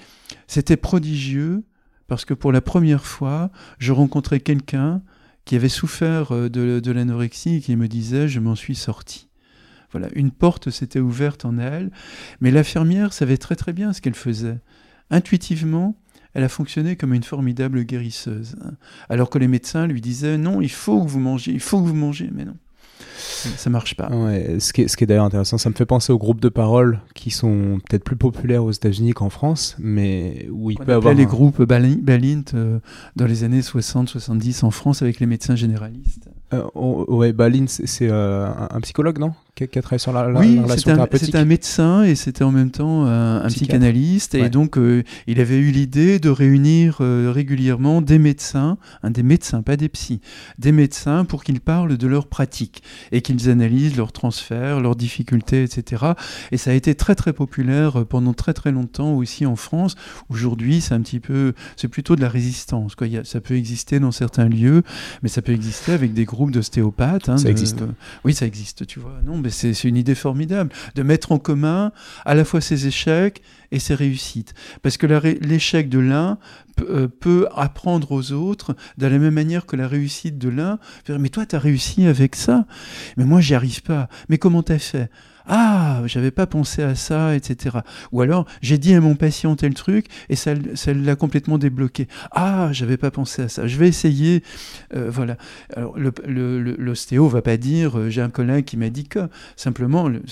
C'était 0.47 0.77
prodigieux 0.77 1.65
parce 2.07 2.25
que 2.25 2.35
pour 2.35 2.53
la 2.53 2.61
première 2.61 3.05
fois, 3.05 3.51
je 3.79 3.93
rencontrais 3.93 4.41
quelqu'un 4.41 5.03
qui 5.45 5.57
avait 5.57 5.69
souffert 5.69 6.33
euh, 6.33 6.49
de, 6.49 6.81
de 6.81 6.93
l'anorexie 6.93 7.57
et 7.57 7.61
qui 7.61 7.77
me 7.77 7.89
disait 7.89 8.29
Je 8.29 8.41
m'en 8.41 8.55
suis 8.55 8.75
sorti. 8.75 9.26
Voilà, 9.99 10.09
une 10.15 10.31
porte 10.31 10.71
s'était 10.71 11.01
ouverte 11.01 11.45
en 11.45 11.59
elle, 11.59 11.91
mais 12.41 12.51
l'infirmière 12.51 13.13
savait 13.13 13.37
très 13.39 13.57
très 13.57 13.73
bien 13.73 13.93
ce 13.93 14.01
qu'elle 14.01 14.15
faisait. 14.15 14.59
Intuitivement, 15.11 15.97
elle 16.35 16.45
a 16.45 16.49
fonctionné 16.49 16.97
comme 16.97 17.15
une 17.15 17.23
formidable 17.23 17.85
guérisseuse, 17.85 18.57
hein. 18.65 18.73
alors 19.09 19.31
que 19.31 19.39
les 19.39 19.49
médecins 19.49 19.87
lui 19.87 20.01
disaient 20.01 20.37
non, 20.37 20.61
il 20.61 20.71
faut 20.71 21.03
que 21.03 21.09
vous 21.09 21.21
mangez, 21.21 21.53
il 21.53 21.61
faut 21.61 21.81
que 21.81 21.87
vous 21.87 21.95
mangez, 21.95 22.29
mais 22.35 22.45
non. 22.45 22.57
ça 23.57 23.71
marche 23.71 23.95
pas. 23.97 24.11
Ouais, 24.11 24.59
ce 24.61 24.73
qui 24.73 24.83
est, 24.83 24.89
ce 24.89 24.97
qui 24.97 25.05
est 25.05 25.07
d'ailleurs 25.07 25.25
intéressant, 25.25 25.57
ça 25.57 25.71
me 25.71 25.75
fait 25.75 25.87
penser 25.87 26.13
aux 26.13 26.19
groupes 26.19 26.41
de 26.41 26.49
parole 26.51 27.01
qui 27.15 27.31
sont 27.31 27.79
peut-être 27.89 28.05
plus 28.05 28.17
populaires 28.17 28.65
aux 28.65 28.73
États-Unis 28.73 29.13
qu'en 29.13 29.31
France, 29.31 29.77
mais 29.79 30.49
où 30.51 30.71
il 30.71 30.77
On 30.81 30.85
peut 30.85 30.93
avoir. 30.93 31.15
les 31.15 31.23
un- 31.23 31.27
groupes 31.27 31.63
Bali- 31.63 32.01
Balint 32.03 32.43
euh, 32.55 32.81
dans 33.15 33.27
les 33.27 33.45
années 33.45 33.61
60-70 33.63 34.65
en 34.65 34.71
France 34.71 35.01
avec 35.03 35.21
les 35.21 35.27
médecins 35.27 35.57
généralistes. 35.57 36.29
Euh, 36.53 36.63
ouais, 36.75 37.33
Balin, 37.33 37.65
c'est 37.67 38.09
euh, 38.09 38.47
un, 38.71 38.81
psychologue, 38.81 39.19
non? 39.19 39.33
Qui, 39.57 39.67
qui 39.69 39.79
a 39.79 39.83
travaillé 39.83 39.99
sur 39.99 40.13
la, 40.13 40.29
la- 40.29 40.39
oui, 40.39 40.57
la 40.57 40.63
relation 40.63 40.77
c'était 40.77 40.91
un, 40.91 40.95
thérapeutique. 40.97 41.27
c'était 41.27 41.39
un 41.39 41.45
médecin 41.47 42.03
et 42.05 42.15
c'était 42.15 42.45
en 42.45 42.53
même 42.53 42.71
temps 42.71 43.05
un, 43.07 43.43
un 43.43 43.49
psychanalyste. 43.49 44.35
Et 44.37 44.49
donc, 44.51 44.77
euh, 44.79 45.03
il 45.27 45.41
avait 45.41 45.57
eu 45.59 45.71
l'idée 45.73 46.21
de 46.21 46.29
réunir 46.29 46.99
euh, 47.01 47.33
régulièrement 47.35 48.01
des 48.03 48.19
médecins, 48.19 48.77
hein, 49.03 49.11
des 49.11 49.23
médecins, 49.25 49.63
pas 49.63 49.77
des 49.77 49.89
psys, 49.89 50.21
des 50.59 50.73
médecins 50.73 51.25
pour 51.25 51.43
qu'ils 51.43 51.61
parlent 51.61 51.97
de 51.97 52.07
leur 52.07 52.27
pratique 52.29 52.83
et 53.13 53.23
qu'ils 53.23 53.49
analysent 53.51 53.97
leurs 53.97 54.13
transferts, 54.13 54.79
leurs 54.81 54.95
difficultés, 54.95 55.63
etc. 55.65 56.05
Et 56.53 56.59
ça 56.59 56.71
a 56.71 56.75
été 56.75 56.95
très 56.95 57.15
très 57.17 57.33
populaire 57.33 58.01
euh, 58.01 58.05
pendant 58.05 58.35
très 58.35 58.53
très 58.53 58.71
longtemps 58.73 59.15
aussi 59.15 59.47
en 59.47 59.57
France. 59.57 59.97
Aujourd'hui, 60.29 60.81
c'est 60.83 60.95
un 60.95 61.01
petit 61.01 61.19
peu, 61.19 61.55
c'est 61.77 61.89
plutôt 61.89 62.15
de 62.15 62.21
la 62.21 62.29
résistance. 62.29 62.95
Quoi. 62.95 63.07
A- 63.09 63.25
ça 63.25 63.41
peut 63.41 63.55
exister 63.57 63.99
dans 64.01 64.13
certains 64.13 64.49
lieux, 64.49 64.83
mais 65.23 65.29
ça 65.31 65.41
peut 65.43 65.53
exister 65.53 65.93
avec 65.93 66.13
des 66.13 66.25
groupes 66.25 66.36
d'ostéopathes. 66.51 67.29
hein, 67.29 67.39
Ça 67.39 67.45
de- 67.45 67.51
existe. 67.51 67.79
oui, 68.25 68.35
ça 68.35 68.47
existe, 68.47 68.87
tu 68.87 69.01
vois. 69.01 69.19
Non, 69.25 69.39
mais 69.39 69.51
c'est 69.51 69.85
une 69.85 69.97
idée 69.97 70.15
formidable 70.15 70.71
de 70.95 71.03
mettre 71.03 71.33
en 71.33 71.39
commun 71.39 71.93
à 72.25 72.35
la 72.35 72.45
fois 72.45 72.61
ses 72.61 72.87
échecs 72.87 73.43
et 73.73 73.79
ses 73.79 73.95
réussites. 73.95 74.55
Parce 74.83 74.97
que 74.97 75.07
l'échec 75.07 75.89
de 75.89 75.99
l'un 75.99 76.39
peut, 76.77 76.87
euh, 76.91 77.09
peut 77.09 77.49
apprendre 77.55 78.13
aux 78.13 78.33
autres 78.33 78.77
de 78.99 79.07
la 79.07 79.19
même 79.19 79.35
manière 79.35 79.67
que 79.67 79.77
la 79.77 79.89
réussite 79.89 80.39
de 80.39 80.49
l'un. 80.49 80.79
Mais 81.09 81.29
toi, 81.31 81.47
tu 81.47 81.57
as 81.57 81.59
réussi 81.59 82.07
avec 82.07 82.37
ça. 82.37 82.67
Mais 83.17 83.25
moi, 83.25 83.41
j'y 83.41 83.55
arrive 83.55 83.83
pas. 83.83 84.09
Mais 84.29 84.39
comment 84.39 84.63
t'as 84.63 84.79
fait? 84.79 85.11
Ah, 85.47 86.03
j'avais 86.07 86.31
pas 86.31 86.47
pensé 86.47 86.83
à 86.83 86.95
ça, 86.95 87.35
etc. 87.35 87.79
Ou 88.13 88.21
alors, 88.23 88.47
j'ai 88.63 88.79
dit 88.79 88.95
à 88.95 89.01
mon 89.01 89.15
patient 89.15 89.57
tel 89.57 89.75
truc 89.75 90.07
et 90.29 90.37
ça 90.37 90.55
l'a 90.95 91.17
complètement 91.17 91.59
débloqué. 91.59 92.09
Ah, 92.33 92.69
j'avais 92.73 92.97
pas 92.97 93.11
pensé 93.11 93.43
à 93.43 93.49
ça. 93.49 93.67
Je 93.67 93.77
vais 93.77 93.89
essayer. 93.89 94.43
Euh, 94.95 95.11
voilà. 95.11 95.37
Alors, 95.75 95.99
le- 95.99 96.13
le- 96.27 96.61
le- 96.63 96.77
l'ostéo 96.79 97.29
va 97.29 97.43
pas 97.43 97.57
dire 97.57 97.99
euh, 97.99 98.11
j'ai 98.11 98.23
un 98.23 98.31
collègue 98.31 98.65
qui 98.65 98.77
m'a 98.77 98.91
dit 98.91 99.05
que. 99.09 99.29
Simplement, 99.57 100.09
le- 100.09 100.23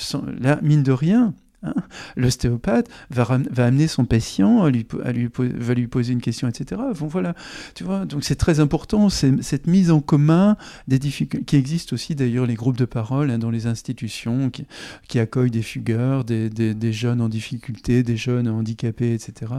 là, 0.41 0.59
mine 0.63 0.83
de 0.83 0.93
rien, 0.93 1.35
hein, 1.65 1.75
l'ostéopathe 2.17 2.89
va, 3.11 3.27
amener 3.57 3.89
son 3.89 4.05
patient, 4.05 4.63
à 4.63 4.71
lui, 4.71 4.85
po- 4.85 5.01
à 5.05 5.13
lui 5.13 5.29
po- 5.29 5.45
va 5.45 5.75
lui 5.75 5.87
poser 5.87 6.13
une 6.13 6.21
question, 6.21 6.47
etc. 6.49 6.81
Bon, 6.99 7.07
voilà. 7.07 7.35
Tu 7.75 7.85
vois, 7.85 8.05
donc 8.05 8.25
c'est 8.25 8.37
très 8.37 8.61
important, 8.61 9.09
cette 9.09 9.67
mise 9.67 9.91
en 9.91 10.01
commun 10.01 10.57
des 10.89 10.99
difficultés, 10.99 11.45
qui 11.45 11.57
existe 11.57 11.93
aussi 11.93 12.15
d'ailleurs 12.15 12.47
les 12.47 12.55
groupes 12.55 12.77
de 12.77 12.85
parole 12.85 13.31
hein, 13.31 13.39
dans 13.39 13.51
les 13.51 13.67
institutions 13.67 14.51
qui, 14.51 14.67
qui 15.09 15.19
accueillent 15.19 15.51
des 15.51 15.63
fugueurs, 15.63 16.25
des, 16.25 16.51
des- 16.51 16.75
des 16.75 16.93
jeunes 16.93 17.21
en 17.21 17.29
difficulté, 17.29 18.03
des 18.03 18.17
jeunes 18.17 18.49
handicapés, 18.49 19.15
etc. 19.15 19.53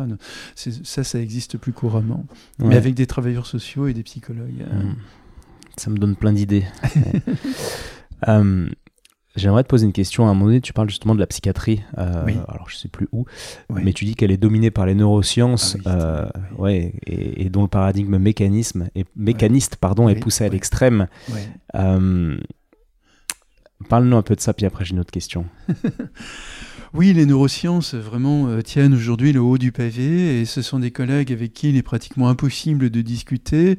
Ça, 0.55 1.03
ça 1.03 1.19
existe 1.19 1.57
plus 1.57 1.73
couramment. 1.73 2.25
Mais 2.59 2.75
avec 2.75 2.93
des 2.93 3.07
travailleurs 3.07 3.45
sociaux 3.47 3.87
et 3.87 3.93
des 3.93 4.03
psychologues. 4.03 4.63
hein. 4.71 4.83
Mm. 4.83 4.95
Ça 5.77 5.89
me 5.89 5.97
donne 5.97 6.15
plein 6.15 6.31
d'idées. 6.33 6.63
Euh, 8.29 8.69
J'aimerais 9.35 9.63
te 9.63 9.67
poser 9.67 9.85
une 9.85 9.91
question. 9.93 10.25
À 10.25 10.29
un 10.29 10.33
moment 10.33 10.45
donné, 10.45 10.61
tu 10.61 10.71
parles 10.73 10.89
justement 10.89 11.13
de 11.13 11.19
la 11.19 11.27
psychiatrie. 11.27 11.83
euh, 11.97 12.23
Oui. 12.25 12.33
Alors, 12.47 12.69
je 12.69 12.77
sais 12.77 12.87
plus 12.87 13.07
où, 13.11 13.25
mais 13.69 13.91
tu 13.93 14.05
dis 14.05 14.15
qu'elle 14.15 14.31
est 14.31 14.37
dominée 14.37 14.71
par 14.71 14.85
les 14.85 14.95
neurosciences, 14.95 15.75
Ah 15.85 15.89
oui, 15.89 16.01
euh, 16.01 16.25
ouais, 16.57 16.93
et, 17.05 17.45
et 17.45 17.49
dont 17.49 17.63
le 17.63 17.67
paradigme 17.67 18.17
mécanisme 18.17 18.87
et 18.95 19.05
mécaniste, 19.15 19.75
pardon, 19.75 20.07
est 20.09 20.15
poussé 20.15 20.45
à 20.45 20.49
l'extrême. 20.49 21.07
Euh, 21.75 22.37
Parle-nous 23.89 24.15
un 24.15 24.21
peu 24.21 24.35
de 24.35 24.39
ça, 24.41 24.53
puis 24.53 24.65
après 24.65 24.85
j'ai 24.85 24.93
une 24.93 24.99
autre 25.01 25.11
question. 25.11 25.45
Oui, 26.97 27.11
les 27.11 27.25
neurosciences 27.25 27.93
vraiment 27.93 28.47
euh, 28.47 28.61
tiennent 28.61 28.93
aujourd'hui 28.93 29.33
le 29.33 29.41
haut 29.41 29.57
du 29.57 29.73
pavé 29.73 30.39
et 30.39 30.45
ce 30.45 30.61
sont 30.61 30.79
des 30.79 30.91
collègues 30.91 31.33
avec 31.33 31.53
qui 31.53 31.67
il 31.67 31.75
est 31.75 31.81
pratiquement 31.81 32.29
impossible 32.29 32.89
de 32.89 33.01
discuter, 33.01 33.77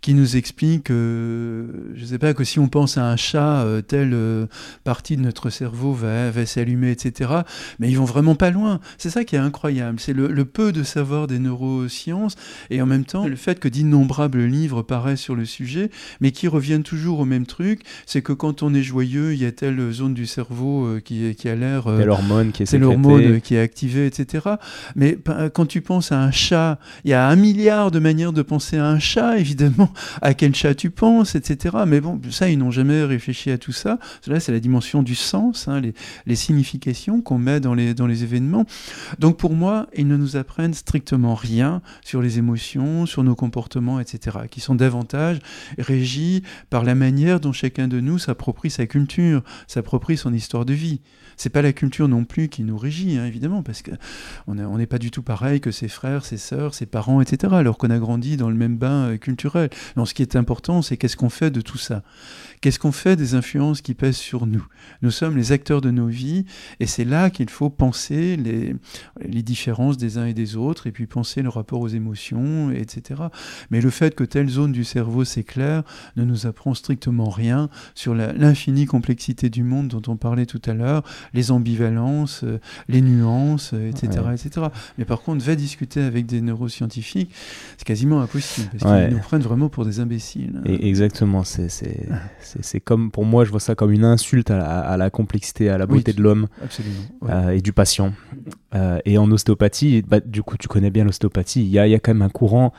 qui 0.00 0.14
nous 0.14 0.38
expliquent, 0.38 0.90
euh, 0.90 1.66
je 1.94 2.00
ne 2.00 2.06
sais 2.06 2.18
pas, 2.18 2.32
que 2.32 2.42
si 2.42 2.58
on 2.58 2.68
pense 2.68 2.96
à 2.96 3.06
un 3.06 3.16
chat, 3.16 3.64
euh, 3.64 3.82
telle 3.82 4.14
euh, 4.14 4.46
partie 4.82 5.18
de 5.18 5.20
notre 5.20 5.50
cerveau 5.50 5.92
va, 5.92 6.30
va 6.30 6.46
s'allumer, 6.46 6.90
etc. 6.90 7.32
Mais 7.80 7.90
ils 7.90 7.98
vont 7.98 8.06
vraiment 8.06 8.34
pas 8.34 8.50
loin. 8.50 8.80
C'est 8.96 9.10
ça 9.10 9.24
qui 9.24 9.36
est 9.36 9.40
incroyable. 9.40 10.00
C'est 10.00 10.14
le, 10.14 10.44
peu 10.46 10.72
de 10.72 10.84
savoir 10.84 11.26
des 11.26 11.38
neurosciences 11.38 12.34
et 12.70 12.80
en 12.80 12.86
même 12.86 13.04
temps 13.04 13.26
le 13.26 13.36
fait 13.36 13.60
que 13.60 13.68
d'innombrables 13.68 14.42
livres 14.42 14.80
paraissent 14.80 15.20
sur 15.20 15.34
le 15.34 15.44
sujet, 15.44 15.90
mais 16.22 16.30
qui 16.30 16.48
reviennent 16.48 16.82
toujours 16.82 17.18
au 17.18 17.24
même 17.26 17.44
truc, 17.44 17.82
c'est 18.06 18.22
que 18.22 18.32
quand 18.32 18.62
on 18.62 18.72
est 18.72 18.82
joyeux, 18.82 19.34
il 19.34 19.42
y 19.42 19.44
a 19.44 19.52
telle 19.52 19.92
zone 19.92 20.14
du 20.14 20.24
cerveau 20.24 20.98
qui, 21.04 21.34
qui 21.34 21.48
a 21.50 21.56
l'air... 21.56 21.90
l'hormone 21.90 22.52
qui 22.54 22.62
est 22.62 22.66
c'est 22.66 22.78
l'hormone 22.78 23.40
qui 23.40 23.56
est 23.56 23.60
activée, 23.60 24.06
etc. 24.06 24.46
Mais 24.96 25.12
pa- 25.16 25.50
quand 25.50 25.66
tu 25.66 25.82
penses 25.82 26.12
à 26.12 26.20
un 26.22 26.30
chat, 26.30 26.78
il 27.04 27.10
y 27.10 27.14
a 27.14 27.28
un 27.28 27.36
milliard 27.36 27.90
de 27.90 27.98
manières 27.98 28.32
de 28.32 28.40
penser 28.40 28.78
à 28.78 28.86
un 28.86 28.98
chat, 28.98 29.38
évidemment, 29.38 29.92
à 30.22 30.32
quel 30.32 30.54
chat 30.54 30.74
tu 30.74 30.90
penses, 30.90 31.34
etc. 31.34 31.76
Mais 31.86 32.00
bon, 32.00 32.20
ça, 32.30 32.48
ils 32.48 32.56
n'ont 32.58 32.70
jamais 32.70 33.02
réfléchi 33.04 33.50
à 33.50 33.58
tout 33.58 33.72
ça. 33.72 33.98
Là, 34.26 34.40
c'est 34.40 34.52
la 34.52 34.60
dimension 34.60 35.02
du 35.02 35.14
sens, 35.14 35.68
hein, 35.68 35.80
les, 35.80 35.92
les 36.24 36.36
significations 36.36 37.20
qu'on 37.20 37.38
met 37.38 37.60
dans 37.60 37.74
les, 37.74 37.92
dans 37.92 38.06
les 38.06 38.22
événements. 38.22 38.64
Donc 39.18 39.36
pour 39.36 39.52
moi, 39.52 39.86
ils 39.94 40.06
ne 40.08 40.16
nous 40.16 40.36
apprennent 40.36 40.74
strictement 40.74 41.34
rien 41.34 41.82
sur 42.04 42.22
les 42.22 42.38
émotions, 42.38 43.04
sur 43.06 43.22
nos 43.24 43.34
comportements, 43.34 44.00
etc., 44.00 44.38
qui 44.50 44.60
sont 44.60 44.74
davantage 44.74 45.38
régis 45.78 46.40
par 46.70 46.84
la 46.84 46.94
manière 46.94 47.40
dont 47.40 47.52
chacun 47.52 47.88
de 47.88 48.00
nous 48.00 48.18
s'approprie 48.18 48.70
sa 48.70 48.86
culture, 48.86 49.42
s'approprie 49.66 50.16
son 50.16 50.32
histoire 50.32 50.64
de 50.64 50.72
vie. 50.74 51.00
C'est 51.36 51.50
pas 51.50 51.62
la 51.62 51.72
culture 51.72 52.08
non 52.08 52.24
plus 52.24 52.48
qui 52.48 52.62
nous 52.64 52.76
régit, 52.78 53.16
hein, 53.18 53.26
évidemment, 53.26 53.62
parce 53.62 53.82
que 53.82 53.90
on 54.46 54.58
a- 54.58 54.64
on 54.66 54.78
n'est 54.78 54.86
pas 54.86 54.98
du 54.98 55.10
tout 55.10 55.22
pareil 55.22 55.60
que 55.60 55.70
ses 55.70 55.88
frères, 55.88 56.24
ses 56.24 56.36
sœurs, 56.36 56.74
ses 56.74 56.86
parents, 56.86 57.20
etc., 57.20 57.52
alors 57.56 57.78
qu'on 57.78 57.90
a 57.90 57.98
grandi 57.98 58.36
dans 58.36 58.50
le 58.50 58.56
même 58.56 58.76
bain 58.76 59.10
euh, 59.10 59.16
culturel. 59.16 59.70
Non, 59.96 60.04
ce 60.04 60.14
qui 60.14 60.22
est 60.22 60.36
important, 60.36 60.82
c'est 60.82 60.96
qu'est-ce 60.96 61.16
qu'on 61.16 61.30
fait 61.30 61.50
de 61.50 61.60
tout 61.60 61.78
ça? 61.78 62.02
Qu'est-ce 62.60 62.78
qu'on 62.78 62.92
fait 62.92 63.16
des 63.16 63.34
influences 63.34 63.80
qui 63.82 63.94
pèsent 63.94 64.16
sur 64.16 64.46
nous? 64.46 64.66
Nous 65.02 65.10
sommes 65.10 65.36
les 65.36 65.52
acteurs 65.52 65.80
de 65.80 65.90
nos 65.90 66.06
vies, 66.06 66.44
et 66.80 66.86
c'est 66.86 67.04
là 67.04 67.30
qu'il 67.30 67.50
faut 67.50 67.70
penser 67.70 68.36
les, 68.36 68.74
les 69.26 69.42
différences 69.42 69.96
des 69.98 70.18
uns 70.18 70.26
et 70.26 70.34
des 70.34 70.56
autres, 70.56 70.86
et 70.86 70.92
puis 70.92 71.06
penser 71.06 71.42
le 71.42 71.48
rapport 71.50 71.80
aux 71.80 71.88
émotions, 71.88 72.70
etc. 72.70 73.22
Mais 73.70 73.80
le 73.80 73.90
fait 73.90 74.14
que 74.14 74.24
telle 74.24 74.48
zone 74.48 74.72
du 74.72 74.84
cerveau 74.84 75.24
s'éclaire 75.24 75.82
ne 76.16 76.24
nous 76.24 76.46
apprend 76.46 76.74
strictement 76.74 77.28
rien 77.28 77.68
sur 77.94 78.14
l'infinie 78.14 78.86
complexité 78.86 79.50
du 79.50 79.62
monde 79.62 79.88
dont 79.88 80.02
on 80.10 80.16
parlait 80.16 80.46
tout 80.46 80.62
à 80.66 80.72
l'heure, 80.74 81.02
les 81.32 81.50
ambivalences, 81.50 82.42
euh, 82.44 82.58
les 82.88 83.00
nuances, 83.00 83.70
euh, 83.74 83.88
etc., 83.90 84.22
Ouais. 84.26 84.34
etc. 84.34 84.66
Mais 84.98 85.04
par 85.04 85.22
contre, 85.22 85.44
va 85.44 85.54
discuter 85.54 86.02
avec 86.02 86.26
des 86.26 86.40
neuroscientifiques, 86.40 87.32
c'est 87.78 87.84
quasiment 87.86 88.20
impossible, 88.20 88.68
parce 88.78 88.92
Ouais. 88.92 89.06
qu'ils 89.06 89.16
nous 89.16 89.22
prennent 89.22 89.42
vraiment 89.42 89.68
pour 89.68 89.84
des 89.84 90.00
imbéciles. 90.00 90.60
Et 90.66 90.88
exactement, 90.88 91.44
c'est 91.44 91.68
c'est- 91.68 92.80
comme 92.80 93.10
pour 93.10 93.24
moi, 93.24 93.44
je 93.44 93.50
vois 93.50 93.60
ça 93.60 93.74
comme 93.74 93.92
une 93.92 94.04
insulte 94.04 94.50
à 94.50 94.58
la, 94.58 94.80
à 94.80 94.96
la 94.96 95.10
complexité, 95.10 95.70
à 95.70 95.78
la 95.78 95.86
beauté 95.86 96.12
de 96.12 96.22
l'homme 96.22 96.48
ouais. 97.22 97.30
euh, 97.30 97.48
et 97.50 97.60
du 97.60 97.72
patient. 97.72 98.12
Euh, 98.74 98.98
et 99.04 99.18
en 99.18 99.30
ostéopathie, 99.30 100.02
bah, 100.02 100.18
du 100.20 100.42
coup, 100.42 100.56
tu 100.56 100.66
connais 100.68 100.90
bien 100.90 101.04
l'ostéopathie. 101.04 101.62
Il 101.62 101.68
y 101.68 101.78
a, 101.78 101.86
il 101.86 101.90
y 101.90 101.94
a 101.94 102.00
quand 102.00 102.12
même 102.12 102.22
un 102.22 102.28
courant 102.28 102.72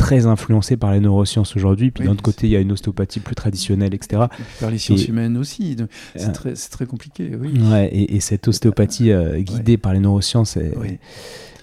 très 0.00 0.26
influencé 0.26 0.76
par 0.76 0.92
les 0.92 1.00
neurosciences 1.00 1.54
aujourd'hui. 1.56 1.90
Puis 1.90 2.02
Oui, 2.02 2.06
d'un 2.08 2.12
autre 2.14 2.22
côté, 2.22 2.46
il 2.46 2.50
y 2.50 2.56
a 2.56 2.60
une 2.60 2.72
ostéopathie 2.72 3.20
plus 3.20 3.34
traditionnelle, 3.34 3.94
etc. 3.94 4.22
Par 4.60 4.70
les 4.70 4.78
sciences 4.78 5.02
Et- 5.04 5.08
humaines 5.08 5.36
aussi, 5.36 5.76
c'est 6.16 6.28
Euh, 6.28 6.32
très, 6.32 6.54
très 6.54 6.86
compliqué, 6.86 7.30
oui. 7.38 7.52
Ouais, 7.70 7.88
et, 7.92 8.16
et 8.16 8.20
cette 8.20 8.48
ostéopathie 8.48 9.12
euh, 9.12 9.38
guidée 9.40 9.76
par 9.76 9.92
les 9.92 10.00
neurosciences 10.00 10.56
est, 10.56 10.72
Oui. 10.76 10.98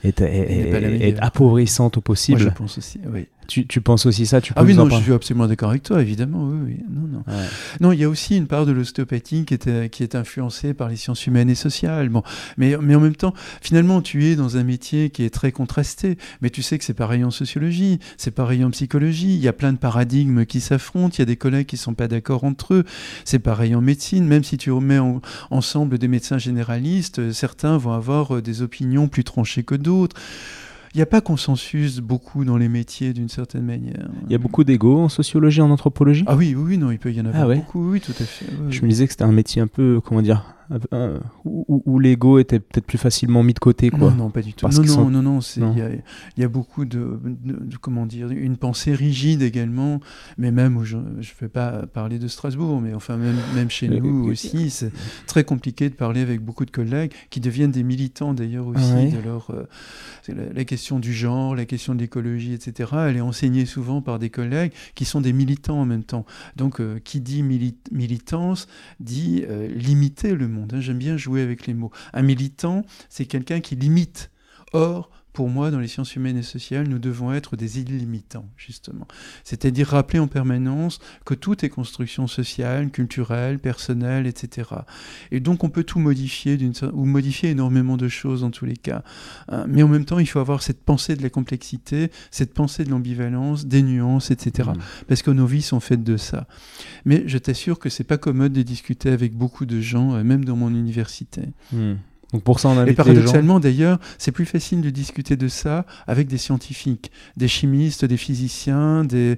est, 0.03 0.21
est- 0.21 1.17
appauvrissante 1.19 1.97
au 1.97 1.99
Moi, 1.99 2.03
possible. 2.03 2.39
je 2.39 2.49
pense 2.49 2.77
aussi, 2.77 2.99
oui. 3.11 3.27
Tu, 3.47 3.65
tu 3.65 3.81
penses 3.81 4.05
aussi 4.05 4.25
ça 4.25 4.41
tu 4.41 4.53
peux 4.53 4.59
Ah 4.59 4.63
oui, 4.63 4.73
non, 4.75 4.89
je 4.89 4.95
suis 5.03 5.13
absolument 5.13 5.47
d'accord 5.47 5.69
avec 5.71 5.83
toi, 5.83 6.01
évidemment, 6.01 6.47
oui, 6.49 6.57
oui. 6.65 6.77
Non, 6.89 7.07
non. 7.07 7.23
Ouais. 7.27 7.45
Non, 7.81 7.91
il 7.91 7.99
y 7.99 8.03
a 8.03 8.09
aussi 8.09 8.37
une 8.37 8.47
part 8.47 8.65
de 8.65 8.71
l'ostéopathie 8.71 9.45
qui 9.45 9.53
est, 9.53 9.67
euh, 9.67 9.87
qui 9.87 10.03
est 10.03 10.15
influencée 10.15 10.73
par 10.73 10.89
les 10.89 10.95
sciences 10.95 11.25
humaines 11.25 11.49
et 11.49 11.55
sociales. 11.55 12.09
Bon, 12.09 12.23
mais, 12.57 12.75
mais 12.81 12.95
en 12.95 12.99
même 12.99 13.15
temps, 13.15 13.33
finalement, 13.61 14.01
tu 14.01 14.25
es 14.25 14.35
dans 14.35 14.57
un 14.57 14.63
métier 14.63 15.09
qui 15.09 15.23
est 15.23 15.29
très 15.29 15.51
contrasté, 15.51 16.17
mais 16.41 16.49
tu 16.49 16.61
sais 16.61 16.77
que 16.77 16.83
c'est 16.83 16.93
pareil 16.93 17.23
en 17.23 17.31
sociologie, 17.31 17.99
c'est 18.17 18.31
pareil 18.31 18.63
en 18.63 18.69
psychologie, 18.71 19.33
il 19.35 19.39
y 19.41 19.47
a 19.47 19.53
plein 19.53 19.73
de 19.73 19.77
paradigmes 19.77 20.45
qui 20.45 20.59
s'affrontent, 20.61 21.15
il 21.17 21.19
y 21.19 21.21
a 21.23 21.25
des 21.25 21.37
collègues 21.37 21.67
qui 21.67 21.75
ne 21.75 21.79
sont 21.81 21.93
pas 21.93 22.07
d'accord 22.07 22.43
entre 22.43 22.73
eux, 22.73 22.83
c'est 23.25 23.39
pareil 23.39 23.73
en 23.75 23.81
médecine, 23.81 24.25
même 24.27 24.43
si 24.43 24.57
tu 24.57 24.71
remets 24.71 24.99
en- 24.99 25.21
ensemble 25.51 25.97
des 25.97 26.07
médecins 26.07 26.37
généralistes, 26.37 27.19
euh, 27.19 27.31
certains 27.31 27.77
vont 27.77 27.93
avoir 27.93 28.35
euh, 28.35 28.41
des 28.41 28.61
opinions 28.61 29.07
plus 29.07 29.23
tranchées 29.23 29.63
que 29.63 29.75
d'autres. 29.75 30.15
Il 30.97 31.01
n'y 31.01 31.03
a 31.03 31.05
pas 31.05 31.21
consensus 31.21 31.99
beaucoup 31.99 32.43
dans 32.43 32.57
les 32.57 32.67
métiers 32.69 33.13
d'une 33.13 33.29
certaine 33.29 33.61
manière. 33.61 34.09
Il 34.25 34.31
y 34.31 34.33
a 34.35 34.39
beaucoup 34.39 34.63
d'ego 34.63 34.97
en 34.99 35.09
sociologie, 35.09 35.61
en 35.61 35.69
anthropologie? 35.69 36.23
Ah 36.25 36.35
oui, 36.35 36.55
oui, 36.57 36.63
oui, 36.69 36.77
non, 36.79 36.89
il 36.89 36.97
peut 36.97 37.13
y 37.13 37.21
en 37.21 37.25
avoir 37.27 37.43
Ah 37.43 37.47
ouais? 37.47 37.57
beaucoup, 37.57 37.91
oui, 37.91 38.01
tout 38.01 38.13
à 38.19 38.23
fait. 38.23 38.47
oui, 38.49 38.71
Je 38.71 38.79
oui. 38.79 38.85
me 38.85 38.89
disais 38.89 39.05
que 39.05 39.11
c'était 39.11 39.23
un 39.23 39.31
métier 39.31 39.61
un 39.61 39.67
peu, 39.67 40.01
comment 40.03 40.23
dire, 40.23 40.55
où, 41.45 41.99
l'ego 41.99 42.39
était 42.39 42.59
peut-être 42.59 42.85
plus 42.85 42.97
facilement 42.97 43.43
mis 43.43 43.53
de 43.53 43.59
côté 43.59 43.89
quoi. 43.89 44.11
Non, 44.11 44.11
non, 44.11 44.29
pas 44.29 44.41
du 44.41 44.53
tout. 44.53 44.67
non, 44.67 45.09
non, 45.09 45.21
non, 45.21 45.39
non, 45.57 45.75
il 45.75 46.41
y, 46.41 46.43
a 46.43 46.47
beaucoup 46.47 46.85
de, 46.85 47.19
comment 47.81 48.05
dire, 48.05 48.29
une 48.29 48.57
pensée 48.57 48.93
rigide 48.93 49.41
également, 49.41 49.99
mais 50.37 50.51
même 50.51 50.77
où 50.77 50.83
je 50.83 50.97
ne 50.97 51.21
vais 51.39 51.49
pas 51.49 51.85
parler 51.87 52.19
de 52.19 52.27
Strasbourg, 52.27 52.81
mais 52.81 52.93
enfin 52.93 53.17
même, 53.17 53.37
même 53.55 53.69
chez 53.69 53.87
nous 53.87 54.29
aussi, 54.29 54.69
c'est 54.69 54.91
très 55.25 55.43
compliqué 55.43 55.89
de 55.89 55.95
parler 55.95 56.21
avec 56.21 56.41
beaucoup 56.41 56.65
de 56.65 56.71
collègues 56.71 57.11
qui 57.29 57.39
deviennent 57.39 57.71
des 57.71 57.83
militants 57.83 58.33
d'ailleurs 58.33 58.67
aussi 58.67 59.11
de 59.11 59.19
leur 59.23 59.51
euh, 59.51 59.63
la, 60.53 60.65
question 60.65 60.99
du 60.99 61.13
genre, 61.13 61.55
la 61.55 61.65
question 61.65 61.95
de 61.95 61.99
l'écologie, 61.99 62.53
etc. 62.53 62.91
Elle 63.07 63.17
est 63.17 63.21
enseignée 63.21 63.65
souvent 63.65 64.01
par 64.01 64.19
des 64.19 64.29
collègues 64.29 64.71
qui 64.95 65.05
sont 65.05 65.21
des 65.21 65.33
militants 65.33 65.79
en 65.79 65.85
même 65.85 66.03
temps. 66.03 66.25
Donc 66.55 66.81
euh, 66.81 66.99
qui 67.03 67.21
dit 67.21 67.43
militance 67.43 68.67
dit 68.99 69.43
euh, 69.47 69.67
limiter 69.67 70.35
le 70.35 70.47
monde. 70.47 70.56
Hein. 70.63 70.79
J'aime 70.79 70.97
bien 70.97 71.17
jouer 71.17 71.41
avec 71.41 71.67
les 71.67 71.73
mots. 71.73 71.91
Un 72.13 72.21
militant, 72.21 72.83
c'est 73.09 73.25
quelqu'un 73.25 73.59
qui 73.59 73.75
limite. 73.75 74.31
Or, 74.73 75.09
pour 75.37 75.49
moi, 75.49 75.69
dans 75.69 75.77
les 75.77 75.87
sciences 75.87 76.15
humaines 76.15 76.37
et 76.37 76.41
sociales, 76.41 76.87
nous 76.87 76.97
devons 76.97 77.31
être 77.31 77.55
des 77.55 77.79
illimitants, 77.79 78.49
justement. 78.57 79.07
C'est-à-dire 79.43 79.89
rappeler 79.89 80.17
en 80.17 80.25
permanence 80.25 80.97
que 81.25 81.35
tout 81.35 81.63
est 81.63 81.69
construction 81.69 82.25
sociale, 82.25 82.89
culturelle, 82.89 83.59
personnelle, 83.59 84.25
etc. 84.25 84.69
Et 85.29 85.39
donc 85.39 85.63
on 85.63 85.69
peut 85.69 85.83
tout 85.83 85.99
modifier, 85.99 86.57
ou 86.91 87.05
modifier 87.05 87.51
énormément 87.51 87.97
de 87.97 88.07
choses 88.07 88.41
dans 88.41 88.49
tous 88.49 88.65
les 88.65 88.77
cas. 88.77 89.03
Hein. 89.47 89.65
Mais 89.69 89.83
en 89.83 89.87
même 89.87 90.05
temps, 90.05 90.17
il 90.17 90.25
faut 90.25 90.39
avoir 90.39 90.63
cette 90.63 90.83
pensée 90.83 91.15
de 91.15 91.21
la 91.21 91.29
complexité, 91.29 92.09
cette 92.31 92.55
pensée 92.55 92.83
de 92.83 92.89
l'ambivalence, 92.89 93.67
des 93.67 93.83
nuances, 93.83 94.31
etc. 94.31 94.71
Mmh. 94.71 94.79
Parce 95.07 95.21
que 95.21 95.29
nos 95.29 95.45
vies 95.45 95.61
sont 95.61 95.79
faites 95.79 96.03
de 96.03 96.17
ça. 96.17 96.47
Mais 97.05 97.25
je 97.27 97.37
t'assure 97.37 97.77
que 97.77 97.89
c'est 97.89 98.03
pas 98.03 98.17
commode 98.17 98.53
de 98.53 98.63
discuter 98.63 99.11
avec 99.11 99.35
beaucoup 99.35 99.67
de 99.67 99.81
gens, 99.81 100.15
euh, 100.15 100.23
même 100.23 100.45
dans 100.45 100.55
mon 100.55 100.69
université. 100.69 101.43
Mmh. 101.73 101.93
Donc 102.33 102.43
pour 102.43 102.59
ça, 102.59 102.69
on 102.69 102.85
Et 102.85 102.93
paradoxalement, 102.93 103.59
d'ailleurs, 103.59 103.99
c'est 104.17 104.31
plus 104.31 104.45
facile 104.45 104.81
de 104.81 104.89
discuter 104.89 105.37
de 105.37 105.47
ça 105.47 105.85
avec 106.07 106.27
des 106.27 106.37
scientifiques, 106.37 107.11
des 107.37 107.47
chimistes, 107.47 108.03
des 108.03 108.17
physiciens, 108.17 109.03
des 109.03 109.37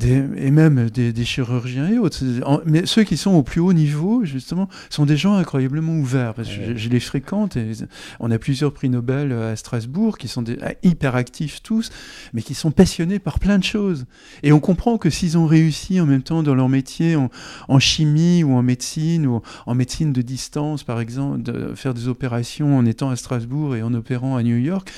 et 0.00 0.50
même 0.50 0.88
des, 0.88 1.24
chirurgiens 1.24 1.88
et 1.88 1.98
autres. 1.98 2.24
mais 2.64 2.86
ceux 2.86 3.04
qui 3.04 3.16
sont 3.16 3.32
au 3.32 3.42
plus 3.42 3.60
haut 3.60 3.74
niveau, 3.74 4.24
justement, 4.24 4.68
sont 4.88 5.04
des 5.04 5.16
gens 5.16 5.34
incroyablement 5.34 5.94
ouverts. 5.94 6.34
Parce 6.34 6.48
que 6.48 6.76
je, 6.76 6.88
les 6.88 7.00
fréquente. 7.00 7.56
Et 7.56 7.72
on 8.18 8.30
a 8.30 8.38
plusieurs 8.38 8.72
prix 8.72 8.88
Nobel 8.88 9.32
à 9.32 9.54
Strasbourg 9.56 10.16
qui 10.16 10.28
sont 10.28 10.42
des, 10.42 10.56
ah, 10.62 10.72
hyper 10.82 11.14
actifs 11.14 11.62
tous, 11.62 11.90
mais 12.32 12.42
qui 12.42 12.54
sont 12.54 12.70
passionnés 12.70 13.18
par 13.18 13.38
plein 13.38 13.58
de 13.58 13.64
choses. 13.64 14.06
Et 14.42 14.52
on 14.52 14.60
comprend 14.60 14.96
que 14.96 15.10
s'ils 15.10 15.36
ont 15.36 15.46
réussi 15.46 16.00
en 16.00 16.06
même 16.06 16.22
temps 16.22 16.42
dans 16.42 16.54
leur 16.54 16.68
métier, 16.68 17.16
en, 17.16 17.78
chimie 17.78 18.44
ou 18.44 18.54
en 18.54 18.62
médecine, 18.62 19.26
ou 19.26 19.42
en 19.66 19.74
médecine 19.74 20.12
de 20.12 20.22
distance, 20.22 20.84
par 20.84 21.00
exemple, 21.00 21.42
de 21.42 21.74
faire 21.74 21.94
des 21.94 22.08
opérations 22.08 22.78
en 22.78 22.86
étant 22.86 23.10
à 23.10 23.16
Strasbourg 23.16 23.76
et 23.76 23.82
en 23.82 23.92
opérant 23.92 24.36
à 24.36 24.42
New 24.42 24.56
York, 24.56 24.90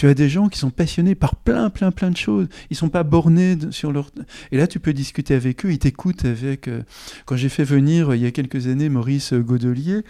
tu 0.00 0.06
as 0.06 0.14
des 0.14 0.30
gens 0.30 0.48
qui 0.48 0.58
sont 0.58 0.70
passionnés 0.70 1.14
par 1.14 1.36
plein, 1.36 1.68
plein, 1.68 1.90
plein 1.90 2.10
de 2.10 2.16
choses. 2.16 2.48
Ils 2.70 2.76
sont 2.76 2.88
pas 2.88 3.02
bornés 3.02 3.58
sur 3.70 3.92
leur. 3.92 4.10
Et 4.52 4.56
là, 4.56 4.66
tu 4.66 4.80
peux 4.80 4.92
discuter 4.92 5.34
avec 5.34 5.64
eux. 5.64 5.72
Ils 5.72 5.78
t'écoutent 5.78 6.24
avec. 6.24 6.68
Euh, 6.68 6.82
quand 7.26 7.36
j'ai 7.36 7.48
fait 7.48 7.64
venir 7.64 8.10
euh, 8.10 8.16
il 8.16 8.22
y 8.22 8.26
a 8.26 8.30
quelques 8.30 8.66
années 8.66 8.88
Maurice 8.88 9.32
Godelier 9.32 10.02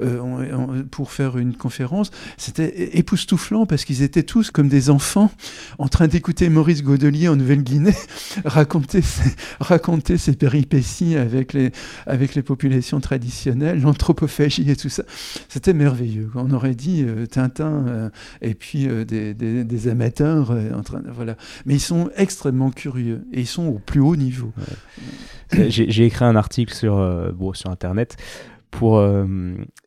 euh, 0.00 0.82
pour 0.90 1.12
faire 1.12 1.38
une 1.38 1.54
conférence, 1.54 2.10
c'était 2.36 2.98
époustouflant 2.98 3.66
parce 3.66 3.84
qu'ils 3.84 4.02
étaient 4.02 4.22
tous 4.22 4.50
comme 4.50 4.68
des 4.68 4.90
enfants 4.90 5.30
en 5.78 5.88
train 5.88 6.08
d'écouter 6.08 6.48
Maurice 6.48 6.82
Godelier 6.82 7.28
en 7.28 7.36
Nouvelle-Guinée 7.36 7.94
raconter 8.44 9.02
ses, 9.02 9.30
raconter 9.60 10.18
ses 10.18 10.34
péripéties 10.34 11.16
avec 11.16 11.52
les 11.52 11.72
avec 12.06 12.34
les 12.34 12.42
populations 12.42 13.00
traditionnelles, 13.00 13.80
l'anthropophagie 13.80 14.70
et 14.70 14.76
tout 14.76 14.88
ça. 14.88 15.04
C'était 15.48 15.74
merveilleux. 15.74 16.30
On 16.34 16.50
aurait 16.52 16.74
dit 16.74 17.04
Tintin 17.30 18.10
et 18.40 18.54
puis 18.54 18.86
des 18.86 19.34
des, 19.34 19.88
amateurs 19.88 20.50
euh, 20.50 20.72
en 20.72 20.82
train 20.82 21.02
voilà. 21.12 21.36
Mais 21.64 21.74
ils 21.74 21.80
sont 21.80 22.10
extrêmement 22.16 22.70
curieux 22.70 23.26
et 23.32 23.40
ils 23.40 23.46
sont 23.46 23.65
au 23.68 23.78
plus 23.78 24.00
haut 24.00 24.16
niveau. 24.16 24.52
J'ai 25.68 26.04
écrit 26.04 26.24
un 26.24 26.36
article 26.36 26.74
sur, 26.74 26.98
euh, 26.98 27.32
bon, 27.32 27.52
sur 27.52 27.70
Internet 27.70 28.16
pour 28.70 28.98
euh, 28.98 29.24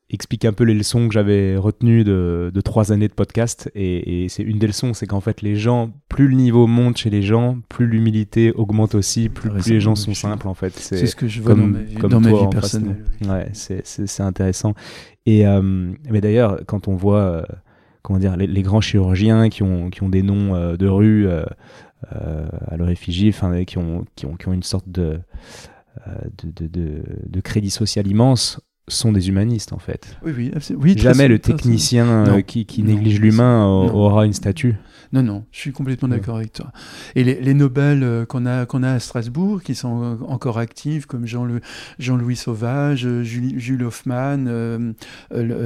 expliquer 0.10 0.48
un 0.48 0.54
peu 0.54 0.64
les 0.64 0.74
leçons 0.74 1.08
que 1.08 1.14
j'avais 1.14 1.58
retenues 1.58 2.04
de, 2.04 2.50
de, 2.52 2.62
trois 2.62 2.92
années 2.92 3.08
de 3.08 3.14
podcast. 3.14 3.70
Et, 3.76 4.28
c'est 4.30 4.42
une 4.42 4.58
des 4.58 4.68
leçons, 4.68 4.94
c'est 4.94 5.06
qu'en 5.06 5.20
fait, 5.20 5.42
les 5.42 5.56
gens, 5.56 5.92
plus 6.08 6.28
le 6.28 6.36
niveau 6.36 6.66
monte 6.66 6.98
chez 6.98 7.10
les 7.10 7.22
gens, 7.22 7.60
plus 7.68 7.86
l'humilité 7.86 8.52
augmente 8.54 8.96
aussi, 8.96 9.30
plus, 9.30 9.52
les 9.70 9.80
gens 9.80 9.96
sont 9.96 10.16
simples, 10.16 10.48
en 10.48 10.56
fait. 10.56 10.74
C'est 10.76 11.06
ce 11.06 11.16
que 11.16 11.28
je 11.28 11.42
vois 11.42 11.54
comme, 11.54 11.86
dans 12.10 12.20
ma 12.20 12.32
vie, 12.32 12.48
personnelle. 12.50 13.06
Ouais, 13.28 13.50
c'est 13.54 14.22
intéressant. 14.22 14.74
Et 15.26 15.46
mais 16.10 16.22
d'ailleurs, 16.22 16.62
quand 16.66 16.88
on 16.88 16.96
voit 16.96 17.46
comment 18.02 18.20
dire, 18.20 18.36
les, 18.38 18.62
grands 18.62 18.82
chirurgiens 18.82 19.50
qui 19.50 19.64
ont, 19.64 19.90
qui 19.90 20.04
ont 20.04 20.10
des 20.10 20.24
noms 20.24 20.56
euh, 20.56 20.78
de 20.78 20.88
rue 20.88 21.28
euh, 21.28 21.42
euh, 21.42 21.46
à 22.10 22.78
leur 22.78 22.90
effigie, 22.90 23.30
enfin, 23.30 23.64
qui 23.66 23.78
ont, 23.78 24.06
qui, 24.16 24.26
ont, 24.26 24.36
qui 24.36 24.48
ont 24.48 24.54
une 24.54 24.64
sorte 24.64 24.90
de, 24.90 25.20
de, 26.44 26.68
de, 26.68 27.02
de, 27.28 27.42
crédit 27.42 27.70
social 27.70 28.08
immense 28.08 28.62
sont 28.88 29.12
des 29.12 29.30
humanistes 29.30 29.74
en 29.74 29.80
fait. 29.80 30.18
Oui, 30.24 30.32
oui, 30.36 30.52
oui 30.76 30.98
Jamais 30.98 31.28
le 31.28 31.40
technicien 31.40 32.42
qui, 32.42 32.66
qui 32.66 32.84
néglige 32.84 33.20
l'humain 33.20 33.66
aura 33.66 34.26
une 34.26 34.34
statue. 34.34 34.76
Non, 35.12 35.24
non, 35.24 35.44
je 35.52 35.60
suis 35.60 35.72
complètement 35.72 36.08
d'accord 36.08 36.38
avec 36.38 36.54
toi. 36.54 36.72
Et 37.16 37.24
les, 37.24 37.42
les 37.42 37.54
Nobel 37.56 38.04
euh, 38.04 38.26
qu'on 38.26 38.46
a, 38.46 38.68
qu'on 38.68 38.84
a 38.84 38.92
à 38.92 39.00
Strasbourg, 39.00 39.64
qui 39.64 39.74
sont 39.74 40.20
encore 40.28 40.60
actifs, 40.60 41.08
comme 41.08 41.26
Jean-Louis 41.26 41.62
Jean 41.98 42.20
Sauvage, 42.36 43.08
euh, 43.08 43.24
Jules, 43.24 43.84
Hoffman, 43.84 44.46
euh, 44.48 44.94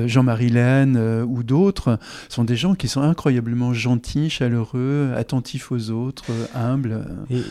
Jean-Marie 0.07 0.49
Laine 0.49 0.97
ou 1.27 1.43
d'autres, 1.43 1.99
sont 2.29 2.45
des 2.45 2.55
gens 2.55 2.73
qui 2.73 2.87
sont 2.87 3.01
incroyablement 3.01 3.73
gentils, 3.73 4.29
chaleureux, 4.29 5.11
attentifs 5.15 5.71
aux 5.71 5.89
autres, 5.89 6.31
humbles. 6.55 7.05
Et, 7.29 7.41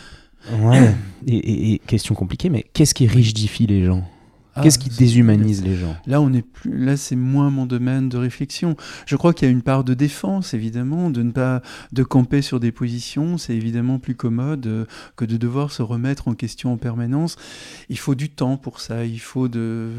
ouais. 0.61 0.95
et, 1.27 1.75
et 1.75 1.79
question 1.79 2.15
compliquée, 2.15 2.49
mais 2.49 2.65
qu'est-ce 2.73 2.95
qui 2.95 3.07
rigidifie 3.07 3.67
les 3.67 3.85
gens? 3.85 4.09
Ah, 4.55 4.61
Qu'est-ce 4.63 4.79
qui 4.79 4.91
déshumanise 4.91 5.65
les 5.65 5.77
gens? 5.77 5.97
Là, 6.07 6.21
on 6.21 6.33
est 6.33 6.43
plus, 6.43 6.77
là, 6.77 6.97
c'est 6.97 7.17
moins 7.17 7.51
mon 7.51 7.65
domaine 7.65 8.09
de 8.09 8.19
réflexion. 8.19 8.77
Je 9.07 9.17
crois 9.17 9.33
qu'il 9.33 9.49
y 9.49 9.51
a 9.51 9.53
une 9.53 9.63
part 9.63 9.83
de 9.83 9.95
défense, 9.95 10.53
évidemment, 10.53 11.11
de 11.11 11.23
ne 11.23 11.31
pas 11.31 11.63
de 11.93 12.03
camper 12.03 12.43
sur 12.43 12.61
des 12.61 12.73
positions, 12.73 13.39
c'est 13.39 13.55
évidemment 13.55 13.99
plus 13.99 14.15
commode 14.15 14.67
euh, 14.67 14.85
que 15.17 15.25
de 15.25 15.37
devoir 15.37 15.73
se 15.73 15.83
remettre 15.83 16.29
en 16.29 16.35
question 16.35 16.73
en 16.73 16.77
permanence. 16.77 17.37
Il 17.89 17.99
faut 17.99 18.15
du 18.15 18.29
temps 18.29 18.57
pour 18.57 18.81
ça. 18.81 19.05
Il 19.05 19.21
faut 19.21 19.49
de, 19.49 19.91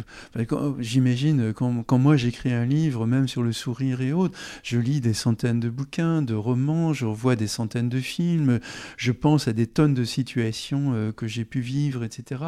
j'imagine, 0.79 1.53
quand, 1.53 1.83
quand, 1.83 1.97
moi 1.97 2.15
j'écris 2.15 2.53
un 2.53 2.65
livre, 2.65 3.07
même 3.07 3.27
sur 3.27 3.43
le 3.43 3.53
sourire 3.53 4.01
et 4.01 4.13
autres, 4.13 4.37
je 4.61 4.77
lis 4.77 5.01
des 5.01 5.13
centaines 5.13 5.59
de 5.59 5.69
bouquins, 5.69 6.21
de 6.21 6.35
romans, 6.35 6.93
je 6.93 7.05
revois 7.05 7.35
des 7.35 7.47
centaines 7.47 7.89
de 7.89 7.99
films, 7.99 8.59
je 8.97 9.11
pense 9.11 9.47
à 9.47 9.53
des 9.53 9.67
tonnes 9.67 9.93
de 9.93 10.03
situations 10.03 10.91
euh, 10.93 11.11
que 11.11 11.27
j'ai 11.27 11.45
pu 11.45 11.59
vivre, 11.59 12.03
etc. 12.03 12.41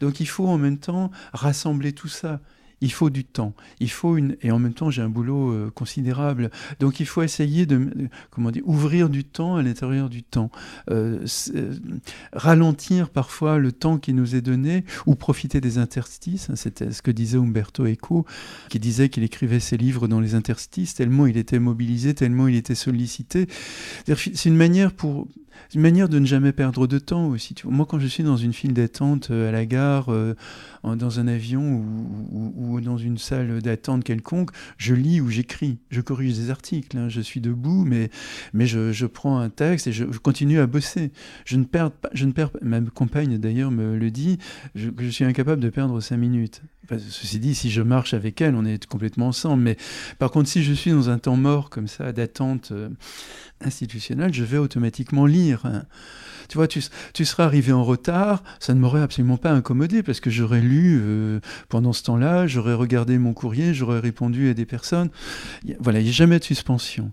Donc, 0.00 0.20
il 0.20 0.26
faut 0.26 0.48
en 0.48 0.58
même 0.58 0.78
temps 0.78 1.10
rassembler 1.52 1.92
tout 1.92 2.08
ça. 2.08 2.40
Il 2.80 2.90
faut 2.90 3.10
du 3.10 3.24
temps. 3.24 3.54
Il 3.78 3.90
faut 3.90 4.16
une 4.16 4.36
et 4.42 4.50
en 4.50 4.58
même 4.58 4.72
temps 4.74 4.90
j'ai 4.90 5.02
un 5.02 5.08
boulot 5.08 5.52
euh, 5.52 5.70
considérable. 5.70 6.50
Donc 6.80 6.98
il 6.98 7.06
faut 7.06 7.22
essayer 7.22 7.64
de 7.64 8.08
comment 8.32 8.50
dire 8.50 8.64
ouvrir 8.66 9.08
du 9.08 9.22
temps 9.22 9.54
à 9.54 9.62
l'intérieur 9.62 10.08
du 10.08 10.24
temps, 10.24 10.50
euh, 10.90 11.24
euh, 11.54 11.74
ralentir 12.32 13.10
parfois 13.10 13.58
le 13.58 13.70
temps 13.70 13.98
qui 13.98 14.14
nous 14.14 14.34
est 14.34 14.40
donné 14.40 14.84
ou 15.06 15.14
profiter 15.14 15.60
des 15.60 15.78
interstices. 15.78 16.50
Hein, 16.50 16.56
c'était 16.56 16.90
ce 16.90 17.02
que 17.02 17.12
disait 17.12 17.38
Umberto 17.38 17.86
Eco, 17.86 18.26
qui 18.68 18.80
disait 18.80 19.10
qu'il 19.10 19.22
écrivait 19.22 19.60
ses 19.60 19.76
livres 19.76 20.08
dans 20.08 20.18
les 20.18 20.34
interstices 20.34 20.94
tellement 20.94 21.26
il 21.26 21.36
était 21.36 21.60
mobilisé, 21.60 22.14
tellement 22.14 22.48
il 22.48 22.56
était 22.56 22.74
sollicité. 22.74 23.46
C'est 24.06 24.46
une 24.46 24.56
manière 24.56 24.92
pour 24.92 25.28
une 25.74 25.80
manière 25.80 26.08
de 26.08 26.18
ne 26.18 26.26
jamais 26.26 26.52
perdre 26.52 26.86
de 26.86 26.98
temps 26.98 27.28
aussi. 27.28 27.54
Moi, 27.64 27.86
quand 27.86 27.98
je 27.98 28.06
suis 28.06 28.22
dans 28.22 28.36
une 28.36 28.52
file 28.52 28.72
d'attente 28.72 29.30
euh, 29.30 29.48
à 29.48 29.52
la 29.52 29.66
gare, 29.66 30.10
euh, 30.10 30.34
dans 30.84 31.20
un 31.20 31.28
avion 31.28 31.84
ou, 32.32 32.80
dans 32.80 32.98
une 32.98 33.18
salle 33.18 33.62
d'attente 33.62 34.04
quelconque, 34.04 34.50
je 34.78 34.94
lis 34.94 35.20
ou 35.20 35.28
j'écris. 35.28 35.78
Je 35.90 36.00
corrige 36.00 36.36
des 36.36 36.50
articles. 36.50 36.96
Hein. 36.96 37.08
Je 37.08 37.20
suis 37.20 37.40
debout, 37.40 37.84
mais, 37.84 38.10
mais 38.52 38.66
je, 38.66 39.06
prends 39.06 39.38
un 39.38 39.50
texte 39.50 39.86
et 39.86 39.92
je, 39.92 40.04
continue 40.04 40.58
à 40.58 40.66
bosser. 40.66 41.12
Je 41.44 41.56
ne 41.56 41.64
perds 41.64 41.92
pas. 41.92 42.10
Je 42.12 42.26
ne 42.26 42.32
perds, 42.32 42.50
ma 42.62 42.80
compagne 42.80 43.38
d'ailleurs 43.38 43.70
me 43.70 43.96
le 43.96 44.10
dit, 44.10 44.38
je, 44.74 44.90
je 44.98 45.08
suis 45.08 45.24
incapable 45.24 45.62
de 45.62 45.70
perdre 45.70 46.00
cinq 46.00 46.16
minutes. 46.16 46.62
Ceci 46.90 47.38
dit, 47.38 47.54
si 47.54 47.70
je 47.70 47.82
marche 47.82 48.14
avec 48.14 48.40
elle, 48.40 48.54
on 48.54 48.64
est 48.64 48.86
complètement 48.86 49.28
ensemble. 49.28 49.62
Mais 49.62 49.76
par 50.18 50.30
contre, 50.30 50.48
si 50.48 50.62
je 50.62 50.72
suis 50.72 50.90
dans 50.90 51.10
un 51.10 51.18
temps 51.18 51.36
mort 51.36 51.70
comme 51.70 51.88
ça, 51.88 52.12
d'attente 52.12 52.72
euh, 52.72 52.88
institutionnelle, 53.60 54.32
je 54.32 54.44
vais 54.44 54.58
automatiquement 54.58 55.26
lire. 55.26 55.62
Tu 56.48 56.58
vois, 56.58 56.68
tu, 56.68 56.82
serais 57.24 57.42
arrivé 57.44 57.72
en 57.72 57.84
retard, 57.84 58.42
ça 58.60 58.74
ne 58.74 58.80
m'aurait 58.80 59.00
absolument 59.00 59.38
pas 59.38 59.52
incommodé 59.52 60.02
parce 60.02 60.20
que 60.20 60.30
j'aurais 60.30 60.60
lu 60.60 61.00
euh, 61.02 61.40
pendant 61.68 61.92
ce 61.92 62.02
temps-là, 62.02 62.46
j'aurais 62.46 62.74
regardé 62.74 63.18
mon 63.18 63.32
courrier, 63.32 63.72
j'aurais 63.72 64.00
répondu 64.00 64.50
à 64.50 64.54
des 64.54 64.66
personnes. 64.66 65.08
Voilà, 65.78 66.00
il 66.00 66.04
n'y 66.04 66.10
a 66.10 66.12
jamais 66.12 66.38
de 66.38 66.44
suspension. 66.44 67.12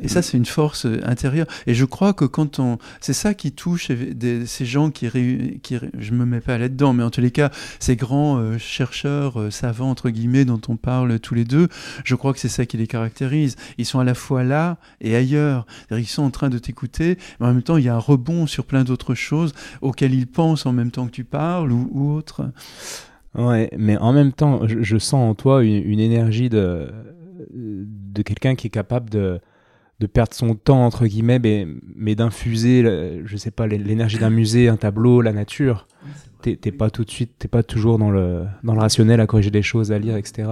Et 0.00 0.08
ça, 0.08 0.22
c'est 0.22 0.36
une 0.36 0.46
force 0.46 0.86
intérieure. 1.02 1.46
Et 1.66 1.74
je 1.74 1.84
crois 1.84 2.14
que 2.14 2.24
quand 2.24 2.58
on. 2.58 2.78
C'est 3.00 3.12
ça 3.12 3.34
qui 3.34 3.52
touche 3.52 3.88
ces 4.46 4.64
gens 4.64 4.90
qui, 4.90 5.08
qui. 5.62 5.76
Je 5.98 6.12
me 6.12 6.24
mets 6.24 6.40
pas 6.40 6.56
là-dedans, 6.56 6.94
mais 6.94 7.02
en 7.02 7.10
tous 7.10 7.20
les 7.20 7.30
cas, 7.30 7.50
ces 7.78 7.96
grands 7.96 8.38
euh, 8.38 8.56
chercheurs, 8.58 9.38
euh, 9.38 9.50
savants, 9.50 9.90
entre 9.90 10.08
guillemets, 10.08 10.44
dont 10.44 10.60
on 10.68 10.76
parle 10.76 11.20
tous 11.20 11.34
les 11.34 11.44
deux, 11.44 11.68
je 12.04 12.14
crois 12.14 12.32
que 12.32 12.38
c'est 12.38 12.48
ça 12.48 12.64
qui 12.64 12.78
les 12.78 12.86
caractérise. 12.86 13.56
Ils 13.76 13.84
sont 13.84 13.98
à 13.98 14.04
la 14.04 14.14
fois 14.14 14.44
là 14.44 14.78
et 15.00 15.14
ailleurs. 15.14 15.66
Ils 15.90 16.06
sont 16.06 16.22
en 16.22 16.30
train 16.30 16.48
de 16.48 16.58
t'écouter, 16.58 17.18
mais 17.38 17.46
en 17.46 17.52
même 17.52 17.62
temps, 17.62 17.76
il 17.76 17.84
y 17.84 17.88
a 17.88 17.94
un 17.94 17.98
rebond 17.98 18.46
sur 18.46 18.64
plein 18.64 18.84
d'autres 18.84 19.14
choses 19.14 19.52
auxquelles 19.82 20.14
ils 20.14 20.26
pensent 20.26 20.64
en 20.64 20.72
même 20.72 20.90
temps 20.90 21.06
que 21.06 21.12
tu 21.12 21.24
parles 21.24 21.70
ou, 21.70 21.88
ou 21.92 22.12
autre. 22.12 22.50
Ouais, 23.34 23.70
mais 23.76 23.96
en 23.98 24.12
même 24.12 24.32
temps, 24.32 24.62
je, 24.66 24.98
sens 24.98 25.30
en 25.30 25.34
toi 25.34 25.62
une, 25.62 26.00
énergie 26.00 26.50
de, 26.50 26.92
de 27.54 28.22
quelqu'un 28.22 28.54
qui 28.54 28.66
est 28.66 28.70
capable 28.70 29.08
de, 29.08 29.40
de 30.02 30.08
perdre 30.08 30.34
son 30.34 30.56
temps, 30.56 30.84
entre 30.84 31.06
guillemets, 31.06 31.38
mais, 31.38 31.66
mais 31.94 32.16
d'infuser, 32.16 32.82
je 33.24 33.36
sais 33.36 33.52
pas, 33.52 33.68
l'énergie 33.68 34.18
d'un 34.18 34.30
musée, 34.30 34.68
un 34.68 34.76
tableau, 34.76 35.22
la 35.22 35.32
nature. 35.32 35.86
T'es 36.42 36.56
pas 36.72 36.90
tout 36.90 37.04
de 37.04 37.10
suite, 37.10 37.30
t'es 37.38 37.46
pas 37.46 37.62
toujours 37.62 37.98
dans 37.98 38.10
le, 38.10 38.44
dans 38.64 38.74
le 38.74 38.80
rationnel 38.80 39.20
à 39.20 39.28
corriger 39.28 39.52
des 39.52 39.62
choses, 39.62 39.92
à 39.92 40.00
lire, 40.00 40.16
etc. 40.16 40.48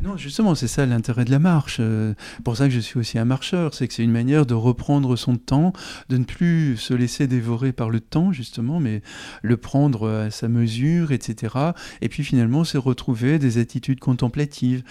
Non, 0.00 0.16
justement, 0.16 0.54
c'est 0.54 0.68
ça 0.68 0.86
l'intérêt 0.86 1.24
de 1.24 1.32
la 1.32 1.40
marche. 1.40 1.78
Euh, 1.80 2.14
pour 2.44 2.56
ça 2.56 2.68
que 2.68 2.70
je 2.70 2.78
suis 2.78 3.00
aussi 3.00 3.18
un 3.18 3.24
marcheur, 3.24 3.74
c'est 3.74 3.88
que 3.88 3.94
c'est 3.94 4.04
une 4.04 4.12
manière 4.12 4.46
de 4.46 4.54
reprendre 4.54 5.16
son 5.16 5.34
temps, 5.34 5.72
de 6.08 6.18
ne 6.18 6.24
plus 6.24 6.76
se 6.76 6.94
laisser 6.94 7.26
dévorer 7.26 7.72
par 7.72 7.90
le 7.90 7.98
temps, 7.98 8.30
justement, 8.30 8.78
mais 8.78 9.02
le 9.42 9.56
prendre 9.56 10.08
à 10.08 10.30
sa 10.30 10.46
mesure, 10.46 11.10
etc. 11.10 11.72
Et 12.00 12.08
puis 12.08 12.22
finalement, 12.22 12.62
se 12.62 12.78
retrouver 12.78 13.40
des 13.40 13.58
attitudes 13.58 13.98
contemplatives. 13.98 14.84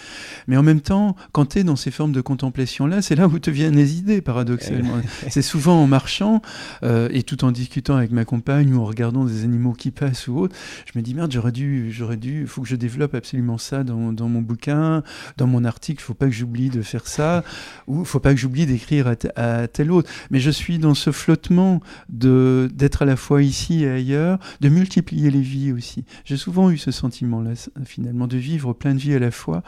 Mais 0.48 0.58
en 0.58 0.64
même 0.64 0.82
temps, 0.82 1.16
quand 1.32 1.46
tu 1.48 1.60
es 1.60 1.64
dans 1.64 1.78
ces 1.78 1.92
formes 1.92 2.12
de 2.12 2.22
contemplation-là, 2.22 3.02
c'est 3.02 3.16
là 3.16 3.28
où 3.28 3.40
te 3.40 3.50
viennent 3.50 3.78
les 3.78 3.98
idées, 4.00 4.20
paradoxalement. 4.20 4.98
c'est 5.30 5.42
souvent 5.42 5.82
en 5.82 5.88
marchant 5.88 6.42
euh, 6.84 7.08
et 7.14 7.24
tout 7.24 7.46
en 7.46 7.54
discutant 7.54 7.96
avec 7.96 8.12
ma 8.12 8.26
compagne 8.26 8.74
ou 8.74 8.82
en 8.82 8.86
regardant 8.86 9.24
des 9.24 9.46
animaux 9.46 9.72
qui 9.72 9.92
passent 9.92 10.28
ou 10.28 10.38
autre, 10.38 10.56
je 10.92 11.00
me 11.00 11.04
dis 11.04 11.14
merde, 11.14 11.32
j'aurais 11.32 11.54
dû, 11.54 11.94
j'aurais 11.94 12.18
dû, 12.18 12.46
faut 12.46 12.62
que 12.62 12.68
je 12.68 12.76
développe 12.76 13.14
absolument 13.14 13.58
ça 13.58 13.86
dans, 13.86 14.12
dans 14.12 14.28
mon 14.28 14.42
bouquin 14.42 14.97
dans 15.38 15.48
mon 15.48 15.66
article, 15.66 16.02
il 16.02 16.06
faut 16.06 16.14
pas 16.14 16.28
que 16.28 16.32
j'oublie 16.32 16.70
de 16.70 16.82
faire 16.82 17.08
ça, 17.08 17.44
ou 17.88 18.02
il 18.02 18.06
faut 18.06 18.20
pas 18.20 18.34
que 18.34 18.40
j'oublie 18.40 18.66
d'écrire 18.66 19.08
à, 19.36 19.68
tel 19.68 19.92
autre. 19.92 20.10
Mais 20.32 20.40
je 20.40 20.52
suis 20.52 20.80
dans 20.80 20.94
ce 20.94 21.12
flottement 21.12 21.82
de 22.10 22.70
d'être 22.74 23.02
à 23.02 23.06
la 23.06 23.16
fois 23.16 23.44
ici 23.44 23.84
et 23.84 23.90
ailleurs, 23.90 24.40
de 24.62 24.70
multiplier 24.70 25.32
les 25.32 25.42
vies 25.42 25.72
aussi. 25.72 26.06
J'ai 26.26 26.38
souvent 26.38 26.70
eu 26.70 26.78
ce 26.78 26.92
sentiment-là, 26.92 27.52
finalement, 27.86 28.28
de 28.28 28.38
vivre 28.38 28.74
plein 28.74 28.94
de 28.94 29.00
vies 29.00 29.14
à 29.14 29.20
la 29.20 29.32
fois, 29.32 29.64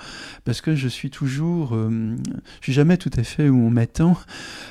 parce 0.45 0.61
que 0.61 0.75
je 0.75 0.87
suis 0.87 1.09
toujours, 1.09 1.75
euh, 1.75 2.15
je 2.59 2.65
suis 2.65 2.73
jamais 2.73 2.97
tout 2.97 3.11
à 3.17 3.23
fait 3.23 3.49
où 3.49 3.57
on 3.57 3.69
m'attend, 3.69 4.17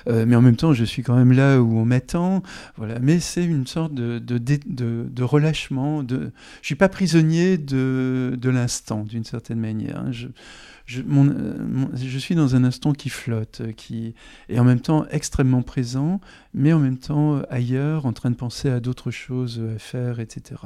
euh, 0.08 0.24
mais 0.26 0.36
en 0.36 0.42
même 0.42 0.56
temps, 0.56 0.72
je 0.72 0.84
suis 0.84 1.02
quand 1.02 1.16
même 1.16 1.32
là 1.32 1.60
où 1.60 1.78
on 1.78 1.84
m'attend. 1.84 2.42
Voilà. 2.76 2.98
Mais 3.00 3.20
c'est 3.20 3.44
une 3.44 3.66
sorte 3.66 3.94
de, 3.94 4.18
de, 4.18 5.22
relâchement. 5.22 6.02
De, 6.02 6.30
je 6.62 6.66
suis 6.66 6.74
pas 6.74 6.88
prisonnier 6.88 7.58
de, 7.58 8.36
de 8.40 8.50
l'instant, 8.50 9.04
d'une 9.04 9.24
certaine 9.24 9.60
manière. 9.60 9.98
Hein. 9.98 10.10
Je, 10.88 11.02
euh, 11.02 11.86
je, 11.92 12.18
suis 12.18 12.34
dans 12.34 12.56
un 12.56 12.64
instant 12.64 12.94
qui 12.94 13.10
flotte, 13.10 13.60
euh, 13.60 13.72
qui 13.72 14.14
est 14.48 14.58
en 14.58 14.64
même 14.64 14.80
temps 14.80 15.04
extrêmement 15.10 15.60
présent, 15.60 16.18
mais 16.54 16.72
en 16.72 16.78
même 16.78 16.96
temps 16.96 17.36
euh, 17.36 17.42
ailleurs, 17.50 18.06
en 18.06 18.14
train 18.14 18.30
de 18.30 18.36
penser 18.36 18.70
à 18.70 18.80
d'autres 18.80 19.10
choses 19.10 19.62
à 19.76 19.78
faire, 19.78 20.18
etc. 20.18 20.62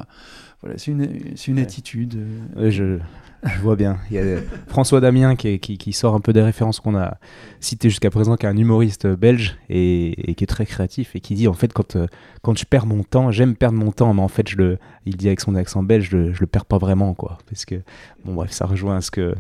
Voilà, 0.61 0.79
c'est 0.79 0.93
une, 0.93 1.35
une 1.49 1.59
attitude. 1.59 2.25
je, 2.57 3.01
je 3.45 3.61
vois 3.61 3.75
bien. 3.75 3.99
Il 4.11 4.17
y 4.17 4.19
a 4.21 4.39
François 4.69 5.01
Damien 5.01 5.35
qui, 5.35 5.59
qui, 5.59 5.93
sort 5.93 6.15
un 6.15 6.21
peu 6.21 6.33
des 6.33 6.43
références 6.43 6.79
qu'on 6.79 6.97
a 6.97 7.19
citées 7.61 7.91
jusqu'à 7.91 8.11
présent, 8.11 8.37
qui 8.37 8.47
est 8.47 8.49
un 8.49 8.57
humoriste 8.57 9.07
belge 9.07 9.57
et, 9.69 10.35
qui 10.37 10.45
est 10.45 10.47
très 10.47 10.65
créatif 10.65 11.17
et 11.17 11.21
qui 11.21 11.35
dit 11.35 11.49
en 11.49 11.53
fait 11.53 11.73
quand, 11.73 11.97
euh, 11.97 12.07
quand 12.43 12.57
je 12.57 12.65
perds 12.65 12.87
mon 12.87 13.03
temps, 13.03 13.33
j'aime 13.33 13.57
perdre 13.57 13.79
mon 13.79 13.91
temps, 13.91 14.15
mais 14.15 14.23
en 14.23 14.29
fait 14.29 14.49
je 14.49 14.57
le, 14.57 14.79
il 15.07 15.17
dit 15.17 15.27
avec 15.27 15.41
son 15.41 15.57
accent 15.57 15.83
belge, 15.83 16.11
je, 16.11 16.17
le, 16.17 16.33
le 16.39 16.47
perds 16.47 16.67
pas 16.67 16.79
vraiment 16.79 17.15
quoi, 17.15 17.39
parce 17.49 17.65
que 17.65 17.77
bon 18.25 18.35
bref 18.35 18.53
ça 18.53 18.65
rejoint 18.65 19.01
ce 19.01 19.11
que 19.11 19.35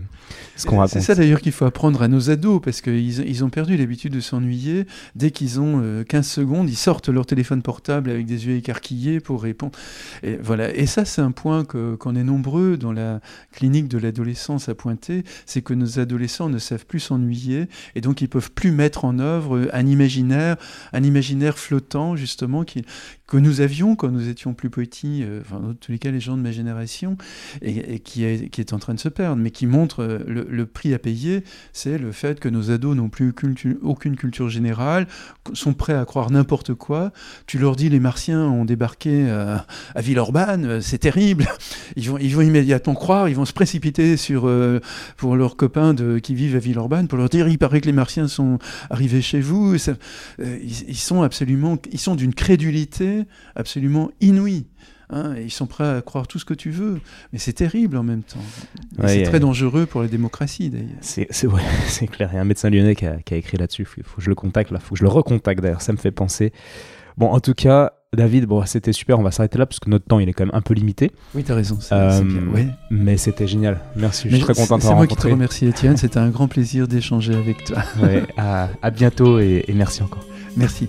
ce 0.57 0.66
qu'on 0.66 0.79
raconte. 0.79 0.95
C'est 0.95 1.01
ça 1.01 1.15
d'ailleurs 1.15 1.41
qu'il 1.41 1.53
faut 1.53 1.65
apprendre 1.65 2.03
à 2.03 2.09
nos 2.09 2.31
ados 2.31 2.61
parce 2.62 2.81
qu'ils 2.81 3.20
ils 3.20 3.45
ont 3.45 3.51
perdu 3.51 3.77
l'habitude 3.77 4.12
de 4.12 4.20
s'ennuyer 4.20 4.87
dès 5.15 5.31
qu'ils 5.31 5.61
ont 5.61 6.05
15 6.09 6.27
euh, 6.27 6.29
secondes, 6.29 6.69
ils 6.69 6.77
sortent 6.77 7.09
leur 7.09 7.27
téléphone 7.27 7.62
portable 7.62 8.11
avec 8.11 8.27
des 8.27 8.47
yeux 8.47 8.57
écarquillés 8.57 9.20
pour 9.20 9.43
répondre. 9.43 9.79
Et 10.24 10.37
voilà. 10.37 10.74
Et 10.74 10.87
ça 10.87 11.05
c'est 11.05 11.23
un 11.23 11.31
point 11.31 11.65
qu'on 11.65 12.16
est 12.16 12.24
nombreux 12.24 12.77
dans 12.77 12.93
la 12.93 13.20
clinique 13.53 13.89
de 13.93 13.98
l'adolescence 13.98 14.69
à 14.69 14.74
pointer, 14.74 15.24
c'est 15.47 15.62
que 15.62 15.74
nos 15.74 15.98
adolescents 15.98 16.48
ne 16.48 16.59
savent 16.59 16.86
plus 16.86 17.01
s'ennuyer 17.01 17.69
et 17.94 18.01
donc 18.01 18.20
ils 18.20 18.28
peuvent 18.28 18.51
plus 18.51 18.73
mettre 18.73 19.05
en 19.05 19.19
œuvre 19.19 19.69
un 19.73 19.86
imaginaire, 19.86 20.56
un 20.93 21.02
imaginaire 21.02 21.59
flottant 21.59 22.16
justement 22.16 22.64
qui, 22.64 22.85
que 23.32 23.38
nous 23.38 23.62
avions 23.62 23.96
quand 23.96 24.10
nous 24.10 24.28
étions 24.28 24.52
plus 24.52 24.68
petits, 24.68 25.22
euh, 25.22 25.40
enfin, 25.40 25.74
tous 25.80 25.90
les 25.90 25.98
cas 25.98 26.10
les 26.10 26.20
gens 26.20 26.36
de 26.36 26.42
ma 26.42 26.52
génération, 26.52 27.16
et, 27.62 27.98
qui, 27.98 28.24
est, 28.24 28.50
qui 28.50 28.60
est 28.60 28.74
en 28.74 28.78
train 28.78 28.92
de 28.92 29.00
se 29.00 29.09
perdre, 29.09 29.40
mais 29.40 29.50
qui 29.50 29.64
montre 29.64 30.02
euh, 30.02 30.18
le, 30.26 30.66
prix 30.66 30.92
à 30.92 30.98
payer, 30.98 31.42
c'est 31.72 31.96
le 31.96 32.12
fait 32.12 32.40
que 32.40 32.50
nos 32.50 32.70
ados 32.70 32.94
n'ont 32.94 33.09
plus 33.09 33.32
aucune 33.80 34.16
culture 34.16 34.50
générale, 34.50 35.06
sont 35.54 35.72
prêts 35.72 35.94
à 35.94 36.04
croire 36.04 36.30
n'importe 36.30 36.74
quoi. 36.74 37.10
Tu 37.46 37.56
leur 37.56 37.74
dis 37.74 37.88
les 37.88 38.00
Martiens 38.00 38.44
ont 38.44 38.66
débarqué 38.66 39.30
à, 39.30 39.66
à 39.94 40.00
Villeurbanne, 40.02 40.66
euh, 40.66 40.80
c'est 40.82 40.98
terrible. 40.98 41.46
Ils 41.96 42.09
vont, 42.10 42.18
ils 42.18 42.34
vont 42.34 42.42
immédiatement 42.42 42.94
croire, 42.94 43.28
ils 43.28 43.36
vont 43.36 43.44
se 43.44 43.52
précipiter 43.52 44.16
sur 44.16 44.50
pour 45.16 45.36
leurs 45.36 45.56
copains 45.56 45.92
de, 45.92 46.18
qui 46.18 46.34
vivent 46.34 46.56
à 46.56 46.59
Villeurbanne 46.59 47.06
pour 47.06 47.18
leur 47.18 47.28
dire 47.28 47.48
il 47.48 47.59
paraît 47.59 47.80
que 47.82 47.86
les 47.86 47.92
Martiens 47.92 48.28
sont 48.28 48.59
arrivés 48.88 49.20
chez 49.20 49.40
vous. 49.40 49.76
ils, 50.38 50.96
sont 50.96 51.22
absolument, 51.22 51.76
ils 51.90 51.98
sont 51.98 52.14
d'une 52.14 52.34
crédulité 52.34 53.22
absolument 53.55 54.11
inouï. 54.20 54.66
Hein, 55.15 55.35
ils 55.36 55.51
sont 55.51 55.66
prêts 55.66 55.86
à 55.86 56.01
croire 56.01 56.27
tout 56.27 56.39
ce 56.39 56.47
que 56.47 56.55
tu 56.55 56.70
veux, 56.70 56.99
mais 57.32 57.39
c'est 57.39 57.53
terrible 57.53 57.99
en 57.99 58.03
même 58.03 58.23
temps. 58.23 58.40
c'est 59.07 59.24
très 59.24 59.40
dangereux 59.40 59.85
pour 59.85 60.01
la 60.01 60.09
démocratie 60.09 60.70
d'ailleurs. 60.70 60.89
C'est 61.01 61.47
ouais, 61.47 61.61
clair. 62.11 62.31
Il 62.32 62.36
y 62.36 62.39
a 62.39 62.40
un 62.40 62.44
médecin 62.44 62.70
lyonnais 62.70 62.94
qui 62.94 63.05
a, 63.05 63.19
écrit 63.31 63.59
là-dessus. 63.59 63.86
Il 63.99 64.05
faut, 64.05 64.16
que 64.16 64.23
je 64.23 64.31
le 64.31 64.35
contacte 64.35 64.70
là, 64.70 64.78
faut 64.78 64.94
que 64.94 64.99
je 64.99 65.05
le 65.05 65.11
recontacte 65.11 65.61
d'ailleurs. 65.61 65.82
Ça 65.82 65.93
me 65.93 65.99
fait 65.99 66.12
penser. 66.12 66.53
Bon, 67.19 67.27
en 67.27 67.40
tout 67.40 67.53
cas, 67.53 67.93
David, 68.16 68.47
bon, 68.47 68.65
c'était 68.65 68.94
super. 68.94 69.19
On 69.19 69.23
va 69.23 69.31
s'arrêter 69.31 69.59
là 69.59 69.66
parce 69.66 69.81
que 69.81 69.90
notre 69.90 70.07
temps 70.07 70.19
il 70.19 70.31
est 70.31 70.32
quand 70.32 70.47
même 70.47 70.55
un 70.55 70.62
peu 70.62 70.73
limité. 70.73 71.11
Oui, 71.35 71.44
tu 71.44 71.53
as 71.53 71.57
raison. 71.57 71.78
Euh, 71.93 72.23
Mais 72.90 73.19
c'était 73.19 73.47
génial. 73.47 73.81
Merci. 73.97 74.31
Je 74.31 74.36
suis 74.36 74.44
très 74.44 74.55
content 74.55 74.78
de 74.78 74.82
C'est 74.82 74.94
moi 74.94 75.07
qui 75.07 75.16
te 75.16 75.28
remercie, 75.28 75.66
Étienne. 75.66 75.99
C'était 75.99 76.20
un 76.20 76.31
grand 76.31 76.49
plaisir 76.49 76.89
d'échanger 76.89 77.35
avec 77.35 77.65
toi. 77.65 77.82
à, 78.39 78.70
à, 78.81 78.90
bientôt 78.90 79.40
et 79.40 79.66
merci 79.74 80.03
encore. 80.03 80.24
Merci. 80.57 80.89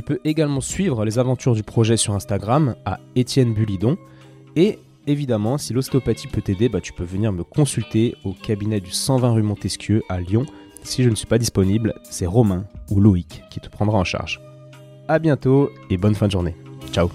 Tu 0.00 0.04
peux 0.04 0.20
également 0.24 0.62
suivre 0.62 1.04
les 1.04 1.18
aventures 1.18 1.54
du 1.54 1.62
projet 1.62 1.98
sur 1.98 2.14
Instagram 2.14 2.74
à 2.86 3.00
Étienne 3.16 3.52
Bulidon. 3.52 3.98
Et 4.56 4.78
évidemment, 5.06 5.58
si 5.58 5.74
l'ostéopathie 5.74 6.26
peut 6.26 6.40
t'aider, 6.40 6.70
bah, 6.70 6.80
tu 6.80 6.94
peux 6.94 7.04
venir 7.04 7.32
me 7.32 7.44
consulter 7.44 8.14
au 8.24 8.32
cabinet 8.32 8.80
du 8.80 8.92
120 8.92 9.32
rue 9.32 9.42
Montesquieu 9.42 10.02
à 10.08 10.18
Lyon. 10.18 10.46
Si 10.84 11.02
je 11.02 11.10
ne 11.10 11.14
suis 11.14 11.26
pas 11.26 11.36
disponible, 11.36 11.92
c'est 12.04 12.24
Romain 12.24 12.64
ou 12.90 12.98
Loïc 12.98 13.42
qui 13.50 13.60
te 13.60 13.68
prendra 13.68 13.98
en 13.98 14.04
charge. 14.04 14.40
A 15.06 15.18
bientôt 15.18 15.68
et 15.90 15.98
bonne 15.98 16.14
fin 16.14 16.28
de 16.28 16.32
journée. 16.32 16.56
Ciao 16.92 17.10